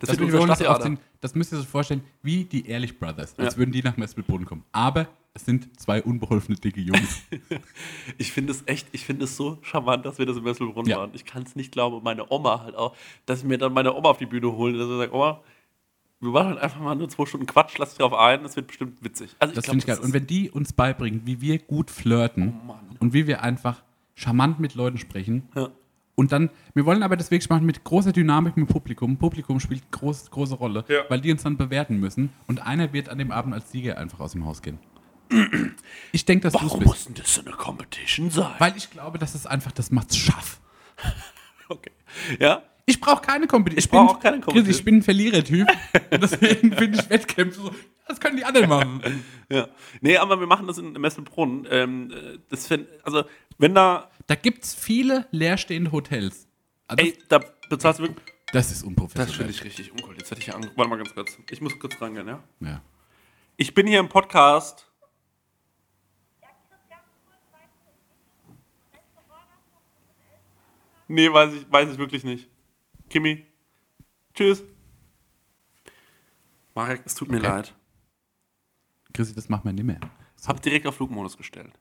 Das, 0.00 0.08
wird 0.10 0.18
wir 0.20 0.26
unser 0.26 0.38
wollen 0.38 0.50
uns 0.50 0.58
Stadttheater. 0.58 0.76
aufziehen, 0.90 0.98
das 1.20 1.34
müsst 1.34 1.52
ihr 1.52 1.58
euch 1.60 1.66
vorstellen, 1.66 2.02
wie 2.22 2.44
die 2.44 2.66
Ehrlich 2.66 2.98
Brothers, 2.98 3.38
als 3.38 3.54
Ja. 3.54 3.58
würden 3.58 3.72
die 3.72 3.82
nach 3.82 3.96
Mespelbrunn 3.96 4.44
kommen. 4.44 4.64
Aber 4.72 5.08
es 5.34 5.44
sind 5.46 5.80
zwei 5.80 6.02
unbeholfene 6.02 6.56
dicke 6.58 6.80
Jungs. 6.80 7.22
Ich 8.18 8.32
finde 8.32 8.52
es 8.52 8.62
echt, 8.66 8.88
ich 8.92 9.04
finde 9.04 9.24
es 9.24 9.36
so 9.36 9.58
charmant, 9.62 10.04
dass 10.04 10.18
wir 10.18 10.26
das 10.26 10.36
in 10.36 10.42
Messelbrunn 10.42 10.86
Ja. 10.86 10.98
waren. 10.98 11.10
Ich 11.14 11.24
kann 11.24 11.42
es 11.44 11.56
nicht 11.56 11.72
glauben. 11.72 11.96
Und 11.96 12.04
Meine 12.04 12.30
Oma 12.30 12.60
halt 12.62 12.74
auch, 12.74 12.94
dass 13.26 13.40
ich 13.40 13.44
mir 13.44 13.58
dann 13.58 13.72
meine 13.72 13.94
Oma 13.94 14.10
auf 14.10 14.18
die 14.18 14.26
Bühne 14.26 14.52
hole, 14.52 14.76
dass 14.76 14.88
sie 14.88 14.98
sagt, 14.98 15.12
Oma, 15.12 15.40
wir 16.20 16.30
machen 16.30 16.48
halt 16.50 16.58
einfach 16.58 16.80
mal 16.80 16.94
nur 16.94 17.08
zwei 17.08 17.26
Stunden 17.26 17.46
Quatsch, 17.46 17.78
lass 17.78 17.90
dich 17.90 17.98
drauf 17.98 18.14
ein, 18.14 18.42
das 18.44 18.54
wird 18.56 18.68
bestimmt 18.68 19.02
witzig. 19.02 19.34
Also 19.40 19.54
Das 19.54 19.64
finde 19.64 19.78
ich 19.78 19.86
geil. 19.86 19.98
Und 19.98 20.12
wenn 20.12 20.26
die 20.26 20.50
uns 20.50 20.72
beibringen, 20.72 21.22
wie 21.24 21.40
wir 21.40 21.58
gut 21.58 21.90
flirten 21.90 22.54
Oh 22.68 22.74
und 23.00 23.12
wie 23.12 23.26
wir 23.26 23.42
einfach 23.42 23.82
charmant 24.14 24.60
mit 24.60 24.74
Leuten 24.74 24.98
sprechen. 24.98 25.48
Ja. 25.56 25.70
Und 26.14 26.30
dann, 26.32 26.50
wir 26.74 26.84
wollen 26.84 27.02
aber 27.02 27.16
das 27.16 27.30
wirklich 27.30 27.48
machen 27.48 27.64
mit 27.64 27.84
großer 27.84 28.12
Dynamik 28.12 28.56
mit 28.56 28.68
Publikum. 28.68 29.16
Publikum 29.16 29.60
spielt 29.60 29.90
groß, 29.92 30.30
große 30.30 30.54
Rolle, 30.56 30.84
Ja. 30.88 31.04
weil 31.08 31.20
die 31.20 31.32
uns 31.32 31.42
dann 31.42 31.56
bewerten 31.56 31.98
müssen. 31.98 32.30
Und 32.46 32.60
einer 32.66 32.92
wird 32.92 33.08
an 33.08 33.18
dem 33.18 33.30
Abend 33.30 33.54
als 33.54 33.70
Sieger 33.72 33.96
einfach 33.98 34.20
aus 34.20 34.32
dem 34.32 34.44
Haus 34.44 34.60
gehen. 34.62 34.78
Ich 36.12 36.26
denke, 36.26 36.42
dass 36.44 36.52
du 36.52 36.58
es 36.58 36.64
warum 36.72 36.84
muss 36.84 37.06
denn 37.06 37.14
das 37.14 37.34
so 37.34 37.40
eine 37.40 37.52
Competition 37.52 38.30
sein? 38.30 38.52
Weil 38.58 38.76
ich 38.76 38.90
glaube, 38.90 39.18
das 39.18 39.34
ist 39.34 39.46
einfach, 39.46 39.72
das 39.72 39.90
macht's 39.90 40.16
scharf. 40.16 40.60
Okay. 41.68 41.92
Ja? 42.38 42.62
Ich 42.84 43.00
brauche 43.00 43.22
keine 43.22 43.46
Competition. 43.46 43.78
Ich 43.84 43.90
brauch 43.90 44.16
auch 44.16 44.20
keine 44.20 44.36
Chris, 44.40 44.44
Competition. 44.46 44.78
Ich 44.78 44.84
bin 44.84 44.96
ein 44.96 45.02
Verlierertyp. 45.02 45.66
und 46.10 46.22
deswegen 46.22 46.72
finde 46.76 46.98
ich 47.00 47.08
Wettkämpfe 47.08 47.60
so, 47.60 47.70
das 48.06 48.20
können 48.20 48.36
die 48.36 48.44
anderen 48.44 48.68
machen. 48.68 49.00
Ja. 49.48 49.68
Nee, 50.02 50.18
aber 50.18 50.38
wir 50.40 50.46
machen 50.46 50.66
das 50.66 50.76
in 50.76 50.92
Messelbrunn. 50.92 51.66
Ähm, 51.70 52.10
äh, 52.10 52.38
das 52.50 52.66
fänd, 52.66 52.88
also, 53.04 53.24
wenn 53.56 53.74
da, 53.74 54.10
Da 54.32 54.36
gibt 54.36 54.64
es 54.64 54.74
viele 54.74 55.28
leerstehende 55.30 55.92
Hotels. 55.92 56.48
Also 56.86 57.04
ey, 57.04 57.18
da 57.28 57.38
bezahlst 57.68 57.98
du 58.00 58.04
wirklich. 58.04 58.24
das 58.50 58.72
ist 58.72 58.82
unprofessionell. 58.82 59.26
Das 59.26 59.36
finde 59.36 59.52
ich 59.52 59.62
richtig 59.62 59.92
uncool. 59.92 60.16
Jetzt 60.16 60.30
hätte 60.30 60.40
ich 60.40 60.46
ja 60.46 60.54
ange 60.54 60.74
Warte 60.74 60.88
mal 60.88 60.96
ganz 60.96 61.12
kurz. 61.12 61.36
Ich 61.50 61.60
muss 61.60 61.78
kurz 61.78 62.00
rangehen, 62.00 62.26
ja? 62.26 62.42
Ja. 62.60 62.80
Ich 63.58 63.74
bin 63.74 63.86
hier 63.86 64.00
im 64.00 64.08
Podcast. 64.08 64.90
Nee, 71.08 71.30
weiß 71.30 71.52
ich, 71.52 71.70
weiß 71.70 71.90
ich 71.92 71.98
wirklich 71.98 72.24
nicht. 72.24 72.48
Kimi, 73.10 73.44
tschüss. 74.32 74.62
Marek, 76.74 77.02
es 77.04 77.14
tut 77.16 77.30
mir 77.30 77.36
Okay. 77.36 77.46
leid. 77.48 77.74
Chrissy, 79.12 79.34
das 79.34 79.50
macht 79.50 79.66
man 79.66 79.74
nicht 79.74 79.84
mehr. 79.84 80.00
Hab 80.46 80.62
direkt 80.62 80.86
auf 80.86 80.96
Flugmodus 80.96 81.36
gestellt. 81.36 81.78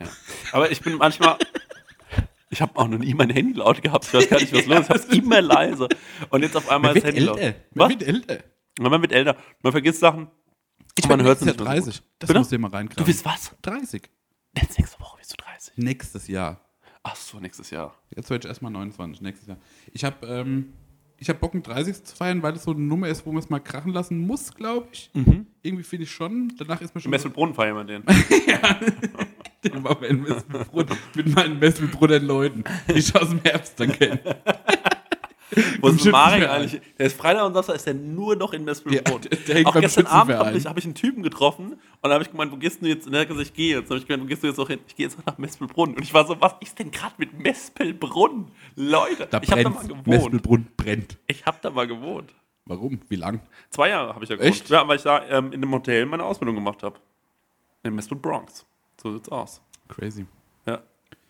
Ja. 0.00 0.08
Aber 0.50 0.68
ich 0.68 0.80
bin 0.80 0.96
manchmal. 0.96 1.38
Ich 2.52 2.60
habe 2.60 2.76
auch 2.78 2.86
noch 2.86 2.98
nie 2.98 3.14
mein 3.14 3.30
Handy 3.30 3.54
laut 3.54 3.80
gehabt. 3.80 4.04
Ich 4.04 4.12
weiß 4.12 4.28
gar 4.28 4.38
nicht, 4.38 4.52
was 4.52 4.66
los 4.66 4.78
ist. 4.80 4.84
Ich 4.84 4.90
hab's 4.90 5.04
immer 5.06 5.40
leise. 5.40 5.88
Und 6.28 6.42
jetzt 6.42 6.54
auf 6.54 6.68
einmal 6.68 6.92
das 6.92 7.02
Handy 7.04 7.20
laut. 7.20 7.40
Man 7.40 7.54
Was? 7.74 7.88
wird 7.88 8.02
älter. 8.02 8.44
Man 8.78 9.00
wird 9.00 9.12
älter. 9.12 9.36
Man 9.62 9.72
vergisst 9.72 10.00
Sachen. 10.00 10.28
Ich 10.98 11.08
Man 11.08 11.18
nächstes 11.20 11.46
Jahr 11.46 11.54
nicht 11.54 11.64
mehr 11.64 11.82
so 11.82 11.82
30. 11.86 12.02
Das 12.18 12.26
Bitte? 12.28 12.38
musst 12.40 12.52
du 12.52 12.56
dir 12.56 12.60
mal 12.60 12.68
Du 12.68 12.76
reinkramen. 12.76 13.06
bist 13.06 13.24
was? 13.24 13.56
30. 13.62 14.02
Jetzt 14.54 14.78
nächste 14.78 15.00
Woche 15.00 15.16
bist 15.16 15.32
du 15.32 15.36
30. 15.42 15.72
Nächstes 15.78 16.28
Jahr. 16.28 16.60
Ach 17.02 17.16
so, 17.16 17.40
nächstes 17.40 17.70
Jahr. 17.70 17.94
Jetzt 18.14 18.28
werde 18.28 18.46
ich 18.46 18.48
erstmal 18.50 18.70
29, 18.70 19.22
nächstes 19.22 19.48
Jahr. 19.48 19.56
Ich 19.90 20.04
habe 20.04 20.26
ähm, 20.26 20.74
ich 21.16 21.30
hab 21.30 21.40
Bock, 21.40 21.54
einen 21.54 21.62
30 21.62 22.04
zu 22.04 22.14
feiern, 22.14 22.42
weil 22.42 22.52
das 22.52 22.64
so 22.64 22.72
eine 22.72 22.80
Nummer 22.80 23.08
ist, 23.08 23.24
wo 23.24 23.32
man 23.32 23.42
es 23.42 23.48
mal 23.48 23.60
krachen 23.60 23.92
lassen 23.92 24.18
muss, 24.18 24.54
glaube 24.54 24.88
ich. 24.92 25.10
Irgendwie 25.62 25.84
finde 25.84 26.04
ich 26.04 26.10
schon. 26.12 26.52
Danach 26.58 26.80
ist 26.82 26.94
man 26.94 27.00
schon. 27.00 27.10
Messelbrunnen 27.10 27.54
feiern 27.54 27.76
wir 27.76 27.84
den. 27.84 28.02
Den 28.04 28.14
machen 29.82 30.00
wir 30.00 30.08
in 30.08 30.22
Messelbrunn 30.22 30.86
mit 31.14 31.34
meinen 31.34 31.58
Messelbrunner 31.58 32.18
Leuten, 32.18 32.64
die 32.88 32.94
ich 32.94 33.14
aus 33.14 33.28
dem 33.28 33.40
Herbst 33.42 33.78
dann 33.78 33.92
kenne. 33.92 34.20
Wo 35.80 35.88
ist 35.88 36.04
Marek 36.06 36.48
eigentlich? 36.48 36.80
Der 36.98 37.06
ist 37.06 37.16
Freitag 37.16 37.44
und 37.44 37.52
Samstag 37.54 37.76
ist 37.76 37.86
der 37.86 37.94
nur 37.94 38.36
noch 38.36 38.52
in. 38.52 38.66
Ja, 38.66 39.02
hängt 39.48 39.66
Auch 39.66 39.78
gestern 39.78 40.06
Abend 40.06 40.34
habe 40.36 40.56
ich, 40.56 40.66
hab 40.66 40.78
ich 40.78 40.84
einen 40.84 40.94
Typen 40.94 41.22
getroffen 41.22 41.72
und 41.72 41.78
dann 42.02 42.12
habe 42.12 42.24
ich 42.24 42.30
gemeint, 42.30 42.52
wo 42.52 42.56
gehst 42.56 42.80
du 42.80 42.86
jetzt? 42.86 43.06
Und 43.06 43.14
er 43.14 43.20
hat 43.20 43.28
gesagt, 43.28 43.48
ich 43.48 43.54
gehe 43.54 43.76
jetzt. 43.76 43.90
Dann 43.90 43.96
habe 43.96 43.98
ich 43.98 44.06
gemeint, 44.06 44.22
wo 44.24 44.28
gehst 44.28 44.42
du 44.42 44.46
jetzt 44.46 44.58
auch 44.58 44.68
hin? 44.68 44.78
Ich 44.86 44.96
gehe 44.96 45.06
jetzt 45.06 45.18
nach 45.26 45.36
Mespelbrunn. 45.38 45.94
Und 45.94 46.02
ich 46.02 46.14
war 46.14 46.26
so, 46.26 46.40
was 46.40 46.54
ist 46.60 46.78
denn 46.78 46.90
gerade 46.90 47.14
mit 47.18 47.38
Mespelbrunn? 47.38 48.50
Leute, 48.76 49.28
Da 49.30 49.40
ich 49.42 49.50
habe 49.50 49.62
da 49.62 49.68
mal 49.70 49.86
gewohnt. 49.86 50.06
Messelbrunn 50.06 50.68
brennt. 50.76 51.18
Ich 51.26 51.44
habe 51.44 51.58
da 51.60 51.70
mal 51.70 51.86
gewohnt. 51.86 52.32
Warum? 52.64 53.00
Wie 53.08 53.16
lang? 53.16 53.40
Zwei 53.70 53.90
Jahre 53.90 54.14
habe 54.14 54.24
ich 54.24 54.28
da 54.30 54.36
gewohnt. 54.36 54.50
Echt? 54.50 54.70
Ja, 54.70 54.86
weil 54.88 54.96
ich 54.96 55.02
da 55.02 55.22
ähm, 55.28 55.48
in 55.52 55.62
einem 55.62 55.72
Hotel 55.72 56.06
meine 56.06 56.24
Ausbildung 56.24 56.54
gemacht 56.54 56.82
habe. 56.82 56.98
In 57.82 57.94
Mespel 57.94 58.16
Bronx. 58.16 58.64
So 59.02 59.12
sieht's 59.12 59.28
aus. 59.28 59.60
Crazy. 59.88 60.26
Ja. 60.66 60.80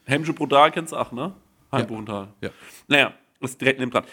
Helmsche 0.05 0.33
Brutal 0.33 0.71
kennst 0.71 0.93
du 0.93 0.97
auch, 0.97 1.11
ne? 1.13 1.33
Heimbuchental. 1.73 2.29
Ja. 2.43 2.51
Naja, 2.87 3.15
ist 3.41 3.61
direkt 3.61 3.81
neben 3.81 3.91
dran. 3.91 4.05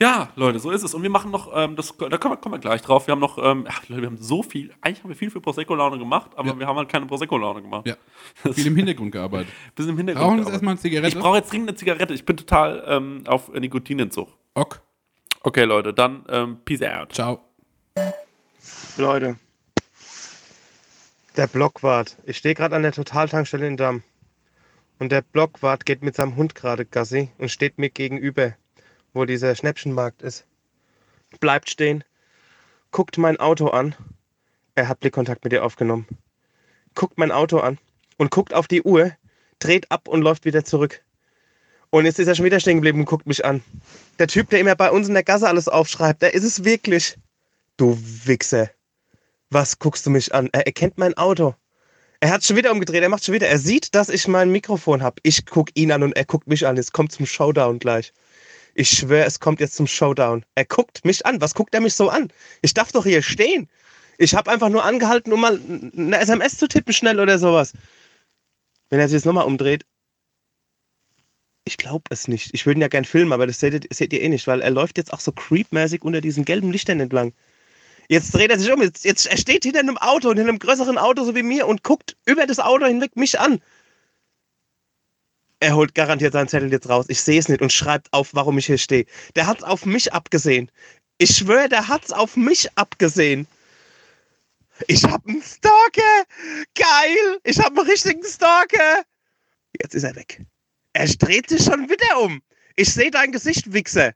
Ja, 0.00 0.30
Leute, 0.34 0.58
so 0.58 0.72
ist 0.72 0.82
es. 0.82 0.92
Und 0.92 1.04
wir 1.04 1.10
machen 1.10 1.30
noch, 1.30 1.52
ähm, 1.54 1.76
das, 1.76 1.96
da 1.96 2.18
kommen 2.18 2.34
wir, 2.34 2.36
kommen 2.38 2.56
wir 2.56 2.58
gleich 2.58 2.82
drauf. 2.82 3.06
Wir 3.06 3.12
haben 3.12 3.20
noch, 3.20 3.38
ähm, 3.38 3.64
ach, 3.68 3.88
Leute, 3.88 4.02
wir 4.02 4.08
haben 4.08 4.16
so 4.20 4.42
viel, 4.42 4.74
eigentlich 4.80 5.04
haben 5.04 5.10
wir 5.10 5.16
viel 5.16 5.30
für 5.30 5.40
Prosecco-Laune 5.40 5.98
gemacht, 5.98 6.32
aber 6.34 6.48
Ja. 6.48 6.58
wir 6.58 6.66
haben 6.66 6.76
halt 6.76 6.88
keine 6.88 7.06
Prosecco-Laune 7.06 7.62
gemacht. 7.62 7.86
Ja. 7.86 7.94
Das 8.42 8.56
Viel 8.56 8.66
im 8.66 8.74
Hintergrund 8.74 9.12
gearbeitet. 9.12 9.52
bisschen 9.76 9.90
im 9.92 9.96
Hintergrund. 9.96 10.24
Rauchen 10.24 10.38
jetzt 10.38 10.46
gearbeitet. 10.46 10.52
erstmal 10.54 10.72
eine 10.72 10.80
Zigarette. 10.80 11.16
Ich 11.16 11.22
brauche 11.22 11.36
jetzt 11.36 11.52
dringend 11.52 11.68
eine 11.68 11.76
Zigarette. 11.76 12.14
Ich 12.14 12.26
bin 12.26 12.36
total 12.36 12.82
ähm, 12.88 13.22
auf 13.28 13.52
Nikotinentzug. 13.52 14.28
Ok. 14.54 14.80
Okay, 15.42 15.62
Leute, 15.64 15.94
dann 15.94 16.24
ähm, 16.28 16.58
peace 16.64 16.82
out. 16.82 17.12
Ciao. 17.12 17.44
Leute, 18.96 19.36
der 21.36 21.46
Blockwart. 21.48 22.16
Ich 22.24 22.36
stehe 22.36 22.54
gerade 22.54 22.76
an 22.76 22.82
der 22.82 22.92
Totaltankstelle 22.92 23.66
in 23.66 23.76
Damm. 23.76 24.02
Und 24.98 25.10
der 25.10 25.22
Blockwart 25.22 25.84
geht 25.84 26.02
mit 26.02 26.14
seinem 26.14 26.36
Hund 26.36 26.54
gerade 26.54 26.84
Gassi 26.84 27.30
und 27.38 27.50
steht 27.50 27.78
mir 27.78 27.90
gegenüber, 27.90 28.54
wo 29.12 29.24
dieser 29.24 29.54
Schnäppchenmarkt 29.54 30.22
ist. 30.22 30.46
Bleibt 31.40 31.68
stehen, 31.68 32.04
guckt 32.92 33.18
mein 33.18 33.38
Auto 33.38 33.68
an. 33.68 33.94
Er 34.76 34.88
hat 34.88 35.00
Blickkontakt 35.00 35.42
mit 35.42 35.52
dir 35.52 35.64
aufgenommen. 35.64 36.06
Guckt 36.94 37.18
mein 37.18 37.32
Auto 37.32 37.58
an 37.58 37.78
und 38.18 38.30
guckt 38.30 38.54
auf 38.54 38.68
die 38.68 38.82
Uhr, 38.82 39.12
dreht 39.58 39.90
ab 39.90 40.06
und 40.06 40.22
läuft 40.22 40.44
wieder 40.44 40.64
zurück. 40.64 41.02
Und 41.90 42.04
jetzt 42.04 42.20
ist 42.20 42.28
er 42.28 42.36
schon 42.36 42.44
wieder 42.44 42.60
stehen 42.60 42.76
geblieben 42.76 43.00
und 43.00 43.06
guckt 43.06 43.26
mich 43.26 43.44
an. 43.44 43.62
Der 44.20 44.28
Typ, 44.28 44.50
der 44.50 44.60
immer 44.60 44.76
bei 44.76 44.90
uns 44.90 45.08
in 45.08 45.14
der 45.14 45.24
Gasse 45.24 45.48
alles 45.48 45.68
aufschreibt, 45.68 46.22
der 46.22 46.34
ist 46.34 46.44
es 46.44 46.64
wirklich. 46.64 47.16
Du 47.76 47.98
Wichser. 48.24 48.70
Was 49.54 49.78
guckst 49.78 50.04
du 50.04 50.10
mich 50.10 50.34
an? 50.34 50.48
Er 50.50 50.66
erkennt 50.66 50.98
mein 50.98 51.16
Auto. 51.16 51.54
Er 52.18 52.30
hat 52.30 52.42
schon 52.42 52.56
wieder 52.56 52.72
umgedreht, 52.72 53.04
er 53.04 53.08
macht 53.08 53.24
schon 53.24 53.36
wieder. 53.36 53.46
Er 53.46 53.60
sieht, 53.60 53.94
dass 53.94 54.08
ich 54.08 54.26
mein 54.26 54.50
Mikrofon 54.50 55.00
habe. 55.00 55.20
Ich 55.22 55.46
guck 55.46 55.68
ihn 55.74 55.92
an 55.92 56.02
und 56.02 56.16
er 56.16 56.24
guckt 56.24 56.48
mich 56.48 56.66
an. 56.66 56.76
Es 56.76 56.90
kommt 56.90 57.12
zum 57.12 57.24
Showdown 57.24 57.78
gleich. 57.78 58.12
Ich 58.74 58.90
schwöre, 58.90 59.26
es 59.26 59.38
kommt 59.38 59.60
jetzt 59.60 59.76
zum 59.76 59.86
Showdown. 59.86 60.44
Er 60.56 60.64
guckt 60.64 61.04
mich 61.04 61.24
an. 61.24 61.40
Was 61.40 61.54
guckt 61.54 61.72
er 61.72 61.80
mich 61.80 61.94
so 61.94 62.08
an? 62.08 62.32
Ich 62.62 62.74
darf 62.74 62.90
doch 62.90 63.04
hier 63.04 63.22
stehen. 63.22 63.68
Ich 64.18 64.34
habe 64.34 64.50
einfach 64.50 64.70
nur 64.70 64.84
angehalten, 64.84 65.32
um 65.32 65.40
mal 65.40 65.60
eine 65.96 66.18
SMS 66.18 66.58
zu 66.58 66.66
tippen 66.66 66.92
schnell 66.92 67.20
oder 67.20 67.38
sowas. 67.38 67.74
Wenn 68.90 68.98
er 68.98 69.06
sich 69.06 69.18
jetzt 69.18 69.24
nochmal 69.24 69.46
umdreht. 69.46 69.86
Ich 71.64 71.76
glaube 71.76 72.06
es 72.10 72.26
nicht. 72.26 72.52
Ich 72.54 72.66
würde 72.66 72.78
ihn 72.78 72.82
ja 72.82 72.88
gern 72.88 73.04
filmen, 73.04 73.32
aber 73.32 73.46
das 73.46 73.60
seht 73.60 73.74
ihr, 73.74 73.80
seht 73.92 74.12
ihr 74.12 74.20
eh 74.20 74.28
nicht, 74.28 74.48
weil 74.48 74.62
er 74.62 74.70
läuft 74.72 74.98
jetzt 74.98 75.12
auch 75.12 75.20
so 75.20 75.30
creepmäßig 75.30 76.02
unter 76.02 76.20
diesen 76.20 76.44
gelben 76.44 76.72
Lichtern 76.72 76.98
entlang. 76.98 77.32
Jetzt 78.08 78.34
dreht 78.34 78.50
er 78.50 78.58
sich 78.58 78.70
um. 78.72 78.82
Jetzt, 78.82 79.04
jetzt 79.04 79.26
er 79.26 79.36
steht 79.36 79.64
hinter 79.64 79.80
einem 79.80 79.98
Auto, 79.98 80.28
hinter 80.28 80.42
einem 80.44 80.58
größeren 80.58 80.98
Auto 80.98 81.24
so 81.24 81.34
wie 81.34 81.42
mir 81.42 81.66
und 81.66 81.82
guckt 81.82 82.16
über 82.26 82.46
das 82.46 82.58
Auto 82.58 82.86
hinweg 82.86 83.16
mich 83.16 83.38
an. 83.40 83.60
Er 85.60 85.74
holt 85.76 85.94
garantiert 85.94 86.34
seinen 86.34 86.48
Zettel 86.48 86.70
jetzt 86.70 86.88
raus. 86.88 87.06
Ich 87.08 87.22
sehe 87.22 87.38
es 87.38 87.48
nicht 87.48 87.62
und 87.62 87.72
schreibt 87.72 88.12
auf, 88.12 88.34
warum 88.34 88.58
ich 88.58 88.66
hier 88.66 88.76
stehe. 88.76 89.06
Der 89.34 89.46
hat's 89.46 89.62
auf 89.62 89.86
mich 89.86 90.12
abgesehen. 90.12 90.70
Ich 91.16 91.36
schwöre, 91.36 91.68
der 91.68 91.88
hat's 91.88 92.12
auf 92.12 92.36
mich 92.36 92.68
abgesehen. 92.76 93.46
Ich 94.88 95.04
hab 95.04 95.26
einen 95.26 95.42
Stalker. 95.42 96.24
Geil. 96.74 97.38
Ich 97.44 97.58
hab 97.58 97.78
einen 97.78 97.88
richtigen 97.88 98.24
Stalker. 98.24 99.04
Jetzt 99.80 99.94
ist 99.94 100.02
er 100.02 100.14
weg. 100.16 100.42
Er 100.92 101.06
dreht 101.06 101.48
sich 101.48 101.64
schon 101.64 101.88
wieder 101.88 102.20
um. 102.20 102.42
Ich 102.76 102.92
sehe 102.92 103.10
dein 103.10 103.32
Gesicht, 103.32 103.72
Wichser. 103.72 104.12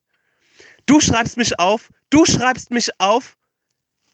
Du 0.85 1.01
schreibst 1.01 1.37
mich 1.39 1.59
auf. 1.59 1.91
Du 2.11 2.27
schreibst 2.27 2.71
mich 2.71 2.91
auf. 2.99 3.38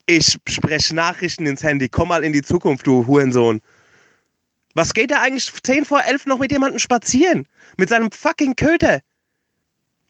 Ich 0.06 0.38
spreche 0.48 0.94
Nachrichten 0.94 1.46
ins 1.46 1.62
Handy. 1.62 1.88
Komm 1.88 2.08
mal 2.08 2.24
in 2.24 2.34
die 2.34 2.42
Zukunft, 2.42 2.86
du 2.86 3.06
Hurensohn. 3.06 3.62
Was 4.74 4.92
geht 4.92 5.10
da 5.10 5.22
eigentlich 5.22 5.50
10 5.62 5.86
vor 5.86 6.04
11 6.04 6.26
noch 6.26 6.38
mit 6.40 6.52
jemandem 6.52 6.78
spazieren? 6.78 7.46
Mit 7.78 7.88
seinem 7.88 8.10
fucking 8.10 8.54
Köter? 8.54 9.00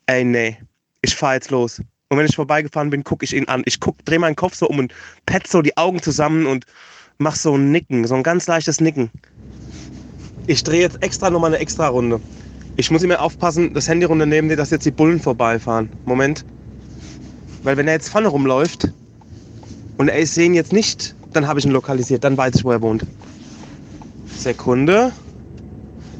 Ey, 0.07 0.24
nee. 0.24 0.59
Ich 1.03 1.14
fahr 1.14 1.34
jetzt 1.34 1.53
los. 1.53 1.80
Und 2.09 2.18
wenn 2.18 2.26
ich 2.26 2.34
vorbeigefahren 2.34 2.90
bin, 2.90 3.05
gucke 3.05 3.24
ich 3.24 3.36
ihn 3.36 3.47
an. 3.47 3.62
Ich 3.66 3.78
guck, 3.78 4.05
dreh 4.05 4.18
meinen 4.18 4.34
Kopf 4.34 4.57
so 4.57 4.66
um 4.66 4.80
und 4.80 4.92
pet 5.26 5.47
so 5.47 5.62
die 5.62 5.76
Augen 5.76 6.03
zusammen 6.03 6.47
und 6.47 6.64
mach 7.18 7.36
so 7.36 7.57
ein 7.57 7.70
Nicken, 7.70 8.05
so 8.05 8.16
ein 8.16 8.24
ganz 8.24 8.49
leichtes 8.49 8.80
Nicken. 8.80 9.12
Ich 10.49 10.64
drehe 10.64 10.80
jetzt 10.80 11.01
extra 11.05 11.30
nochmal 11.30 11.53
eine 11.53 11.61
extra 11.61 11.86
Runde. 11.86 12.20
Ich 12.76 12.90
muss 12.90 13.05
immer 13.05 13.22
aufpassen, 13.22 13.72
das 13.74 13.86
Handy 13.86 14.07
runternehmen, 14.07 14.57
dass 14.57 14.70
jetzt 14.70 14.86
die 14.86 14.90
Bullen 14.90 15.20
vorbeifahren. 15.20 15.88
Moment. 16.05 16.45
Weil 17.62 17.76
wenn 17.76 17.86
er 17.86 17.95
jetzt 17.95 18.09
vorne 18.09 18.26
rumläuft 18.26 18.88
und 19.99 20.09
er 20.09 20.18
ist 20.18 20.34
sehen 20.34 20.55
jetzt 20.55 20.72
nicht, 20.72 21.14
dann 21.32 21.47
habe 21.47 21.59
ich 21.59 21.66
ihn 21.66 21.72
lokalisiert. 21.72 22.24
Dann 22.24 22.36
weiß 22.36 22.57
ich, 22.57 22.64
wo 22.64 22.70
er 22.70 22.82
wohnt. 22.82 23.05
Sekunde. 24.36 25.12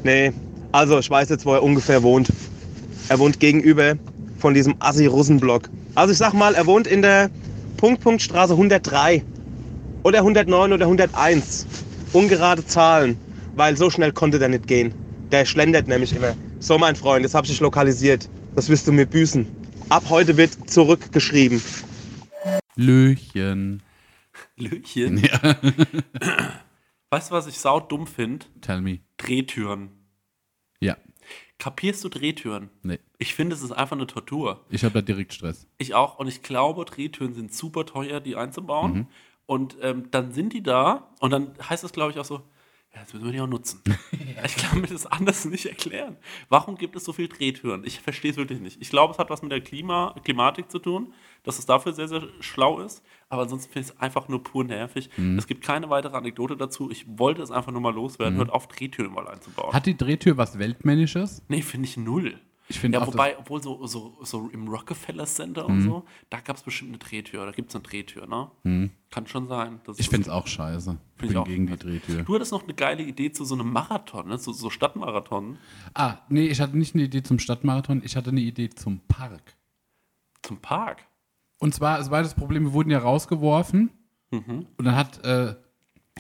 Nee, 0.03 0.33
also 0.73 0.99
ich 0.99 1.09
weiß 1.09 1.29
jetzt, 1.29 1.47
wo 1.47 1.55
er 1.55 1.63
ungefähr 1.63 2.03
wohnt. 2.03 2.29
Er 3.09 3.19
wohnt 3.19 3.41
gegenüber 3.41 3.95
von 4.39 4.55
diesem 4.55 4.75
Assi-Russenblock. 4.79 5.69
Also 5.95 6.13
ich 6.13 6.19
sag 6.19 6.33
mal, 6.35 6.55
er 6.55 6.67
wohnt 6.67 6.87
in 6.87 7.03
der 7.03 7.31
Punkt-Punkt-Straße 7.77 8.53
103 8.53 9.23
oder 10.03 10.19
109 10.19 10.73
oder 10.73 10.85
101. 10.85 11.67
Ungerade 12.13 12.67
Zahlen, 12.67 13.17
weil 13.57 13.77
so 13.77 13.91
schnell 13.91 14.13
konnte 14.13 14.39
der 14.39 14.49
nicht 14.49 14.67
gehen. 14.67 14.95
Der 15.33 15.45
schlendert 15.45 15.89
nämlich 15.89 16.15
immer. 16.15 16.35
So, 16.61 16.79
mein 16.79 16.97
Freund, 16.97 17.25
jetzt 17.25 17.35
hab 17.35 17.45
ich 17.45 17.51
dich 17.51 17.61
lokalisiert. 17.61 18.29
Das 18.55 18.69
wirst 18.69 18.87
du 18.87 18.93
mir 18.93 19.07
büßen. 19.07 19.47
Ab 19.89 20.05
heute 20.09 20.37
wird 20.37 20.53
zurückgeschrieben. 20.67 21.61
Löchen. 22.77 23.83
Löchen. 24.57 25.19
Ja. 25.19 25.41
Weißt 27.11 27.31
du, 27.31 27.35
was 27.35 27.47
ich 27.47 27.59
sau 27.59 27.81
dumm 27.81 28.07
finde? 28.07 28.47
Tell 28.61 28.81
me. 28.81 29.01
Drehtüren. 29.17 29.91
Ja. 30.81 30.97
Kapierst 31.59 32.03
du 32.03 32.09
Drehtüren? 32.09 32.71
Nee. 32.83 32.99
Ich 33.19 33.35
finde, 33.35 33.55
es 33.55 33.63
ist 33.63 33.73
einfach 33.73 33.97
eine 33.97 34.07
Tortur. 34.07 34.65
Ich 34.69 34.85
habe 34.85 34.95
da 34.95 35.01
direkt 35.01 35.33
Stress. 35.33 35.69
Ich 35.79 35.95
auch. 35.95 36.19
Und 36.19 36.27
ich 36.27 36.43
glaube, 36.43 36.85
Drehtüren 36.85 37.33
sind 37.35 37.55
super 37.55 37.87
teuer, 37.87 38.21
die 38.21 38.37
einzubauen. 38.37 38.93
Mhm. 38.93 39.07
Und 39.47 39.77
ähm, 39.83 40.11
dann 40.11 40.33
sind 40.33 40.53
die 40.53 40.63
da 40.63 41.11
und 41.21 41.31
dann 41.31 41.55
heißt 41.69 41.85
es, 41.85 41.93
glaube 41.93 42.13
ich, 42.13 42.19
auch 42.19 42.25
so, 42.25 42.43
ja, 42.95 43.01
jetzt 43.01 43.13
müssen 43.13 43.27
wir 43.27 43.33
die 43.33 43.41
auch 43.41 43.47
nutzen. 43.47 43.83
Ich 44.45 44.57
kann 44.57 44.81
mir 44.81 44.89
das 44.89 45.07
anders 45.07 45.45
nicht 45.47 45.67
erklären. 45.67 46.17
Warum 46.49 46.77
gibt 46.77 46.97
es 46.97 47.05
so 47.05 47.15
viel 47.15 47.29
Drehtüren? 47.29 47.83
Ich 47.85 48.01
verstehe 48.01 48.33
es 48.33 48.37
wirklich 48.37 48.61
nicht. 48.61 48.83
Ich 48.83 48.91
glaube, 48.91 49.13
es 49.13 49.19
hat 49.19 49.31
was 49.31 49.41
mit 49.41 49.53
der 49.53 49.63
Klima 49.63 50.15
Klimatik 50.23 50.71
zu 50.71 50.79
tun, 50.79 51.15
dass 51.45 51.59
es 51.59 51.67
dafür 51.67 51.93
sehr, 51.93 52.09
sehr 52.09 52.23
schlau 52.41 52.81
ist. 52.81 53.03
Aber 53.29 53.43
ansonsten 53.43 53.73
finde 53.73 53.89
ich 53.89 53.95
es 53.95 54.01
einfach 54.01 54.29
nur 54.29 54.43
pur 54.43 54.65
nervig. 54.65 55.09
Mhm. 55.17 55.39
Es 55.39 55.47
gibt 55.47 55.63
keine 55.63 55.89
weitere 55.91 56.17
Anekdote 56.17 56.57
dazu. 56.57 56.91
Ich 56.91 57.07
wollte 57.19 57.43
es 57.43 57.51
einfach 57.51 57.71
nur 57.73 57.81
mal 57.81 57.95
loswerden. 57.95 58.37
Hört 58.37 58.51
auf, 58.51 58.67
Drehtüren 58.67 59.13
mal 59.13 59.29
einzubauen. 59.29 59.73
Hat 59.73 59.87
die 59.87 59.97
Drehtür 59.97 60.37
was 60.37 60.59
Weltmännisches? 60.59 61.43
Nee, 61.49 61.63
finde 61.63 61.87
ich 61.89 61.97
null. 61.97 62.39
Ich 62.67 62.81
finde 62.81 62.99
Ja, 62.99 63.07
wobei, 63.07 63.39
obwohl 63.39 63.63
so, 63.63 63.87
so, 63.87 64.17
so 64.23 64.49
im 64.49 64.69
Rockefeller 64.69 65.27
Center 65.27 65.67
und 65.67 65.83
so, 65.83 66.05
da 66.31 66.41
gab 66.41 66.57
es 66.57 66.63
bestimmt 66.63 66.93
eine 66.93 66.99
Drehtür. 66.99 67.45
Da 67.45 67.53
gibt 67.53 67.69
es 67.69 67.75
eine 67.75 67.83
Drehtür, 67.85 68.27
ne? 68.27 68.91
Kann 69.11 69.27
schon 69.27 69.49
sein. 69.49 69.83
ich 69.99 70.09
finde 70.09 70.23
es 70.23 70.29
auch 70.31 70.47
scheiße. 70.47 70.97
Ich 71.21 71.29
bin 71.29 71.45
gegen 71.45 71.67
die 71.67 71.77
Drehtür. 71.77 72.23
Du 72.23 72.35
hattest 72.35 72.53
noch 72.53 72.63
eine 72.63 72.73
geile 72.73 73.03
Idee 73.03 73.31
zu 73.33 73.45
so 73.45 73.55
einem 73.55 73.71
Marathon, 73.71 74.29
ne? 74.29 74.39
so, 74.39 74.51
so 74.53 74.71
Stadtmarathon 74.71 75.59
Ah, 75.93 76.21
nee, 76.31 76.47
ich 76.47 76.59
hatte 76.63 76.79
nicht 76.79 76.95
eine 76.95 77.05
Idee 77.05 77.23
zum 77.23 77.39
Stadtmarathon, 77.39 78.01
ich 78.03 78.17
hatte 78.17 78.31
eine 78.31 78.41
Idee 78.41 78.71
zum 78.71 79.01
Park. 79.09 79.57
zum 80.41 80.57
Park. 80.57 81.05
Und 81.65 81.75
zwar, 81.75 81.99
es 81.99 82.11
war 82.11 82.23
das 82.23 82.35
Problem, 82.35 82.65
wir 82.65 82.73
wurden 82.75 82.91
ja 82.91 82.99
rausgeworfen 82.99 83.89
Mhm. 84.31 84.67
und 84.77 84.85
dann 84.85 84.97
hat, 84.97 85.25
äh, 85.25 85.55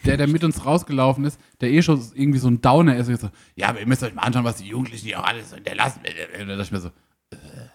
der, 0.07 0.17
der 0.17 0.27
mit 0.27 0.43
uns 0.43 0.65
rausgelaufen 0.65 1.23
ist, 1.27 1.39
der 1.61 1.71
eh 1.71 1.83
schon 1.83 2.01
irgendwie 2.15 2.39
so 2.39 2.49
ein 2.49 2.63
Downer 2.63 2.97
ist, 2.97 3.09
so, 3.21 3.29
ja, 3.55 3.69
aber 3.69 3.81
ihr 3.81 3.87
müsst 3.87 4.03
euch 4.03 4.15
mal 4.15 4.23
anschauen, 4.23 4.45
was 4.45 4.57
die 4.57 4.69
Jugendlichen 4.69 5.05
hier 5.05 5.21
auch 5.21 5.27
alles 5.27 5.53
hinterlassen. 5.53 6.01
Und 6.41 6.49
da 6.49 6.57
dachte 6.57 6.63
ich 6.63 6.73
mir 6.73 6.81
so, 6.81 6.91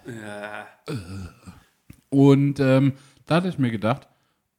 äh, 0.08 0.92
äh. 0.92 0.96
Und 2.10 2.60
ähm, 2.60 2.94
da 3.28 3.36
hatte 3.36 3.50
ich 3.50 3.60
mir 3.60 3.70
gedacht, 3.70 4.08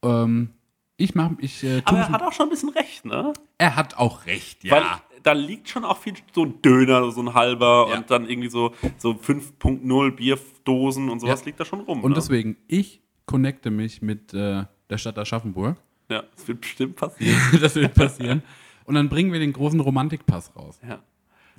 ähm, 0.05 0.51
ich 0.97 1.17
mache, 1.17 1.35
ich, 1.41 1.65
äh, 1.65 1.83
Aber 1.87 1.99
er 1.99 2.09
hat 2.11 2.23
auch 2.23 2.33
schon 2.33 2.47
ein 2.47 2.51
bisschen 2.51 2.69
recht, 2.69 3.05
ne? 3.07 3.33
er 3.59 3.75
hat 3.75 3.97
auch 3.97 4.27
recht, 4.27 4.63
ja. 4.63 4.73
Weil 4.77 4.85
da 5.23 5.33
liegt 5.33 5.69
schon 5.69 5.85
auch 5.85 5.99
viel 5.99 6.15
so 6.33 6.45
ein 6.45 6.61
Döner, 6.63 7.11
so 7.11 7.21
ein 7.23 7.35
halber 7.35 7.89
Ja. 7.91 7.99
und 7.99 8.11
dann 8.11 8.29
irgendwie 8.29 8.49
so, 8.51 8.73
so 8.99 9.11
5.0 9.13 10.11
Bierdosen 10.13 11.09
und 11.11 11.21
sowas 11.21 11.41
Ja. 11.41 11.47
liegt 11.47 11.61
da 11.61 11.65
schon 11.65 11.81
rum. 11.81 12.03
und 12.03 12.11
ne? 12.11 12.15
deswegen, 12.15 12.57
ich 12.69 13.01
connecte 13.27 13.71
mich 13.71 14.03
mit 14.03 14.33
äh, 14.35 14.65
der 14.89 14.99
Stadt 14.99 15.19
Aschaffenburg. 15.19 15.77
Ja, 16.09 16.25
das 16.35 16.49
wird 16.49 16.61
bestimmt 16.63 16.97
passieren. 16.97 17.39
das 17.61 17.75
wird 17.77 17.95
passieren. 17.95 18.43
Und 18.85 18.95
dann 18.97 19.09
bringen 19.09 19.33
wir 19.33 19.39
den 19.39 19.53
großen 19.53 19.79
Romantikpass 19.81 20.55
raus. 20.57 20.81
ja. 20.87 20.99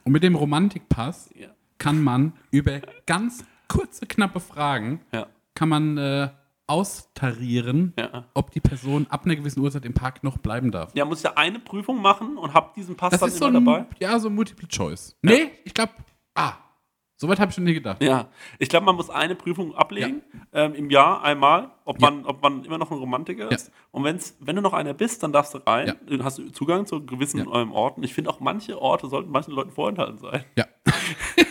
Und 0.03 0.11
mit 0.13 0.23
dem 0.23 0.35
Romantikpass 0.35 1.29
Ja. 1.37 1.49
kann 1.77 2.01
man 2.03 2.33
über 2.49 2.81
ganz 3.05 3.45
kurze, 3.67 4.05
knappe 4.07 4.39
Fragen, 4.39 4.99
Ja. 5.13 5.27
kann 5.55 5.69
man 5.69 5.97
äh, 5.97 6.29
austarieren, 6.71 7.93
Ja. 7.99 8.25
ob 8.33 8.51
die 8.51 8.59
Person 8.61 9.05
ab 9.09 9.25
einer 9.25 9.35
gewissen 9.35 9.59
Uhrzeit 9.61 9.85
im 9.85 9.93
Park 9.93 10.23
noch 10.23 10.37
bleiben 10.37 10.71
darf. 10.71 10.91
Ja, 10.95 11.05
muss 11.05 11.21
ja 11.23 11.33
eine 11.35 11.59
Prüfung 11.59 12.01
machen 12.01 12.37
und 12.37 12.53
hab 12.53 12.73
diesen 12.75 12.95
Pass 12.95 13.11
Das 13.11 13.19
dann 13.19 13.29
ist 13.29 13.37
so 13.37 13.47
immer 13.47 13.59
ein, 13.59 13.65
dabei. 13.65 13.85
ja, 13.99 14.17
so 14.19 14.29
Multiple 14.29 14.67
Choice. 14.67 15.15
Nee, 15.21 15.51
ich 15.65 15.73
glaube, 15.73 15.91
ah, 16.35 16.53
soweit 17.17 17.39
habe 17.39 17.49
ich 17.49 17.55
schon 17.55 17.65
nie 17.65 17.73
gedacht. 17.73 18.01
Ja, 18.01 18.29
ich 18.57 18.69
glaube, 18.69 18.85
man 18.85 18.95
muss 18.95 19.09
eine 19.09 19.35
Prüfung 19.35 19.75
ablegen 19.75 20.21
ähm, 20.53 20.73
im 20.73 20.89
Jahr 20.89 21.23
einmal, 21.23 21.71
ob 21.85 22.01
Ja. 22.01 22.09
man, 22.09 22.25
ob 22.25 22.41
man 22.41 22.63
immer 22.63 22.77
noch 22.77 22.89
ein 22.91 22.97
Romantiker 22.97 23.43
Ja. 23.45 23.49
ist. 23.55 23.71
Und 23.91 24.03
wenn's, 24.03 24.35
wenn 24.39 24.55
du 24.55 24.61
noch 24.61 24.73
einer 24.73 24.93
bist, 24.93 25.21
dann 25.23 25.31
darfst 25.33 25.53
du 25.53 25.57
rein, 25.59 25.87
Ja. 25.87 25.93
dann 26.07 26.23
hast 26.23 26.37
du 26.39 26.49
Zugang 26.51 26.85
zu 26.85 27.05
gewissen 27.05 27.39
Ja. 27.47 27.61
ähm, 27.61 27.71
Orten. 27.73 28.01
Ich 28.03 28.13
finde 28.13 28.29
auch 28.29 28.39
manche 28.39 28.81
Orte 28.81 29.07
sollten 29.07 29.29
manchen 29.31 29.51
Leuten 29.53 29.71
vorenthalten 29.71 30.17
sein. 30.19 30.45
Ja. 30.57 30.65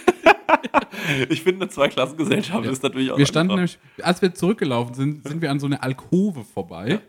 Ich 1.31 1.43
finde, 1.43 1.63
eine 1.63 1.71
Zweiklassengesellschaft 1.71 2.65
Ja. 2.65 2.71
ist 2.71 2.83
natürlich 2.83 3.11
auch 3.13 3.19
Wir 3.19 3.27
standen 3.27 3.55
nämlich, 3.55 3.79
als 4.03 4.23
wir 4.23 4.35
zurückgelaufen 4.35 4.95
sind, 4.95 5.27
sind 5.29 5.41
wir 5.43 5.51
an 5.51 5.61
so 5.61 5.67
eine 5.67 5.83
Alkove 5.83 6.45
vorbei 6.45 7.01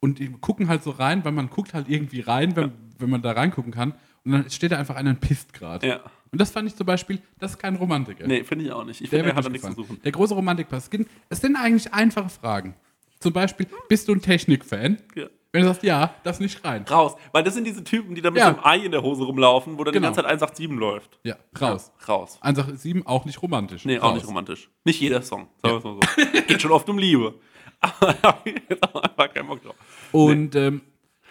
und 0.00 0.18
die 0.18 0.28
gucken 0.30 0.68
halt 0.68 0.82
so 0.82 0.90
rein, 0.90 1.24
weil 1.24 1.32
man 1.32 1.50
guckt 1.50 1.74
halt 1.74 1.88
irgendwie 1.88 2.20
rein, 2.20 2.56
wenn, 2.56 2.72
wenn 2.98 3.10
man 3.10 3.22
da 3.22 3.32
reingucken 3.32 3.72
kann. 3.72 3.94
Und 4.24 4.32
dann 4.32 4.50
steht 4.50 4.72
da 4.72 4.78
einfach 4.78 4.96
einer 4.96 5.10
und 5.10 5.20
pisst 5.20 5.52
gerade. 5.54 5.86
Ja. 5.86 6.00
Und 6.30 6.40
das 6.40 6.50
fand 6.50 6.68
ich 6.68 6.76
zum 6.76 6.86
Beispiel, 6.86 7.20
das 7.38 7.52
ist 7.52 7.58
kein 7.58 7.76
Romantiker. 7.76 8.26
Nee, 8.26 8.44
finde 8.44 8.66
ich 8.66 8.70
auch 8.72 8.84
nicht. 8.84 9.00
Ich 9.00 9.08
Der 9.10 9.18
finde, 9.20 9.32
er 9.32 9.36
hat 9.36 9.44
da 9.44 9.48
nicht 9.48 9.62
nichts 9.64 9.76
zu 9.76 9.82
suchen. 9.82 10.00
Der 10.04 10.12
große 10.12 10.34
Romantikpass. 10.34 10.84
Es 10.84 10.90
sind- 10.90 11.08
Es 11.30 11.40
sind 11.40 11.56
eigentlich 11.56 11.92
einfache 11.94 12.28
Fragen. 12.28 12.74
Zum 13.18 13.32
Beispiel, 13.32 13.66
bist 13.88 14.08
du 14.08 14.12
ein 14.12 14.20
Technik-Fan? 14.22 14.98
Ja. 15.14 15.26
Wenn 15.52 15.62
du 15.62 15.68
sagst, 15.68 15.82
ja, 15.82 16.14
das 16.22 16.38
nicht 16.38 16.64
rein. 16.64 16.84
Raus. 16.88 17.16
Weil 17.32 17.42
das 17.42 17.54
sind 17.54 17.64
diese 17.66 17.82
Typen, 17.82 18.14
die 18.14 18.22
da 18.22 18.30
mit 18.30 18.38
Ja. 18.38 18.50
so 18.50 18.56
einem 18.56 18.64
Ei 18.64 18.84
in 18.84 18.92
der 18.92 19.02
Hose 19.02 19.24
rumlaufen, 19.24 19.78
wo 19.78 19.84
dann 19.84 19.92
Genau. 19.92 20.08
die 20.10 20.14
ganze 20.14 20.20
Zeit 20.22 20.30
187 20.30 20.78
läuft. 20.78 21.18
Ja, 21.24 21.36
raus. 21.60 21.92
Raus. 22.06 22.38
187, 22.40 23.06
auch 23.06 23.24
nicht 23.24 23.42
romantisch. 23.42 23.84
Nee, 23.84 23.96
raus. 23.96 24.10
auch 24.10 24.14
nicht 24.14 24.26
romantisch. 24.28 24.70
Nicht 24.84 25.00
jeder 25.00 25.22
Song. 25.22 25.48
Sagen 25.62 25.82
wir 25.82 25.90
mal 25.92 26.00
so. 26.16 26.40
Geht 26.46 26.62
schon 26.62 26.70
oft 26.72 26.88
um 26.88 26.98
Liebe. 26.98 27.34
Aber 27.80 28.12
da 28.14 28.28
hab 28.28 28.46
ich 28.46 28.54
jetzt 28.68 28.82
auch 28.82 29.02
einfach 29.02 29.32
keinen 29.32 29.48
Bock 29.48 29.62
drauf. 29.62 29.74
Und 30.12 30.54
ähm, 30.54 30.82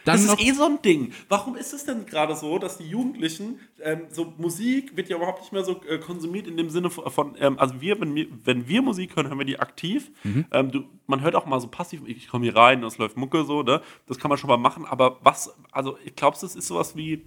dann 0.09 0.27
Das 0.27 0.39
ist 0.39 0.45
eh 0.47 0.51
so 0.51 0.65
ein 0.65 0.81
Ding. 0.81 1.13
Warum 1.29 1.55
ist 1.55 1.73
es 1.73 1.85
denn 1.85 2.05
gerade 2.05 2.35
so, 2.35 2.59
dass 2.59 2.77
die 2.77 2.87
Jugendlichen, 2.89 3.59
ähm, 3.81 4.01
so 4.09 4.33
Musik 4.37 4.95
wird 4.97 5.09
ja 5.09 5.17
überhaupt 5.17 5.39
nicht 5.41 5.53
mehr 5.53 5.63
so 5.63 5.81
äh, 5.87 5.97
konsumiert 5.99 6.47
in 6.47 6.57
dem 6.57 6.69
Sinne 6.69 6.89
von, 6.89 7.09
von, 7.11 7.35
ähm, 7.39 7.57
also 7.59 7.79
wir 7.81 7.99
wenn, 8.01 8.13
wir, 8.15 8.27
wenn 8.43 8.67
wir 8.67 8.81
Musik 8.81 9.15
hören, 9.15 9.27
hören 9.27 9.39
wir 9.39 9.45
die 9.45 9.59
aktiv. 9.59 10.11
Mhm. 10.23 10.45
Ähm, 10.51 10.71
du, 10.71 10.83
man 11.07 11.21
hört 11.21 11.35
auch 11.35 11.45
mal 11.45 11.59
so 11.59 11.67
passiv, 11.67 12.01
ich 12.05 12.27
komme 12.27 12.45
hier 12.45 12.55
rein, 12.55 12.83
es 12.83 12.97
läuft 12.97 13.17
Mucke 13.17 13.43
so, 13.43 13.63
ne? 13.63 13.81
Das 14.07 14.17
kann 14.19 14.29
man 14.29 14.37
schon 14.37 14.49
mal 14.49 14.57
machen, 14.57 14.85
aber 14.85 15.17
was, 15.21 15.55
also 15.71 15.97
ich 16.05 16.15
glaube, 16.15 16.37
das 16.39 16.55
ist 16.55 16.67
sowas 16.67 16.95
wie, 16.95 17.25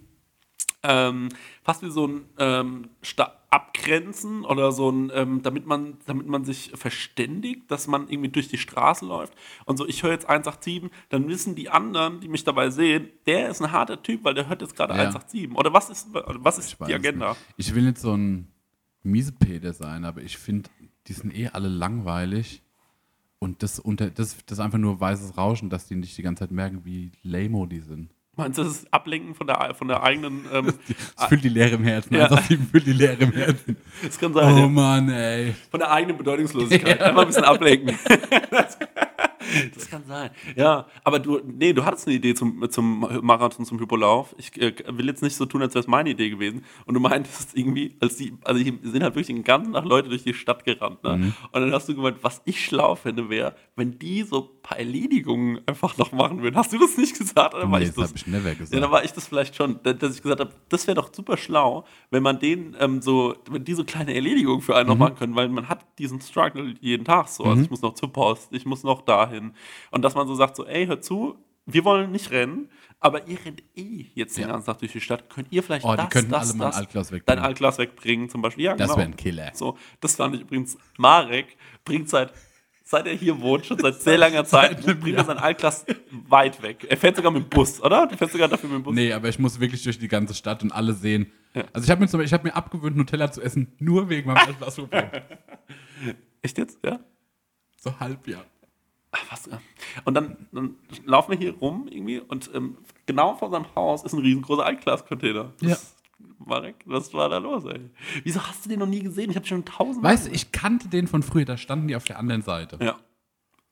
ähm, 0.83 1.28
fast 1.62 1.83
wie 1.83 1.91
so 1.91 2.07
ein 2.07 2.24
ähm, 2.39 2.89
Sta- 3.03 3.39
Abgrenzen 3.53 4.45
oder 4.47 4.73
so 4.73 4.91
ein, 4.91 5.13
ähm, 5.15 5.43
damit 5.43 5.67
man, 5.67 5.99
damit 6.07 6.27
man 6.27 6.45
sich 6.45 6.73
verständigt, 6.75 7.71
dass 7.71 7.87
man 7.87 8.09
irgendwie 8.09 8.31
durch 8.31 8.49
die 8.49 8.57
Straße 8.57 9.05
läuft 9.05 9.35
und 9.67 9.77
so, 9.77 9.87
ich 9.87 10.03
höre 10.03 10.13
jetzt 10.13 10.27
187, 10.27 10.91
dann 11.11 11.29
wissen 11.29 11.55
die 11.55 11.69
anderen, 11.69 12.21
die 12.21 12.29
mich 12.29 12.45
dabei 12.45 12.71
sehen, 12.71 13.11
der 13.27 13.51
ist 13.51 13.61
ein 13.61 13.71
harter 13.71 14.03
Typ, 14.03 14.25
weil 14.25 14.33
der 14.33 14.49
hört 14.49 14.63
jetzt 14.63 14.75
gerade 14.75 14.95
Ja. 14.95 15.01
187. 15.01 15.55
Oder 15.55 15.73
was 15.75 15.91
ist, 15.91 16.09
was 16.13 16.59
ist 16.59 16.79
die 16.87 16.95
Agenda? 16.95 17.31
nicht. 17.31 17.41
Ich 17.59 17.75
will 17.75 17.83
nicht 17.83 17.99
so 17.99 18.17
ein 18.17 18.49
Miesepede 19.03 19.75
sein, 19.75 20.07
aber 20.07 20.23
ich 20.23 20.39
finde, 20.39 20.71
die 21.07 21.13
sind 21.13 21.37
eh 21.37 21.49
alle 21.49 21.69
langweilig. 21.69 22.63
Und 23.39 23.63
das, 23.63 23.81
unter, 23.81 24.09
das, 24.09 24.37
das 24.47 24.59
ist 24.59 24.65
einfach 24.65 24.79
nur 24.79 24.99
weißes 25.01 25.37
Rauschen, 25.37 25.69
dass 25.69 25.89
die 25.89 25.97
nicht 25.97 26.17
die 26.17 26.23
ganze 26.23 26.45
Zeit 26.45 26.53
merken, 26.53 26.85
wie 26.85 27.11
lame 27.23 27.67
die 27.67 27.81
sind. 27.81 28.11
Meinst 28.35 28.57
du, 28.59 28.62
das 28.64 28.72
ist 28.76 28.87
Ablenken 28.95 29.35
von 29.35 29.47
der, 29.47 29.74
von 29.74 29.89
der 29.89 30.03
eigenen, 30.03 30.47
ähm, 30.53 30.72
Das 31.16 31.26
füllt 31.28 31.45
die 31.45 31.51
Leere 31.51 31.72
im 31.74 31.85
Herzen. 31.85 32.14
Ja. 32.14 32.30
Ja. 32.30 32.37
füllt 32.39 32.87
die 32.87 32.93
Leere 32.95 33.22
im 33.24 33.33
Herzen. 33.33 33.76
das 34.03 34.18
kann 34.18 34.33
sein, 34.33 34.55
Oh 34.55 34.59
ja. 34.59 34.66
Mann, 34.68 35.11
ey. 35.11 35.55
von 35.70 35.80
der 35.80 35.91
eigenen 35.91 36.16
Bedeutungslosigkeit. 36.16 37.01
Einfach 37.03 37.20
ein 37.22 37.26
bisschen 37.26 37.45
ablenken. 37.45 37.99
das, 38.51 38.78
das 39.74 39.88
kann 39.90 40.05
sein. 40.07 40.30
Ja, 40.57 40.86
aber 41.05 41.18
du, 41.18 41.40
nee, 41.45 41.72
du 41.72 41.84
hattest 41.84 42.07
eine 42.07 42.16
Idee 42.16 42.34
zum, 42.34 42.68
zum 42.70 43.01
Marathon, 43.22 43.64
zum 43.64 43.78
Hypolauf. 43.80 44.34
Ich 44.38 44.61
äh, 44.61 44.72
will 44.88 45.07
jetzt 45.07 45.22
nicht 45.22 45.36
so 45.36 45.47
tun, 45.47 45.62
als 45.62 45.74
wäre 45.74 45.80
es 45.82 45.86
meine 45.88 46.11
Idee 46.11 46.30
gewesen. 46.30 46.64
Und 46.86 46.95
du 46.95 47.01
meintest 47.01 47.57
irgendwie, 47.57 47.97
als 48.01 48.16
die, 48.16 48.34
also 48.45 48.61
hier 48.61 48.74
sind 48.82 49.03
halt 49.03 49.14
wirklich 49.14 49.26
den 49.28 49.45
ganzen 49.45 49.72
Tag 49.72 49.84
Leute 49.84 50.09
durch 50.09 50.22
die 50.24 50.34
Stadt 50.34 50.64
gerannt. 50.64 51.03
Ne? 51.05 51.16
Mhm. 51.16 51.32
Und 51.53 51.61
dann 51.61 51.72
hast 51.72 51.88
du 51.88 51.95
gemeint, 51.95 52.18
was 52.22 52.43
ich 52.45 52.64
schlau 52.64 52.95
finde, 52.95 53.28
wäre, 53.28 53.55
wenn 53.76 53.99
die 53.99 54.22
so 54.22 54.43
ein 54.57 54.62
paar 54.62 54.78
Erledigungen 54.78 55.61
einfach 55.66 55.97
noch 55.99 56.12
machen 56.12 56.43
würden. 56.43 56.57
Hast 56.57 56.72
du 56.72 56.78
das 56.78 56.97
nicht 56.97 57.18
gesagt? 57.18 57.55
Oder 57.55 57.70
war 57.70 57.78
Nee, 57.78 57.86
ich 57.86 57.90
das 57.90 57.97
das? 57.97 58.09
habe 58.11 58.18
ich 58.18 58.26
never 58.26 58.55
gesagt. 58.55 58.72
Ja, 58.74 58.80
dann 58.80 58.90
war 58.90 59.05
ich 59.05 59.12
das 59.12 59.26
vielleicht 59.28 59.57
schon, 59.57 59.80
da- 59.82 59.93
dass 59.93 60.14
ich 60.16 60.22
gesagt 60.22 60.40
habe, 60.40 60.53
das 60.68 60.86
wäre 60.86 60.95
doch 60.97 61.12
super 61.12 61.36
schlau, 61.36 61.84
wenn 62.11 62.22
man 62.22 62.38
den 62.38 62.76
ähm, 62.78 63.03
so, 63.03 63.34
wenn 63.51 63.64
die 63.64 63.74
so 63.74 63.84
kleine 63.84 64.14
Erledigungen 64.14 64.61
für 64.61 64.76
einen 64.76 64.88
noch 64.88 64.97
machen 64.97 65.16
können, 65.16 65.34
weil 65.34 65.49
man 65.49 65.68
hat 65.68 65.84
diesen 65.99 66.20
Struggle 66.20 66.74
jeden 66.80 67.05
Tag 67.05 67.28
so. 67.28 67.45
Also 67.45 67.62
ich 67.62 67.70
muss 67.70 67.82
noch 67.82 67.95
zur 67.95 68.12
Post, 68.12 68.49
ich 68.53 68.64
muss 68.66 68.82
noch 68.82 69.03
dahin. 69.33 69.55
Und 69.91 70.03
dass 70.03 70.14
man 70.14 70.26
so 70.28 70.35
sagt, 70.35 70.57
so, 70.57 70.66
ey, 70.66 70.87
hör 70.87 71.01
zu, 71.01 71.37
wir 71.66 71.85
wollen 71.85 72.11
nicht 72.12 72.30
rennen, 72.30 72.68
aber 72.99 73.26
ihr 73.28 73.39
rennt 73.45 73.62
eh 73.76 74.07
jetzt 74.14 74.37
den 74.37 74.43
Ja. 74.43 74.49
ganzen 74.53 74.66
Tag 74.66 74.78
durch 74.78 74.93
die 74.93 75.01
Stadt. 75.01 75.28
Könnt 75.30 75.49
ihr 75.51 75.62
vielleicht 75.62 75.85
Oh, 75.85 75.93
die 75.93 75.97
das, 75.99 76.11
könnten 76.11 76.30
das, 76.33 76.51
alle 76.51 76.59
mal 76.59 76.64
das, 76.66 76.76
Altglas 76.76 77.09
dein 77.09 77.16
wegbringen. 77.18 77.45
Altglas 77.45 77.78
wegbringen 77.78 78.28
zum 78.28 78.43
Beispiel? 78.43 78.64
Ja, 78.64 78.74
Das 78.76 78.89
genau. 78.89 78.99
wäre 78.99 79.09
ein 79.09 79.16
Killer. 79.16 79.51
So, 79.55 79.76
das 80.01 80.16
fand 80.16 80.35
ich 80.35 80.41
übrigens, 80.43 80.76
Marek 80.99 81.57
bringt 81.85 82.09
seit, 82.09 82.33
seit 82.85 83.07
er 83.07 83.14
hier 83.14 83.41
wohnt, 83.41 83.64
schon 83.66 83.78
seit 83.78 83.95
sehr 84.03 84.18
langer 84.18 84.45
Zeit, 84.45 84.83
bringt 85.01 85.16
er 85.16 85.24
sein 85.24 85.39
Altglas 85.39 85.85
weit 86.28 86.61
weg. 86.62 86.85
Er 86.89 86.97
fährt 86.97 87.14
sogar 87.16 87.30
mit 87.30 87.45
dem 87.45 87.49
Bus, 87.49 87.80
oder? 87.80 88.07
Du 88.09 88.16
fährst 88.16 88.33
sogar 88.33 88.49
dafür 88.49 88.68
mit 88.68 88.78
dem 88.78 88.83
Bus. 88.83 88.95
Nee, 88.95 89.12
aber 89.12 89.28
ich 89.28 89.39
muss 89.39 89.59
wirklich 89.61 89.83
durch 89.85 89.99
die 90.01 90.09
ganze 90.09 90.35
Stadt 90.35 90.62
und 90.64 90.72
alle 90.72 90.93
sehen. 90.95 91.30
Also 91.72 91.85
ich 91.85 91.91
habe 91.91 92.01
mir, 92.01 92.09
zum 92.09 92.18
Beispiel- 92.18 92.26
ich 92.26 92.33
hab 92.33 92.45
mir 92.45 92.55
abgewöhnt, 92.57 92.97
Nutella 92.97 93.30
zu 93.30 93.41
essen, 93.43 93.72
nur 93.78 94.09
wegen 94.09 94.26
meinem 94.26 94.39
Altglasproblem. 94.49 95.11
Echt 96.43 96.59
jetzt? 96.59 96.78
Ja? 96.85 96.99
so 97.76 97.99
halb, 98.01 98.26
ja. 98.28 98.43
Ach, 99.13 99.25
was? 99.31 99.47
ja. 99.47 99.61
Und 100.05 100.15
dann, 100.15 100.49
dann 100.53 100.77
laufen 101.05 101.33
wir 101.33 101.39
hier 101.39 101.55
rum 101.55 101.87
irgendwie 101.89 102.19
und 102.21 102.51
ähm, 102.55 102.79
genau 103.07 103.35
vor 103.37 103.51
seinem 103.51 103.67
Haus 103.75 104.03
ist 104.05 104.13
ein 104.15 104.21
riesengroßer 104.21 104.65
Altglas-Container. 104.65 105.53
Ja. 105.61 105.77
Marek, 106.39 106.77
was 106.87 107.13
war 107.15 107.29
da 107.29 107.39
los, 107.39 107.65
ey? 107.67 107.81
Wieso 108.25 108.43
hast 108.47 108.65
du 108.65 108.69
den 108.69 108.79
noch 108.81 108.87
nie 108.87 109.01
gesehen? 109.01 109.31
Ich 109.31 109.37
habe 109.37 109.47
schon 109.47 109.65
tausendmal. 109.65 110.13
Weißt 110.15 110.27
du, 110.27 110.31
ich 110.33 110.51
kannte 110.51 110.89
den 110.89 111.07
von 111.07 111.23
früher, 111.23 111.45
da 111.45 111.57
standen 111.57 111.89
die 111.89 111.95
auf 111.97 112.05
der 112.05 112.19
anderen 112.19 112.43
Seite. 112.43 112.79
Ja. 112.85 112.99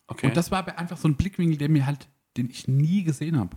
Okay. 0.07 0.26
Und 0.28 0.36
das 0.36 0.51
war 0.51 0.59
aber 0.61 0.78
einfach 0.78 0.97
so 0.97 1.09
ein 1.09 1.14
Blickwinkel, 1.16 1.57
der 1.57 1.68
mir 1.68 1.86
halt, 1.86 2.09
den 2.36 2.51
ich 2.51 2.68
nie 2.68 3.03
gesehen 3.03 3.38
habe. 3.38 3.57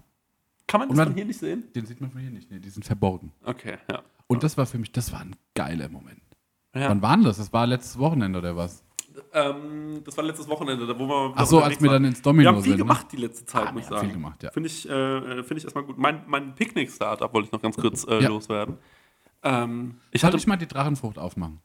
Kann 0.67 0.79
man 0.79 0.89
das 0.89 0.97
man- 0.97 1.07
von 1.09 1.15
hier 1.15 1.25
nicht 1.25 1.39
sehen? 1.39 1.65
Den 1.75 1.85
sieht 1.85 1.99
man 2.01 2.11
von 2.11 2.21
hier 2.21 2.29
nicht, 2.31 2.49
nee, 2.49 2.59
die 2.59 2.69
sind 2.69 2.85
verborgen. 2.85 3.33
Okay, 3.43 3.77
ja. 3.91 4.01
Und 4.27 4.41
das 4.43 4.57
war 4.57 4.65
für 4.65 4.77
mich, 4.79 4.91
das 4.91 5.11
war 5.11 5.19
ein 5.21 5.35
geiler 5.53 5.89
Moment. 5.89 6.21
ja. 6.73 6.89
Wann 6.89 7.01
war 7.01 7.15
denn 7.17 7.25
das? 7.25 7.37
Das 7.37 7.51
war 7.53 7.67
letztes 7.67 7.99
Wochenende 7.99 8.39
oder 8.39 8.55
was? 8.55 8.83
Ähm, 9.33 10.01
das 10.03 10.15
war 10.17 10.23
letztes 10.23 10.47
Wochenende, 10.47 10.85
da 10.87 10.97
wo 10.97 11.07
wir. 11.07 11.33
Ach 11.35 11.45
so, 11.45 11.61
als 11.61 11.81
wir 11.81 11.89
dann 11.89 12.05
ins 12.05 12.21
Domino 12.21 12.43
Wir 12.43 12.47
haben 12.49 12.55
viel 12.63 12.71
sind, 12.71 12.79
ne? 12.79 12.83
gemacht 12.85 13.07
die 13.11 13.17
letzte 13.17 13.45
Zeit, 13.45 13.67
Ah, 13.67 13.71
muss 13.71 13.83
ich 13.83 13.87
sagen. 13.89 14.05
viel 14.05 14.13
gemacht, 14.13 14.43
ja. 14.43 14.51
Finde 14.51 14.67
ich, 14.67 14.87
äh, 14.89 15.43
find 15.43 15.57
ich 15.59 15.63
erstmal 15.63 15.83
gut. 15.83 15.97
Mein, 15.97 16.23
mein 16.27 16.55
Picknick-Startup 16.55 17.33
wollte 17.33 17.47
ich 17.47 17.51
noch 17.51 17.61
ganz 17.61 17.77
kurz 17.77 18.05
äh, 18.05 18.21
Ja. 18.21 18.29
loswerden. 18.29 18.77
Ähm, 19.43 19.99
ich 20.11 20.21
Soll 20.21 20.27
hatte 20.29 20.37
ich 20.37 20.47
mal 20.47 20.57
die 20.57 20.67
Drachenfrucht 20.67 21.17
aufmachen? 21.17 21.59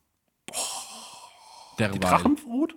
die 1.79 2.01
Drachenfrucht? 2.01 2.75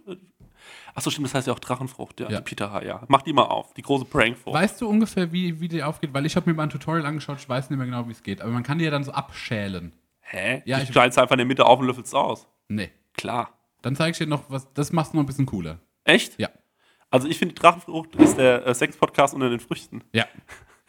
Achso, 0.94 1.10
stimmt, 1.10 1.28
das 1.28 1.34
heißt 1.34 1.48
ja 1.48 1.54
auch 1.54 1.60
Drachenfrucht, 1.60 2.20
ja. 2.20 2.30
Ja. 2.30 2.38
Die 2.38 2.44
Peter 2.44 2.86
ja. 2.86 3.02
Mach 3.08 3.22
die 3.22 3.34
mal 3.34 3.44
auf, 3.46 3.74
die 3.74 3.82
große 3.82 4.06
Prankfrucht. 4.06 4.54
Weißt 4.56 4.80
du 4.82 4.88
ungefähr, 4.88 5.32
wie, 5.32 5.60
wie 5.60 5.68
die 5.68 5.82
aufgeht? 5.84 6.14
Weil 6.14 6.26
ich 6.26 6.36
habe 6.36 6.50
mir 6.50 6.56
mal 6.56 6.64
ein 6.64 6.70
Tutorial 6.70 7.06
angeschaut, 7.06 7.38
ich 7.40 7.48
weiß 7.50 7.70
nicht 7.70 7.78
mehr 7.78 7.86
genau, 7.88 8.08
wie 8.08 8.12
es 8.12 8.22
geht. 8.24 8.42
Aber 8.42 8.52
man 8.52 8.64
kann 8.64 8.78
die 8.78 8.86
ja 8.86 8.92
dann 8.92 9.04
so 9.04 9.12
abschälen. 9.12 9.94
Hä? 10.20 10.62
Ja, 10.66 10.80
ich 10.80 10.90
schneid's 10.90 11.18
einfach 11.18 11.34
in 11.34 11.40
der 11.40 11.48
Mitte 11.48 11.66
auf 11.66 11.80
und 11.80 11.88
löffelst 11.88 12.14
aus. 12.14 12.48
Nee. 12.68 12.92
Klar. 13.14 13.50
Dann 13.82 13.96
zeige 13.96 14.12
ich 14.12 14.18
dir 14.18 14.28
noch 14.28 14.50
was, 14.50 14.72
das 14.74 14.92
macht 14.92 15.14
noch 15.14 15.22
ein 15.22 15.26
bisschen 15.26 15.46
cooler. 15.46 15.80
Echt? 16.04 16.40
Ja. 16.40 16.50
Also 17.10 17.28
ich 17.28 17.38
finde, 17.40 17.56
die 17.56 17.62
Drachenfrucht 17.62 18.16
ist 18.16 18.38
der 18.38 18.66
äh, 18.66 18.74
Sex-Podcast 18.74 19.34
unter 19.34 19.50
den 19.50 19.60
Früchten. 19.60 20.04
Ja. 20.14 20.26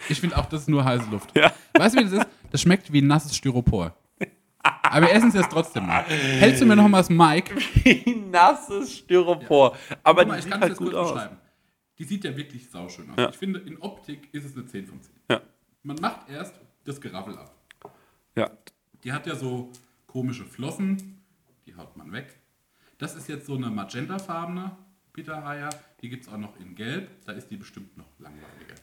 Ich 0.09 0.21
finde 0.21 0.37
auch, 0.37 0.47
das 0.47 0.63
ist 0.63 0.69
nur 0.69 0.85
heiße 0.85 1.11
Luft. 1.11 1.37
Ja. 1.37 1.53
Weißt 1.75 1.95
du, 1.97 2.01
wie 2.01 2.05
das 2.05 2.13
ist? 2.13 2.27
Das 2.51 2.61
schmeckt 2.63 2.93
wie 2.93 3.03
nasses 3.03 3.37
Styropor. 3.37 3.97
Aber 4.83 5.07
wir 5.07 5.13
essen 5.13 5.29
es 5.29 5.35
jetzt 5.35 5.51
trotzdem 5.51 5.87
mal. 5.87 6.05
Hältst 6.05 6.61
du 6.61 6.67
mir 6.67 6.77
noch 6.77 6.87
mal 6.89 6.99
das 6.99 7.09
Mike? 7.11 7.55
Nasses 8.31 8.99
Styropor. 8.99 9.77
Aber 10.03 10.23
Guck 10.23 10.29
mal, 10.29 10.35
die 10.35 10.39
ich 10.39 10.45
sieht 10.45 10.53
kann 10.53 10.63
es 10.63 10.69
halt 10.69 10.79
gut 10.79 10.95
aus. 10.95 11.13
beschreiben. 11.13 11.37
Die 11.99 12.05
sieht 12.05 12.25
ja 12.25 12.37
wirklich 12.37 12.71
sauschön 12.71 13.11
aus. 13.11 13.17
Ja. 13.17 13.29
Ich 13.31 13.37
finde, 13.37 13.61
in 13.61 13.79
Optik 13.79 14.29
ist 14.33 14.45
es 14.45 14.55
eine 14.57 14.67
10 14.67 14.87
von 14.87 15.01
10. 15.03 15.13
Ja. 15.31 15.41
Man 15.83 15.97
macht 16.01 16.29
erst 16.29 16.55
das 16.85 17.01
Geraffel 17.01 17.37
ab. 17.39 17.55
Ja. 18.37 18.51
Die 19.03 19.13
hat 19.13 19.27
ja 19.27 19.35
so 19.35 19.71
komische 20.07 20.45
Flossen, 20.45 21.23
die 21.67 21.75
haut 21.75 21.97
man 21.97 22.13
weg. 22.13 22.39
Das 23.03 23.17
ist 23.17 23.29
jetzt 23.29 23.47
so 23.47 23.57
eine 23.57 23.69
magentafarbene 23.69 24.77
Pitahaya. 25.13 25.71
Die 26.01 26.09
gibt 26.09 26.23
es 26.23 26.33
auch 26.33 26.37
noch 26.37 26.57
in 26.61 26.77
Gelb. 26.77 27.11
Da 27.25 27.33
ist 27.33 27.49
die 27.49 27.57
bestimmt 27.57 27.97
noch 27.97 28.07
langweiliger. 28.21 28.77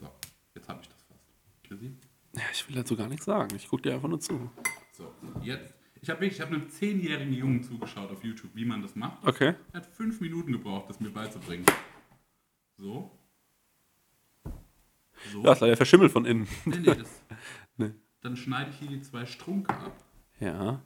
So, 0.00 0.10
jetzt 0.56 0.68
habe 0.68 0.80
ich 0.82 0.88
das 0.88 1.00
fast. 1.04 1.22
Chrissy? 1.62 1.96
ja. 2.34 2.42
Ich 2.52 2.68
will 2.68 2.74
dazu 2.74 2.96
gar 2.96 3.06
nichts 3.06 3.24
sagen. 3.24 3.54
Ich 3.54 3.68
gucke 3.68 3.84
dir 3.84 3.94
einfach 3.94 4.08
nur 4.08 4.18
zu. 4.18 4.50
So, 4.94 5.14
jetzt. 5.42 5.72
Ich 6.00 6.10
habe 6.10 6.26
ich 6.26 6.40
hab 6.40 6.48
einem 6.48 6.68
zehnjährigen 6.70 7.32
Jungen 7.32 7.62
zugeschaut 7.62 8.10
auf 8.10 8.24
YouTube, 8.24 8.50
wie 8.54 8.64
man 8.64 8.82
das 8.82 8.96
macht. 8.96 9.24
Okay. 9.24 9.54
Er 9.72 9.80
hat 9.80 9.86
fünf 9.86 10.20
Minuten 10.20 10.50
gebraucht, 10.50 10.90
das 10.90 10.98
mir 10.98 11.10
beizubringen. 11.10 11.64
So. 12.78 13.16
So. 15.30 15.44
Ja, 15.44 15.52
ist 15.52 15.60
leider 15.60 15.76
verschimmelt 15.76 16.10
von 16.10 16.24
innen. 16.24 16.48
Nee, 16.64 16.78
nee, 16.78 16.94
das, 16.96 17.22
Nee. 17.76 17.92
Dann 18.22 18.36
schneide 18.36 18.70
ich 18.70 18.78
hier 18.80 18.88
die 18.88 19.02
zwei 19.02 19.24
Strunke 19.24 19.72
ab. 19.72 19.96
Ja. 20.40 20.82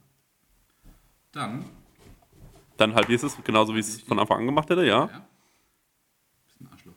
Dann, 1.31 1.65
Dann 2.77 2.93
halbierst 2.95 3.23
du 3.23 3.27
es 3.27 3.43
genauso, 3.43 3.73
wie 3.75 3.79
ich 3.79 3.87
es 3.87 4.01
von 4.01 4.19
Anfang 4.19 4.39
an 4.39 4.45
gemacht 4.45 4.69
hätte, 4.69 4.85
ja. 4.85 5.05
ja. 5.07 5.27
Bisschen 6.45 6.67
Arschloch. 6.71 6.93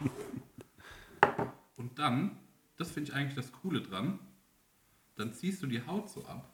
Und 1.76 1.98
dann, 1.98 2.36
das 2.76 2.90
finde 2.90 3.10
ich 3.10 3.16
eigentlich 3.16 3.34
das 3.34 3.52
Coole 3.52 3.80
dran, 3.80 4.18
dann 5.16 5.32
ziehst 5.32 5.62
du 5.62 5.66
die 5.66 5.84
Haut 5.86 6.08
so 6.10 6.24
ab. 6.26 6.48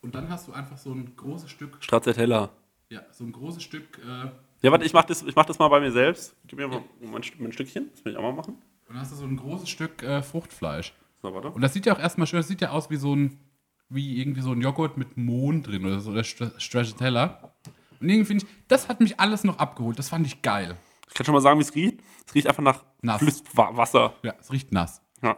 Und 0.00 0.14
dann 0.14 0.28
hast 0.28 0.48
du 0.48 0.52
einfach 0.52 0.78
so 0.78 0.92
ein 0.92 1.14
großes 1.16 1.50
Stück, 1.50 1.78
Stracciatella. 1.80 2.50
ja, 2.88 3.02
so 3.12 3.24
ein 3.24 3.32
großes 3.32 3.62
Stück, 3.62 3.98
äh, 3.98 4.30
Ja, 4.62 4.70
warte, 4.72 4.84
ich 4.84 4.92
mach 4.92 5.04
das, 5.04 5.22
ich 5.22 5.34
mach 5.34 5.44
das 5.46 5.58
mal 5.58 5.68
bei 5.68 5.80
mir 5.80 5.92
selbst. 5.92 6.34
Gib 6.46 6.58
mir 6.58 6.68
mal 6.68 6.82
mein, 7.00 7.22
Stück- 7.22 7.40
mein 7.40 7.52
Stückchen. 7.52 7.90
Das 7.92 8.04
will 8.04 8.12
ich 8.12 8.18
auch 8.18 8.22
mal 8.22 8.32
machen. 8.32 8.54
und 8.54 8.94
dann 8.94 9.00
hast 9.00 9.12
du 9.12 9.16
so 9.16 9.24
ein 9.24 9.36
großes 9.36 9.68
Stück 9.68 10.02
äh, 10.02 10.22
Fruchtfleisch. 10.22 10.92
So, 11.22 11.32
warte. 11.32 11.50
Und 11.50 11.60
das 11.60 11.72
sieht 11.72 11.86
ja 11.86 11.94
auch 11.94 11.98
erstmal 12.00 12.26
schön, 12.26 12.38
das 12.40 12.48
sieht 12.48 12.60
ja 12.60 12.70
aus 12.70 12.90
wie 12.90 12.96
so 12.96 13.14
ein, 13.14 13.38
wie 13.94 14.20
irgendwie 14.20 14.40
so 14.42 14.52
ein 14.52 14.60
Joghurt 14.60 14.96
mit 14.96 15.16
Mohn 15.16 15.62
drin 15.62 15.84
oder 15.84 16.00
so, 16.00 16.10
oder 16.10 16.22
Stra- 16.22 16.58
Stracciatella. 16.58 17.52
Und 18.00 18.08
irgendwie 18.08 18.24
finde 18.26 18.44
ich, 18.44 18.50
das 18.68 18.88
hat 18.88 19.00
mich 19.00 19.18
alles 19.20 19.44
noch 19.44 19.58
abgeholt, 19.58 19.98
das 19.98 20.08
fand 20.08 20.26
ich 20.26 20.42
geil. 20.42 20.76
Ich 21.08 21.14
kann 21.14 21.24
schon 21.26 21.34
mal 21.34 21.40
sagen, 21.40 21.58
wie 21.58 21.62
es 21.64 21.74
riecht. 21.74 22.00
Es 22.26 22.34
riecht 22.34 22.46
einfach 22.46 22.62
nach 22.62 22.84
Nass. 23.02 23.18
Flüss 23.20 23.42
Wa- 23.54 23.76
Wasser. 23.76 24.14
Ja, 24.22 24.34
es 24.40 24.50
riecht 24.52 24.72
nass. 24.72 25.02
Ja. 25.22 25.36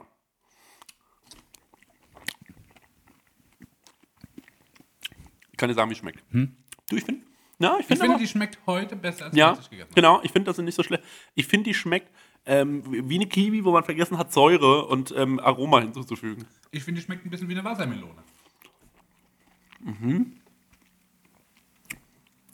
Ich 5.52 5.56
kann 5.58 5.68
dir 5.68 5.74
sagen, 5.74 5.90
wie 5.90 5.94
es 5.94 5.98
schmeckt. 5.98 6.22
Du, 6.32 6.96
ich 6.96 7.04
finde. 7.04 7.24
Ja, 7.60 7.76
ich 7.78 7.88
Ich 7.88 7.98
finde. 7.98 8.18
die 8.18 8.26
schmeckt 8.26 8.58
heute 8.66 8.96
besser 8.96 9.26
als 9.26 9.36
Ja, 9.36 9.52
ich 9.60 9.70
gegessen 9.70 9.88
habe. 9.88 9.94
genau. 9.94 10.20
Ich 10.22 10.32
finde, 10.32 10.46
das 10.46 10.56
sind 10.56 10.64
nicht 10.64 10.74
so 10.74 10.82
schlecht. 10.82 11.04
Ich 11.34 11.46
finde, 11.46 11.64
die 11.70 11.74
schmeckt 11.74 12.10
ähm, 12.46 12.82
wie 13.08 13.14
eine 13.14 13.26
Kiwi, 13.26 13.64
wo 13.64 13.72
man 13.72 13.84
vergessen 13.84 14.18
hat, 14.18 14.32
Säure 14.32 14.86
und 14.86 15.14
ähm, 15.16 15.38
Aroma 15.40 15.80
hinzuzufügen. 15.80 16.44
Ich 16.72 16.82
finde, 16.84 17.00
die 17.00 17.04
schmeckt 17.04 17.24
ein 17.24 17.30
bisschen 17.30 17.48
wie 17.48 17.52
eine 17.54 17.64
Wassermelone. 17.64 18.22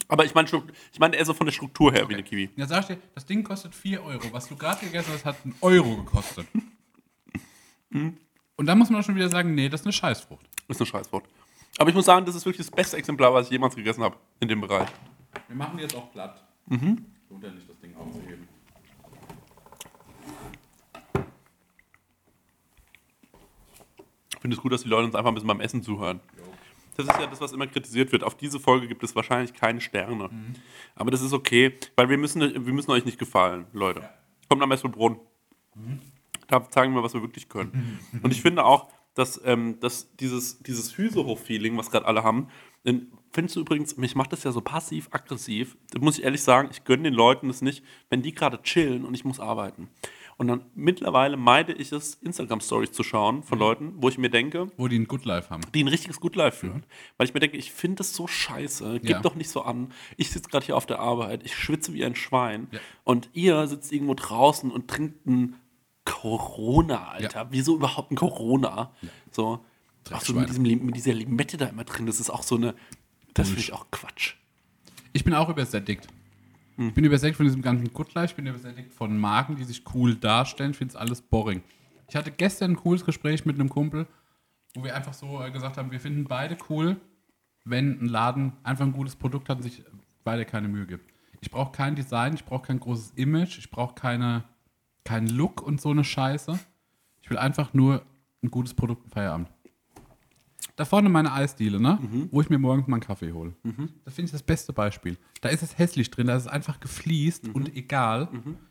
Aber 0.09 0.24
ich 0.24 0.35
meine 0.35 0.49
ich 0.93 0.99
mein 0.99 1.12
eher 1.12 1.24
so 1.24 1.35
von 1.35 1.47
der 1.47 1.53
Struktur 1.53 1.93
her 1.93 2.09
wie 2.09 2.14
eine 2.14 2.24
Kiwi. 2.24 2.51
Ja, 2.57 2.66
sag 2.66 2.81
ich 2.81 2.87
dir, 2.87 2.99
das 3.14 3.24
Ding 3.26 3.45
kostet 3.45 3.74
4 3.74 4.03
Euro. 4.03 4.33
Was 4.33 4.49
du 4.49 4.57
gerade 4.57 4.85
gegessen 4.85 5.12
hast, 5.14 5.24
hat 5.24 5.37
einen 5.45 5.55
Euro 5.61 5.97
gekostet. 5.97 6.47
Und 7.91 8.66
da 8.66 8.74
muss 8.74 8.91
man 8.91 9.01
auch 9.01 9.05
schon 9.05 9.14
wieder 9.14 9.28
sagen, 9.28 9.55
nee, 9.55 9.68
das 9.68 9.83
ist 9.83 9.87
eine 9.87 9.93
Scheißfrucht. 9.93 10.45
Ist 10.68 10.81
eine 10.81 10.87
Scheißwort. 10.87 11.24
Aber 11.78 11.89
ich 11.89 11.95
muss 11.95 12.05
sagen, 12.05 12.26
das 12.26 12.35
ist 12.35 12.45
wirklich 12.45 12.66
das 12.66 12.74
beste 12.74 12.97
Exemplar, 12.97 13.33
was 13.33 13.47
ich 13.47 13.53
jemals 13.53 13.76
gegessen 13.76 14.03
habe 14.03 14.16
in 14.41 14.49
dem 14.49 14.61
Bereich. 14.61 14.89
Wir 15.47 15.57
machen 15.57 15.76
die 15.76 15.85
jetzt 15.85 15.95
auch 15.95 16.11
platt. 16.12 16.45
Mhm. 16.66 17.07
Lohnt 17.28 17.45
ja 17.45 17.51
nicht, 17.51 17.68
das 17.68 17.78
Ding 17.78 17.95
aufzuheben. 17.97 18.49
Ich 24.35 24.41
finde 24.41 24.57
es 24.57 24.62
gut, 24.62 24.72
dass 24.72 24.83
die 24.83 24.89
Leute 24.89 25.07
uns 25.07 25.14
einfach 25.14 25.31
ein 25.31 25.35
bisschen 25.35 25.49
beim 25.49 25.61
Essen 25.61 25.83
zuhören. 25.83 26.20
Das 27.05 27.16
ist 27.16 27.20
ja 27.20 27.26
das, 27.26 27.40
was 27.40 27.53
immer 27.53 27.66
kritisiert 27.66 28.12
wird. 28.12 28.24
Auf 28.24 28.36
diese 28.36 28.61
Folge 28.61 28.88
gibt 28.88 29.03
es 29.03 29.14
wahrscheinlich 29.14 29.55
keine 29.55 29.80
Sterne. 29.80 30.30
Aber 30.94 31.11
das 31.11 31.22
ist 31.22 31.32
okay, 31.32 31.74
weil 31.96 32.09
wir 32.09 32.18
müssen, 32.18 32.40
wir 32.40 32.72
müssen 32.72 32.90
euch 32.90 33.05
nicht 33.05 33.18
gefallen, 33.18 33.66
Leute. 33.72 34.09
Kommt 34.48 34.61
nach 34.61 34.68
Messelbrunn. 34.68 35.18
Da 36.48 36.68
zeigen 36.68 36.94
wir, 36.94 37.03
was 37.03 37.14
wir 37.14 37.22
wirklich 37.22 37.48
können. 37.48 38.01
Und 38.22 38.32
ich 38.32 38.42
finde 38.42 38.64
auch, 38.64 38.88
dass, 39.14 39.40
ähm, 39.44 39.78
dass 39.80 40.14
dieses, 40.16 40.62
dieses 40.62 40.96
Hüsehof-Feeling, 40.96 41.76
was 41.76 41.90
gerade 41.90 42.07
alle 42.07 42.22
haben, 42.22 42.48
denn 42.84 43.12
findest 43.32 43.57
du 43.57 43.61
übrigens, 43.61 43.96
mich 43.96 44.14
macht 44.14 44.32
das 44.32 44.44
ja 44.44 44.53
so 44.53 44.61
passiv-aggressiv. 44.61 45.76
Da 45.90 46.01
muss 46.01 46.18
ich 46.18 46.24
ehrlich 46.24 46.42
sagen, 46.42 46.68
ich 46.70 46.84
gönne 46.84 47.05
den 47.05 47.14
Leuten 47.14 47.48
das 47.48 47.62
nicht, 47.62 47.84
wenn 48.09 48.22
die 48.22 48.32
gerade 48.32 48.62
chillen 48.62 49.05
und 49.05 49.14
ich 49.14 49.24
muss 49.24 49.40
arbeiten. 49.40 49.88
Und 50.41 50.47
dann 50.49 50.62
mittlerweile 50.74 51.36
meide 51.36 51.74
ich 51.74 51.93
es, 51.93 52.14
Instagram-Stories 52.14 52.93
zu 52.93 53.03
schauen 53.03 53.43
von 53.43 53.59
Leuten, 53.59 53.93
wo 53.97 54.09
ich 54.09 54.16
mir 54.16 54.30
denke, 54.30 54.70
Wo 54.78 54.88
die 54.88 54.99
ein 54.99 55.07
Good 55.07 55.26
Life 55.26 55.51
haben. 55.51 55.61
die 55.74 55.84
ein 55.84 55.88
richtiges 55.88 56.18
Good 56.18 56.34
Life 56.34 56.61
führen. 56.61 56.84
Weil 57.18 57.26
ich 57.26 57.34
mir 57.34 57.41
denke, 57.41 57.59
ich 57.59 57.72
finde 57.72 57.97
das 57.97 58.14
so 58.14 58.26
scheiße. 58.26 59.01
Gib 59.01 59.11
Ja. 59.11 59.20
doch 59.20 59.34
nicht 59.34 59.51
so 59.51 59.61
an. 59.61 59.93
Ich 60.16 60.30
sitze 60.30 60.49
gerade 60.49 60.64
hier 60.64 60.78
auf 60.78 60.86
der 60.86 60.99
Arbeit, 60.99 61.43
ich 61.45 61.55
schwitze 61.55 61.93
wie 61.93 62.07
ein 62.07 62.14
Schwein. 62.16 62.68
Ja. 62.72 62.80
Und 63.05 63.28
ihr 63.34 63.66
sitzt 63.66 63.93
irgendwo 63.93 64.14
draußen 64.14 64.70
und 64.70 64.88
trinkt 64.88 65.26
ein 65.26 65.57
Corona, 66.05 67.09
Alter. 67.09 67.49
Wieso 67.51 67.76
überhaupt 67.76 68.11
ein 68.11 68.16
Corona? 68.16 68.93
So. 69.30 69.62
Ach 70.11 70.22
so, 70.22 70.32
mit, 70.32 70.49
diesem, 70.49 70.62
mit 70.62 70.97
dieser 70.97 71.12
Limette 71.12 71.59
da 71.59 71.66
immer 71.66 71.84
drin, 71.84 72.07
das 72.07 72.18
ist 72.18 72.30
auch 72.30 72.43
so 72.43 72.57
eine. 72.57 72.74
Das 73.34 73.49
finde 73.49 73.61
ich 73.61 73.74
auch 73.74 73.91
Quatsch. 73.91 74.36
Ich 75.12 75.22
bin 75.22 75.34
auch 75.34 75.51
übersättigt. 75.51 76.09
Ich 76.89 76.95
bin 76.95 77.05
übersättigt 77.05 77.37
von 77.37 77.45
diesem 77.45 77.61
ganzen 77.61 77.91
Life, 78.14 78.33
ich 78.33 78.37
bin 78.37 78.47
übersättigt 78.47 78.95
von 78.95 79.18
Marken, 79.18 79.55
die 79.55 79.64
sich 79.64 79.85
cool 79.93 80.14
darstellen. 80.14 80.70
Ich 80.70 80.78
finde 80.78 80.93
es 80.93 80.97
alles 80.97 81.20
boring. 81.20 81.62
Ich 82.09 82.16
hatte 82.16 82.31
gestern 82.31 82.70
ein 82.70 82.76
cooles 82.76 83.05
Gespräch 83.05 83.45
mit 83.45 83.57
einem 83.57 83.68
Kumpel, 83.68 84.07
wo 84.74 84.83
wir 84.83 84.97
einfach 84.97 85.12
so 85.12 85.43
äh, 85.43 85.51
gesagt 85.51 85.76
haben, 85.76 85.91
wir 85.91 86.01
finden 86.01 86.24
beide 86.24 86.57
cool, 86.70 86.97
wenn 87.66 88.01
ein 88.01 88.07
Laden 88.07 88.55
einfach 88.62 88.87
ein 88.87 88.93
gutes 88.93 89.14
Produkt 89.14 89.51
hat 89.51 89.59
und 89.59 89.64
sich 89.64 89.85
beide 90.24 90.47
keine 90.47 90.68
Mühe 90.68 90.87
gibt. 90.87 91.05
Ich 91.43 91.51
brauche 91.51 91.70
kein 91.70 91.97
Design, 91.97 92.33
ich 92.33 92.47
brauche 92.47 92.68
kein 92.68 92.81
großes 92.81 93.11
Image, 93.11 93.59
ich 93.59 93.70
brauche 93.70 93.95
keine, 93.95 94.45
keinen 95.05 95.28
Look 95.28 95.61
und 95.61 95.83
so 95.83 95.91
eine 95.91 96.03
Scheiße. 96.03 96.59
Ich 97.20 97.28
will 97.28 97.37
einfach 97.37 97.74
nur 97.74 98.07
ein 98.43 98.51
gutes 98.51 98.72
Produkt 98.72 99.05
im 99.05 99.11
Feierabend. 99.11 99.51
Da 100.77 100.85
vorne 100.85 101.09
meine 101.09 101.33
Eisdiele, 101.33 101.81
ne? 101.81 101.99
Wo 102.31 102.41
ich 102.41 102.49
mir 102.49 102.59
morgens 102.59 102.87
mal 102.87 102.97
einen 102.97 103.03
Kaffee 103.03 103.33
hole. 103.33 103.53
Das 104.05 104.15
finde 104.15 104.27
ich 104.27 104.33
das 104.33 104.43
beste 104.43 104.73
Beispiel. 104.73 105.19
Da 105.41 105.49
ist 105.51 105.63
es 105.63 105.77
hässlich 105.79 106.11
drin, 106.11 106.27
da 106.27 106.37
ist 106.37 106.43
es 106.45 106.49
einfach 106.49 106.81
gefliest 106.81 107.49
und 107.49 107.75
egal. 107.77 108.29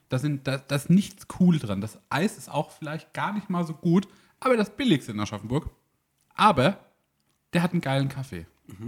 Da, 0.10 0.18
sind, 0.18 0.48
da, 0.48 0.58
da 0.58 0.76
ist 0.76 0.90
nichts 0.90 1.28
cool 1.40 1.60
dran. 1.60 1.82
Das 1.82 2.00
Eis 2.10 2.38
ist 2.38 2.50
auch 2.50 2.72
vielleicht 2.72 3.14
gar 3.14 3.34
nicht 3.34 3.50
mal 3.50 3.64
so 3.66 3.74
gut, 3.74 4.08
aber 4.40 4.58
das 4.58 4.76
billigste 4.76 5.12
in 5.12 5.20
Aschaffenburg. 5.20 5.70
Aber 6.36 6.80
der 7.54 7.62
hat 7.64 7.74
einen 7.74 7.82
geilen 7.82 8.10
Kaffee. 8.10 8.46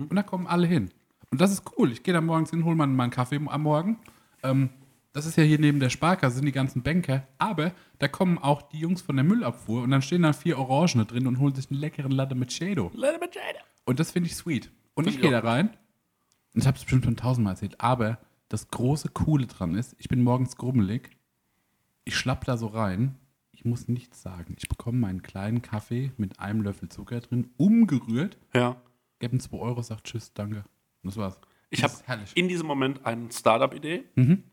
Und 0.10 0.16
da 0.16 0.24
kommen 0.24 0.48
alle 0.48 0.68
hin. 0.68 0.90
Und 1.32 1.42
das 1.42 1.52
ist 1.52 1.64
cool. 1.78 1.92
Ich 1.92 2.04
gehe 2.04 2.14
da 2.14 2.22
morgens 2.22 2.50
hin, 2.52 2.66
hole 2.66 2.76
mal 2.76 2.88
meinen 2.88 3.10
Kaffee 3.12 3.40
am 3.46 3.62
Morgen. 3.62 3.98
Ähm, 4.44 4.70
das 5.14 5.26
ist 5.26 5.38
ja 5.38 5.44
hier 5.44 5.60
neben 5.60 5.80
der 5.80 5.90
Sparkasse, 5.90 6.38
sind 6.38 6.46
die 6.46 6.52
ganzen 6.52 6.84
Bänke. 6.84 7.28
Aber 7.38 7.74
da 8.00 8.08
kommen 8.08 8.38
auch 8.38 8.62
die 8.62 8.80
Jungs 8.80 9.02
von 9.02 9.16
der 9.16 9.26
Müllabfuhr 9.26 9.84
und 9.84 9.92
dann 9.92 10.02
stehen 10.02 10.22
da 10.22 10.34
vier 10.34 10.58
Orangene 10.58 11.06
drin 11.06 11.28
und 11.28 11.40
holen 11.40 11.54
sich 11.54 11.70
einen 11.70 11.80
leckeren 11.80 12.12
Latte 12.12 12.36
mit 12.36 12.54
Shadow. 12.54 12.92
Und 13.86 14.00
das 14.00 14.12
finde 14.12 14.30
ich 14.30 14.36
sweet. 14.36 14.72
Und 14.94 15.08
ich 15.08 15.16
ich 15.16 15.22
gehe 15.22 15.32
da 15.32 15.40
rein. 15.40 15.70
Und 16.54 16.62
ich 16.62 16.68
habe 16.68 16.78
es 16.78 16.84
bestimmt 16.84 17.06
schon 17.06 17.18
tausendmal 17.18 17.54
erzählt. 17.54 17.80
Aber 17.80 18.20
das 18.50 18.70
große 18.70 19.10
Coole 19.10 19.48
dran 19.48 19.76
ist, 19.76 19.96
ich 19.98 20.10
bin 20.10 20.24
morgens 20.24 20.56
grummelig. 20.56 21.10
Ich 22.04 22.16
schlapp 22.16 22.46
da 22.46 22.58
so 22.58 22.68
rein. 22.68 23.16
Ich 23.52 23.66
muss 23.66 23.88
nichts 23.88 24.22
sagen. 24.22 24.56
Ich 24.58 24.68
bekomme 24.68 24.98
meinen 24.98 25.22
kleinen 25.22 25.62
Kaffee 25.62 26.12
mit 26.18 26.40
einem 26.40 26.62
Löffel 26.62 26.90
Zucker 26.90 27.20
drin, 27.20 27.52
umgerührt. 27.58 28.38
Ja. 28.54 28.82
Gebe 29.20 29.36
ihm 29.36 29.40
2 29.40 29.58
Euro, 29.58 29.82
sagt 29.82 30.06
Tschüss, 30.06 30.34
danke. 30.34 30.64
Und 31.04 31.10
das 31.12 31.18
war's. 31.18 31.40
Ich 31.70 31.84
habe 31.84 31.94
in 32.36 32.48
diesem 32.48 32.68
Moment 32.68 33.06
eine 33.06 33.32
Startup-Idee. 33.32 34.04
Mhm. 34.16 34.44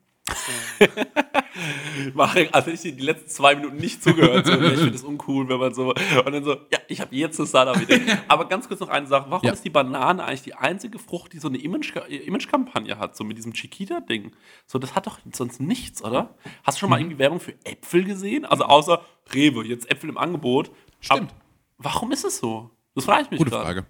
Marek, 2.15 2.51
also 2.53 2.71
ich 2.71 2.81
dir 2.81 2.93
die 2.93 3.03
letzten 3.03 3.29
zwei 3.29 3.57
Minuten 3.57 3.77
nicht 3.77 4.03
zugehört. 4.03 4.47
So, 4.47 4.53
ich 4.53 4.59
finde 4.77 4.91
das 4.93 5.03
uncool, 5.03 5.49
wenn 5.49 5.59
man 5.59 5.75
so. 5.75 5.89
Und 5.91 6.33
dann 6.33 6.45
so, 6.45 6.53
ja, 6.73 6.79
ich 6.89 7.01
habe 7.01 7.15
jetzt 7.15 7.39
eine 7.39 7.49
Startup-Idee. 7.49 8.01
Aber 8.29 8.47
ganz 8.49 8.69
kurz 8.69 8.81
noch 8.81 8.89
eine 8.89 9.07
Sache. 9.07 9.27
Warum 9.29 9.45
Ja. 9.47 9.53
ist 9.53 9.65
die 9.65 9.71
Banane 9.71 10.25
eigentlich 10.25 10.43
die 10.43 10.55
einzige 10.55 10.99
Frucht, 10.99 11.33
die 11.33 11.39
so 11.39 11.49
eine 11.49 11.59
Image- 11.59 11.95
Image-Kampagne 12.09 12.99
hat, 12.99 13.17
so 13.17 13.25
mit 13.25 13.37
diesem 13.39 13.53
Chiquita-Ding? 13.53 14.33
So, 14.67 14.79
das 14.79 14.95
hat 14.95 15.07
doch 15.07 15.19
sonst 15.33 15.61
nichts, 15.61 16.03
oder? 16.03 16.35
Hast 16.65 16.79
du 16.79 16.81
schon 16.81 16.91
mal 16.91 17.01
irgendwie 17.01 17.19
Werbung 17.19 17.41
für 17.41 17.55
Äpfel 17.65 18.05
gesehen? 18.05 18.45
Also 18.45 18.65
außer 18.65 19.03
Rewe, 19.35 19.65
jetzt 19.67 19.91
Äpfel 19.91 20.11
im 20.11 20.19
Angebot. 20.19 20.71
Stimmt. 21.01 21.31
Aber 21.79 21.91
warum 21.95 22.13
ist 22.13 22.25
es 22.25 22.39
so? 22.39 22.71
Das 22.95 23.05
frage 23.05 23.23
ich 23.25 23.31
mich 23.31 23.39
Gute 23.39 23.51
gerade. 23.51 23.65
Frage. 23.65 23.87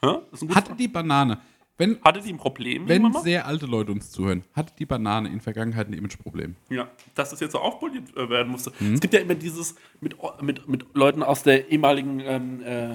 Das 0.00 0.12
ist 0.34 0.42
ein 0.42 0.48
gutes 0.48 0.56
Hatte 0.56 0.74
die 0.76 0.88
Banane, 0.88 1.40
wenn, 1.78 2.00
Hatte 2.02 2.20
die 2.20 2.32
ein 2.32 2.36
Problem? 2.38 2.88
wenn 2.88 3.02
mal? 3.02 3.22
sehr 3.22 3.46
alte 3.46 3.66
Leute 3.66 3.92
uns 3.92 4.10
zuhören, 4.10 4.44
hatte 4.54 4.72
die 4.78 4.86
Banane 4.86 5.28
in 5.28 5.40
Vergangenheit 5.40 5.88
ein 5.88 5.92
Imageproblem? 5.92 6.56
Ja, 6.70 6.88
dass 7.14 7.30
das 7.30 7.40
jetzt 7.40 7.52
so 7.52 7.58
aufpoliert 7.58 8.16
äh, 8.16 8.28
werden 8.28 8.50
musste. 8.50 8.72
Mhm. 8.80 8.94
Es 8.94 9.00
gibt 9.00 9.14
ja 9.14 9.20
immer 9.20 9.34
dieses, 9.34 9.76
mit, 10.00 10.16
mit, 10.42 10.68
mit 10.68 10.86
Leuten 10.94 11.22
aus 11.22 11.42
der 11.42 11.70
ehemaligen 11.70 12.20
ähm, 12.20 12.62
äh, 12.62 12.94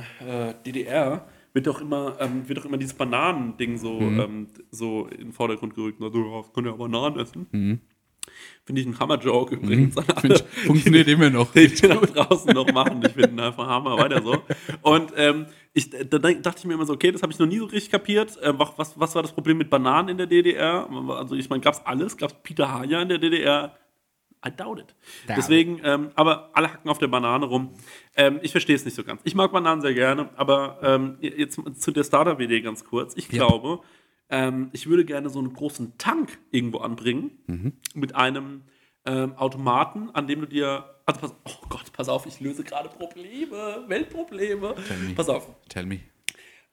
äh, 0.49 0.53
DDR, 0.65 1.25
wird 1.53 1.67
doch 1.67 1.81
immer, 1.81 2.15
ähm, 2.21 2.47
wird 2.47 2.59
doch 2.59 2.65
immer 2.65 2.77
dieses 2.77 2.93
Bananending 2.93 3.77
so, 3.77 3.99
Mhm. 3.99 4.19
ähm, 4.19 4.47
so 4.71 5.07
in 5.07 5.17
den 5.17 5.31
Vordergrund 5.33 5.75
gerückt. 5.75 6.01
Also, 6.01 6.17
ja, 6.17 6.63
ihr 6.63 6.69
ja 6.71 6.75
Bananen 6.77 7.19
essen. 7.19 7.47
Mhm. 7.51 7.79
Finde 8.63 8.81
ich 8.81 8.87
ein 8.87 8.99
Hammer-Joke 8.99 9.55
übrigens. 9.55 9.97
an 9.97 10.05
alle, 10.15 10.43
funktioniert 10.65 11.07
immer 11.07 11.29
noch. 11.29 11.51
die 11.51 11.81
wir 11.81 11.89
da 11.89 11.95
draußen 11.95 12.53
noch 12.53 12.71
machen. 12.71 13.01
Ich 13.05 13.13
finde 13.13 13.43
einfach 13.43 13.67
Hammer, 13.67 13.97
weiter 13.97 14.21
so. 14.21 14.43
Und 14.81 15.11
ähm, 15.17 15.47
ich, 15.73 15.89
da 15.89 16.19
dachte 16.19 16.59
ich 16.59 16.65
mir 16.65 16.75
immer 16.75 16.85
so, 16.85 16.93
okay, 16.93 17.11
das 17.11 17.21
habe 17.23 17.33
ich 17.33 17.39
noch 17.39 17.47
nie 17.47 17.57
so 17.57 17.65
richtig 17.65 17.91
kapiert. 17.91 18.37
Ähm, 18.43 18.59
was, 18.59 18.99
was, 18.99 19.15
war 19.15 19.21
das 19.21 19.31
Problem 19.31 19.57
mit 19.57 19.69
Bananen 19.69 20.09
in 20.09 20.17
der 20.17 20.27
DDR? 20.27 20.87
Also 21.09 21.35
ich 21.35 21.49
meine, 21.49 21.61
gab 21.61 21.73
es 21.73 21.85
alles? 21.85 22.17
Gab 22.17 22.31
es 22.31 22.37
Peter 22.43 22.71
Haja 22.71 23.01
in 23.01 23.09
der 23.09 23.17
DDR? 23.17 23.75
I 24.45 24.49
doubt 24.49 24.79
it. 24.79 24.95
Deswegen, 25.27 25.81
ähm, 25.83 26.09
aber 26.15 26.49
alle 26.53 26.73
hacken 26.73 26.89
auf 26.89 26.97
der 26.97 27.07
Banane 27.07 27.45
rum. 27.45 27.75
Ähm, 28.15 28.39
ich 28.41 28.51
verstehe 28.51 28.75
es 28.75 28.83
nicht 28.85 28.95
so 28.95 29.03
ganz. 29.03 29.21
Ich 29.23 29.35
mag 29.35 29.51
Bananen 29.51 29.81
sehr 29.81 29.93
gerne, 29.93 30.29
aber 30.35 30.79
ähm, 30.81 31.17
jetzt 31.21 31.59
zu 31.79 31.91
der 31.91 32.03
Startup-Idee 32.03 32.61
ganz 32.61 32.83
kurz. 32.83 33.15
Ich 33.15 33.29
glaube, 33.29 33.81
ähm, 34.31 34.69
ich 34.73 34.87
würde 34.87 35.05
gerne 35.05 35.29
so 35.29 35.39
einen 35.39 35.53
großen 35.53 35.97
Tank 35.97 36.39
irgendwo 36.51 36.79
anbringen 36.79 37.73
mit 37.93 38.15
einem 38.15 38.63
ähm, 39.05 39.33
Automaten, 39.35 40.09
an 40.13 40.27
dem 40.27 40.41
du 40.41 40.47
dir. 40.47 40.85
Also 41.05 41.19
pass, 41.21 41.35
oh 41.45 41.67
Gott, 41.69 41.91
pass 41.93 42.07
auf, 42.09 42.25
ich 42.25 42.39
löse 42.39 42.63
gerade 42.63 42.87
Probleme, 42.89 43.83
Weltprobleme. 43.87 44.75
me. 45.07 45.13
Pass 45.15 45.29
auf. 45.29 45.47
Tell 45.69 45.85
me. 45.85 45.99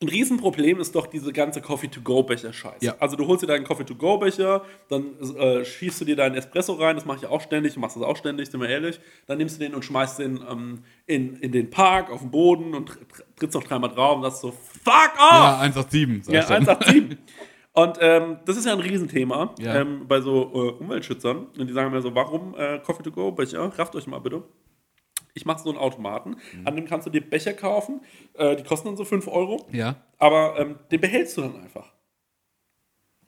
Ein 0.00 0.08
Riesenproblem 0.10 0.78
ist 0.78 0.94
doch 0.94 1.08
diese 1.08 1.32
ganze 1.32 1.60
Coffee-to-go-Becher-Scheiße. 1.60 2.84
Ja. 2.84 2.94
Also 3.00 3.16
du 3.16 3.26
holst 3.26 3.42
dir 3.42 3.48
deinen 3.48 3.64
Coffee-to-go-Becher, 3.64 4.62
dann 4.88 5.18
äh, 5.36 5.64
schießt 5.64 6.00
du 6.00 6.04
dir 6.04 6.14
deinen 6.14 6.36
Espresso 6.36 6.74
rein, 6.74 6.94
das 6.94 7.04
mache 7.04 7.18
ich 7.18 7.26
auch 7.26 7.40
ständig, 7.40 7.74
du 7.74 7.80
machst 7.80 7.96
das 7.96 8.04
auch 8.04 8.16
ständig, 8.16 8.48
sind 8.48 8.60
wir 8.60 8.68
ehrlich. 8.68 9.00
Dann 9.26 9.38
nimmst 9.38 9.56
du 9.56 9.64
den 9.64 9.74
und 9.74 9.84
schmeißt 9.84 10.20
den 10.20 10.38
ähm, 10.48 10.84
in, 11.06 11.34
in 11.38 11.50
den 11.50 11.70
Park, 11.70 12.10
auf 12.12 12.20
den 12.20 12.30
Boden 12.30 12.74
und 12.74 12.90
tr- 12.90 12.98
tr- 12.98 13.22
trittst 13.34 13.56
noch 13.56 13.64
dreimal 13.64 13.90
drauf 13.90 14.18
und 14.18 14.22
sagst 14.22 14.40
so, 14.42 14.52
fuck 14.52 15.12
off! 15.18 15.32
Ja, 15.32 15.58
187. 15.58 16.24
sag 16.26 16.32
Ja, 16.32 16.40
ich 16.42 16.46
dann. 16.46 16.68
187. 16.68 17.18
Und 17.78 17.98
ähm, 18.00 18.38
das 18.44 18.56
ist 18.56 18.64
ja 18.66 18.72
ein 18.72 18.80
Riesenthema 18.80 19.54
Ja. 19.58 19.76
ähm, 19.76 20.08
bei 20.08 20.20
so 20.20 20.42
äh, 20.52 20.70
Umweltschützern. 20.82 21.46
Und 21.58 21.66
die 21.66 21.72
sagen 21.72 21.90
mir 21.92 22.00
so, 22.02 22.14
warum 22.14 22.54
äh, 22.56 22.78
Coffee-to-go-Becher? 22.80 23.78
Rafft 23.78 23.94
euch 23.94 24.06
mal 24.06 24.18
bitte. 24.18 24.42
Ich 25.34 25.44
mache 25.46 25.62
so 25.62 25.68
einen 25.70 25.78
Automaten, 25.78 26.30
Mhm. 26.52 26.66
an 26.66 26.74
dem 26.76 26.86
kannst 26.86 27.06
du 27.06 27.10
dir 27.10 27.20
Becher 27.20 27.52
kaufen. 27.52 28.00
Äh, 28.34 28.56
die 28.56 28.64
kosten 28.64 28.88
dann 28.88 28.96
so 28.96 29.04
5 29.04 29.28
Euro. 29.28 29.68
Ja, 29.70 29.94
Aber 30.18 30.58
ähm, 30.58 30.76
den 30.90 31.00
behältst 31.00 31.36
du 31.36 31.42
dann 31.42 31.60
einfach. 31.62 31.92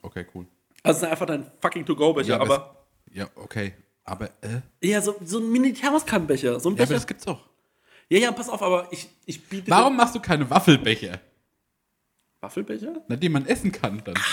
okay, 0.01 0.25
cool. 0.35 0.45
Also 0.83 0.97
es 0.97 1.03
ist 1.03 1.09
einfach 1.11 1.27
dein 1.27 1.49
fucking 1.61 1.85
To-Go-Becher. 1.85 2.29
Ja, 2.29 2.39
aber 2.41 2.55
aber 2.55 2.85
Ja, 3.13 3.27
okay. 3.35 3.73
Aber, 4.03 4.25
äh? 4.41 4.61
ja, 4.81 4.99
so, 4.99 5.15
so 5.23 5.37
ein 5.39 5.51
Mini-Thermoskannenbecher. 5.51 6.59
So 6.59 6.69
ein 6.69 6.75
Ja, 6.75 6.79
aber 6.81 6.87
Becher. 6.87 6.93
das 6.95 7.07
gibt's 7.07 7.23
doch. 7.25 7.47
Ja, 8.09 8.17
ja, 8.19 8.31
pass 8.31 8.49
auf, 8.49 8.61
aber 8.61 8.87
ich, 8.91 9.07
ich 9.25 9.47
biete. 9.47 9.71
Warum 9.71 9.95
machst 9.95 10.15
du 10.15 10.19
keine 10.19 10.49
Waffelbecher? 10.49 11.19
Waffelbecher? 12.41 12.93
Na, 13.07 13.15
die 13.15 13.29
man 13.29 13.45
essen 13.45 13.71
kann 13.71 14.01
dann. 14.03 14.15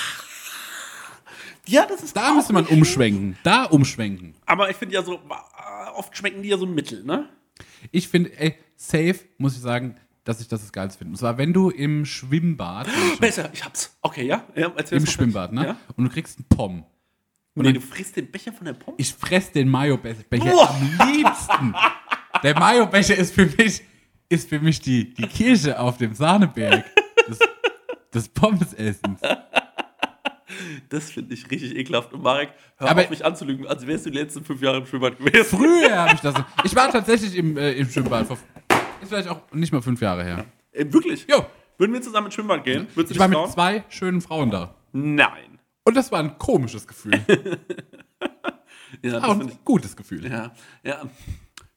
Ja, 1.67 1.85
das 1.85 2.03
ist. 2.03 2.17
Da 2.17 2.33
müsste 2.33 2.55
man 2.55 2.65
umschwenken. 2.65 3.37
Da 3.43 3.65
umschwenken. 3.65 4.35
Aber 4.47 4.71
ich 4.71 4.77
finde 4.77 4.95
ja 4.95 5.03
so, 5.03 5.17
äh, 5.17 5.91
oft 5.97 6.17
schmecken 6.17 6.43
die 6.43 6.49
ja 6.49 6.57
so 6.57 6.65
ein 6.65 6.75
Mittel, 6.75 7.05
ne? 7.05 7.29
Ich 7.93 8.09
finde, 8.09 8.31
ey, 8.41 8.55
safe, 8.75 9.17
muss 9.37 9.55
ich 9.55 9.61
sagen, 9.61 9.95
dass 10.25 10.41
ich 10.41 10.49
das 10.49 10.63
das 10.63 10.73
Geilste 10.73 10.97
finde. 10.99 11.13
Und 11.13 11.19
zwar, 11.19 11.37
wenn 11.37 11.53
du 11.53 11.69
im 11.69 12.07
Schwimmbad, 12.07 12.89
Besser, 13.21 13.51
ich 13.53 13.63
hab's. 13.67 13.95
Okay, 14.01 14.25
ja? 14.27 14.45
ja 14.57 14.69
im. 14.69 15.05
Schwimmbad, 15.07 15.53
ne? 15.53 15.67
Ja? 15.67 15.77
Und 15.95 16.05
du 16.05 16.11
kriegst 16.11 16.39
einen 16.39 16.49
Pom. 16.49 16.87
Und 17.55 17.67
Nee, 17.67 17.75
du 17.75 17.83
frisst 17.83 18.17
den 18.17 18.31
Becher 18.31 18.53
von 18.55 18.65
der 18.65 18.73
Pommes. 18.73 18.99
ich 18.99 19.13
fress 19.13 19.53
den 19.53 19.69
Mayo-Becher 19.69 20.25
Boah. 20.31 20.71
am 20.71 21.09
liebsten. 21.13 21.75
Der 22.43 22.59
Mayo-Becher 22.59 23.17
ist 23.17 23.35
für 23.35 23.45
mich, 23.45 23.83
ist 24.31 24.49
für 24.49 24.61
mich 24.61 24.81
die, 24.81 25.13
die 25.13 25.27
Kirsche 25.27 25.79
auf 25.79 25.99
dem 25.99 26.15
Sahneberg 26.15 26.87
des, 27.29 27.39
des 28.15 28.29
Pommesessens. 28.29 29.21
Das 30.89 31.11
finde 31.11 31.35
ich 31.35 31.51
richtig 31.51 31.77
ekelhaft. 31.77 32.13
Und 32.15 32.23
Marek, 32.23 32.51
hör 32.79 32.89
Aber- 32.91 33.03
auf 33.03 33.11
mich 33.11 33.23
anzulügen, 33.25 33.67
als 33.67 33.87
wärst 33.87 34.07
du 34.07 34.11
die 34.11 34.17
letzten 34.19 34.45
fünf 34.45 34.63
Jahre 34.63 34.79
im 34.79 34.87
Schwimmbad 34.87 35.19
gewesen. 35.19 35.45
Früher 35.45 35.95
habe 35.95 36.15
ich 36.15 36.21
das. 36.21 36.35
Ich 36.65 36.75
war 36.75 36.91
tatsächlich 36.91 37.37
im, 37.37 37.57
äh, 37.59 37.73
im 37.73 37.89
Schwimmbad. 37.89 38.27
Vor, 38.27 38.39
ist 39.03 39.09
vielleicht 39.09 39.29
auch 39.29 39.43
nicht 39.53 39.73
mal 39.73 39.83
fünf 39.83 40.01
Jahre 40.01 40.25
her. 40.25 40.47
Äh, 40.73 40.87
wirklich? 40.91 41.27
Jo. 41.31 41.45
Würden 41.77 41.93
wir 41.93 42.01
zusammen 42.01 42.27
ins 42.29 42.35
Schwimmbad 42.35 42.65
gehen? 42.65 42.89
Würdest 42.95 43.11
du 43.11 43.15
Ich 43.15 43.19
war 43.21 43.29
dich 43.29 43.37
mit 43.37 43.45
trauen? 43.45 43.53
zwei 43.53 43.85
schönen 43.91 44.21
Frauen 44.23 44.51
da. 44.51 44.75
Nein. 44.93 45.59
Und 45.85 45.97
das 45.97 46.11
war 46.11 46.19
ein 46.21 46.39
komisches 46.39 46.87
Gefühl. 46.89 47.21
Ja, 49.03 49.21
das 49.21 49.31
ein 49.31 49.53
gutes 49.67 49.95
Gefühl. 49.97 50.27
ja, 50.31 50.51
ja. 50.83 51.03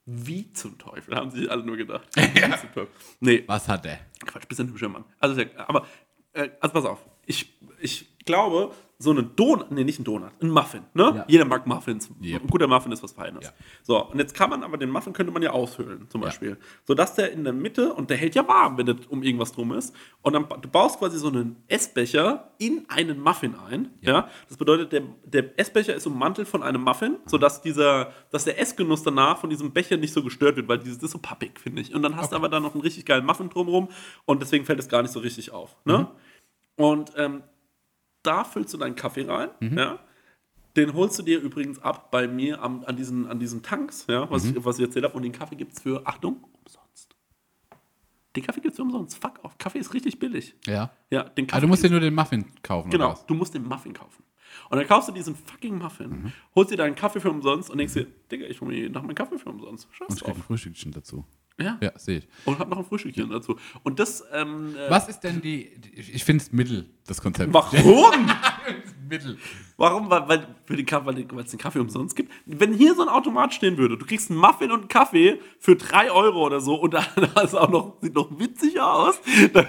Wie 0.06 0.52
zum 0.54 0.78
Teufel, 0.80 1.14
haben 1.16 1.30
sich 1.30 1.52
alle 1.52 1.64
nur 1.64 1.76
gedacht. 1.78 2.08
Wie 2.16 2.40
zum 2.42 2.72
Teufel. 2.74 2.88
Nee, 3.20 3.44
Was 3.48 3.68
hat 3.68 3.84
der? 3.86 4.00
Quatsch, 4.26 4.48
bisschen 4.48 4.70
hübscher 4.70 4.88
Mann. 4.90 5.04
Also, 5.20 5.36
sehr- 5.36 5.50
aber, 5.70 5.86
also 6.34 6.74
pass 6.74 6.86
auf. 6.86 7.00
Ich, 7.26 7.54
ich 7.80 8.18
glaube, 8.26 8.72
so 9.02 9.12
einen 9.12 9.36
Donut, 9.36 9.70
nee, 9.72 9.84
nicht 9.84 10.00
ein 10.00 10.06
Donut, 10.06 10.32
ein 10.42 10.50
Muffin, 10.50 10.84
ne? 10.94 11.14
Ja. 11.16 11.26
Jeder 11.28 11.46
mag 11.46 11.68
Muffins. 11.68 12.10
Yep. 12.24 12.44
Ein 12.44 12.48
guter 12.48 12.68
Muffin 12.68 12.94
ist 12.94 13.04
was 13.04 13.12
Feines. 13.12 13.46
Ja. 13.46 13.52
So, 13.84 14.06
und 14.06 14.20
jetzt 14.20 14.34
kann 14.34 14.50
man 14.50 14.64
aber 14.64 14.78
den 14.78 14.90
Muffin 14.90 15.12
könnte 15.12 15.34
man 15.34 15.42
ja 15.42 15.52
aushöhlen, 15.52 16.08
zum 16.10 16.22
Beispiel. 16.22 16.58
Sodass 16.86 17.16
der 17.16 17.34
in 17.34 17.44
der 17.44 17.54
Mitte, 17.54 17.94
und 17.94 18.10
der 18.10 18.18
hält 18.18 18.36
ja 18.36 18.48
warm, 18.48 18.78
wenn 18.78 18.86
der 18.86 18.96
um 19.10 19.22
irgendwas 19.24 19.52
drum 19.52 19.74
ist. 19.74 19.94
Und 20.22 20.34
dann, 20.34 20.46
du 20.62 20.70
baust 20.70 21.00
quasi 21.00 21.18
so 21.18 21.28
einen 21.28 21.58
Essbecher 21.68 22.52
in 22.58 22.86
einen 22.88 23.20
Muffin 23.20 23.56
ein. 23.56 23.90
Ja. 24.00 24.30
Das 24.48 24.58
bedeutet, 24.58 24.94
der, 24.94 25.02
der 25.26 25.60
Essbecher 25.60 25.94
ist 25.94 26.08
ummantelt 26.08 26.48
von 26.48 26.64
einem 26.64 26.82
Muffin, 26.82 27.18
sodass 27.26 27.62
dieser, 27.62 28.14
dass 28.32 28.46
der 28.46 28.60
Essgenuss 28.60 29.04
danach 29.04 29.40
von 29.40 29.50
diesem 29.50 29.72
Becher 29.72 29.98
nicht 29.98 30.14
so 30.14 30.24
gestört 30.24 30.56
wird, 30.56 30.68
weil 30.68 30.80
dieses 30.80 31.02
das 31.02 31.08
ist 31.08 31.12
so 31.14 31.20
pappig, 31.20 31.60
finde 31.60 31.82
ich. 31.82 31.96
Und 31.96 32.04
dann 32.04 32.16
hast 32.16 32.32
du 32.32 32.36
aber 32.36 32.48
da 32.48 32.60
noch 32.60 32.74
einen 32.74 32.84
richtig 32.84 33.06
geilen 33.06 33.26
Muffin 33.26 33.50
drumherum 33.50 33.90
und 34.26 34.42
deswegen 34.42 34.66
fällt 34.66 34.80
es 34.80 34.88
gar 34.88 35.02
nicht 35.02 35.12
so 35.12 35.20
richtig 35.20 35.52
auf. 35.52 35.76
Ne? 35.84 36.08
Und 36.76 37.14
ähm, 37.18 37.44
da 38.24 38.44
füllst 38.44 38.74
du 38.74 38.78
deinen 38.78 38.96
Kaffee 38.96 39.24
rein, 39.30 39.50
ja. 39.62 40.00
Den 40.78 40.94
holst 40.94 41.20
du 41.20 41.24
dir 41.24 41.42
übrigens 41.42 41.80
ab 41.80 42.12
bei 42.12 42.30
mir 42.30 42.62
am, 42.62 42.86
an, 42.86 42.96
diesen, 42.96 43.28
an 43.28 43.40
diesen 43.40 43.62
Tanks, 43.62 44.06
ja, 44.08 44.30
was, 44.32 44.46
ich, 44.46 44.56
was 44.64 44.80
ich 44.80 44.86
erzählt 44.86 45.04
habe. 45.04 45.16
Und 45.18 45.24
den 45.24 45.34
Kaffee 45.34 45.56
gibt 45.58 45.74
es 45.74 45.82
für, 45.82 46.02
Achtung, 46.08 46.46
umsonst. 46.64 47.14
Den 48.36 48.44
Kaffee 48.44 48.62
gibt 48.62 48.72
es 48.72 48.78
für 48.78 48.84
umsonst. 48.84 49.18
Fuck 49.22 49.44
off. 49.44 49.58
Kaffee 49.58 49.80
ist 49.80 49.94
richtig 49.94 50.18
billig. 50.20 50.56
Ja. 50.66 50.92
Ja, 51.10 51.24
den 51.24 51.46
Kaffee 51.48 51.58
Aber 51.58 51.62
du 51.62 51.68
musst 51.68 51.84
dir 51.84 51.90
nur 51.90 52.00
den 52.00 52.16
Muffin 52.16 52.46
kaufen. 52.64 52.90
Genau, 52.90 53.20
du 53.28 53.34
musst 53.34 53.54
den 53.54 53.66
Muffin 53.66 53.92
kaufen. 53.94 54.24
Und 54.70 54.78
dann 54.78 54.88
kaufst 54.88 55.10
du 55.10 55.14
diesen 55.14 55.36
fucking 55.36 55.78
Muffin, 55.78 56.10
Mhm. 56.10 56.32
holst 56.56 56.72
dir 56.72 56.78
deinen 56.78 56.96
Kaffee 56.96 57.20
für 57.20 57.30
umsonst 57.32 57.70
und 57.70 57.78
denkst 57.78 57.94
dir, 57.94 58.08
Digga, 58.32 58.46
ich 58.46 58.62
hole 58.62 58.72
mir 58.72 58.78
jeden 58.78 58.94
Tag 58.94 59.04
meinen 59.04 59.16
Kaffee 59.16 59.38
für 59.38 59.50
umsonst. 59.50 59.90
Scheiß 59.92 60.08
Und 60.10 60.16
ich 60.18 60.24
drauf. 60.24 60.38
ein 60.38 60.42
Frühstückchen 60.44 60.92
dazu. 60.94 61.26
Ja. 61.60 61.78
Ja, 61.82 61.92
sehe 61.98 62.20
ich. 62.20 62.28
Und 62.46 62.58
hab 62.58 62.70
noch 62.70 62.78
ein 62.80 62.86
Frühstückchen 62.86 63.30
dazu. 63.30 63.58
Und 63.84 64.00
das, 64.00 64.24
ähm, 64.34 64.76
äh, 64.76 64.90
Was 64.90 65.08
ist 65.10 65.20
denn 65.20 65.42
die. 65.42 65.72
Ich 65.96 66.24
finde 66.24 66.44
es 66.44 66.52
Mittel, 66.52 66.90
das 67.06 67.22
Konzept. 67.22 67.54
warum? 67.54 68.30
Mittel. 69.10 69.38
Warum? 69.78 70.10
Weil, 70.10 70.28
weil, 70.30 70.56
für 70.66 70.76
den 70.76 70.86
Kaffee, 70.86 71.06
weil 71.06 71.44
es 71.44 71.52
den 71.52 71.60
Kaffee 71.60 71.80
umsonst 71.80 72.16
gibt. 72.16 72.32
Wenn 72.46 72.74
hier 72.74 72.96
so 72.96 73.02
ein 73.04 73.10
Automat 73.10 73.54
stehen 73.54 73.78
würde, 73.78 73.98
du 73.98 74.06
kriegst 74.06 74.32
einen 74.32 74.40
Muffin 74.40 74.72
und 74.72 74.80
einen 74.80 74.88
Kaffee 74.88 75.40
für 75.60 75.76
3 75.76 76.12
Euro 76.12 76.46
oder 76.46 76.62
so 76.62 76.76
und 76.76 76.94
dann 76.94 77.06
ist 77.44 77.54
auch 77.56 77.70
noch, 77.70 77.98
sieht 78.02 78.16
noch 78.16 78.40
witziger 78.40 78.92
aus, 78.94 79.20
dann, 79.54 79.68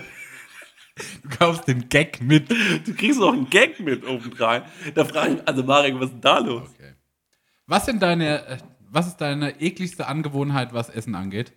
Du 1.23 1.29
kaufst 1.39 1.67
den 1.67 1.89
Gag 1.89 2.21
mit. 2.21 2.51
du 2.87 2.95
kriegst 2.95 3.19
noch 3.19 3.33
einen 3.33 3.49
Gag 3.49 3.81
mit 3.81 4.07
obendrein. 4.07 4.63
Da 4.95 5.05
frage 5.07 5.31
ich 5.33 5.39
mich, 5.39 5.49
also 5.49 5.63
Marek, 5.65 5.95
was 5.97 6.05
ist 6.07 6.13
denn 6.13 6.21
da 6.21 6.39
los? 6.39 6.69
Okay. 6.75 6.93
Was 7.67 7.87
sind 7.87 8.03
deine. 8.03 8.47
äh, 8.47 8.59
Was 8.91 9.07
ist 9.07 9.17
deine 9.17 9.59
ekligste 9.61 10.07
Angewohnheit, 10.07 10.75
was 10.75 10.91
Essen 10.91 11.15
angeht? 11.15 11.55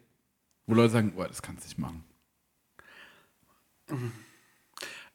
Wo 0.68 0.74
Leute 0.74 0.91
sagen, 0.93 1.13
boah, 1.16 1.28
das 1.28 1.41
kannst 1.41 1.63
du 1.63 1.68
nicht 1.68 1.78
machen. 1.78 2.03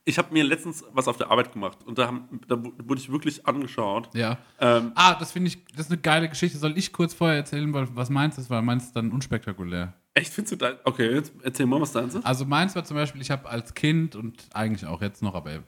Ich 0.05 0.19
habe 0.19 0.33
mir 0.33 0.45
letztens 0.45 0.85
was 0.93 1.09
auf 1.09 1.17
der 1.19 1.31
Arbeit 1.31 1.53
gemacht 1.53 1.79
und 1.85 1.99
da, 1.99 2.07
haben, 2.07 2.41
da 2.49 2.63
wu- 2.63 2.73
wurde 2.85 3.01
ich 3.01 3.11
wirklich 3.13 3.47
angeschaut. 3.47 4.09
Ja. 4.15 4.39
Ähm, 4.59 4.93
Ah, 4.95 5.15
das 5.15 5.33
finde 5.33 5.49
ich, 5.49 5.65
das 5.67 5.87
ist 5.87 5.93
eine 5.93 6.01
geile 6.01 6.29
Geschichte. 6.29 6.57
Soll 6.59 6.77
ich 6.79 6.93
kurz 6.93 7.13
vorher 7.15 7.37
erzählen, 7.37 7.73
weil, 7.75 7.95
was 7.95 8.11
meins 8.11 8.39
ist, 8.39 8.49
weil 8.49 8.63
meins 8.63 8.85
ist 8.85 8.97
dann 8.97 9.13
unspektakulär. 9.13 9.93
echt, 10.15 10.33
findest 10.33 10.53
du 10.53 10.57
da? 10.57 10.79
Okay, 10.85 11.13
jetzt 11.15 11.33
erzähl 11.43 11.67
mal, 11.67 11.81
was 11.81 11.93
deins 11.93 12.15
ist. 12.15 12.25
Also 12.25 12.45
meins 12.47 12.75
war 12.75 12.85
zum 12.85 12.97
Beispiel, 12.97 13.21
ich 13.21 13.31
habe 13.31 13.49
als 13.49 13.75
Kind 13.75 14.17
und 14.17 14.49
eigentlich 14.55 14.87
auch 14.87 15.03
jetzt 15.03 15.23
noch, 15.23 15.35
aber 15.35 15.63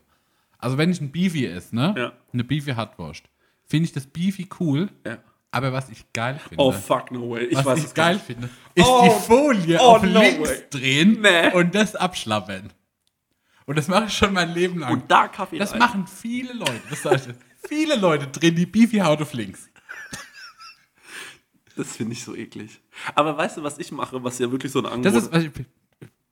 also 0.58 0.78
wenn 0.78 0.90
ich 0.90 1.00
ein 1.00 1.12
Beefy 1.12 1.46
esse, 1.46 1.74
ne? 1.76 1.94
Ja. 1.96 2.12
Eine 2.32 2.44
Beefy 2.44 2.70
Hartwurst, 2.72 3.24
finde 3.66 3.84
ich 3.84 3.92
das 3.92 4.06
Beefy 4.06 4.48
cool, 4.60 4.88
Ja. 5.04 5.18
Aber 5.52 5.72
was 5.72 5.88
ich 5.90 6.12
geil 6.12 6.38
finde, 6.40 6.62
Oh, 6.64 6.72
fuck, 6.72 7.12
no 7.12 7.30
way. 7.30 7.44
Ich 7.44 7.56
was 7.58 7.66
weiß 7.66 7.84
ich 7.84 7.94
geil 7.94 8.14
nicht. 8.14 8.26
finde, 8.26 8.48
ist 8.74 8.84
Oh, 8.86 9.02
die 9.04 9.26
Folie 9.26 9.78
oh, 9.80 9.84
auf 9.96 10.02
no 10.02 10.20
links 10.20 10.48
way. 10.50 10.62
drehen 10.70 11.20
Nee. 11.20 11.52
und 11.52 11.74
das 11.74 11.94
abschlappen. 11.94 12.72
Und 13.66 13.78
das 13.78 13.86
mache 13.86 14.06
ich 14.06 14.12
schon 14.16 14.32
mein 14.32 14.52
Leben 14.52 14.80
lang. 14.80 14.92
Und 14.92 15.08
da 15.10 15.28
Kaffee 15.28 15.58
das 15.58 15.72
rein. 15.72 15.78
machen 15.78 16.06
viele 16.08 16.52
Leute. 16.52 16.80
Das 16.90 17.04
ich. 17.28 17.34
viele 17.68 17.94
Leute 17.96 18.26
drehen 18.26 18.56
die 18.56 18.66
Beefy 18.66 18.98
Haut 18.98 19.22
auf 19.22 19.32
links. 19.34 19.68
Das 21.76 21.96
finde 21.96 22.12
ich 22.12 22.22
so 22.24 22.34
eklig. 22.34 22.80
Aber 23.14 23.36
weißt 23.36 23.56
du, 23.56 23.62
was 23.62 23.78
ich 23.78 23.92
mache, 23.92 24.22
was 24.22 24.38
ja 24.38 24.50
wirklich 24.50 24.70
so 24.72 24.80
eine 24.84 24.88
Das 25.02 25.14
Angewohnheit 25.14 25.56
ist, 25.58 25.66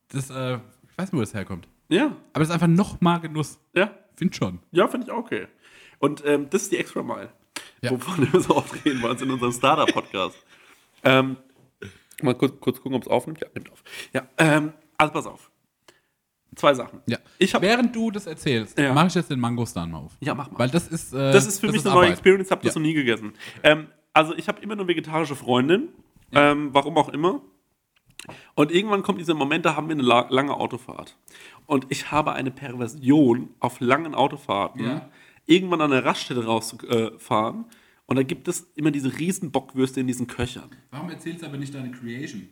das, 0.09 0.31
äh, 0.31 0.55
ich 0.57 0.99
weiß 0.99 1.13
nicht, 1.13 1.13
wo 1.15 1.21
das 1.21 1.33
herkommt. 1.33 1.67
Ja, 1.89 2.07
Aber 2.33 2.41
das 2.41 2.49
ist 2.49 2.55
einfach 2.55 2.67
noch 2.69 3.01
mal 3.01 3.19
Genuss. 3.19 3.59
ja. 3.75 3.91
Find 4.17 4.37
schon. 4.37 4.59
Ja, 4.71 4.87
finde 4.87 5.07
ich 5.07 5.13
auch 5.13 5.19
okay. 5.19 5.47
Und 5.99 6.23
ähm, 6.27 6.49
das 6.51 6.63
ist 6.65 6.73
die 6.73 6.77
Extra 6.77 7.03
Mile, 7.03 7.31
Ja. 7.83 7.91
wovon 7.93 8.33
wir 8.33 8.41
so 8.41 8.57
oft 8.57 8.85
reden 8.85 9.01
bei 9.01 9.11
uns 9.11 9.23
in 9.23 9.31
unserem 9.31 9.53
Startup-Podcast. 9.53 10.37
ähm, 11.05 11.37
mal 12.23 12.35
kurz, 12.35 12.59
kurz 12.61 12.77
gucken, 12.81 12.95
ob 12.97 13.03
es 13.03 13.09
aufnimmt. 13.09 13.41
Ja, 13.41 13.47
nimmt 13.55 13.71
auf. 13.73 13.83
Ja, 14.13 14.23
ähm, 14.39 14.73
also 14.99 15.13
pass 15.13 15.27
auf. 15.27 15.51
zwei 16.57 16.75
Sachen. 16.75 17.01
Ja. 17.07 17.17
Hab- 17.41 17.63
Während 17.63 17.95
du 17.97 18.11
das 18.11 18.27
erzählst, 18.27 18.79
Ja. 18.79 18.93
mache 18.93 19.07
ich 19.07 19.15
jetzt 19.15 19.31
den 19.31 19.41
Mangostan 19.41 19.91
mal 19.91 19.99
auf. 19.99 20.13
Ja, 20.21 20.35
mach 20.35 20.51
mal. 20.51 20.59
Weil 20.59 20.69
das 20.71 20.89
ist. 20.89 21.13
Äh, 21.15 21.33
Das 21.33 21.47
ist 21.47 21.61
für 21.61 21.69
mich 21.69 21.81
eine 21.83 21.91
neue 21.95 21.97
Arbeit. 22.05 22.11
Experience, 22.13 22.49
ich 22.49 22.51
habe 22.53 22.63
das 22.65 22.75
Ja. 22.75 22.81
noch 22.81 22.87
nie 22.87 22.93
gegessen. 22.95 23.33
Ähm, 23.63 23.87
also 24.13 24.35
ich 24.35 24.49
habe 24.49 24.61
immer 24.61 24.75
eine 24.75 24.87
vegetarische 24.87 25.37
Freundin, 25.37 25.89
ähm, 26.33 26.71
warum 26.73 26.99
auch 26.99 27.09
immer. 27.09 27.41
Und 28.55 28.71
irgendwann 28.71 29.03
kommt 29.03 29.19
dieser 29.21 29.33
Moment, 29.35 29.65
da 29.65 29.77
haben 29.77 29.89
wir 29.89 29.95
eine 29.95 30.03
la 30.03 30.27
lange 30.29 30.53
Autofahrt. 30.55 31.17
Und 31.67 31.87
ich 31.89 32.11
habe 32.11 32.33
eine 32.33 32.51
Perversion 32.51 33.49
auf 33.61 33.81
langen 33.81 34.15
Autofahrten, 34.15 34.85
Ja. 34.85 35.09
Irgendwann 35.51 35.81
an 35.81 35.91
der 35.91 36.05
Raststätte 36.05 36.45
rauszufahren. 36.45 37.65
Und 38.07 38.17
da 38.17 38.23
gibt 38.23 38.49
es 38.49 38.71
immer 38.75 38.91
diese 38.91 39.19
riesen 39.19 39.51
Bockwürste 39.51 40.01
in 40.01 40.07
diesen 40.07 40.27
Köchern. 40.27 40.71
Warum 40.91 41.11
erzählst 41.11 41.43
du 41.43 41.47
aber 41.47 41.59
nicht 41.59 41.75
deine 41.75 41.91
Creation? 41.91 42.49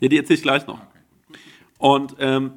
Ja, 0.00 0.08
die 0.08 0.16
erzähle 0.16 0.36
ich 0.36 0.42
gleich 0.42 0.66
noch. 0.66 0.80
Und 1.78 2.16
ähm, 2.18 2.52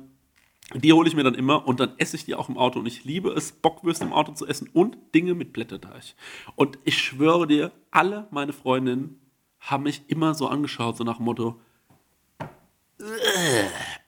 die 0.75 0.93
hole 0.93 1.07
ich 1.07 1.15
mir 1.15 1.23
dann 1.23 1.33
immer 1.33 1.67
und 1.67 1.79
dann 1.79 1.93
esse 1.97 2.15
ich 2.15 2.25
die 2.25 2.35
auch 2.35 2.49
im 2.49 2.57
Auto. 2.57 2.79
Und 2.79 2.85
ich 2.85 3.03
liebe 3.03 3.29
es, 3.31 3.51
Bockwürste 3.51 4.05
im 4.05 4.13
Auto 4.13 4.33
zu 4.33 4.45
essen 4.45 4.69
und 4.73 4.97
Dinge 5.15 5.33
mit 5.33 5.53
Blätterteig. 5.53 6.15
Und 6.55 6.77
ich 6.83 6.97
schwöre 6.97 7.47
dir, 7.47 7.71
alle 7.91 8.27
meine 8.31 8.53
Freundinnen 8.53 9.19
haben 9.59 9.83
mich 9.83 10.03
immer 10.07 10.33
so 10.33 10.47
angeschaut, 10.47 10.97
so 10.97 11.03
nach 11.03 11.17
dem 11.17 11.25
Motto. 11.25 11.59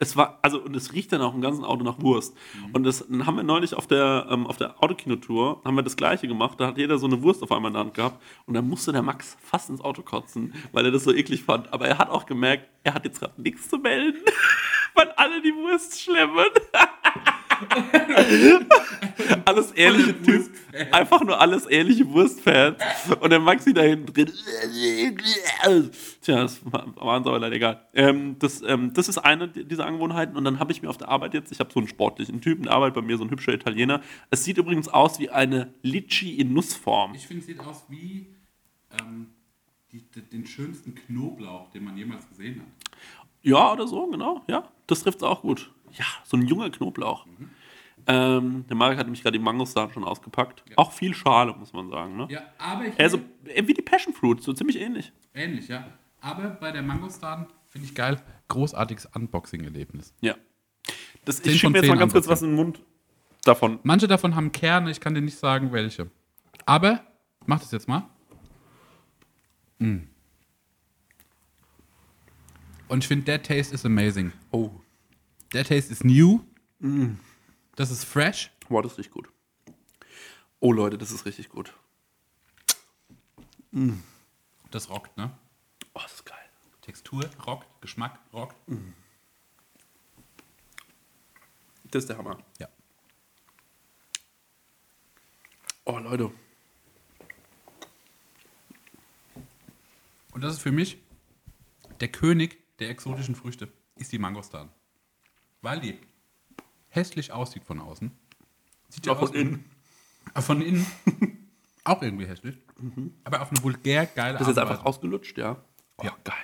Es 0.02 0.18
war, 0.18 0.40
also, 0.42 0.60
und 0.60 0.76
es 0.76 0.94
riecht 0.94 1.14
dann 1.14 1.22
auch 1.22 1.36
im 1.36 1.42
ganzen 1.42 1.64
Auto 1.64 1.84
nach 1.84 2.02
Wurst. 2.02 2.36
Und 2.74 2.84
das 2.86 3.06
haben 3.24 3.36
wir 3.36 3.44
neulich 3.44 3.76
auf 3.76 3.86
der, 3.86 4.26
ähm, 4.32 4.48
auf 4.48 4.58
der 4.58 4.84
Autokinotour, 4.84 5.62
haben 5.64 5.76
wir 5.76 5.84
das 5.84 5.96
Gleiche 5.96 6.28
gemacht. 6.28 6.60
Da 6.60 6.68
hat 6.68 6.80
jeder 6.80 6.98
so 6.98 7.06
eine 7.06 7.22
Wurst 7.22 7.44
auf 7.44 7.52
einmal 7.52 7.70
in 7.70 7.74
der 7.74 7.84
Hand 7.84 7.94
gehabt. 7.94 8.20
Und 8.48 8.56
dann 8.56 8.68
musste 8.68 8.92
der 8.92 9.04
Max 9.04 9.38
fast 9.44 9.70
ins 9.70 9.80
Auto 9.80 10.02
kotzen, 10.02 10.56
weil 10.72 10.86
er 10.86 10.92
das 10.92 11.04
so 11.04 11.14
eklig 11.14 11.44
fand. 11.44 11.72
Aber 11.72 11.88
er 11.88 12.00
hat 12.00 12.10
auch 12.10 12.26
gemerkt, 12.26 12.68
er 12.84 12.96
hat 12.96 13.06
jetzt 13.06 13.20
gerade 13.20 13.40
nichts 13.40 13.70
zu 13.70 13.78
melden, 13.78 14.22
weil 14.96 15.12
alle 15.18 15.40
die 15.40 15.54
Wurst 15.54 16.02
schlemmen. 16.02 16.48
alles 19.46 19.72
ehrliche 19.72 20.22
Typ. 20.22 20.50
Einfach 20.92 21.22
nur 21.22 21.40
alles 21.40 21.66
ehrliche 21.66 22.08
Wurstfans. 22.10 22.78
Und 23.20 23.30
der 23.30 23.40
Maxi 23.40 23.74
da 23.74 23.82
hinten 23.82 24.14
drin. 24.14 24.32
Tja, 26.22 26.42
das 26.42 26.60
war 26.64 26.96
war 26.96 27.18
uns 27.18 27.28
aber 27.28 27.40
leider 27.40 27.56
egal. 27.56 27.86
Ähm, 27.94 28.38
das, 28.40 28.62
ähm, 28.62 28.94
das 28.94 29.10
ist 29.10 29.18
eine 29.18 29.48
dieser 29.48 29.86
Angewohnheiten. 29.86 30.36
Und 30.36 30.44
dann 30.46 30.60
habe 30.60 30.72
ich 30.72 30.82
mir 30.82 30.90
auf 30.90 30.98
der 30.98 31.10
Arbeit 31.10 31.34
jetzt, 31.34 31.52
ich 31.52 31.60
habe 31.60 31.72
so 31.72 31.80
einen 31.80 31.88
sportlichen 31.88 32.42
Typen, 32.42 32.64
der 32.64 32.74
arbeitet 32.74 32.96
bei 32.96 33.02
mir, 33.02 33.18
so 33.18 33.24
ein 33.24 33.30
hübscher 33.30 33.54
Italiener. 33.54 34.02
Es 34.30 34.44
sieht 34.44 34.58
übrigens 34.58 34.88
aus 34.88 35.20
wie 35.20 35.30
eine 35.30 35.74
Litchi 35.82 36.40
in 36.40 36.54
Nussform. 36.54 37.14
Ich 37.16 37.28
finde, 37.28 37.42
es 37.42 37.48
sieht 37.48 37.60
aus 37.60 37.86
wie 37.90 38.28
ähm, 39.00 39.28
die, 39.92 40.02
den 40.02 40.46
schönsten 40.46 40.96
Knoblauch, 40.96 41.70
den 41.72 41.84
man 41.84 41.98
jemals 41.98 42.28
gesehen 42.30 42.62
hat. 42.62 42.68
Ja, 43.44 43.74
oder 43.74 43.88
so, 43.88 44.08
genau. 44.08 44.42
Ja, 44.48 44.70
das 44.88 45.04
trifft 45.04 45.18
es 45.18 45.24
auch 45.24 45.42
gut. 45.42 45.72
Ja, 45.98 46.06
so 46.24 46.38
ein 46.38 46.46
junger 46.48 46.70
Knoblauch. 46.70 47.26
Ähm, 48.08 48.66
der 48.68 48.76
Marek 48.76 48.98
hat 48.98 49.06
nämlich 49.06 49.22
gerade 49.22 49.38
die 49.38 49.44
Mangostan 49.44 49.92
schon 49.92 50.04
ausgepackt. 50.04 50.64
Auch 50.76 50.92
viel 50.92 51.14
Schale, 51.14 51.54
muss 51.54 51.72
man 51.74 51.90
sagen. 51.90 52.18
Ne? 52.18 52.28
Ja, 52.30 52.42
aber 52.58 52.88
ich 52.88 53.00
Also, 53.00 53.20
äh, 53.46 53.66
wie 53.68 53.74
die 53.74 53.82
Passion 53.82 54.14
Fruit, 54.14 54.42
so 54.42 54.54
ziemlich 54.54 54.80
ähnlich. 54.80 55.12
ähnlich, 55.34 55.68
ja. 55.68 55.86
Aber 56.20 56.50
bei 56.50 56.72
der 56.72 56.82
Mangostan 56.82 57.48
finde 57.68 57.88
ich 57.88 57.96
geil. 57.96 58.22
Großartiges 58.48 59.08
Unboxing-Erlebnis. 59.14 60.14
Ja. 60.22 60.36
Das, 61.26 61.40
ich 61.42 61.60
schiebe 61.60 61.74
mir 61.74 61.80
jetzt 61.80 61.90
mal 61.90 61.98
ganz 61.98 62.14
kurz 62.14 62.28
was 62.28 62.42
in 62.42 62.50
den 62.50 62.56
Mund 62.56 62.82
davon. 63.44 63.80
Manche 63.84 64.08
davon 64.08 64.36
haben 64.36 64.52
Kerne, 64.52 64.90
ich 64.90 65.00
kann 65.00 65.14
dir 65.14 65.22
nicht 65.22 65.38
sagen, 65.38 65.72
welche. 65.72 66.10
Aber, 66.66 67.02
mach 67.46 67.60
das 67.60 67.72
jetzt 67.72 67.88
mal. 67.88 68.08
Mm. 69.80 70.08
Und 72.88 73.04
ich 73.04 73.08
finde, 73.08 73.26
der 73.26 73.42
Taste 73.42 73.74
is 73.74 73.86
amazing. 73.86 74.34
Oh, 74.52 74.70
Der 75.54 75.66
Taste 75.66 75.92
is 75.92 76.04
new. 76.04 76.42
Das 77.76 77.92
ist 77.92 78.06
fresh. 78.06 78.52
wow, 78.70 78.82
das 78.82 78.98
riecht 78.98 79.12
gut. 79.12 79.30
Oh, 80.60 80.72
Leute, 80.72 80.98
das 80.98 81.12
ist 81.12 81.26
richtig 81.26 81.50
gut. 81.50 81.74
Das 84.70 84.90
rockt, 84.90 85.18
ne? 85.18 85.38
Oh, 85.94 86.00
das 86.02 86.14
ist 86.14 86.26
geil. 86.26 86.38
Textur 86.82 87.30
rockt, 87.46 87.68
Geschmack 87.82 88.20
rockt. 88.32 88.56
Das 91.86 92.04
ist 92.04 92.10
der 92.10 92.18
Hammer. 92.18 92.38
Ja. 92.60 92.70
Oh, 95.84 95.98
Leute. 95.98 96.32
Und 100.32 100.42
das 100.42 100.54
ist 100.54 100.62
für 100.62 100.72
mich 100.72 100.98
der 102.00 102.08
König 102.10 102.58
der 102.80 102.90
exotischen 102.90 103.36
Früchte, 103.36 103.72
ist 103.96 104.12
die 104.14 104.20
Mangostan. 104.20 104.70
Weil 105.62 105.80
die 105.80 106.00
hässlich 106.90 107.32
aussieht 107.32 107.64
von 107.64 107.80
außen. 107.80 108.12
Sieht 108.90 109.06
ja 109.06 109.14
Auch 109.14 109.20
von 109.20 109.30
aus 109.30 109.36
innen. 109.36 109.66
Von 110.36 110.62
innen 110.62 110.86
auch 111.84 112.02
irgendwie 112.02 112.26
hässlich. 112.26 112.58
Aber 113.24 113.42
auf 113.42 113.52
eine 113.52 113.64
vulgär 113.64 114.06
geile 114.08 114.34
Das 114.34 114.42
ist 114.42 114.48
jetzt 114.50 114.58
Art 114.58 114.70
einfach 114.72 114.86
ausgelutscht, 114.86 115.38
ja. 115.38 115.58
Oh, 115.98 116.04
Ja. 116.06 116.16
geil. 116.24 116.36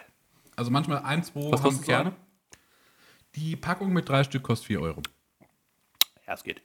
Also 0.55 0.71
manchmal 0.71 0.99
ein, 0.99 1.23
zwei 1.23 1.51
Was 1.51 1.63
haben 1.63 1.81
Kerne. 1.81 2.15
Die 3.35 3.55
Packung 3.55 3.93
mit 3.93 4.09
drei 4.09 4.23
Stück 4.23 4.43
kostet 4.43 4.67
4 4.67 4.81
Euro. 4.81 5.01
Ja, 6.25 6.33
es 6.33 6.43
geht. 6.43 6.61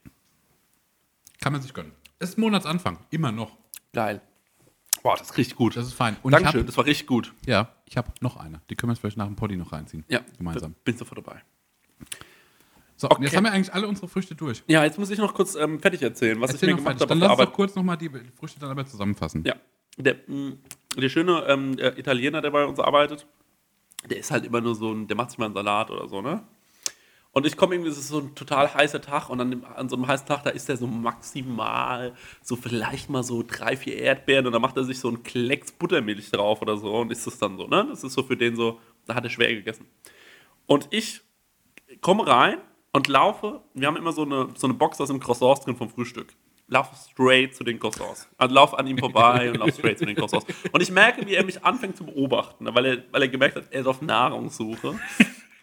Kann 1.41 1.53
man 1.53 1.61
sich 1.61 1.75
gönnen. 1.75 1.93
Ist 2.19 2.39
Monatsanfang, 2.39 2.99
immer 3.11 3.33
noch. 3.33 3.57
Geil. 3.93 4.23
Boah, 5.03 5.17
das 5.17 5.37
riecht 5.37 5.57
gut. 5.57 5.77
Das 5.77 5.87
ist 5.87 5.93
fein. 5.95 6.17
Und 6.23 6.33
Dankeschön, 6.33 6.61
ich 6.61 6.67
das 6.67 6.77
war 6.77 6.87
richtig 6.87 7.07
gut. 7.07 7.29
hab, 7.41 7.49
ja, 7.49 7.75
ich 7.85 7.97
habe 7.97 8.11
noch 8.21 8.37
eine. 8.37 8.61
Die 8.71 8.77
können 8.77 8.89
wir 8.89 8.93
uns 8.93 9.01
vielleicht 9.01 9.17
nach 9.17 9.27
dem 9.27 9.37
Poddy 9.37 9.57
noch 9.57 9.73
reinziehen. 9.73 10.05
Ja, 10.09 10.21
Gemeinsam. 10.39 10.75
Bin 10.85 10.97
sofort 10.97 11.19
dabei. 11.19 11.43
So, 13.03 13.11
Okay. 13.11 13.25
jetzt 13.25 13.37
haben 13.37 13.43
wir 13.43 13.51
eigentlich 13.51 13.75
alle 13.75 13.89
unsere 13.89 14.07
Früchte 14.07 14.37
durch. 14.37 14.63
Ja, 14.69 14.85
jetzt 14.85 14.97
muss 14.97 15.11
ich 15.11 15.19
noch 15.19 15.35
kurz 15.35 15.57
ähm, 15.57 15.81
fertig 15.81 16.03
erzählen, 16.03 16.41
was 16.41 16.53
Erzähl 16.53 16.69
ich 16.69 16.77
mir 16.77 16.83
gemacht 16.83 17.01
habe 17.01 17.09
Dann 17.09 17.19
lass 17.19 17.31
uns 17.33 17.41
doch 17.49 17.53
kurz 17.53 17.75
nochmal 17.75 17.97
die 17.97 18.09
Früchte 18.39 18.61
dann 18.61 18.71
aber 18.71 18.87
zusammenfassen. 18.87 19.43
Ja, 19.45 19.57
der, 19.97 20.19
mh, 20.29 20.53
der 20.97 21.09
schöne 21.09 21.45
ähm, 21.49 21.75
der 21.77 21.99
Italiener, 21.99 22.41
der 22.41 22.53
bei 22.53 22.65
uns 22.65 22.79
arbeitet, 22.79 23.27
der 24.09 24.19
ist 24.19 24.31
halt 24.31 24.45
immer 24.45 24.61
nur 24.61 24.77
so 24.77 24.93
ein, 24.93 25.09
der 25.09 25.17
macht 25.17 25.31
sich 25.31 25.39
mal 25.39 25.47
einen 25.47 25.55
Salat 25.55 25.91
oder 25.91 26.09
so, 26.09 26.23
ne? 26.23 26.45
Und 27.33 27.45
ich 27.45 27.57
komme 27.57 27.75
irgendwie, 27.75 27.91
es 27.91 27.99
ist 27.99 28.07
so 28.07 28.21
ein 28.21 28.37
total 28.37 28.73
heißer 28.73 29.01
Tag 29.01 29.31
und 29.31 29.41
an, 29.41 29.51
dem, 29.51 29.65
an 29.65 29.89
so 29.89 29.97
einem 29.97 30.07
heißen 30.07 30.29
Tag, 30.29 30.45
da 30.45 30.51
isst 30.51 30.69
er 30.69 30.77
so 30.77 30.87
maximal, 30.87 32.15
so 32.41 32.55
vielleicht 32.55 33.11
mal 33.11 33.25
so 33.25 33.43
drei, 33.43 33.77
vier 33.77 33.97
Erdbeeren 33.97 34.47
und 34.47 34.53
dann 34.53 34.63
macht 34.63 34.77
er 34.77 34.85
sich 34.85 35.01
so 35.01 35.09
einen 35.09 35.25
Klecks 35.25 35.73
Buttermilch 35.73 36.31
drauf 36.31 36.63
oder 36.63 36.77
so 36.77 36.95
und 37.01 37.11
isst 37.11 37.27
es 37.27 37.39
dann 37.39 37.57
so, 37.57 37.67
ne? 37.67 37.85
Das 37.91 38.05
ist 38.05 38.13
so 38.13 38.23
für 38.23 38.37
den 38.37 38.55
so, 38.55 38.79
da 39.07 39.17
hat 39.17 39.25
er 39.25 39.31
schwer 39.31 39.53
gegessen. 39.53 39.87
Und 40.67 40.87
ich 40.93 41.23
komme 42.01 42.29
rein 42.29 42.59
und 42.93 43.09
laufe, 43.09 43.61
wir 43.75 43.87
haben 43.87 43.97
immer 43.97 44.13
so 44.13 44.23
eine, 44.23 44.49
so 44.55 44.67
eine 44.67 44.75
Box, 44.75 44.99
da 44.99 45.07
sind 45.07 45.23
Croissants 45.23 45.63
drin 45.63 45.77
vom 45.77 45.89
Frühstück. 45.89 46.35
Laufe 46.69 46.95
straight 47.11 47.55
zu 47.55 47.65
den 47.65 47.79
Croissants. 47.79 48.29
Also 48.39 48.55
laufe 48.55 48.79
an 48.79 48.87
ihm 48.87 48.99
vorbei 48.99 49.51
und 49.51 49.59
laufe 49.59 49.73
straight 49.73 49.99
zu 49.99 50.07
den 50.07 50.17
Croissants. 50.17 50.47
Und 50.71 50.81
ich 50.81 50.91
merke, 50.91 51.27
wie 51.27 51.35
er 51.35 51.45
mich 51.45 51.65
anfängt 51.65 51.97
zu 51.97 52.05
beobachten, 52.05 52.67
weil 52.75 52.87
er, 52.87 53.05
weil 53.11 53.23
er 53.23 53.29
gemerkt 53.29 53.57
hat, 53.57 53.65
er 53.71 53.81
ist 53.81 53.87
auf 53.87 54.01
Nahrungssuche. 54.01 54.99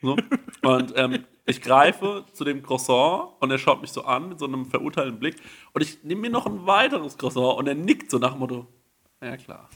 So. 0.02 0.18
Und 0.62 0.94
ähm, 0.96 1.26
ich 1.46 1.62
greife 1.62 2.26
zu 2.34 2.44
dem 2.44 2.64
Croissant 2.64 3.34
und 3.40 3.52
er 3.52 3.58
schaut 3.58 3.82
mich 3.82 3.92
so 3.92 4.04
an 4.04 4.30
mit 4.30 4.40
so 4.40 4.46
einem 4.46 4.66
verurteilten 4.66 5.20
Blick. 5.20 5.36
Und 5.74 5.82
ich 5.82 6.04
nehme 6.04 6.22
mir 6.22 6.30
noch 6.30 6.46
ein 6.46 6.66
weiteres 6.66 7.18
Croissant 7.18 7.58
und 7.58 7.68
er 7.68 7.76
nickt 7.76 8.12
so 8.12 8.18
nach 8.18 8.32
dem 8.32 8.40
Motto, 8.40 8.68
ja 9.22 9.36
klar. 9.36 9.70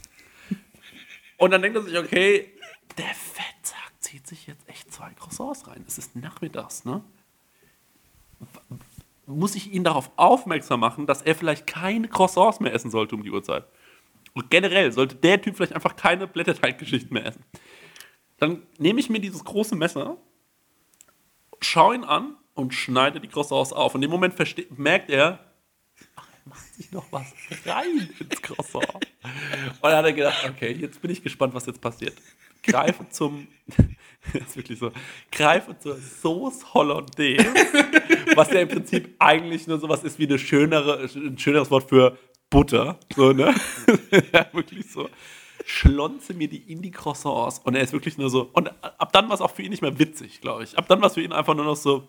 Und 1.37 1.51
dann 1.51 1.61
denkt 1.61 1.77
er 1.77 1.83
sich, 1.83 1.97
okay, 1.97 2.53
der 2.97 3.13
Fettsack 3.13 3.91
zieht 3.99 4.27
sich 4.27 4.47
jetzt 4.47 4.69
echt 4.69 4.93
zwei 4.93 5.11
Croissants 5.13 5.67
rein. 5.67 5.83
Es 5.87 5.97
ist 5.97 6.15
nachmittags, 6.15 6.85
ne? 6.85 7.03
Muss 9.25 9.55
ich 9.55 9.71
ihn 9.71 9.83
darauf 9.83 10.11
aufmerksam 10.17 10.81
machen, 10.81 11.07
dass 11.07 11.21
er 11.21 11.35
vielleicht 11.35 11.65
keine 11.65 12.07
Croissants 12.07 12.59
mehr 12.59 12.73
essen 12.73 12.91
sollte 12.91 13.15
um 13.15 13.23
die 13.23 13.31
Uhrzeit? 13.31 13.65
Und 14.33 14.49
generell 14.49 14.91
sollte 14.91 15.15
der 15.15 15.41
Typ 15.41 15.55
vielleicht 15.55 15.73
einfach 15.73 15.95
keine 15.95 16.27
Blätterteiggeschichten 16.27 17.13
mehr 17.13 17.27
essen. 17.27 17.43
Dann 18.37 18.63
nehme 18.77 18.99
ich 18.99 19.09
mir 19.09 19.19
dieses 19.19 19.43
große 19.43 19.75
Messer, 19.75 20.17
schaue 21.61 21.95
ihn 21.95 22.03
an 22.03 22.35
und 22.53 22.73
schneide 22.73 23.19
die 23.19 23.27
Croissants 23.27 23.71
auf. 23.71 23.95
Und 23.95 24.03
in 24.03 24.09
dem 24.09 24.11
Moment 24.11 24.35
merkt 24.77 25.09
er, 25.09 25.21
er 25.23 25.39
macht 26.45 26.73
sich 26.73 26.91
noch 26.91 27.05
was 27.11 27.33
rein 27.65 28.09
ins 28.19 28.41
Croissant. 28.41 28.95
Und 28.95 29.83
dann 29.83 29.95
hat 29.95 30.05
er 30.05 30.13
gedacht, 30.13 30.49
okay, 30.49 30.73
jetzt 30.73 31.01
bin 31.01 31.11
ich 31.11 31.23
gespannt, 31.23 31.53
was 31.53 31.65
jetzt 31.65 31.79
passiert. 31.79 32.15
Greife 32.63 33.07
zum, 33.09 33.47
das 34.33 34.41
ist 34.47 34.55
wirklich 34.55 34.79
so, 34.79 34.91
greife 35.31 35.77
zur 35.77 35.97
Sauce 35.97 36.73
Hollandaise, 36.73 37.45
was 38.35 38.51
ja 38.51 38.61
im 38.61 38.69
Prinzip 38.69 39.15
eigentlich 39.19 39.67
nur 39.67 39.79
sowas 39.79 40.03
ist 40.03 40.17
wie 40.19 40.27
eine 40.27 40.39
schönere, 40.39 41.09
ein 41.15 41.37
schöneres 41.37 41.69
Wort 41.71 41.89
für 41.89 42.17
Butter. 42.49 42.99
So, 43.15 43.33
ne? 43.33 43.53
ja, 44.33 44.47
wirklich 44.53 44.89
so. 44.89 45.09
Schlonze 45.65 46.33
mir 46.33 46.47
die 46.47 46.71
in 46.71 46.81
die 46.81 46.91
Croissants 46.91 47.59
und 47.59 47.75
er 47.75 47.81
ist 47.81 47.93
wirklich 47.93 48.17
nur 48.17 48.29
so. 48.29 48.49
Und 48.53 48.69
ab 48.83 49.11
dann 49.13 49.27
war 49.27 49.35
es 49.35 49.41
auch 49.41 49.51
für 49.51 49.61
ihn 49.61 49.71
nicht 49.71 49.81
mehr 49.81 49.97
witzig, 49.97 50.41
glaube 50.41 50.63
ich. 50.63 50.77
Ab 50.77 50.85
dann 50.87 51.01
war 51.01 51.07
es 51.07 51.13
für 51.13 51.21
ihn 51.21 51.31
einfach 51.31 51.55
nur 51.55 51.65
noch 51.65 51.75
so, 51.75 52.07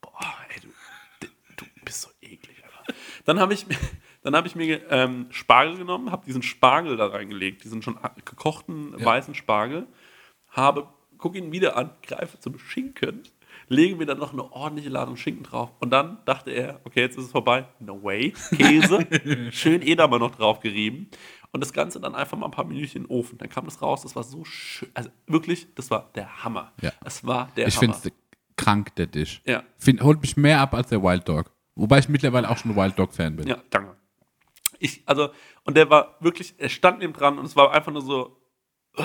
boah, 0.00 0.34
ey, 0.54 0.60
du, 0.60 1.28
du 1.56 1.64
bist 1.84 2.02
so 2.02 2.08
eklig, 2.20 2.56
Alter. 2.64 2.94
Dann 3.24 3.40
habe 3.40 3.54
ich, 3.54 3.66
dann 4.26 4.36
hab 4.36 4.46
ich 4.46 4.56
mir 4.56 4.80
ähm, 4.90 5.26
Spargel 5.30 5.76
genommen, 5.76 6.10
habe 6.10 6.26
diesen 6.26 6.42
Spargel 6.42 6.96
da 6.96 7.06
reingelegt, 7.06 7.64
diesen 7.64 7.82
schon 7.82 7.98
gekochten 8.24 8.92
weißen 9.02 9.34
Spargel, 9.34 9.86
habe, 10.48 10.88
guck 11.16 11.36
ihn 11.36 11.52
wieder 11.52 11.76
an, 11.76 11.90
greife 12.02 12.38
zum 12.40 12.58
Schinken 12.58 13.22
legen 13.68 13.98
wir 13.98 14.06
dann 14.06 14.18
noch 14.18 14.32
eine 14.32 14.52
ordentliche 14.52 14.90
Ladung 14.90 15.16
Schinken 15.16 15.44
drauf. 15.44 15.70
Und 15.80 15.90
dann 15.90 16.18
dachte 16.24 16.50
er, 16.50 16.80
okay, 16.84 17.00
jetzt 17.00 17.18
ist 17.18 17.24
es 17.26 17.32
vorbei. 17.32 17.66
No 17.80 18.02
way. 18.02 18.32
Käse. 18.56 19.06
schön 19.50 19.82
Edamer 19.82 20.18
noch 20.18 20.34
drauf 20.34 20.60
gerieben. 20.60 21.10
Und 21.52 21.60
das 21.60 21.72
Ganze 21.72 22.00
dann 22.00 22.14
einfach 22.14 22.36
mal 22.36 22.46
ein 22.46 22.52
paar 22.52 22.64
Minütchen 22.64 23.02
in 23.02 23.08
den 23.08 23.16
Ofen. 23.16 23.38
Dann 23.38 23.48
kam 23.48 23.64
das 23.64 23.80
raus. 23.80 24.02
Das 24.02 24.14
war 24.14 24.22
so 24.22 24.44
schön. 24.44 24.88
Also 24.94 25.10
wirklich, 25.26 25.74
das 25.74 25.90
war 25.90 26.10
der 26.14 26.44
Hammer. 26.44 26.72
Ja. 26.80 26.92
Es 27.04 27.26
war 27.26 27.50
der 27.56 27.68
Ich 27.68 27.76
Hammer. 27.76 27.94
finde 27.94 28.08
es 28.08 28.56
krank, 28.56 28.94
der 28.96 29.06
Dish. 29.06 29.42
Ja. 29.46 29.62
Find, 29.78 30.02
holt 30.02 30.20
mich 30.20 30.36
mehr 30.36 30.60
ab 30.60 30.74
als 30.74 30.88
der 30.88 31.02
Wild 31.02 31.28
Dog. 31.28 31.50
Wobei 31.74 31.98
ich 31.98 32.08
mittlerweile 32.08 32.48
auch 32.50 32.56
schon 32.56 32.72
ein 32.72 32.76
Wild 32.76 32.98
Dog-Fan 32.98 33.36
bin. 33.36 33.46
Ja, 33.46 33.58
danke. 33.70 33.96
Ich, 34.86 35.02
also, 35.04 35.30
und 35.64 35.76
der 35.76 35.90
war 35.90 36.16
wirklich, 36.20 36.54
er 36.58 36.68
stand 36.68 37.00
neben 37.00 37.12
dran 37.12 37.38
und 37.38 37.44
es 37.44 37.56
war 37.56 37.72
einfach 37.72 37.90
nur 37.90 38.02
so 38.02 38.36
äh, 38.96 39.02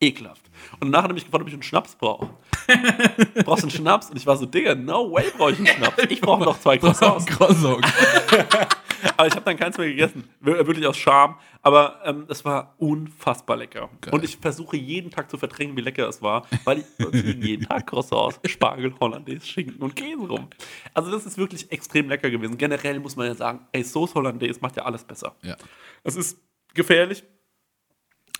ekelhaft. 0.00 0.42
Und 0.80 0.90
danach 0.90 1.04
hat 1.04 1.10
er 1.10 1.14
mich 1.14 1.24
gefragt, 1.24 1.42
ob 1.42 1.48
ich 1.48 1.54
einen 1.54 1.62
Schnaps 1.62 1.94
brauche. 1.94 2.30
Brauchst 3.44 3.64
du 3.64 3.68
einen 3.68 3.76
Schnaps? 3.76 4.08
Und 4.10 4.16
ich 4.16 4.26
war 4.26 4.36
so, 4.36 4.46
Digga, 4.46 4.74
no 4.74 5.12
way 5.12 5.30
brauche 5.36 5.52
ich 5.52 5.58
einen 5.58 5.66
Schnaps. 5.66 6.02
Ich 6.08 6.20
brauche 6.22 6.44
noch 6.44 6.58
zwei 6.58 6.78
Croissants. 6.78 7.26
Croissant. 7.26 7.84
Aber 9.16 9.26
ich 9.26 9.34
habe 9.34 9.44
dann 9.44 9.56
keins 9.56 9.76
mehr 9.78 9.88
gegessen. 9.88 10.28
Wir- 10.40 10.66
Wirklich 10.66 10.86
aus 10.86 10.96
Scham. 10.96 11.36
Aber 11.62 12.00
ähm, 12.04 12.26
es 12.28 12.44
war 12.44 12.74
unfassbar 12.78 13.56
lecker. 13.56 13.88
Geil. 14.00 14.14
Und 14.14 14.24
ich 14.24 14.36
versuche 14.36 14.76
jeden 14.76 15.10
Tag 15.10 15.30
zu 15.30 15.36
verdrängen, 15.38 15.76
wie 15.76 15.80
lecker 15.80 16.08
es 16.08 16.20
war, 16.22 16.46
weil 16.64 16.78
ich 16.78 16.84
jeden 17.42 17.66
Tag 17.66 17.86
Croissants, 17.86 18.38
Spargel, 18.46 18.92
Hollandaise, 19.00 19.46
Schinken 19.46 19.82
und 19.82 19.94
Käse 19.96 20.20
rum. 20.26 20.48
Also 20.92 21.10
das 21.10 21.26
ist 21.26 21.38
wirklich 21.38 21.70
extrem 21.72 22.08
lecker 22.08 22.30
gewesen. 22.30 22.58
Generell 22.58 23.00
muss 23.00 23.16
man 23.16 23.26
ja 23.26 23.34
sagen, 23.34 23.66
ey, 23.72 23.82
Sauce 23.84 24.14
Hollandaise 24.14 24.58
macht 24.60 24.76
ja 24.76 24.84
alles 24.84 25.04
besser. 25.04 25.34
Ja. 25.42 25.56
Es 26.02 26.16
ist 26.16 26.38
gefährlich. 26.74 27.24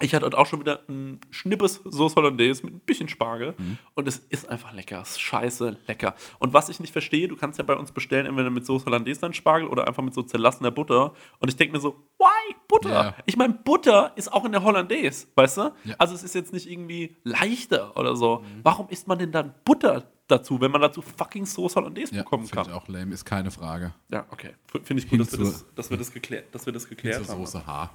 Ich 0.01 0.13
hatte 0.13 0.37
auch 0.37 0.47
schon 0.47 0.59
wieder 0.59 0.81
ein 0.89 1.21
Schnippes 1.31 1.81
Sauce 1.89 2.17
Hollandaise 2.17 2.65
mit 2.67 2.75
ein 2.75 2.81
bisschen 2.81 3.09
Spargel. 3.09 3.55
Und 3.95 4.09
es 4.09 4.19
ist 4.19 4.49
einfach 4.49 4.73
lecker. 4.73 5.01
Es 5.01 5.13
ist 5.13 5.21
scheiße 5.21 5.77
lecker. 5.87 6.17
Und 6.41 6.53
was 6.53 6.69
ich 6.69 6.81
nicht 6.81 6.93
verstehe, 6.93 7.29
du 7.29 7.37
kannst 7.37 7.59
ja 7.59 7.65
bei 7.65 7.77
uns 7.77 7.93
bestellen, 7.93 8.27
entweder 8.27 8.51
mit 8.51 8.67
Sauce 8.67 8.85
Hollandaise 8.87 9.21
dann 9.21 9.33
Spargel 9.35 9.69
oder 9.69 9.87
einfach 9.87 10.03
mit 10.03 10.13
so 10.13 10.23
zerlassener 10.23 10.73
Butter. 10.73 11.15
Und 11.39 11.49
ich 11.49 11.55
denke 11.57 11.75
mir 11.77 11.81
so, 11.81 11.95
why 12.19 12.55
Butter? 12.67 12.91
Ja. 12.91 13.15
Ich 13.27 13.37
meine, 13.37 13.55
Butter 13.55 14.13
ist 14.17 14.33
auch 14.33 14.45
in 14.45 14.51
der 14.51 14.65
Hollandaise, 14.65 15.29
weißt 15.37 15.59
du? 15.59 15.61
Ja. 15.85 15.95
Also 15.99 16.15
es 16.17 16.25
ist 16.25 16.35
jetzt 16.35 16.53
nicht 16.53 16.69
irgendwie 16.69 17.17
leichter 17.23 17.97
oder 17.97 18.17
so. 18.17 18.45
Warum 18.65 18.89
isst 18.89 19.07
man 19.07 19.19
denn 19.21 19.31
dann 19.31 19.55
Butter 19.65 20.11
dazu, 20.27 20.61
wenn 20.61 20.73
man 20.73 20.81
dazu 20.81 21.03
fucking 21.03 21.47
Sauce 21.47 21.77
Hollandaise 21.77 22.13
Ja, 22.13 22.23
bekommen 22.23 22.51
kann? 22.51 22.67
ich 22.67 22.73
auch 22.73 22.89
lame, 22.89 23.15
ist 23.15 23.25
keine 23.25 23.53
Frage. 23.53 23.95
Ja, 24.11 24.27
okay. 24.31 24.55
Finde 24.83 25.05
ich 25.05 25.09
gut, 25.09 25.21
dass 25.21 25.39
wir, 25.39 25.45
das, 25.45 25.65
dass 25.77 25.91
wir 25.91 25.99
das 25.99 26.13
geklärt, 26.13 26.53
dass 26.53 26.67
wir 26.67 26.73
das 26.73 26.89
geklärt 26.89 27.29
haben. 27.29 27.39
Soße 27.39 27.65
H. 27.65 27.91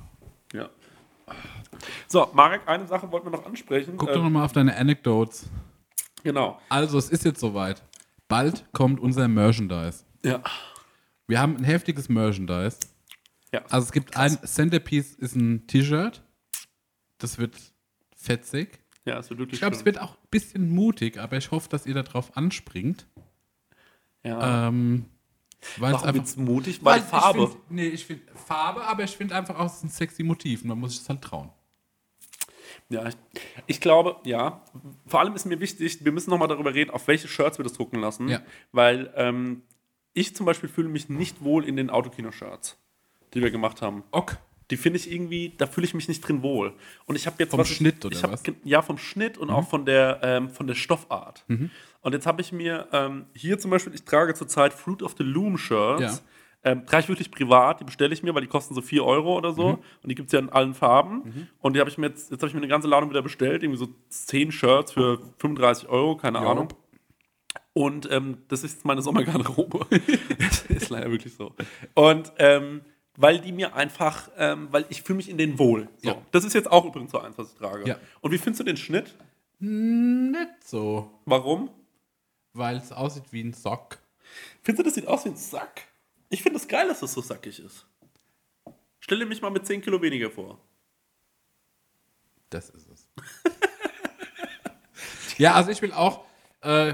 Ja. 0.53 0.69
So, 2.07 2.29
Marek, 2.33 2.61
eine 2.67 2.87
Sache 2.87 3.11
wollten 3.11 3.27
wir 3.27 3.31
noch 3.37 3.45
ansprechen. 3.45 3.95
Guck 3.97 4.09
Äh, 4.09 4.13
doch 4.13 4.23
nochmal 4.23 4.43
auf 4.45 4.51
deine 4.51 4.75
Anecdotes. 4.75 5.47
Genau. 6.23 6.59
Also, 6.69 6.97
es 6.97 7.09
ist 7.09 7.23
jetzt 7.25 7.39
soweit. 7.39 7.81
Bald 8.27 8.65
kommt 8.73 8.99
unser 8.99 9.27
Merchandise. 9.27 10.03
Ja. 10.23 10.41
Wir 11.27 11.39
haben 11.39 11.57
ein 11.57 11.63
heftiges 11.63 12.09
Merchandise. 12.09 12.77
Ja. 13.51 13.61
Also 13.69 13.85
es 13.85 13.91
gibt 13.91 14.15
ein 14.17 14.37
Centerpiece 14.43 15.15
ist 15.15 15.35
ein 15.35 15.65
T-Shirt. 15.65 16.21
Das 17.17 17.37
wird 17.39 17.55
fetzig. 18.15 18.79
ja, 19.05 19.17
es 19.17 19.29
wird 19.29 19.39
wirklich 19.39 19.53
Ich 19.55 19.59
glaube, 19.61 19.75
es 19.75 19.85
wird 19.85 19.99
auch 19.99 20.11
ein 20.11 20.27
bisschen 20.29 20.69
mutig, 20.69 21.19
aber 21.19 21.37
ich 21.37 21.49
hoffe, 21.49 21.67
dass 21.69 21.85
ihr 21.87 21.95
darauf 21.95 22.35
anspringt. 22.37 23.07
ja. 24.23 24.67
Ähm, 24.67 25.05
weil 25.77 25.89
es 25.89 25.93
Warum 25.95 26.07
einfach 26.07 26.13
wird's 26.13 26.37
mutig? 26.37 26.79
Weil, 26.85 26.99
ich 26.99 27.05
Farbe. 27.05 27.47
Find, 27.47 27.71
nee, 27.71 27.87
ich 27.87 28.05
finde 28.05 28.23
Farbe, 28.33 28.85
aber 28.85 29.03
ich 29.03 29.11
finde 29.17 29.35
einfach 29.35 29.57
auch, 29.59 29.65
es 29.65 29.77
ist 29.77 29.83
ein 29.83 29.89
sexy 29.89 30.23
Motiv. 30.23 30.61
und 30.61 30.69
Man 30.69 30.79
muss 30.79 30.91
sich 30.91 30.99
das 30.99 31.09
halt 31.09 31.21
trauen. 31.21 31.49
Ja, 32.89 33.07
ich, 33.07 33.15
ich 33.67 33.81
glaube, 33.81 34.17
ja. 34.23 34.63
Vor 35.05 35.19
allem 35.19 35.35
ist 35.35 35.45
mir 35.45 35.59
wichtig, 35.59 36.03
wir 36.03 36.11
müssen 36.11 36.31
nochmal 36.31 36.47
darüber 36.47 36.73
reden, 36.73 36.89
auf 36.89 37.07
welche 37.07 37.27
Shirts 37.27 37.59
wir 37.59 37.63
das 37.63 37.73
drucken 37.73 37.99
lassen. 37.99 38.27
Ja. 38.27 38.41
Weil 38.71 39.13
ähm, 39.15 39.61
ich 40.13 40.35
zum 40.35 40.45
Beispiel 40.45 40.69
fühle 40.69 40.89
mich 40.89 41.07
nicht 41.07 41.43
wohl 41.43 41.65
in 41.65 41.75
den 41.75 41.89
Autokino-Shirts, 41.89 42.77
die 43.33 43.41
wir 43.41 43.51
gemacht 43.51 43.81
haben. 43.81 44.03
Ok. 44.11 44.37
Die 44.71 44.77
finde 44.77 44.97
ich 44.97 45.11
irgendwie, 45.11 45.53
da 45.57 45.65
fühle 45.65 45.85
ich 45.85 45.93
mich 45.93 46.07
nicht 46.07 46.21
drin 46.21 46.43
wohl. 46.43 46.73
Und 47.05 47.15
ich 47.15 47.25
habe 47.25 47.37
jetzt 47.39 47.51
Vom 47.51 47.59
was 47.59 47.69
Schnitt 47.69 48.05
oder 48.05 48.21
hab, 48.21 48.31
was? 48.31 48.43
Ja, 48.63 48.81
vom 48.83 48.99
Schnitt 48.99 49.37
und 49.37 49.49
auch 49.49 49.67
von 49.67 49.85
der, 49.85 50.19
ähm, 50.21 50.49
von 50.49 50.67
der 50.67 50.75
Stoffart. 50.75 51.43
Und 52.01 52.13
jetzt 52.13 52.27
habe 52.27 52.41
ich 52.41 52.51
mir 52.51 52.87
ähm, 52.91 53.25
hier 53.33 53.57
zum 53.59 53.71
Beispiel, 53.71 53.93
ich 53.95 54.03
trage 54.03 54.33
zurzeit 54.35 54.73
Fruit 54.73 55.01
of 55.01 55.15
the 55.17 55.23
Loom 55.23 55.57
Shirts. 55.57 56.01
Ja. 56.01 56.19
Ähm, 56.63 56.85
trage 56.85 57.03
ich 57.03 57.09
wirklich 57.09 57.31
privat, 57.31 57.79
die 57.79 57.85
bestelle 57.85 58.13
ich 58.13 58.21
mir, 58.21 58.35
weil 58.35 58.41
die 58.41 58.47
kosten 58.47 58.73
so 58.75 58.81
4 58.81 59.03
Euro 59.05 59.37
oder 59.37 59.53
so. 59.53 59.67
Und 60.03 60.09
die 60.09 60.15
gibt 60.15 60.27
es 60.27 60.33
ja 60.33 60.39
in 60.39 60.49
allen 60.49 60.73
Farben. 60.73 61.49
Und 61.59 61.73
die 61.75 61.79
habe 61.79 61.89
ich 61.89 61.97
mir 61.97 62.07
jetzt, 62.07 62.31
jetzt 62.31 62.41
habe 62.41 62.47
ich 62.47 62.53
mir 62.53 62.59
eine 62.59 62.67
ganze 62.67 62.87
Ladung 62.87 63.09
wieder 63.09 63.21
bestellt, 63.21 63.63
irgendwie 63.63 63.79
so 63.79 63.87
10 64.09 64.51
Shirts 64.51 64.91
für 64.91 65.19
35 65.37 65.87
Euro, 65.87 66.17
keine 66.17 66.39
Ja. 66.39 66.51
Ahnung. 66.51 66.67
Und 67.73 68.11
ähm, 68.11 68.39
das 68.49 68.63
ist 68.63 68.73
jetzt 68.73 68.85
meine 68.85 69.01
Sommergarderobe. 69.01 69.85
ist 70.69 70.89
leider 70.89 71.09
wirklich 71.11 71.33
so. 71.33 71.53
Und 71.93 72.33
ähm, 72.37 72.81
weil 73.15 73.39
die 73.39 73.51
mir 73.53 73.75
einfach, 73.75 74.29
ähm, 74.37 74.67
weil 74.71 74.85
ich 74.89 75.01
fühle 75.03 75.17
mich 75.17 75.29
in 75.29 75.37
denen 75.37 75.59
wohl. 75.59 75.87
So. 75.97 76.09
Ja. 76.09 76.15
Das 76.31 76.43
ist 76.43 76.53
jetzt 76.53 76.69
auch 76.71 76.85
übrigens 76.85 77.11
so 77.11 77.19
eins, 77.19 77.37
was 77.37 77.51
ich 77.53 77.57
trage. 77.57 77.87
Ja. 77.87 77.97
Und 78.21 78.31
wie 78.31 78.37
findest 78.37 78.59
du 78.61 78.63
den 78.65 78.77
Schnitt? 78.77 79.15
Nicht 79.59 80.63
so. 80.65 81.09
Warum? 81.25 81.69
Weil 82.53 82.77
es 82.77 82.91
aussieht 82.91 83.25
wie 83.31 83.43
ein 83.43 83.53
Sock. 83.53 83.99
Findest 84.61 84.79
du, 84.79 84.83
das 84.83 84.95
sieht 84.95 85.07
aus 85.07 85.25
wie 85.25 85.29
ein 85.29 85.35
Sack? 85.35 85.83
Ich 86.29 86.43
finde 86.43 86.57
es 86.57 86.63
das 86.63 86.69
geil, 86.69 86.87
dass 86.87 86.99
das 86.99 87.13
so 87.13 87.21
sackig 87.21 87.59
ist. 87.59 87.87
Stelle 88.99 89.25
mich 89.25 89.41
mal 89.41 89.49
mit 89.49 89.65
10 89.65 89.81
Kilo 89.81 90.01
weniger 90.01 90.29
vor. 90.29 90.59
Das 92.49 92.69
ist 92.69 92.87
es. 92.87 93.09
ja, 95.37 95.53
also 95.53 95.71
ich 95.71 95.81
will 95.81 95.91
auch, 95.91 96.25
äh, 96.61 96.93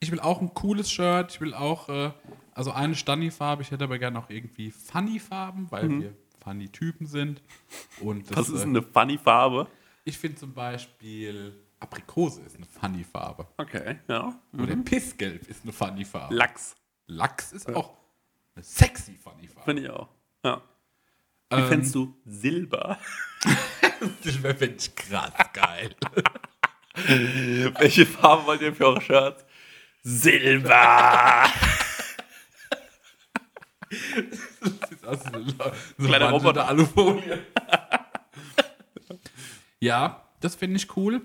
ich 0.00 0.10
will 0.10 0.20
auch 0.20 0.40
ein 0.40 0.54
cooles 0.54 0.90
Shirt. 0.90 1.32
Ich 1.32 1.40
will 1.40 1.54
auch, 1.54 1.88
äh, 1.88 2.12
also 2.52 2.72
eine 2.72 2.94
Stani-Farbe. 2.94 3.62
Ich 3.62 3.70
hätte 3.70 3.84
aber 3.84 3.98
gerne 3.98 4.18
auch 4.18 4.30
irgendwie 4.30 4.70
Funny-Farben, 4.70 5.70
weil 5.70 5.88
wir 5.88 6.16
Funny-Typen 6.42 7.06
sind. 7.06 7.42
Und 8.00 8.30
das, 8.30 8.36
Was 8.36 8.48
ist 8.48 8.62
äh, 8.62 8.66
eine 8.66 8.82
funny 8.82 9.18
Farbe? 9.18 9.68
Ich 10.04 10.18
finde 10.18 10.38
zum 10.38 10.52
Beispiel 10.52 11.54
Aprikose 11.78 12.42
ist 12.42 12.56
eine 12.56 12.66
Funny-Farbe. 12.66 13.48
Okay, 13.56 13.98
ja. 14.08 14.40
Oder 14.52 14.76
Pissgelb 14.76 15.48
ist 15.48 15.62
eine 15.62 15.72
Funny-Farbe. 15.72 16.34
Lachs. 16.34 16.76
Lachs 17.06 17.52
ist 17.52 17.72
auch 17.74 18.01
eine 18.54 18.64
sexy 18.64 19.14
Funny-Farbe. 19.16 19.64
Finde 19.64 19.82
ich 19.82 19.90
auch. 19.90 20.08
Ja. 20.44 20.62
Wie 21.50 21.56
Ähm, 21.56 21.68
fändest 21.68 21.94
du 21.94 22.16
Silber? 22.24 22.98
Das 24.24 24.42
wäre 24.42 24.54
finde 24.56 24.76
ich 24.80 24.94
krass 24.96 25.32
geil. 25.52 25.94
Welche 27.78 28.04
Farbe 28.04 28.46
wollt 28.46 28.60
ihr 28.62 28.74
für 28.74 28.86
eure 28.86 29.00
Shirts? 29.00 29.44
Silber! 30.02 31.44
Das 35.02 35.20
ist 35.20 35.34
eine, 35.34 35.44
so 35.98 36.06
Kleiner 36.06 36.30
Roboter. 36.30 36.66
Alufolie. 36.68 37.44
ja, 39.80 40.26
das 40.40 40.54
finde 40.54 40.76
ich 40.76 40.96
cool. 40.96 41.20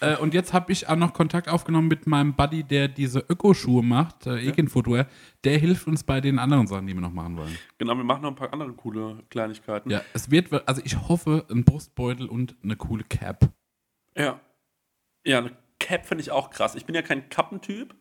Äh, 0.00 0.16
und 0.16 0.32
jetzt 0.34 0.52
habe 0.52 0.72
ich 0.72 0.88
auch 0.88 0.96
noch 0.96 1.12
Kontakt 1.12 1.48
aufgenommen 1.48 1.88
mit 1.88 2.06
meinem 2.06 2.34
Buddy, 2.34 2.64
der 2.64 2.88
diese 2.88 3.20
Ökoschuhe 3.20 3.82
macht, 3.82 4.26
äh, 4.26 4.38
Ekin 4.48 4.68
Footwear. 4.68 5.06
Der 5.44 5.58
hilft 5.58 5.86
uns 5.86 6.02
bei 6.04 6.20
den 6.20 6.38
anderen 6.38 6.66
Sachen, 6.66 6.86
die 6.86 6.94
wir 6.94 7.00
noch 7.00 7.12
machen 7.12 7.36
wollen. 7.36 7.56
Genau, 7.78 7.94
wir 7.94 8.04
machen 8.04 8.22
noch 8.22 8.30
ein 8.30 8.36
paar 8.36 8.52
andere 8.52 8.72
coole 8.72 9.22
Kleinigkeiten. 9.30 9.90
Ja, 9.90 10.02
es 10.14 10.30
wird, 10.30 10.52
also 10.68 10.80
ich 10.84 10.96
hoffe, 11.08 11.44
ein 11.50 11.64
Brustbeutel 11.64 12.26
und 12.28 12.54
eine 12.62 12.76
coole 12.76 13.04
Cap. 13.04 13.50
Ja. 14.16 14.40
Ja, 15.24 15.38
eine 15.38 15.56
Cap 15.78 16.06
finde 16.06 16.22
ich 16.22 16.30
auch 16.30 16.50
krass. 16.50 16.74
Ich 16.74 16.86
bin 16.86 16.94
ja 16.94 17.02
kein 17.02 17.28
Kappentyp 17.28 17.94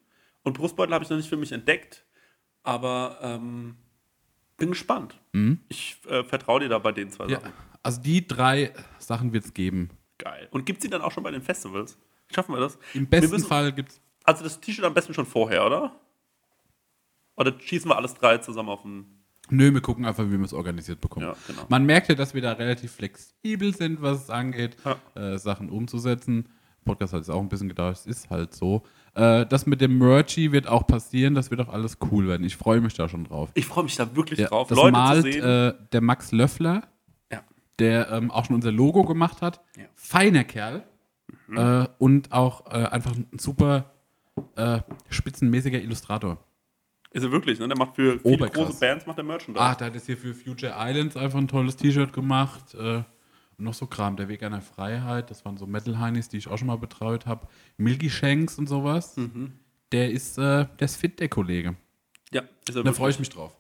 und 0.44 0.54
Brustbeutel 0.58 0.94
habe 0.94 1.04
ich 1.04 1.10
noch 1.10 1.18
nicht 1.18 1.30
für 1.30 1.38
mich 1.38 1.52
entdeckt. 1.52 2.06
Aber 2.64 3.20
ähm, 3.22 3.76
bin 4.58 4.70
gespannt. 4.70 5.18
Ich 5.70 5.98
äh, 6.10 6.24
vertraue 6.24 6.60
dir 6.60 6.70
da 6.70 6.78
bei 6.80 6.92
den 6.92 7.10
zwei 7.10 7.28
Ja, 7.28 7.40
Sachen. 7.40 7.54
also 7.84 8.02
die 8.02 8.28
drei 8.28 8.74
Sachen 9.00 9.32
wird 9.32 9.46
es 9.46 9.54
geben. 9.54 9.90
Geil. 10.20 10.48
Und 10.52 10.66
gibt 10.68 10.78
es 10.80 10.84
die 10.84 10.90
dann 10.90 11.02
auch 11.02 11.12
schon 11.12 11.24
bei 11.24 11.32
den 11.32 11.42
Festivals? 11.42 11.98
Schaffen 12.32 12.54
wir 12.54 12.60
das? 12.60 12.78
Im 12.94 13.08
besten 13.08 13.32
müssen- 13.32 13.48
Fall 13.48 13.72
gibt 13.74 13.90
es. 13.90 14.02
Also 14.24 14.44
das 14.44 14.60
T-Shirt 14.62 14.86
am 14.86 14.94
besten 14.94 15.14
schon 15.16 15.26
vorher, 15.26 15.66
oder? 15.66 15.96
Oder 17.36 17.54
schießen 17.60 17.90
wir 17.90 17.96
alles 17.98 18.14
drei 18.14 18.38
zusammen 18.38 18.70
auf 18.70 18.82
den. 18.84 19.06
Nö, 19.50 19.74
wir 19.74 19.82
gucken 19.82 20.06
einfach, 20.06 20.26
wie 20.26 20.38
wir 20.38 20.46
es 20.46 20.54
organisiert 20.54 21.02
bekommen. 21.02 21.26
Ja, 21.26 21.36
genau. 21.48 21.64
Man 21.70 21.86
merkt 21.86 22.10
ja, 22.10 22.16
dass 22.16 22.34
wir 22.36 22.42
da 22.42 22.52
relativ 22.52 22.92
flexibel 22.92 23.76
sind, 23.76 24.02
was 24.02 24.24
es 24.26 24.30
angeht, 24.30 24.78
Ja. 24.86 24.98
äh, 25.34 25.38
Sachen 25.40 25.70
umzusetzen. 25.70 26.50
Podcast 26.86 27.14
hat 27.14 27.22
es 27.22 27.30
auch 27.30 27.40
ein 27.40 27.50
bisschen 27.50 27.68
gedauert, 27.70 27.96
es 27.98 28.06
ist 28.06 28.30
halt 28.30 28.54
so. 28.54 28.84
Äh, 29.16 29.46
das 29.48 29.66
mit 29.66 29.82
dem 29.82 29.98
Merchy 29.98 30.52
wird 30.52 30.68
auch 30.68 30.86
passieren, 30.86 31.34
das 31.34 31.50
wird 31.50 31.62
auch 31.62 31.70
alles 31.70 31.98
cool 32.12 32.28
werden. 32.28 32.44
Ich 32.46 32.58
freue 32.58 32.80
mich 32.82 32.94
da 32.94 33.10
schon 33.10 33.24
drauf. 33.26 33.50
Ich 33.56 33.66
freue 33.66 33.84
mich 33.86 33.96
da 33.96 34.16
wirklich 34.16 34.40
Ja, 34.40 34.48
drauf, 34.50 34.68
das 34.68 34.78
Leute 34.78 34.92
malt 34.92 35.26
zu 35.26 35.32
sehen. 35.32 35.44
äh, 35.44 35.74
der 35.92 36.02
Max 36.02 36.32
Löffler. 36.32 36.88
Der 37.80 38.10
ähm, 38.12 38.32
auch 38.32 38.46
schon 38.46 38.56
unser 38.56 38.72
Logo 38.72 39.04
gemacht 39.04 39.42
hat. 39.42 39.62
Ja. 39.76 39.84
Mhm. 39.84 39.88
Feiner 39.96 40.44
Kerl. 40.44 40.84
Äh, 41.52 41.88
und 41.98 42.32
auch 42.32 42.68
äh, 42.68 42.86
einfach 42.86 43.16
ein 43.16 43.28
super 43.40 43.92
äh, 44.56 44.82
spitzenmäßiger 45.10 45.82
Illustrator. 45.82 46.38
Ist 47.12 47.24
er 47.24 47.32
wirklich, 47.32 47.60
ne? 47.60 47.68
Der 47.68 47.78
macht 47.78 47.96
für 47.96 48.20
viele 48.20 48.36
Oberkrass. 48.36 48.68
große 48.68 48.80
Bands 48.80 49.06
macht 49.08 49.18
der 49.18 49.26
Merchandise. 49.26 49.64
Ah, 49.64 49.74
der 49.74 49.88
hat 49.88 49.96
jetzt 49.96 50.06
hier 50.06 50.18
für 50.18 50.36
Future 50.36 50.76
Islands 50.78 51.18
einfach 51.18 51.40
ein 51.40 51.48
tolles 51.48 51.76
T-Shirt 51.76 52.14
gemacht. 52.14 52.76
Äh, 52.76 53.02
noch 53.58 53.74
so 53.74 53.88
Kram. 53.88 54.16
Der 54.16 54.28
Weg 54.28 54.44
einer 54.44 54.62
Freiheit, 54.62 55.32
das 55.32 55.44
waren 55.44 55.58
so 55.58 55.66
Metal-Heinis, 55.66 56.30
die 56.30 56.38
ich 56.38 56.48
auch 56.48 56.58
schon 56.58 56.68
mal 56.68 56.78
betreut 56.78 57.26
habe. 57.26 57.48
Milky 57.78 58.10
Shanks 58.10 58.58
und 58.60 58.68
sowas. 58.68 59.18
Mhm. 59.18 59.54
Der 59.92 60.12
ist, 60.12 60.38
äh, 60.38 60.68
der 60.80 60.86
ist 60.86 60.98
fit, 60.98 61.20
der 61.20 61.30
Kollege. 61.30 61.76
Ja, 62.32 62.44
ist 62.68 62.76
er 62.76 62.84
Da 62.84 62.94
freue 62.94 63.10
ich 63.10 63.20
mich 63.20 63.30
drauf. 63.30 63.56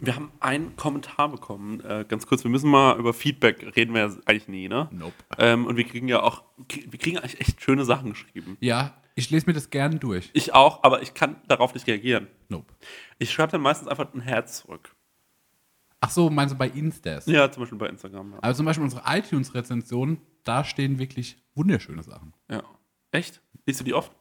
Wir 0.00 0.14
haben 0.14 0.30
einen 0.40 0.76
Kommentar 0.76 1.28
bekommen. 1.30 1.80
Äh, 1.80 2.04
ganz 2.06 2.26
kurz, 2.26 2.44
wir 2.44 2.50
müssen 2.50 2.70
mal 2.70 2.98
über 2.98 3.12
Feedback 3.14 3.74
reden 3.76 3.94
wir 3.94 4.06
ja 4.06 4.16
eigentlich 4.26 4.48
nie, 4.48 4.68
ne? 4.68 4.88
Nope. 4.92 5.14
Ähm, 5.38 5.66
und 5.66 5.76
wir 5.76 5.84
kriegen 5.84 6.08
ja 6.08 6.22
auch, 6.22 6.44
wir 6.68 6.98
kriegen 6.98 7.18
eigentlich 7.18 7.40
echt 7.40 7.62
schöne 7.62 7.84
Sachen 7.84 8.10
geschrieben. 8.10 8.56
Ja, 8.60 8.94
ich 9.14 9.30
lese 9.30 9.46
mir 9.46 9.54
das 9.54 9.70
gern 9.70 9.98
durch. 9.98 10.30
Ich 10.34 10.52
auch, 10.54 10.82
aber 10.82 11.00
ich 11.02 11.14
kann 11.14 11.36
darauf 11.48 11.72
nicht 11.72 11.86
reagieren. 11.86 12.26
Nope. 12.48 12.74
Ich 13.18 13.32
schreibe 13.32 13.52
dann 13.52 13.62
meistens 13.62 13.88
einfach 13.88 14.12
ein 14.12 14.20
Herz 14.20 14.58
zurück. 14.60 14.94
Ach 16.00 16.10
so, 16.10 16.28
meinst 16.28 16.54
du 16.54 16.58
bei 16.58 16.68
Instas? 16.68 17.24
Ja, 17.26 17.50
zum 17.50 17.62
Beispiel 17.62 17.78
bei 17.78 17.88
Instagram. 17.88 18.32
Ja. 18.32 18.38
Also 18.40 18.58
zum 18.58 18.66
Beispiel 18.66 18.84
unsere 18.84 19.02
iTunes-Rezensionen, 19.06 20.20
da 20.44 20.62
stehen 20.62 20.98
wirklich 20.98 21.38
wunderschöne 21.54 22.02
Sachen. 22.02 22.34
ja. 22.50 22.62
Echt? 23.12 23.40
Liest 23.64 23.80
du 23.80 23.84
die 23.84 23.94
oft? 23.94 24.12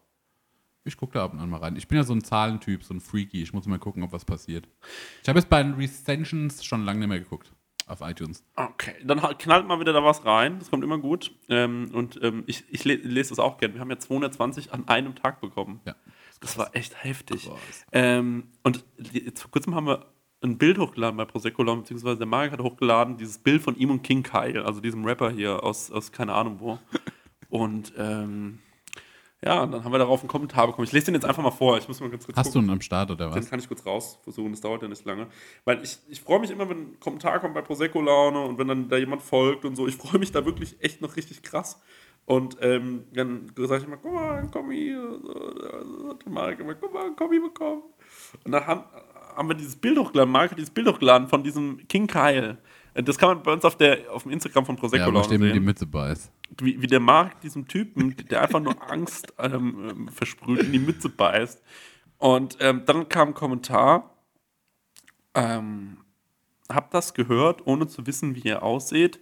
Ich 0.85 0.97
gucke 0.97 1.13
da 1.13 1.25
ab 1.25 1.33
und 1.33 1.39
an 1.39 1.49
mal 1.49 1.59
rein. 1.59 1.75
Ich 1.75 1.87
bin 1.87 1.97
ja 1.97 2.03
so 2.03 2.13
ein 2.13 2.23
Zahlentyp, 2.23 2.83
so 2.83 2.93
ein 2.93 3.01
Freaky. 3.01 3.41
Ich 3.41 3.53
muss 3.53 3.65
mal 3.65 3.79
gucken, 3.79 4.03
ob 4.03 4.11
was 4.11 4.23
passiert. 4.23 4.67
Ich 5.23 5.27
habe 5.27 5.39
jetzt 5.39 5.49
bei 5.49 5.61
den 5.61 5.73
Recensions 5.73 6.63
schon 6.63 6.85
lange 6.85 6.99
nicht 6.99 7.09
mehr 7.09 7.19
geguckt. 7.19 7.51
Auf 7.87 8.01
iTunes. 8.01 8.43
Okay, 8.55 8.95
dann 9.03 9.19
knallt 9.37 9.67
mal 9.67 9.79
wieder 9.79 9.93
da 9.93 10.03
was 10.03 10.25
rein. 10.25 10.57
Das 10.57 10.71
kommt 10.71 10.83
immer 10.83 10.97
gut. 10.97 11.31
Ähm, 11.49 11.91
und 11.93 12.19
ähm, 12.23 12.43
ich, 12.47 12.63
ich 12.69 12.83
le 12.83 12.95
lese 12.95 13.29
das 13.29 13.39
auch 13.39 13.57
gerne. 13.57 13.75
Wir 13.75 13.81
haben 13.81 13.91
ja 13.91 13.99
220 13.99 14.73
an 14.73 14.87
einem 14.87 15.13
Tag 15.15 15.41
bekommen. 15.41 15.81
Ja. 15.85 15.95
Das 16.39 16.57
war 16.57 16.75
echt 16.75 17.03
heftig. 17.03 17.45
Krass. 17.47 17.85
Ähm, 17.91 18.47
und 18.63 18.83
vor 19.35 19.51
kurzem 19.51 19.75
haben 19.75 19.87
wir 19.87 20.07
ein 20.43 20.57
Bild 20.57 20.77
hochgeladen 20.77 21.17
bei 21.17 21.25
Prosecco 21.25 21.63
Lawn, 21.63 21.81
beziehungsweise 21.81 22.17
der 22.17 22.27
Marek 22.27 22.51
hat 22.51 22.59
hochgeladen, 22.59 23.17
dieses 23.17 23.39
Bild 23.39 23.61
von 23.61 23.75
ihm 23.75 23.91
und 23.91 24.03
King 24.03 24.23
Kyle, 24.23 24.65
also 24.65 24.79
diesem 24.79 25.05
Rapper 25.05 25.31
hier 25.31 25.63
aus, 25.63 25.91
aus 25.91 26.11
keine 26.11 26.33
Ahnung 26.33 26.59
wo. 26.59 26.79
Und 27.49 27.93
ähm, 27.97 28.59
ja, 29.45 29.61
und 29.61 29.71
dann 29.71 29.83
haben 29.83 29.91
wir 29.91 29.99
darauf 29.99 30.21
einen 30.21 30.27
Kommentar 30.27 30.65
bekommen. 30.65 30.85
Ich 30.85 30.91
lese 30.91 31.05
den 31.05 31.13
jetzt 31.13 31.25
einfach 31.25 31.43
mal 31.43 31.51
vor. 31.51 31.77
Ich 31.77 31.87
muss 31.87 31.99
mal 31.99 32.09
ganz 32.09 32.25
kurz 32.25 32.35
Hast 32.35 32.47
du 32.47 32.53
gucken. 32.53 32.69
einen 32.69 32.77
am 32.77 32.81
Start 32.81 33.11
oder 33.11 33.29
Den 33.29 33.35
was? 33.35 33.49
kann 33.49 33.59
ich 33.59 33.67
kurz 33.67 33.85
raus 33.85 34.17
versuchen, 34.23 34.51
das 34.51 34.61
dauert 34.61 34.81
ja 34.81 34.87
nicht 34.87 35.05
lange. 35.05 35.27
Weil 35.65 35.83
ich, 35.83 35.99
ich 36.09 36.19
freue 36.19 36.39
mich 36.39 36.49
immer, 36.49 36.67
wenn 36.67 36.77
ein 36.93 36.99
Kommentar 36.99 37.39
kommt 37.39 37.53
bei 37.53 37.61
Prosecco 37.61 38.01
Laune 38.01 38.41
und 38.43 38.57
wenn 38.57 38.67
dann 38.67 38.89
da 38.89 38.97
jemand 38.97 39.21
folgt 39.21 39.63
und 39.63 39.75
so. 39.75 39.87
Ich 39.87 39.95
freue 39.95 40.19
mich 40.19 40.31
da 40.31 40.43
wirklich 40.45 40.75
echt 40.81 41.01
noch 41.01 41.15
richtig 41.15 41.43
krass. 41.43 41.79
Und 42.25 42.57
ähm, 42.61 43.03
dann 43.13 43.51
sage 43.55 43.81
ich 43.81 43.87
immer, 43.87 43.97
guck 43.97 44.13
mal, 44.13 44.37
ein 44.39 44.49
Kommi. 44.49 44.95
So, 44.95 46.09
hat 46.09 46.27
Marek 46.27 46.59
immer, 46.59 46.73
guck 46.73 46.91
mal, 46.91 47.05
ein 47.05 47.15
Kommi 47.15 47.39
bekommen. 47.39 47.83
Und 48.43 48.51
dann 48.51 48.65
haben, 48.65 48.83
haben 49.35 49.47
wir 49.47 49.53
dieses 49.55 49.75
Bild 49.75 49.99
hochgeladen, 49.99 50.31
Marek 50.31 50.51
hat 50.51 50.57
dieses 50.57 50.71
Bild 50.71 50.87
hochgeladen 50.87 51.27
von 51.27 51.43
diesem 51.43 51.87
King 51.87 52.07
Kyle. 52.07 52.57
Das 52.95 53.17
kann 53.17 53.29
man 53.29 53.43
bei 53.43 53.51
uns 53.51 53.65
auf, 53.65 53.75
der, 53.75 54.11
auf 54.11 54.23
dem 54.23 54.31
Instagram 54.31 54.65
von 54.65 54.75
Prosecco 54.77 55.03
Ja, 55.03 55.09
Laune 55.11 55.25
stehen 55.25 55.41
die 55.41 55.49
sehen 55.51 55.63
Mütze 55.63 55.85
beißt. 55.85 56.31
Wie, 56.61 56.81
wie 56.81 56.87
der 56.87 56.99
Markt 56.99 57.43
diesem 57.43 57.67
Typen, 57.67 58.15
der 58.29 58.41
einfach 58.41 58.59
nur 58.59 58.91
Angst 58.91 59.33
ähm, 59.37 60.07
versprüht, 60.09 60.61
in 60.63 60.71
die 60.71 60.79
Mütze 60.79 61.09
beißt. 61.09 61.61
Und 62.17 62.57
ähm, 62.59 62.83
dann 62.85 63.09
kam 63.09 63.29
ein 63.29 63.33
Kommentar, 63.33 64.15
ähm, 65.33 65.97
hab 66.69 66.91
das 66.91 67.13
gehört, 67.13 67.65
ohne 67.67 67.87
zu 67.87 68.07
wissen, 68.07 68.35
wie 68.35 68.41
ihr 68.41 68.63
ausseht 68.63 69.19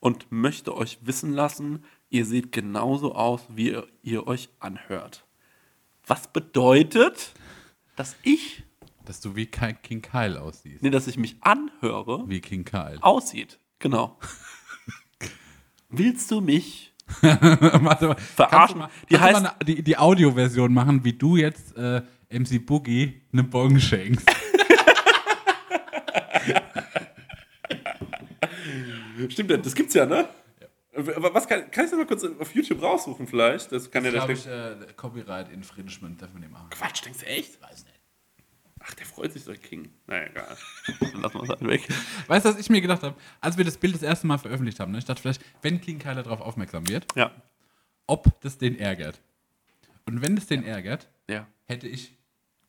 und 0.00 0.30
möchte 0.30 0.76
euch 0.76 0.98
wissen 1.02 1.32
lassen, 1.32 1.84
ihr 2.08 2.24
seht 2.24 2.52
genauso 2.52 3.14
aus, 3.14 3.42
wie 3.48 3.70
ihr, 3.70 3.86
ihr 4.02 4.26
euch 4.26 4.48
anhört. 4.60 5.26
Was 6.06 6.28
bedeutet, 6.32 7.34
dass 7.96 8.16
ich, 8.22 8.62
Dass 9.04 9.20
du 9.20 9.34
wie 9.34 9.46
Ki- 9.46 9.74
King 9.82 10.02
Kyle 10.02 10.40
aussiehst. 10.40 10.82
nee, 10.82 10.90
dass 10.90 11.06
ich 11.08 11.18
mich 11.18 11.36
anhöre, 11.40 12.28
Wie 12.28 12.40
King 12.40 12.64
Kyle. 12.64 12.98
aussieht. 13.02 13.58
Genau. 13.80 14.18
Willst 15.88 16.30
du 16.30 16.40
mich 16.40 16.92
Warte 17.22 18.08
mal. 18.08 18.16
Verarschen. 18.16 18.78
mal, 18.78 18.90
Die 19.10 19.16
heißt- 19.18 19.40
mal 19.42 19.52
die, 19.64 19.82
die 19.82 19.96
Audioversion 19.96 20.74
machen, 20.74 21.04
wie 21.04 21.12
du 21.12 21.36
jetzt 21.36 21.76
äh, 21.76 22.02
MC 22.30 22.64
Boogie 22.66 23.22
eine 23.32 23.44
Bon 23.44 23.78
schenkst. 23.80 24.28
Stimmt, 29.28 29.50
das 29.66 29.74
gibt's 29.74 29.94
ja, 29.94 30.04
ne? 30.06 30.28
Was 30.92 31.46
kann, 31.46 31.70
kann 31.70 31.84
ich 31.84 31.90
das 31.90 31.98
mal 31.98 32.06
kurz 32.06 32.24
auf 32.24 32.54
YouTube 32.54 32.82
raussuchen 32.82 33.26
vielleicht? 33.26 33.70
Das 33.70 33.90
kann 33.90 34.04
ja 34.04 34.10
der 34.10 34.28
ich, 34.30 34.46
äh, 34.46 34.76
Copyright 34.96 35.50
Infringement 35.52 36.20
darf 36.22 36.32
man 36.32 36.40
nicht 36.40 36.50
machen. 36.52 36.68
Quatsch, 36.70 37.04
denkst 37.04 37.20
du 37.20 37.26
echt? 37.26 37.60
Weiß 37.62 37.84
nicht. 37.84 37.95
Ach, 38.88 38.94
der 38.94 39.06
freut 39.06 39.32
sich, 39.32 39.44
der 39.44 39.56
King. 39.56 39.90
Naja, 40.06 40.26
egal. 40.30 40.56
Dann 41.00 41.20
lassen 41.22 41.34
wir 41.38 41.42
es 41.42 41.48
halt 41.48 41.66
weg. 41.66 41.88
Weißt 42.28 42.44
du, 42.44 42.50
was 42.50 42.58
ich 42.60 42.70
mir 42.70 42.80
gedacht 42.80 43.02
habe? 43.02 43.16
Als 43.40 43.56
wir 43.58 43.64
das 43.64 43.76
Bild 43.78 43.94
das 43.94 44.02
erste 44.02 44.26
Mal 44.26 44.38
veröffentlicht 44.38 44.78
haben, 44.80 44.92
ne? 44.92 44.98
ich 44.98 45.04
dachte 45.04 45.20
vielleicht, 45.22 45.42
wenn 45.62 45.80
King 45.80 45.98
Kyle 45.98 46.22
darauf 46.22 46.40
aufmerksam 46.40 46.88
wird, 46.88 47.06
Ja. 47.16 47.32
ob 48.06 48.40
das 48.42 48.58
den 48.58 48.78
ärgert. 48.78 49.20
Und 50.06 50.22
wenn 50.22 50.36
das 50.36 50.46
den 50.46 50.62
ärgert, 50.64 51.08
Ja. 51.28 51.48
hätte 51.64 51.88
ich, 51.88 52.16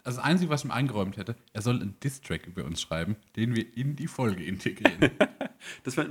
also 0.03 0.17
das 0.17 0.25
Einzige, 0.25 0.49
was 0.49 0.61
ich 0.61 0.65
ihm 0.65 0.71
eingeräumt 0.71 1.17
hätte, 1.17 1.35
er 1.53 1.61
soll 1.61 1.75
einen 1.75 1.99
Diss-Track 1.99 2.47
über 2.47 2.63
uns 2.65 2.81
schreiben, 2.81 3.15
den 3.35 3.55
wir 3.55 3.77
in 3.77 3.95
die 3.95 4.07
Folge 4.07 4.43
integrieren. 4.43 5.11
Das, 5.83 5.97
wär, 5.97 6.05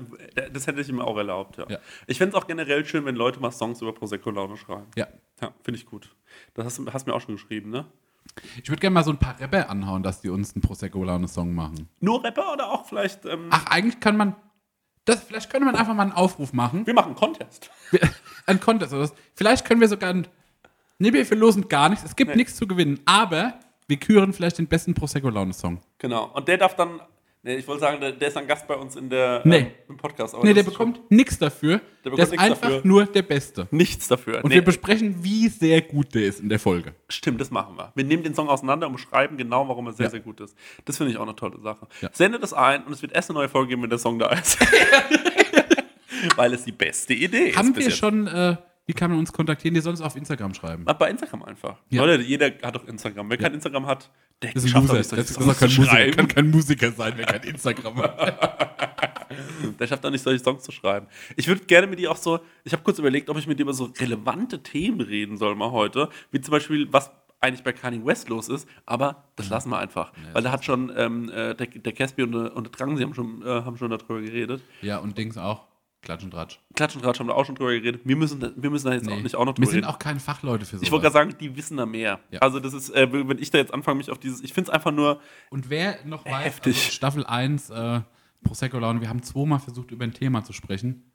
das 0.53 0.67
hätte 0.67 0.81
ich 0.81 0.89
ihm 0.89 1.01
auch 1.01 1.17
erlaubt, 1.17 1.57
ja. 1.57 1.67
Ja. 1.71 1.79
Ich 2.09 2.19
fände 2.19 2.37
es 2.37 2.43
auch 2.43 2.49
generell 2.49 2.85
schön, 2.85 3.05
wenn 3.05 3.15
Leute 3.15 3.39
mal 3.39 3.53
Songs 3.53 3.81
über 3.81 3.95
Prosecco 3.95 4.31
Laune 4.33 4.57
schreiben. 4.57 4.89
ja. 4.97 5.07
Ja, 5.41 5.55
finde 5.63 5.79
ich 5.79 5.87
gut. 5.87 6.17
Das 6.55 6.65
hast 6.67 6.79
du 6.79 6.93
hast 6.93 7.07
mir 7.07 7.15
auch 7.15 7.21
schon 7.21 7.37
geschrieben, 7.37 7.71
ne? 7.71 7.87
Ich 8.63 8.69
würde 8.69 8.81
gerne 8.81 8.95
mal 8.95 9.05
so 9.05 9.11
ein 9.11 9.19
paar 9.19 9.39
Rapper 9.41 9.71
anhauen, 9.71 10.03
dass 10.03 10.21
die 10.21 10.29
uns 10.29 10.55
einen 10.55 10.63
Prosecco-Laune-Song 10.63 11.55
machen. 11.55 11.89
Nur 12.01 12.23
Rapper 12.23 12.53
oder 12.53 12.71
auch 12.71 12.87
vielleicht. 12.87 13.25
Ähm, 13.25 13.47
Ach, 13.51 13.67
eigentlich 13.67 13.99
kann 14.01 14.17
man, 14.17 14.35
das, 15.05 15.23
vielleicht 15.23 15.51
könnte 15.51 15.65
man 15.67 15.75
einfach 15.77 15.95
mal 15.95 16.03
einen 16.03 16.13
Aufruf 16.13 16.53
machen. 16.53 16.87
wir 16.87 16.95
machen 16.95 17.09
einen 17.09 17.15
Contest. 17.17 17.71
Ein 18.47 18.61
Contest 18.61 18.93
oder 18.93 19.03
was. 19.03 19.15
Vielleicht 19.35 19.65
können 19.65 19.81
wir 19.81 19.89
sogar 19.89 20.11
ein. 20.11 20.27
Nee, 20.99 21.13
wir 21.13 21.27
verlosen 21.27 21.69
gar 21.69 21.89
nichts. 21.89 22.05
Es 22.05 22.17
gibt 22.17 22.31
Nee. 22.31 22.37
nichts 22.37 22.57
zu 22.57 22.67
gewinnen. 22.67 23.01
Aber 23.07 23.55
wir 23.89 23.97
küren 23.99 24.33
vielleicht 24.33 24.59
den 24.59 24.67
besten 24.67 24.95
Prosecco-Laune-Song. 24.95 25.81
Genau. 25.99 26.27
Und 26.35 26.49
der 26.49 26.59
darf 26.59 26.77
dann. 26.77 27.01
Nee, 27.47 27.55
ich 27.59 27.69
wollte 27.69 27.83
sagen, 27.83 28.01
der, 28.01 28.11
der 28.11 28.27
ist 28.27 28.35
dann 28.37 28.45
Gast 28.49 28.67
bei 28.67 28.75
uns 28.75 28.97
in 28.97 29.09
der, 29.09 29.41
Nee. 29.45 29.59
ähm, 29.59 29.67
im 29.91 29.97
Podcast. 29.97 30.35
aber 30.35 30.43
Nee, 30.45 30.53
der 30.53 30.65
ist 30.65 30.71
bekommt 30.71 31.01
nichts 31.13 31.39
dafür. 31.39 31.81
Der, 32.05 32.11
bekommt 32.11 32.19
ist 32.25 32.31
nichts 32.33 32.45
einfach 32.45 32.61
dafür. 32.61 32.81
nur 32.83 33.07
der 33.07 33.23
Beste. 33.23 33.69
nichts 33.71 34.09
dafür. 34.09 34.39
Und 34.43 34.49
Nee. 34.49 34.57
wir 34.57 34.65
besprechen, 34.65 35.15
wie 35.23 35.47
sehr 35.49 35.81
gut 35.81 36.13
der 36.17 36.25
ist 36.25 36.41
in 36.41 36.49
der 36.49 36.59
Folge. 36.59 36.93
Stimmt, 37.09 37.41
das 37.41 37.53
machen 37.53 37.77
wir. 37.77 37.93
Wir 37.95 38.03
nehmen 38.03 38.25
den 38.25 38.35
Song 38.35 38.49
auseinander 38.49 38.89
und 38.89 38.95
beschreiben 38.95 39.37
genau, 39.37 39.69
warum 39.69 39.87
er 39.87 39.93
sehr, 39.93 40.07
Ja. 40.07 40.11
sehr 40.11 40.21
gut 40.21 40.41
ist. 40.41 40.57
Das 40.87 40.97
finde 40.97 41.13
ich 41.13 41.19
auch 41.19 41.23
eine 41.23 41.37
tolle 41.37 41.61
Sache. 41.61 41.87
Ja. 42.01 42.11
Sendet 42.13 42.43
es 42.43 42.53
ein 42.53 42.83
und 42.83 42.93
es 42.93 43.01
wird 43.01 43.13
erst 43.13 43.31
eine 43.31 43.39
neue 43.39 43.49
Folge 43.49 43.69
geben, 43.69 43.83
wenn 43.83 43.91
der 43.91 44.01
Song 44.01 44.19
da 44.19 44.27
ist. 44.33 44.59
Weil 46.37 46.53
es 46.55 46.65
die 46.65 46.73
beste 46.73 47.15
Idee 47.15 47.51
ist. 47.51 47.57
Haben 47.59 47.77
wir 47.77 47.83
jetzt. 47.85 47.97
schon, 47.99 48.27
äh, 48.27 48.57
wie 48.87 48.93
kann 48.93 49.11
man 49.11 49.19
uns 49.19 49.33
kontaktieren? 49.33 49.75
Die 49.75 49.81
sollen 49.81 49.95
es 49.95 50.01
auf 50.01 50.15
Instagram 50.17 50.55
schreiben. 50.55 50.85
Ah, 50.87 50.93
Bei 50.93 51.11
Instagram 51.11 51.43
einfach. 51.43 51.79
Ja. 51.91 52.05
Leute, 52.05 52.23
jeder 52.23 52.47
hat 52.63 52.75
doch 52.75 52.87
Instagram. 52.87 53.29
Wer 53.31 53.37
kein 53.37 53.55
Instagram 53.55 53.87
hat, 53.87 54.11
der 54.43 54.53
Das 54.53 54.65
ist 54.65 54.75
ein 54.75 54.83
Loser. 54.83 54.95
nicht 54.99 55.09
solche 55.09 55.23
Das 55.25 55.31
ist 55.31 55.59
kein 55.61 55.75
Musiker, 55.77 56.11
kann 56.17 56.29
kein 56.29 56.51
Musiker 56.51 56.93
sein, 56.93 57.13
wer 57.17 57.27
kein 57.27 57.43
Instagram 57.43 57.97
hat. 57.99 58.77
Der 59.81 59.87
schafft 59.87 60.07
auch 60.07 60.11
nicht, 60.11 60.23
solche 60.23 60.43
Songs 60.43 60.63
zu 60.63 60.71
schreiben. 60.73 61.09
Ich 61.35 61.49
würde 61.49 61.65
gerne 61.65 61.87
mit 61.89 61.99
dir 61.99 62.11
auch 62.13 62.17
so, 62.17 62.39
ich 62.65 62.73
habe 62.73 62.83
kurz 62.85 62.99
überlegt, 62.99 63.29
ob 63.29 63.37
ich 63.39 63.47
mit 63.47 63.59
dir 63.59 63.63
über 63.65 63.73
so 63.75 63.93
relevante 63.99 64.63
Themen 64.63 65.01
reden 65.01 65.37
soll 65.37 65.55
mal 65.57 65.73
heute, 65.73 66.09
wie 66.31 66.41
zum 66.41 66.53
Beispiel, 66.53 66.87
was 66.93 67.11
eigentlich 67.41 67.65
bei 67.65 67.73
Kanye 67.73 68.05
West 68.05 68.29
los 68.29 68.49
ist, 68.49 68.69
aber 68.87 69.25
das 69.35 69.49
lassen 69.51 69.71
wir 69.71 69.79
einfach. 69.79 70.13
weil 70.33 70.43
da 70.43 70.53
hat 70.53 70.65
schon, 70.65 70.93
ähm, 70.97 71.29
äh, 71.31 71.55
der, 71.55 71.67
der 71.67 71.93
Caspi 71.93 72.23
und, 72.23 72.33
der- 72.33 72.57
und 72.57 72.65
der 72.65 72.73
Drang, 72.73 72.97
sie 72.97 73.03
haben 73.03 73.15
schon, 73.15 73.43
äh, 73.43 73.47
haben 73.47 73.77
schon 73.77 73.91
darüber 73.91 74.21
geredet. 74.21 74.63
Ja, 74.81 74.99
und 74.99 75.19
Dings 75.19 75.37
auch. 75.37 75.65
Klatsch 76.03 76.23
und 76.23 76.31
Tratsch. 76.31 76.61
Klatsch 76.75 76.95
und 76.95 77.03
Tratsch 77.03 77.19
haben 77.19 77.27
da 77.27 77.35
auch 77.35 77.45
schon 77.45 77.57
drüber 77.57 77.73
geredet. 77.73 78.03
Wir 78.05 78.15
müssen, 78.17 78.39
da- 78.39 78.53
wir 78.57 78.71
müssen 78.71 78.87
da 78.87 78.95
jetzt 78.95 79.09
auch 79.11 79.21
nicht 79.21 79.35
auch 79.35 79.45
noch 79.45 79.53
wir 79.53 79.55
drüber 79.55 79.67
sind 79.67 79.77
reden. 79.85 79.87
auch 79.87 79.99
keine 79.99 80.21
Fachleute 80.21 80.65
für 80.65 80.77
sowas. 80.77 80.83
ich 80.87 80.93
wollte 80.93 81.03
gerade 81.05 81.13
sagen, 81.15 81.35
die 81.41 81.57
wissen 81.57 81.77
da 81.77 81.87
mehr. 81.87 82.21
Ja. 82.31 82.41
Also 82.41 82.61
das 82.61 82.75
ist, 82.75 82.91
äh, 82.91 83.09
wenn 83.13 83.39
ich 83.39 83.51
da 83.51 83.59
jetzt 83.59 83.75
anfange, 83.75 83.99
mich 83.99 84.11
auf 84.11 84.19
dieses, 84.19 84.41
ich 84.43 84.53
finde 84.53 84.71
es 84.71 84.75
einfach 84.75 84.93
nur, 84.93 85.21
Und 85.51 85.69
wer 85.69 85.99
noch 86.05 86.25
weiß, 86.25 86.45
Heftig. 86.45 86.77
Also 86.77 86.91
Staffel 86.93 87.27
1, 87.27 87.71
äh, 87.71 88.01
Prosecco 88.45 88.79
Laune, 88.79 89.01
wir 89.01 89.09
haben 89.09 89.23
zweimal 89.23 89.59
versucht, 89.59 89.91
über 89.91 90.05
ein 90.05 90.13
Thema 90.13 90.45
zu 90.45 90.53
sprechen. 90.53 91.11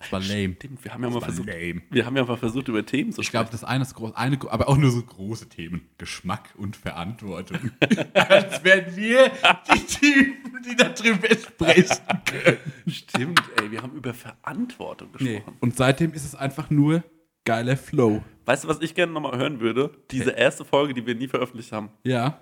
Das 0.00 0.12
war 0.12 0.20
lame. 0.20 0.54
Stimmt, 0.54 0.84
wir 0.84 0.92
haben 0.94 1.02
ja 1.04 1.10
mal 1.10 1.20
versucht, 1.20 1.46
lame. 1.48 1.82
wir 1.90 2.06
haben 2.06 2.16
ja 2.16 2.24
mal 2.24 2.36
versucht, 2.36 2.68
über 2.68 2.84
Themen 2.84 3.12
zu 3.12 3.20
Ich 3.20 3.28
sprechen. 3.28 3.44
glaube, 3.44 3.52
das 3.52 3.64
eine 3.64 3.82
ist 3.82 3.94
groß, 3.94 4.14
eine, 4.16 4.38
aber 4.50 4.68
auch 4.68 4.76
nur 4.76 4.90
so 4.90 5.02
große 5.02 5.48
Themen. 5.48 5.88
Geschmack 5.98 6.50
und 6.56 6.76
Verantwortung. 6.76 7.70
Als 8.14 8.64
wären 8.64 8.96
wir 8.96 9.30
die 9.72 9.86
Typen, 9.86 10.62
die 10.62 10.76
darüber 10.76 11.28
sprechen 11.38 11.98
können. 12.24 12.58
Stimmt, 12.88 13.42
ey, 13.60 13.70
wir 13.70 13.82
haben 13.82 13.94
über 13.94 14.14
Verantwortung 14.14 15.08
Nee. 15.18 15.34
gesprochen. 15.36 15.56
Und 15.60 15.76
seitdem 15.76 16.12
ist 16.14 16.24
es 16.24 16.34
einfach 16.34 16.70
nur 16.70 17.04
geiler 17.44 17.76
Flow. 17.76 18.22
Weißt 18.46 18.64
du, 18.64 18.68
was 18.68 18.80
ich 18.80 18.94
gerne 18.94 19.12
nochmal 19.12 19.36
hören 19.38 19.60
würde? 19.60 19.90
Diese 20.10 20.30
erste 20.30 20.64
Folge, 20.64 20.94
die 20.94 21.06
wir 21.06 21.14
nie 21.14 21.28
veröffentlicht 21.28 21.72
haben. 21.72 21.90
Ja, 22.04 22.40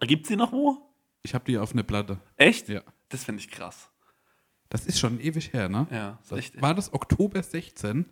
Gibt 0.00 0.26
sie 0.26 0.36
noch 0.36 0.52
wo? 0.52 0.78
ich 1.22 1.34
habe 1.34 1.44
die 1.44 1.58
auf 1.58 1.72
eine 1.72 1.82
Platte. 1.82 2.20
Echt? 2.36 2.68
Ja. 2.68 2.82
Das 3.08 3.24
finde 3.24 3.40
ich 3.40 3.50
krass. 3.50 3.90
Das 4.68 4.86
ist 4.86 4.98
schon 4.98 5.20
ewig 5.20 5.52
her, 5.52 5.68
ne? 5.68 5.86
Ja, 5.90 6.18
Das, 6.28 6.38
echt, 6.38 6.60
war 6.60 6.74
das 6.74 6.92
Oktober 6.92 7.42
16? 7.42 8.04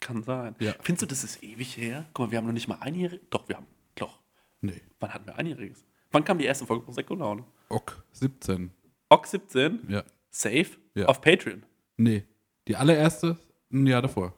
kann 0.00 0.22
sein. 0.22 0.54
Ja. 0.58 0.74
Findest 0.82 1.02
du, 1.02 1.06
das 1.06 1.24
ist 1.24 1.42
ewig 1.42 1.76
her? 1.78 2.04
Guck 2.12 2.26
mal, 2.26 2.30
wir 2.32 2.38
haben 2.38 2.46
noch 2.46 2.52
nicht 2.52 2.68
mal 2.68 2.76
einjährig. 2.80 3.22
Doch, 3.30 3.48
wir 3.48 3.56
haben. 3.56 3.66
Doch. 3.94 4.20
Nee. 4.60 4.82
Wann 5.00 5.14
hatten 5.14 5.24
wir 5.26 5.36
einjähriges? 5.38 5.84
Wann 6.12 6.24
kam 6.24 6.36
die 6.38 6.44
erste 6.44 6.66
Folge 6.66 6.84
Prosecco 6.84 7.14
Laune? 7.14 7.44
Ok 7.70 8.02
17. 8.12 8.70
Ok 9.08 9.26
17? 9.26 9.80
Ja. 9.88 10.04
Safe? 10.30 10.66
Ja. 10.94 11.06
Auf 11.06 11.22
Patreon. 11.22 11.64
Nee. 11.96 12.24
Die 12.68 12.76
allererste 12.76 13.38
ein 13.72 13.86
Jahr 13.86 14.02
davor. 14.02 14.34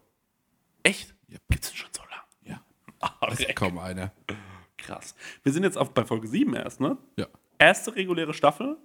Echt? 0.84 1.14
Gibt's 1.48 1.68
denn 1.70 1.76
schon 1.78 1.90
so 1.93 2.02
lange? 2.02 2.22
Ja. 2.44 2.62
Ah, 3.01 3.26
Das 3.28 3.40
ist 3.40 3.56
kaum 3.56 3.78
einer. 3.78 4.12
krass. 4.78 5.16
Wir 5.43 5.52
sind 5.52 5.64
jetzt 5.64 5.76
auf, 5.78 5.93
bei 5.93 6.05
Folge 6.05 6.28
7 6.28 6.55
erst, 6.55 6.78
ne? 6.80 6.97
Ja. 7.16 7.26
Erste 7.59 7.94
reguläre 7.97 8.34
Staffel, 8.34 8.76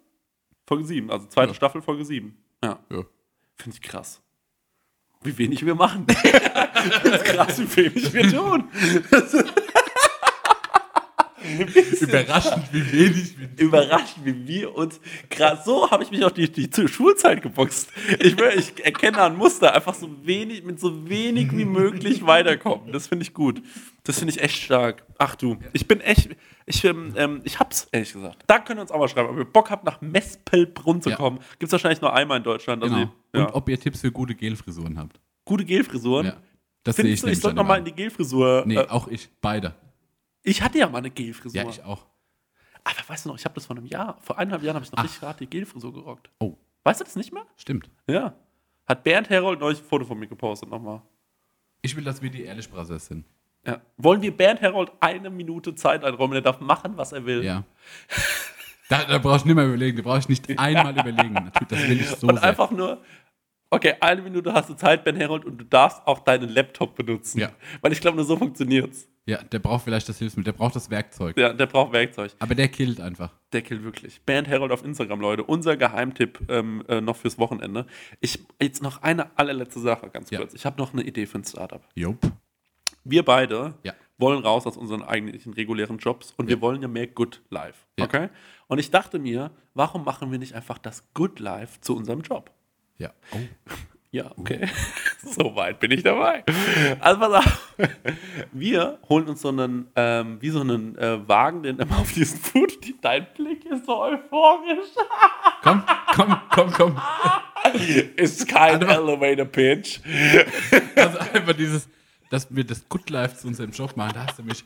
Folge 0.66 0.86
7. 0.86 1.12
Also 1.12 1.28
zweite 1.28 1.50
Ja. 1.50 1.54
Staffel, 1.56 1.82
Folge 1.84 2.06
7. 2.06 2.36
Ja. 2.64 2.80
ja. 2.90 3.04
Finde 3.58 3.78
ich 3.78 3.82
krass. 3.82 4.22
Wie 5.24 5.38
wenig 5.38 5.66
wir 5.66 5.76
machen. 5.76 6.08
Krass, 7.24 7.60
wie 7.60 7.76
wenig 7.76 8.12
wir 8.12 8.30
tun. 8.32 8.70
Überraschend, 12.02 12.64
wie 12.72 12.92
wenig 12.92 13.36
wir 13.38 13.50
Überraschend, 13.66 14.26
wie 14.26 14.48
wir 14.48 14.76
uns 14.76 15.00
gerade 15.30 15.62
so 15.64 15.90
habe 15.92 16.04
ich 16.04 16.12
mich 16.12 16.24
auch 16.24 16.32
die, 16.32 16.50
die 16.52 16.88
Schulzeit 16.88 17.42
geboxt. 17.42 17.90
Ich, 18.20 18.38
will, 18.38 18.52
ich 18.58 18.84
erkenne 18.86 19.22
ein 19.24 19.36
Muster, 19.36 19.74
einfach 19.74 19.94
so 19.94 20.10
wenig, 20.26 20.64
mit 20.64 20.80
so 20.80 21.10
wenig 21.10 21.52
wie 21.56 21.66
möglich 21.66 22.26
weiterkommen. 22.26 22.92
Das 22.92 23.08
finde 23.08 23.24
ich 23.24 23.34
gut. 23.34 23.62
Das 24.04 24.20
finde 24.20 24.34
ich 24.34 24.42
echt 24.42 24.62
stark. 24.62 25.04
Ach 25.18 25.36
du, 25.36 25.58
ich 25.74 25.88
bin 25.88 26.02
echt, 26.02 26.30
ich, 26.66 26.84
ähm, 26.86 27.14
ähm, 27.16 27.42
ich 27.44 27.60
hab's, 27.60 27.88
ehrlich 27.92 28.14
gesagt. 28.14 28.44
Da 28.48 28.60
könnt 28.60 28.80
ihr 28.80 28.82
uns 28.82 28.92
auch 28.92 29.00
mal 29.00 29.08
schreiben, 29.08 29.30
ob 29.30 29.38
ihr 29.38 29.46
Bock 29.46 29.70
habt, 29.70 29.84
nach 29.86 30.02
Mespelbrunn 30.02 31.02
zu 31.02 31.12
Ja. 31.12 31.16
kommen. 31.16 31.40
Gibt's 31.60 31.72
wahrscheinlich 31.72 32.02
nur 32.02 32.14
einmal 32.14 32.38
in 32.38 32.44
Deutschland. 32.44 32.82
Also, 32.84 32.96
Genau. 32.96 33.12
ja. 33.36 33.46
Und 33.46 33.54
ob 33.54 33.70
ihr 33.70 33.80
Tipps 33.80 34.02
für 34.02 34.12
gute 34.12 34.34
Gelfrisuren 34.36 34.98
habt. 34.98 35.20
Gute 35.46 35.66
Gelfrisuren. 35.66 36.28
Ja. 36.28 36.38
Das 36.84 36.96
sehe 36.96 37.06
ich 37.06 37.22
du, 37.22 37.28
ich 37.28 37.40
sollte 37.40 37.56
dann 37.58 37.64
noch 37.64 37.68
mal 37.70 37.76
immer. 37.78 37.88
in 37.88 37.94
die 37.96 38.02
Gelfrisur. 38.02 38.64
Nee, 38.66 38.76
äh, 38.78 38.88
auch 38.88 39.08
ich. 39.08 39.30
Beide. 39.40 39.76
Ich 40.44 40.62
hatte 40.62 40.78
ja 40.80 40.88
mal 40.90 41.00
eine 41.00 41.10
Gelfrisur. 41.12 41.62
Ja, 41.62 41.70
ich 41.70 41.84
auch. 41.84 42.06
Aber 42.84 42.96
weißt 43.08 43.26
du 43.26 43.30
noch, 43.30 43.38
ich 43.38 43.46
habe 43.46 43.56
das 43.56 43.66
vor 43.68 43.76
einem 43.76 43.86
Jahr, 43.86 44.18
vor 44.22 44.38
eineinhalb 44.38 44.64
Jahren 44.64 44.76
habe 44.76 44.86
ich 44.86 44.92
noch 44.92 45.00
Ach. 45.00 45.04
richtig 45.04 45.22
hart 45.22 45.40
die 45.40 45.48
Gelfrisur 45.48 45.94
gerockt. 45.94 46.30
Oh, 46.40 46.56
Weißt 46.84 47.00
du 47.00 47.04
das 47.04 47.16
nicht 47.16 47.32
mehr? 47.32 47.46
stimmt. 47.58 47.90
Ja. 48.08 48.34
Hat 48.88 49.04
Bernd 49.04 49.30
Herold 49.30 49.60
neulich 49.60 49.80
ein 49.80 49.86
Foto 49.86 50.04
von 50.06 50.18
mir 50.18 50.28
gepostet 50.28 50.70
nochmal. 50.70 51.02
Ich 51.84 51.96
will, 51.96 52.04
dass 52.04 52.22
wir 52.24 52.30
die 52.32 52.44
ehrlich 52.44 52.70
Brothers 52.70 53.06
sind. 53.06 53.26
Ja. 53.66 53.80
Wollen 53.98 54.22
wir 54.24 54.36
Bernd 54.36 54.62
Herold 54.62 54.92
eine 55.00 55.30
Minute 55.30 55.76
Zeit 55.76 56.04
einräumen? 56.04 56.34
Der 56.34 56.42
darf 56.42 56.60
machen, 56.60 56.98
was 56.98 57.12
er 57.12 57.24
will. 57.26 57.44
Ja. 57.44 57.64
Da, 58.90 59.06
da 59.06 59.20
brauchst 59.20 59.46
du 59.46 59.50
nicht 59.50 59.56
mehr 59.56 59.68
überlegen. 59.68 59.98
Da 59.98 60.04
brauche 60.04 60.18
ich 60.20 60.28
nicht 60.28 60.58
einmal 60.60 60.92
überlegen. 60.98 61.34
Natürlich, 61.34 61.68
Das 61.70 61.80
will 61.88 62.02
ich 62.02 62.08
so 62.08 62.28
Und 62.28 62.40
sehr. 62.40 62.50
einfach 62.50 62.72
nur, 62.72 63.02
okay, 63.70 63.94
eine 64.02 64.22
Minute 64.24 64.52
hast 64.54 64.70
du 64.70 64.74
Zeit, 64.74 65.04
Ben 65.04 65.16
Herold, 65.16 65.46
und 65.46 65.58
du 65.60 65.66
darfst 65.66 66.02
auch 66.08 66.20
deinen 66.20 66.50
Laptop 66.50 66.96
benutzen. 66.96 67.40
Ja. 67.40 67.52
Weil 67.82 67.92
ich 67.94 68.02
glaube, 68.02 68.18
nur 68.18 68.26
so 68.26 68.36
funktioniert's. 68.36 69.08
Ja, 69.28 69.42
der 69.44 69.60
braucht 69.60 69.84
vielleicht 69.84 70.10
das 70.10 70.18
Hilfsmittel. 70.18 70.52
Der 70.52 70.58
braucht 70.58 70.76
das 70.76 70.90
Werkzeug. 70.90 71.38
Ja, 71.38 71.54
der 71.54 71.68
braucht 71.68 71.94
Werkzeug. 71.94 72.32
Aber 72.40 72.56
der 72.56 72.68
killt 72.70 73.00
einfach. 73.00 73.32
Der 73.54 73.62
killt 73.62 73.84
wirklich. 73.84 74.22
Bernd 74.24 74.48
Herold 74.48 74.72
auf 74.72 74.84
Instagram, 74.84 75.22
Leute. 75.22 75.44
Unser 75.44 75.78
Geheimtipp 75.78 76.40
ähm, 76.50 76.84
äh, 76.88 77.02
noch 77.02 77.16
fürs 77.18 77.38
Wochenende. 77.38 77.86
Ich, 78.20 78.40
jetzt 78.60 78.82
noch 78.82 79.04
eine 79.04 79.38
allerletzte 79.38 79.80
Sache, 79.80 80.10
ganz 80.10 80.32
Ja. 80.32 80.40
kurz. 80.40 80.54
Ich 80.56 80.66
habe 80.66 80.82
noch 80.82 80.94
eine 80.94 81.04
Idee 81.04 81.28
für 81.28 81.38
ein 81.38 81.44
Startup. 81.44 81.82
Jupp. 81.96 82.18
wir 83.04 83.24
beide 83.24 83.76
Ja. 83.84 83.94
wollen 84.18 84.44
raus 84.44 84.66
aus 84.68 84.78
unseren 84.78 85.02
eigentlichen 85.04 85.54
regulären 85.54 85.98
Jobs 86.00 86.34
und 86.38 86.48
wir 86.48 86.60
wollen 86.62 86.82
ja 86.82 86.88
mehr 86.88 87.08
Good 87.08 87.42
Life. 87.50 87.86
Ja. 88.00 88.06
Okay? 88.06 88.30
Und 88.68 88.80
ich 88.80 88.90
dachte 88.92 89.18
mir, 89.20 89.52
warum 89.76 90.04
machen 90.04 90.32
wir 90.32 90.38
nicht 90.40 90.54
einfach 90.54 90.78
das 90.80 91.04
Good 91.14 91.40
Life 91.40 91.80
zu 91.82 91.96
unserem 91.96 92.22
Job? 92.22 92.52
Ja. 92.98 93.12
Oh. 93.34 93.38
Ja, 94.14 94.30
okay. 94.36 94.68
so 95.26 95.56
weit 95.56 95.80
bin 95.80 95.92
ich 95.92 96.04
dabei. 96.04 96.44
Also 97.00 97.20
pass 97.22 97.34
auf. 97.46 97.76
Wir 98.52 99.00
holen 99.08 99.28
uns 99.30 99.42
so 99.42 99.48
einen, 99.50 99.88
ähm, 99.96 100.38
wie 100.42 100.50
so 100.50 100.60
einen 100.60 100.98
äh, 100.98 101.26
Wagen, 101.30 101.64
den 101.64 101.80
immer 101.80 101.98
auf 102.00 102.12
diesen 102.12 102.38
Food. 102.40 102.74
Dein 103.02 103.26
Blick 103.38 103.64
ist 103.66 103.86
so 103.86 104.02
euphorisch. 104.02 104.90
Komm, 105.64 105.84
komm, 106.16 106.36
komm, 106.50 106.72
komm. 106.74 107.02
ist 108.18 108.48
kein 108.50 108.82
Einfach- 108.82 108.98
Elevator 108.98 109.46
Pitch. 109.46 110.00
Also 110.96 111.20
einfach 111.20 111.54
dieses, 111.54 111.88
dass 112.32 112.48
wir 112.54 112.64
das 112.66 112.90
Good 112.90 113.10
Life 113.12 113.38
zu 113.38 113.48
unserem 113.48 113.70
Job 113.72 113.96
machen, 113.96 114.14
da 114.16 114.26
hast 114.26 114.40
du 114.40 114.44
mich. 114.44 114.66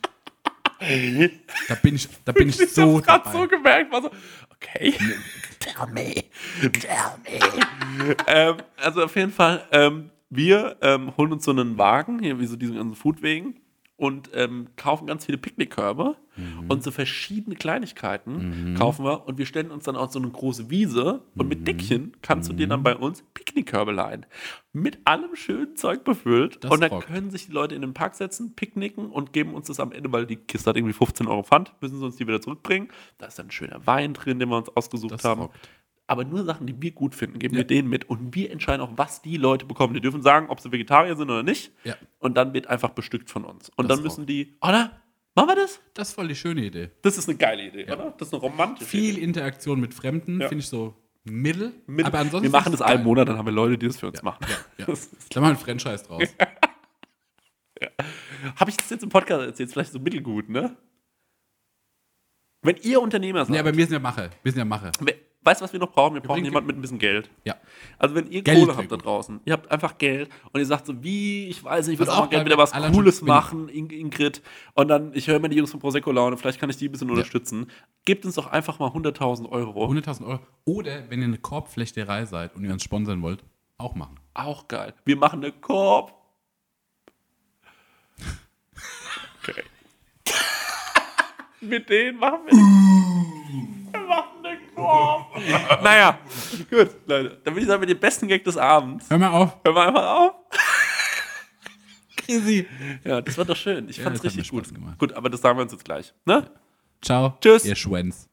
Da 1.67 1.75
bin 1.75 1.95
ich, 1.95 2.07
da 2.25 2.31
bin 2.31 2.49
ich 2.49 2.59
Ich 2.59 2.71
so 2.71 2.97
hab's 2.97 3.05
gerade 3.07 3.31
so 3.31 3.47
gemerkt, 3.47 3.91
war 3.91 4.01
so, 4.01 4.11
okay. 4.51 4.93
Tell 5.59 5.87
me, 5.91 6.13
tell 6.61 7.15
me. 7.23 8.15
ähm, 8.27 8.57
also 8.77 9.03
auf 9.03 9.15
jeden 9.15 9.31
Fall, 9.31 9.65
ähm, 9.71 10.11
wir 10.29 10.77
ähm, 10.81 11.15
holen 11.17 11.31
uns 11.33 11.45
so 11.45 11.51
einen 11.51 11.77
Wagen, 11.77 12.19
hier 12.19 12.39
wie 12.39 12.45
so 12.45 12.55
diesen 12.55 12.75
ganzen 12.75 12.95
Foodwegen, 12.95 13.59
und 13.97 14.29
ähm, 14.33 14.67
kaufen 14.75 15.07
ganz 15.07 15.25
viele 15.25 15.37
Picknickkörbe 15.37 16.17
und 16.67 16.83
so 16.83 16.91
verschiedene 16.91 17.55
Kleinigkeiten 17.55 18.75
kaufen 18.77 19.05
wir 19.05 19.25
und 19.25 19.37
wir 19.37 19.45
stellen 19.45 19.71
uns 19.71 19.85
dann 19.85 19.95
auf 19.95 20.11
so 20.11 20.19
eine 20.19 20.29
große 20.29 20.69
Wiese 20.69 21.21
und 21.37 21.47
mit 21.47 21.65
Deckchen 21.65 22.11
kannst 22.21 22.49
du 22.49 22.53
dir 22.53 22.67
dann 22.67 22.83
bei 22.83 22.93
uns 22.97 23.23
Picknickkörbe 23.33 23.93
leihen. 23.93 24.25
Mit 24.73 24.99
allem 25.05 25.33
schönen 25.35 25.77
Zeug 25.77 26.03
befüllt 26.03 26.61
Das 26.61 26.71
und 26.71 26.81
dann 26.81 26.91
rockt. 26.91 27.07
können 27.07 27.31
sich 27.31 27.45
die 27.45 27.53
Leute 27.53 27.73
in 27.75 27.81
den 27.81 27.93
Park 27.93 28.15
setzen, 28.15 28.53
picknicken 28.53 29.09
und 29.11 29.31
geben 29.31 29.53
uns 29.53 29.67
das 29.67 29.79
am 29.79 29.93
Ende, 29.93 30.11
weil 30.11 30.25
die 30.25 30.35
Kiste 30.35 30.69
hat 30.69 30.75
irgendwie 30.75 30.93
15 30.93 31.27
Euro 31.27 31.43
Pfand, 31.43 31.73
müssen 31.79 31.97
sie 31.99 32.05
uns 32.05 32.17
die 32.17 32.27
wieder 32.27 32.41
zurückbringen. 32.41 32.89
Da 33.17 33.27
ist 33.27 33.39
dann 33.39 33.47
ein 33.47 33.51
schöner 33.51 33.87
Wein 33.87 34.13
drin, 34.13 34.37
den 34.39 34.49
wir 34.49 34.57
uns 34.57 34.67
ausgesucht 34.75 35.13
Das 35.13 35.23
haben. 35.23 35.43
rockt. 35.43 35.69
Aber 36.07 36.23
nur 36.23 36.43
Sachen, 36.43 36.67
die 36.67 36.79
wir 36.81 36.91
gut 36.91 37.15
finden, 37.15 37.39
geben 37.39 37.55
Ja. 37.55 37.59
wir 37.61 37.65
denen 37.67 37.89
mit 37.89 38.07
und 38.09 38.35
wir 38.35 38.51
entscheiden 38.51 38.81
auch, 38.81 38.91
was 38.95 39.21
die 39.23 39.37
Leute 39.37 39.65
bekommen. 39.65 39.93
Die 39.95 40.01
dürfen 40.01 40.21
sagen, 40.21 40.49
ob 40.49 40.59
sie 40.59 40.71
Vegetarier 40.71 41.15
sind 41.15 41.29
oder 41.31 41.41
nicht. 41.43 41.71
Ja. 41.83 41.95
Und 42.19 42.35
dann 42.37 42.53
wird 42.53 42.67
einfach 42.67 42.89
bestückt 42.91 43.29
von 43.31 43.43
uns. 43.43 43.69
Und 43.75 43.89
Das 43.89 43.97
dann 43.97 44.03
müssen 44.03 44.25
die, 44.27 44.55
oder? 44.61 45.01
Machen 45.33 45.49
wir 45.49 45.55
das? 45.55 45.81
Das 45.95 46.09
ist 46.09 46.13
voll 46.13 46.27
die 46.27 46.35
schöne 46.35 46.63
Idee. 46.63 46.91
Das 47.01 47.17
ist 47.17 47.27
eine 47.27 47.37
geile 47.37 47.65
Idee, 47.67 47.85
oder? 47.91 48.13
Das 48.17 48.27
ist 48.29 48.33
eine 48.33 48.41
romantische 48.41 48.89
Viel 48.89 49.15
Idee. 49.17 49.23
Interaktion 49.23 49.79
mit 49.81 49.93
Fremden 49.93 50.39
Ja. 50.41 50.47
finde 50.47 50.61
ich 50.61 50.69
so 50.69 50.95
mittel. 51.23 51.73
Mit, 51.87 52.05
aber 52.05 52.19
ansonsten 52.19 52.43
wir 52.43 52.57
machen 52.57 52.71
das 52.71 52.81
einen. 52.83 53.03
Monat, 53.03 53.27
dann 53.27 53.37
haben 53.37 53.45
wir 53.47 53.51
Leute, 53.51 53.77
die 53.77 53.87
das 53.87 53.97
für 53.97 54.07
uns 54.07 54.21
machen. 54.23 54.45
Ja. 54.77 54.85
Das 54.87 55.07
ist- 55.07 55.35
Da 55.35 55.41
machen 55.41 55.53
wir 55.53 55.59
ein 55.59 55.63
Franchise 55.79 56.05
draus. 56.05 56.21
Habe 58.55 58.69
ich 58.69 58.77
das 58.77 58.89
jetzt 58.89 59.03
im 59.03 59.09
Podcast 59.09 59.45
erzählt? 59.45 59.71
Vielleicht 59.71 59.91
so 59.91 59.99
mittelgut, 59.99 60.49
ne? 60.49 60.77
Wenn 62.61 62.77
ihr 62.77 63.01
Unternehmer 63.01 63.43
seid, 63.45 63.51
Nee, 63.51 63.59
aber 63.59 63.75
wir 63.75 63.85
sind 63.85 63.93
ja 63.93 63.99
Macher. 63.99 64.29
Wir 64.43 64.51
sind 64.51 64.59
ja 64.59 64.65
Macher. 64.65 64.91
We- 65.45 65.49
weißt 65.49 65.61
du, 65.61 65.63
was 65.65 65.73
wir 65.73 65.79
noch 65.79 65.91
brauchen? 65.91 66.15
Wir 66.15 66.21
brauchen 66.21 66.43
jemanden 66.43 66.67
mit 66.67 66.75
ein 66.77 66.81
bisschen 66.81 66.97
Geld. 66.99 67.29
Ja. 67.43 67.55
Also 67.99 68.15
wenn 68.15 68.27
ihr 68.31 68.41
Geld 68.41 68.59
Kohle 68.59 68.75
habt 68.75 68.91
da 68.91 68.97
draußen, 68.97 69.39
ihr 69.45 69.53
habt 69.53 69.71
einfach 69.71 69.97
Geld 69.97 70.29
und 70.51 70.59
ihr 70.59 70.65
sagt 70.65 70.85
so, 70.87 71.03
wie, 71.03 71.47
ich 71.47 71.63
weiß 71.63 71.87
nicht, 71.87 71.93
ich 71.95 71.99
Was 71.99 72.07
will 72.15 72.23
auch 72.23 72.29
gerne 72.29 72.45
wieder 72.45 72.57
was 72.57 72.71
Cooles 72.71 73.21
machen, 73.21 73.69
In 73.69 73.89
Ingrid. 73.89 74.41
Und 74.73 74.87
dann, 74.87 75.13
ich 75.13 75.27
höre 75.27 75.39
mir 75.39 75.49
die 75.49 75.57
Jungs 75.57 75.71
von 75.71 75.79
Prosecco 75.79 76.11
Laune, 76.11 76.37
vielleicht 76.37 76.59
kann 76.59 76.69
ich 76.69 76.77
die 76.77 76.89
ein 76.89 76.91
bisschen 76.91 77.09
unterstützen. 77.09 77.67
Gebt 78.05 78.25
uns 78.25 78.35
doch 78.35 78.47
einfach 78.47 78.79
mal 78.79 78.89
100.000 78.89 79.49
Euro. 79.49 79.85
100.000 79.85 80.25
Euro. 80.27 80.39
Oder 80.65 81.09
wenn 81.09 81.19
ihr 81.21 81.25
eine 81.27 81.37
Korbflechterei 81.37 82.25
seid 82.25 82.55
und 82.55 82.63
ihr 82.65 82.73
uns 82.73 82.83
sponsern 82.83 83.21
wollt, 83.21 83.43
auch 83.77 83.95
machen. 83.95 84.19
Auch 84.33 84.67
geil. 84.67 84.93
Wir 85.05 85.15
machen 85.17 85.43
eine 85.43 85.51
Korb. 85.53 86.13
Okay. 89.47 89.61
Mit 91.61 91.87
denen 91.89 92.17
machen 92.19 92.39
wir 92.47 92.53
Wir 93.93 93.99
machen. 94.07 94.34
Naja, 94.75 96.19
gut, 96.69 96.89
Leute. 97.05 97.41
Dann 97.43 97.53
würde 97.53 97.61
ich 97.61 97.67
sagen, 97.67 97.79
mit 97.79 97.89
dem 97.89 97.99
besten 97.99 98.27
Gag 98.27 98.43
des 98.43 98.57
Abends. 98.57 99.09
Hör 99.09 99.17
mal 99.17 99.29
auf. 99.29 99.57
Hören 99.63 99.75
wir 99.75 99.87
einfach 99.87 100.07
auf. 100.07 100.31
Crazy. 102.17 102.67
Ja, 103.03 103.21
das 103.21 103.37
war 103.37 103.45
doch 103.45 103.55
schön. 103.55 103.87
Ich 103.89 103.97
Ja, 103.97 104.03
fand's 104.03 104.23
richtig 104.23 104.49
gut. 104.49 104.73
Gemacht. 104.73 104.97
Gut, 104.97 105.13
aber 105.13 105.29
das 105.29 105.41
sagen 105.41 105.57
wir 105.57 105.63
uns 105.63 105.71
jetzt 105.71 105.85
gleich. 105.85 106.13
Ne? 106.25 106.49
Ciao. 107.01 107.37
Tschüss. 107.41 107.65
Ihr 107.65 107.75
Schwänz. 107.75 108.27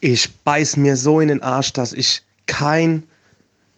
Ich 0.00 0.30
beiß 0.42 0.76
mir 0.76 0.96
so 0.96 1.20
in 1.20 1.28
den 1.28 1.42
Arsch, 1.42 1.72
dass 1.72 1.92
ich 1.92 2.22
kein 2.46 3.04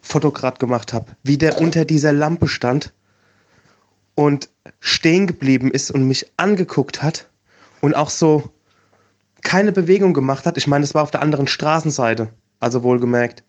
Fotograd 0.00 0.58
gemacht 0.58 0.92
habe. 0.92 1.16
Wie 1.22 1.38
der 1.38 1.60
unter 1.60 1.84
dieser 1.84 2.12
Lampe 2.12 2.48
stand 2.48 2.92
und 4.14 4.48
stehen 4.80 5.26
geblieben 5.26 5.70
ist 5.70 5.90
und 5.90 6.08
mich 6.08 6.26
angeguckt 6.36 7.02
hat 7.02 7.28
und 7.80 7.94
auch 7.94 8.10
so 8.10 8.50
keine 9.46 9.70
Bewegung 9.70 10.12
gemacht 10.12 10.44
hat. 10.44 10.58
Ich 10.58 10.66
meine, 10.66 10.82
es 10.82 10.92
war 10.92 11.04
auf 11.04 11.12
der 11.12 11.22
anderen 11.22 11.46
Straßenseite, 11.46 12.28
also 12.58 12.82
wohlgemerkt. 12.82 13.44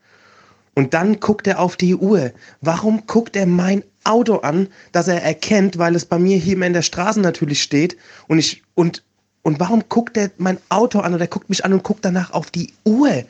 Und 0.76 0.94
dann 0.94 1.20
guckt 1.20 1.48
er 1.48 1.60
auf 1.60 1.76
die 1.76 1.96
Uhr. 1.96 2.32
Warum 2.62 3.08
guckt 3.08 3.36
er 3.36 3.48
mein 3.48 3.84
Auto 4.04 4.38
an, 4.38 4.68
das 4.92 5.08
er 5.08 5.24
erkennt, 5.24 5.80
weil 5.80 5.96
es 5.96 6.06
bei 6.06 6.20
mir 6.20 6.38
hier 6.38 6.54
immer 6.54 6.68
in 6.68 6.74
der 6.74 6.84
Straße 6.84 7.20
natürlich 7.20 7.64
steht 7.64 7.98
und 8.28 8.38
ich 8.38 8.62
und 8.76 9.04
und 9.42 9.60
warum 9.60 9.84
guckt 9.90 10.18
er 10.18 10.30
mein 10.38 10.60
Auto 10.70 11.00
an 11.00 11.14
oder 11.14 11.24
er 11.24 11.30
guckt 11.30 11.50
mich 11.50 11.66
an 11.66 11.74
und 11.74 11.84
guckt 11.84 12.06
danach 12.06 12.32
auf 12.32 12.52
die 12.52 12.74
Uhr? 12.86 13.24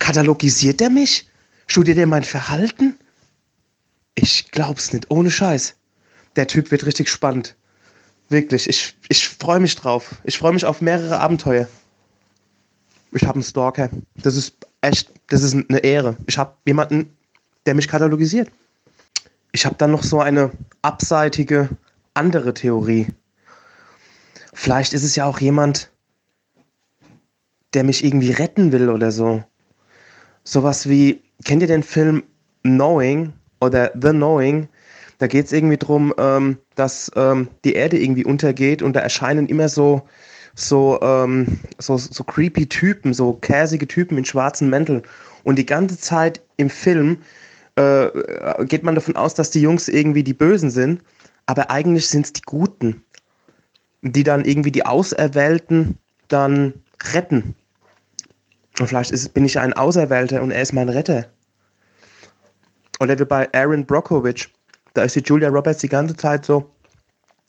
Katalogisiert 0.00 0.80
er 0.80 0.90
mich? 0.90 1.28
Studiert 1.68 1.98
er 1.98 2.06
mein 2.06 2.24
Verhalten? 2.24 2.98
Ich 4.16 4.50
glaub's 4.50 4.92
nicht, 4.92 5.10
ohne 5.10 5.30
Scheiß. 5.30 5.76
Der 6.34 6.48
Typ 6.48 6.70
wird 6.72 6.86
richtig 6.86 7.08
spannend. 7.08 7.56
Wirklich, 8.30 8.68
ich, 8.68 8.96
ich 9.08 9.28
freue 9.28 9.60
mich 9.60 9.76
drauf. 9.76 10.16
Ich 10.24 10.38
freue 10.38 10.54
mich 10.54 10.64
auf 10.64 10.80
mehrere 10.80 11.20
Abenteuer. 11.20 11.68
Ich 13.12 13.22
habe 13.24 13.34
einen 13.34 13.42
Stalker. 13.42 13.90
Das 14.16 14.36
ist 14.36 14.66
echt, 14.80 15.12
das 15.28 15.42
ist 15.42 15.54
eine 15.54 15.78
Ehre. 15.78 16.16
Ich 16.26 16.38
habe 16.38 16.54
jemanden, 16.64 17.16
der 17.66 17.74
mich 17.74 17.88
katalogisiert. 17.88 18.50
Ich 19.52 19.66
habe 19.66 19.74
dann 19.76 19.90
noch 19.90 20.02
so 20.02 20.20
eine 20.20 20.52
abseitige 20.82 21.68
andere 22.14 22.54
Theorie. 22.54 23.08
Vielleicht 24.52 24.92
ist 24.92 25.04
es 25.04 25.16
ja 25.16 25.24
auch 25.24 25.40
jemand, 25.40 25.90
der 27.74 27.84
mich 27.84 28.04
irgendwie 28.04 28.32
retten 28.32 28.72
will 28.72 28.88
oder 28.88 29.10
so. 29.10 29.42
Sowas 30.44 30.88
wie, 30.88 31.22
kennt 31.44 31.62
ihr 31.62 31.68
den 31.68 31.82
Film 31.82 32.22
Knowing 32.62 33.32
oder 33.60 33.90
The 33.94 34.10
Knowing. 34.10 34.68
Da 35.18 35.26
geht 35.26 35.46
es 35.46 35.52
irgendwie 35.52 35.76
darum, 35.76 36.14
ähm, 36.18 36.58
dass 36.76 37.10
ähm, 37.14 37.48
die 37.64 37.74
Erde 37.74 37.98
irgendwie 37.98 38.24
untergeht 38.24 38.82
und 38.82 38.94
da 38.94 39.00
erscheinen 39.00 39.48
immer 39.48 39.68
so, 39.68 40.02
so, 40.54 41.00
ähm, 41.02 41.60
so, 41.78 41.96
so 41.96 42.24
creepy 42.24 42.66
Typen, 42.66 43.14
so 43.14 43.34
käsige 43.34 43.86
Typen 43.86 44.18
in 44.18 44.24
schwarzen 44.24 44.70
Mänteln. 44.70 45.02
Und 45.44 45.56
die 45.56 45.66
ganze 45.66 45.98
Zeit 45.98 46.42
im 46.56 46.70
Film 46.70 47.18
äh, 47.76 48.08
geht 48.66 48.82
man 48.82 48.94
davon 48.94 49.16
aus, 49.16 49.34
dass 49.34 49.50
die 49.50 49.62
Jungs 49.62 49.88
irgendwie 49.88 50.22
die 50.22 50.34
Bösen 50.34 50.70
sind, 50.70 51.02
aber 51.46 51.70
eigentlich 51.70 52.08
sind 52.08 52.26
es 52.26 52.32
die 52.32 52.42
Guten, 52.42 53.02
die 54.02 54.22
dann 54.22 54.44
irgendwie 54.44 54.72
die 54.72 54.86
Auserwählten 54.86 55.98
dann 56.28 56.74
retten. 57.12 57.54
Und 58.78 58.86
vielleicht 58.86 59.10
ist, 59.10 59.34
bin 59.34 59.44
ich 59.44 59.58
ein 59.58 59.72
Auserwählter 59.72 60.42
und 60.42 60.50
er 60.50 60.62
ist 60.62 60.72
mein 60.72 60.88
Retter. 60.88 61.26
Oder 63.00 63.18
wie 63.18 63.24
bei 63.24 63.48
Aaron 63.52 63.86
Brockovich. 63.86 64.52
Da 64.94 65.02
ist 65.02 65.16
die 65.16 65.20
Julia 65.20 65.48
Roberts 65.48 65.80
die 65.80 65.88
ganze 65.88 66.16
Zeit 66.16 66.44
so 66.44 66.70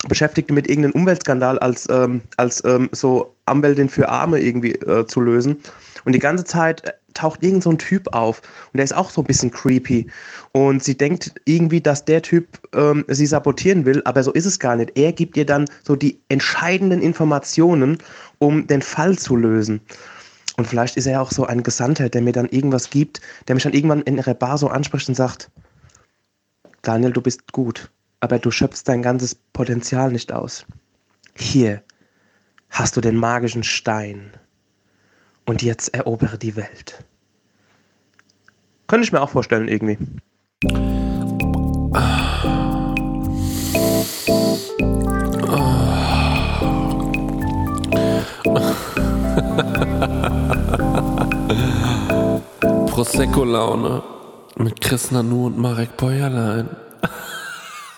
beschäftigt 0.08 0.52
mit 0.52 0.68
irgendeinem 0.68 0.94
Umweltskandal 0.94 1.60
als, 1.60 1.88
ähm, 1.90 2.22
als 2.38 2.64
ähm, 2.66 2.90
so 2.92 3.36
Anwältin 3.46 3.90
für 3.90 4.10
Arme 4.10 4.40
irgendwie 4.40 4.74
äh, 4.74 5.06
zu 5.06 5.22
lösen. 5.22 5.58
Und 6.06 6.14
die 6.14 6.20
ganze 6.20 6.44
Zeit 6.44 6.84
äh, 6.86 6.94
taucht 7.14 7.44
irgend 7.44 7.64
so 7.64 7.70
ein 7.70 7.78
Typ 7.78 8.14
auf. 8.14 8.42
Und 8.74 8.78
der 8.78 8.84
ist 8.84 8.96
auch 8.96 9.10
so 9.10 9.22
ein 9.22 9.28
bisschen 9.28 9.52
creepy. 9.52 10.08
Und 10.54 10.84
sie 10.84 10.98
denkt 10.98 11.34
irgendwie, 11.46 11.82
dass 11.82 12.06
der 12.06 12.22
Typ 12.22 12.48
ähm, 12.74 13.06
sie 13.10 13.26
sabotieren 13.26 13.86
will, 13.86 14.02
aber 14.06 14.24
so 14.24 14.32
ist 14.32 14.46
es 14.46 14.60
gar 14.60 14.76
nicht. 14.76 14.98
Er 14.98 15.12
gibt 15.12 15.38
ihr 15.38 15.46
dann 15.46 15.66
so 15.84 15.96
die 15.96 16.20
entscheidenden 16.30 17.02
Informationen, 17.02 18.00
um 18.40 18.66
den 18.68 18.82
Fall 18.82 19.18
zu 19.18 19.36
lösen. 19.36 19.82
Und 20.58 20.68
vielleicht 20.68 20.98
ist 20.98 21.06
er 21.06 21.22
auch 21.22 21.32
so 21.32 21.46
ein 21.46 21.64
Gesandter, 21.64 22.10
der 22.10 22.22
mir 22.22 22.34
dann 22.34 22.48
irgendwas 22.50 22.90
gibt, 22.90 23.22
der 23.48 23.56
mich 23.56 23.64
dann 23.64 23.74
irgendwann 23.74 24.02
in 24.02 24.18
ihrer 24.18 24.34
Bar 24.34 24.58
so 24.58 24.68
anspricht 24.68 25.08
und 25.10 25.16
sagt, 25.16 25.50
Daniel, 26.82 27.12
du 27.12 27.22
bist 27.22 27.52
gut, 27.52 27.90
aber 28.22 28.40
du 28.40 28.52
schöpfst 28.52 28.84
dein 28.86 29.02
ganzes 29.02 29.36
Potenzial 29.36 30.12
nicht 30.12 30.32
aus. 30.32 30.66
Hier 31.36 31.84
hast 32.70 32.96
du 32.96 33.02
den 33.02 33.18
magischen 33.18 33.64
Stein. 33.64 34.32
Und 35.46 35.64
jetzt 35.64 35.94
erobere 35.94 36.38
die 36.38 36.56
Welt. 36.56 37.04
Könnte 38.88 39.06
ich 39.06 39.12
mir 39.12 39.22
auch 39.22 39.32
vorstellen, 39.32 39.68
irgendwie. 39.68 39.98
Prosecco-Laune 52.88 54.04
mit 54.58 54.80
Chris 54.80 55.10
Nanu 55.10 55.48
und 55.48 55.58
Marek 55.58 55.98
Bäuerlein. 55.98 56.70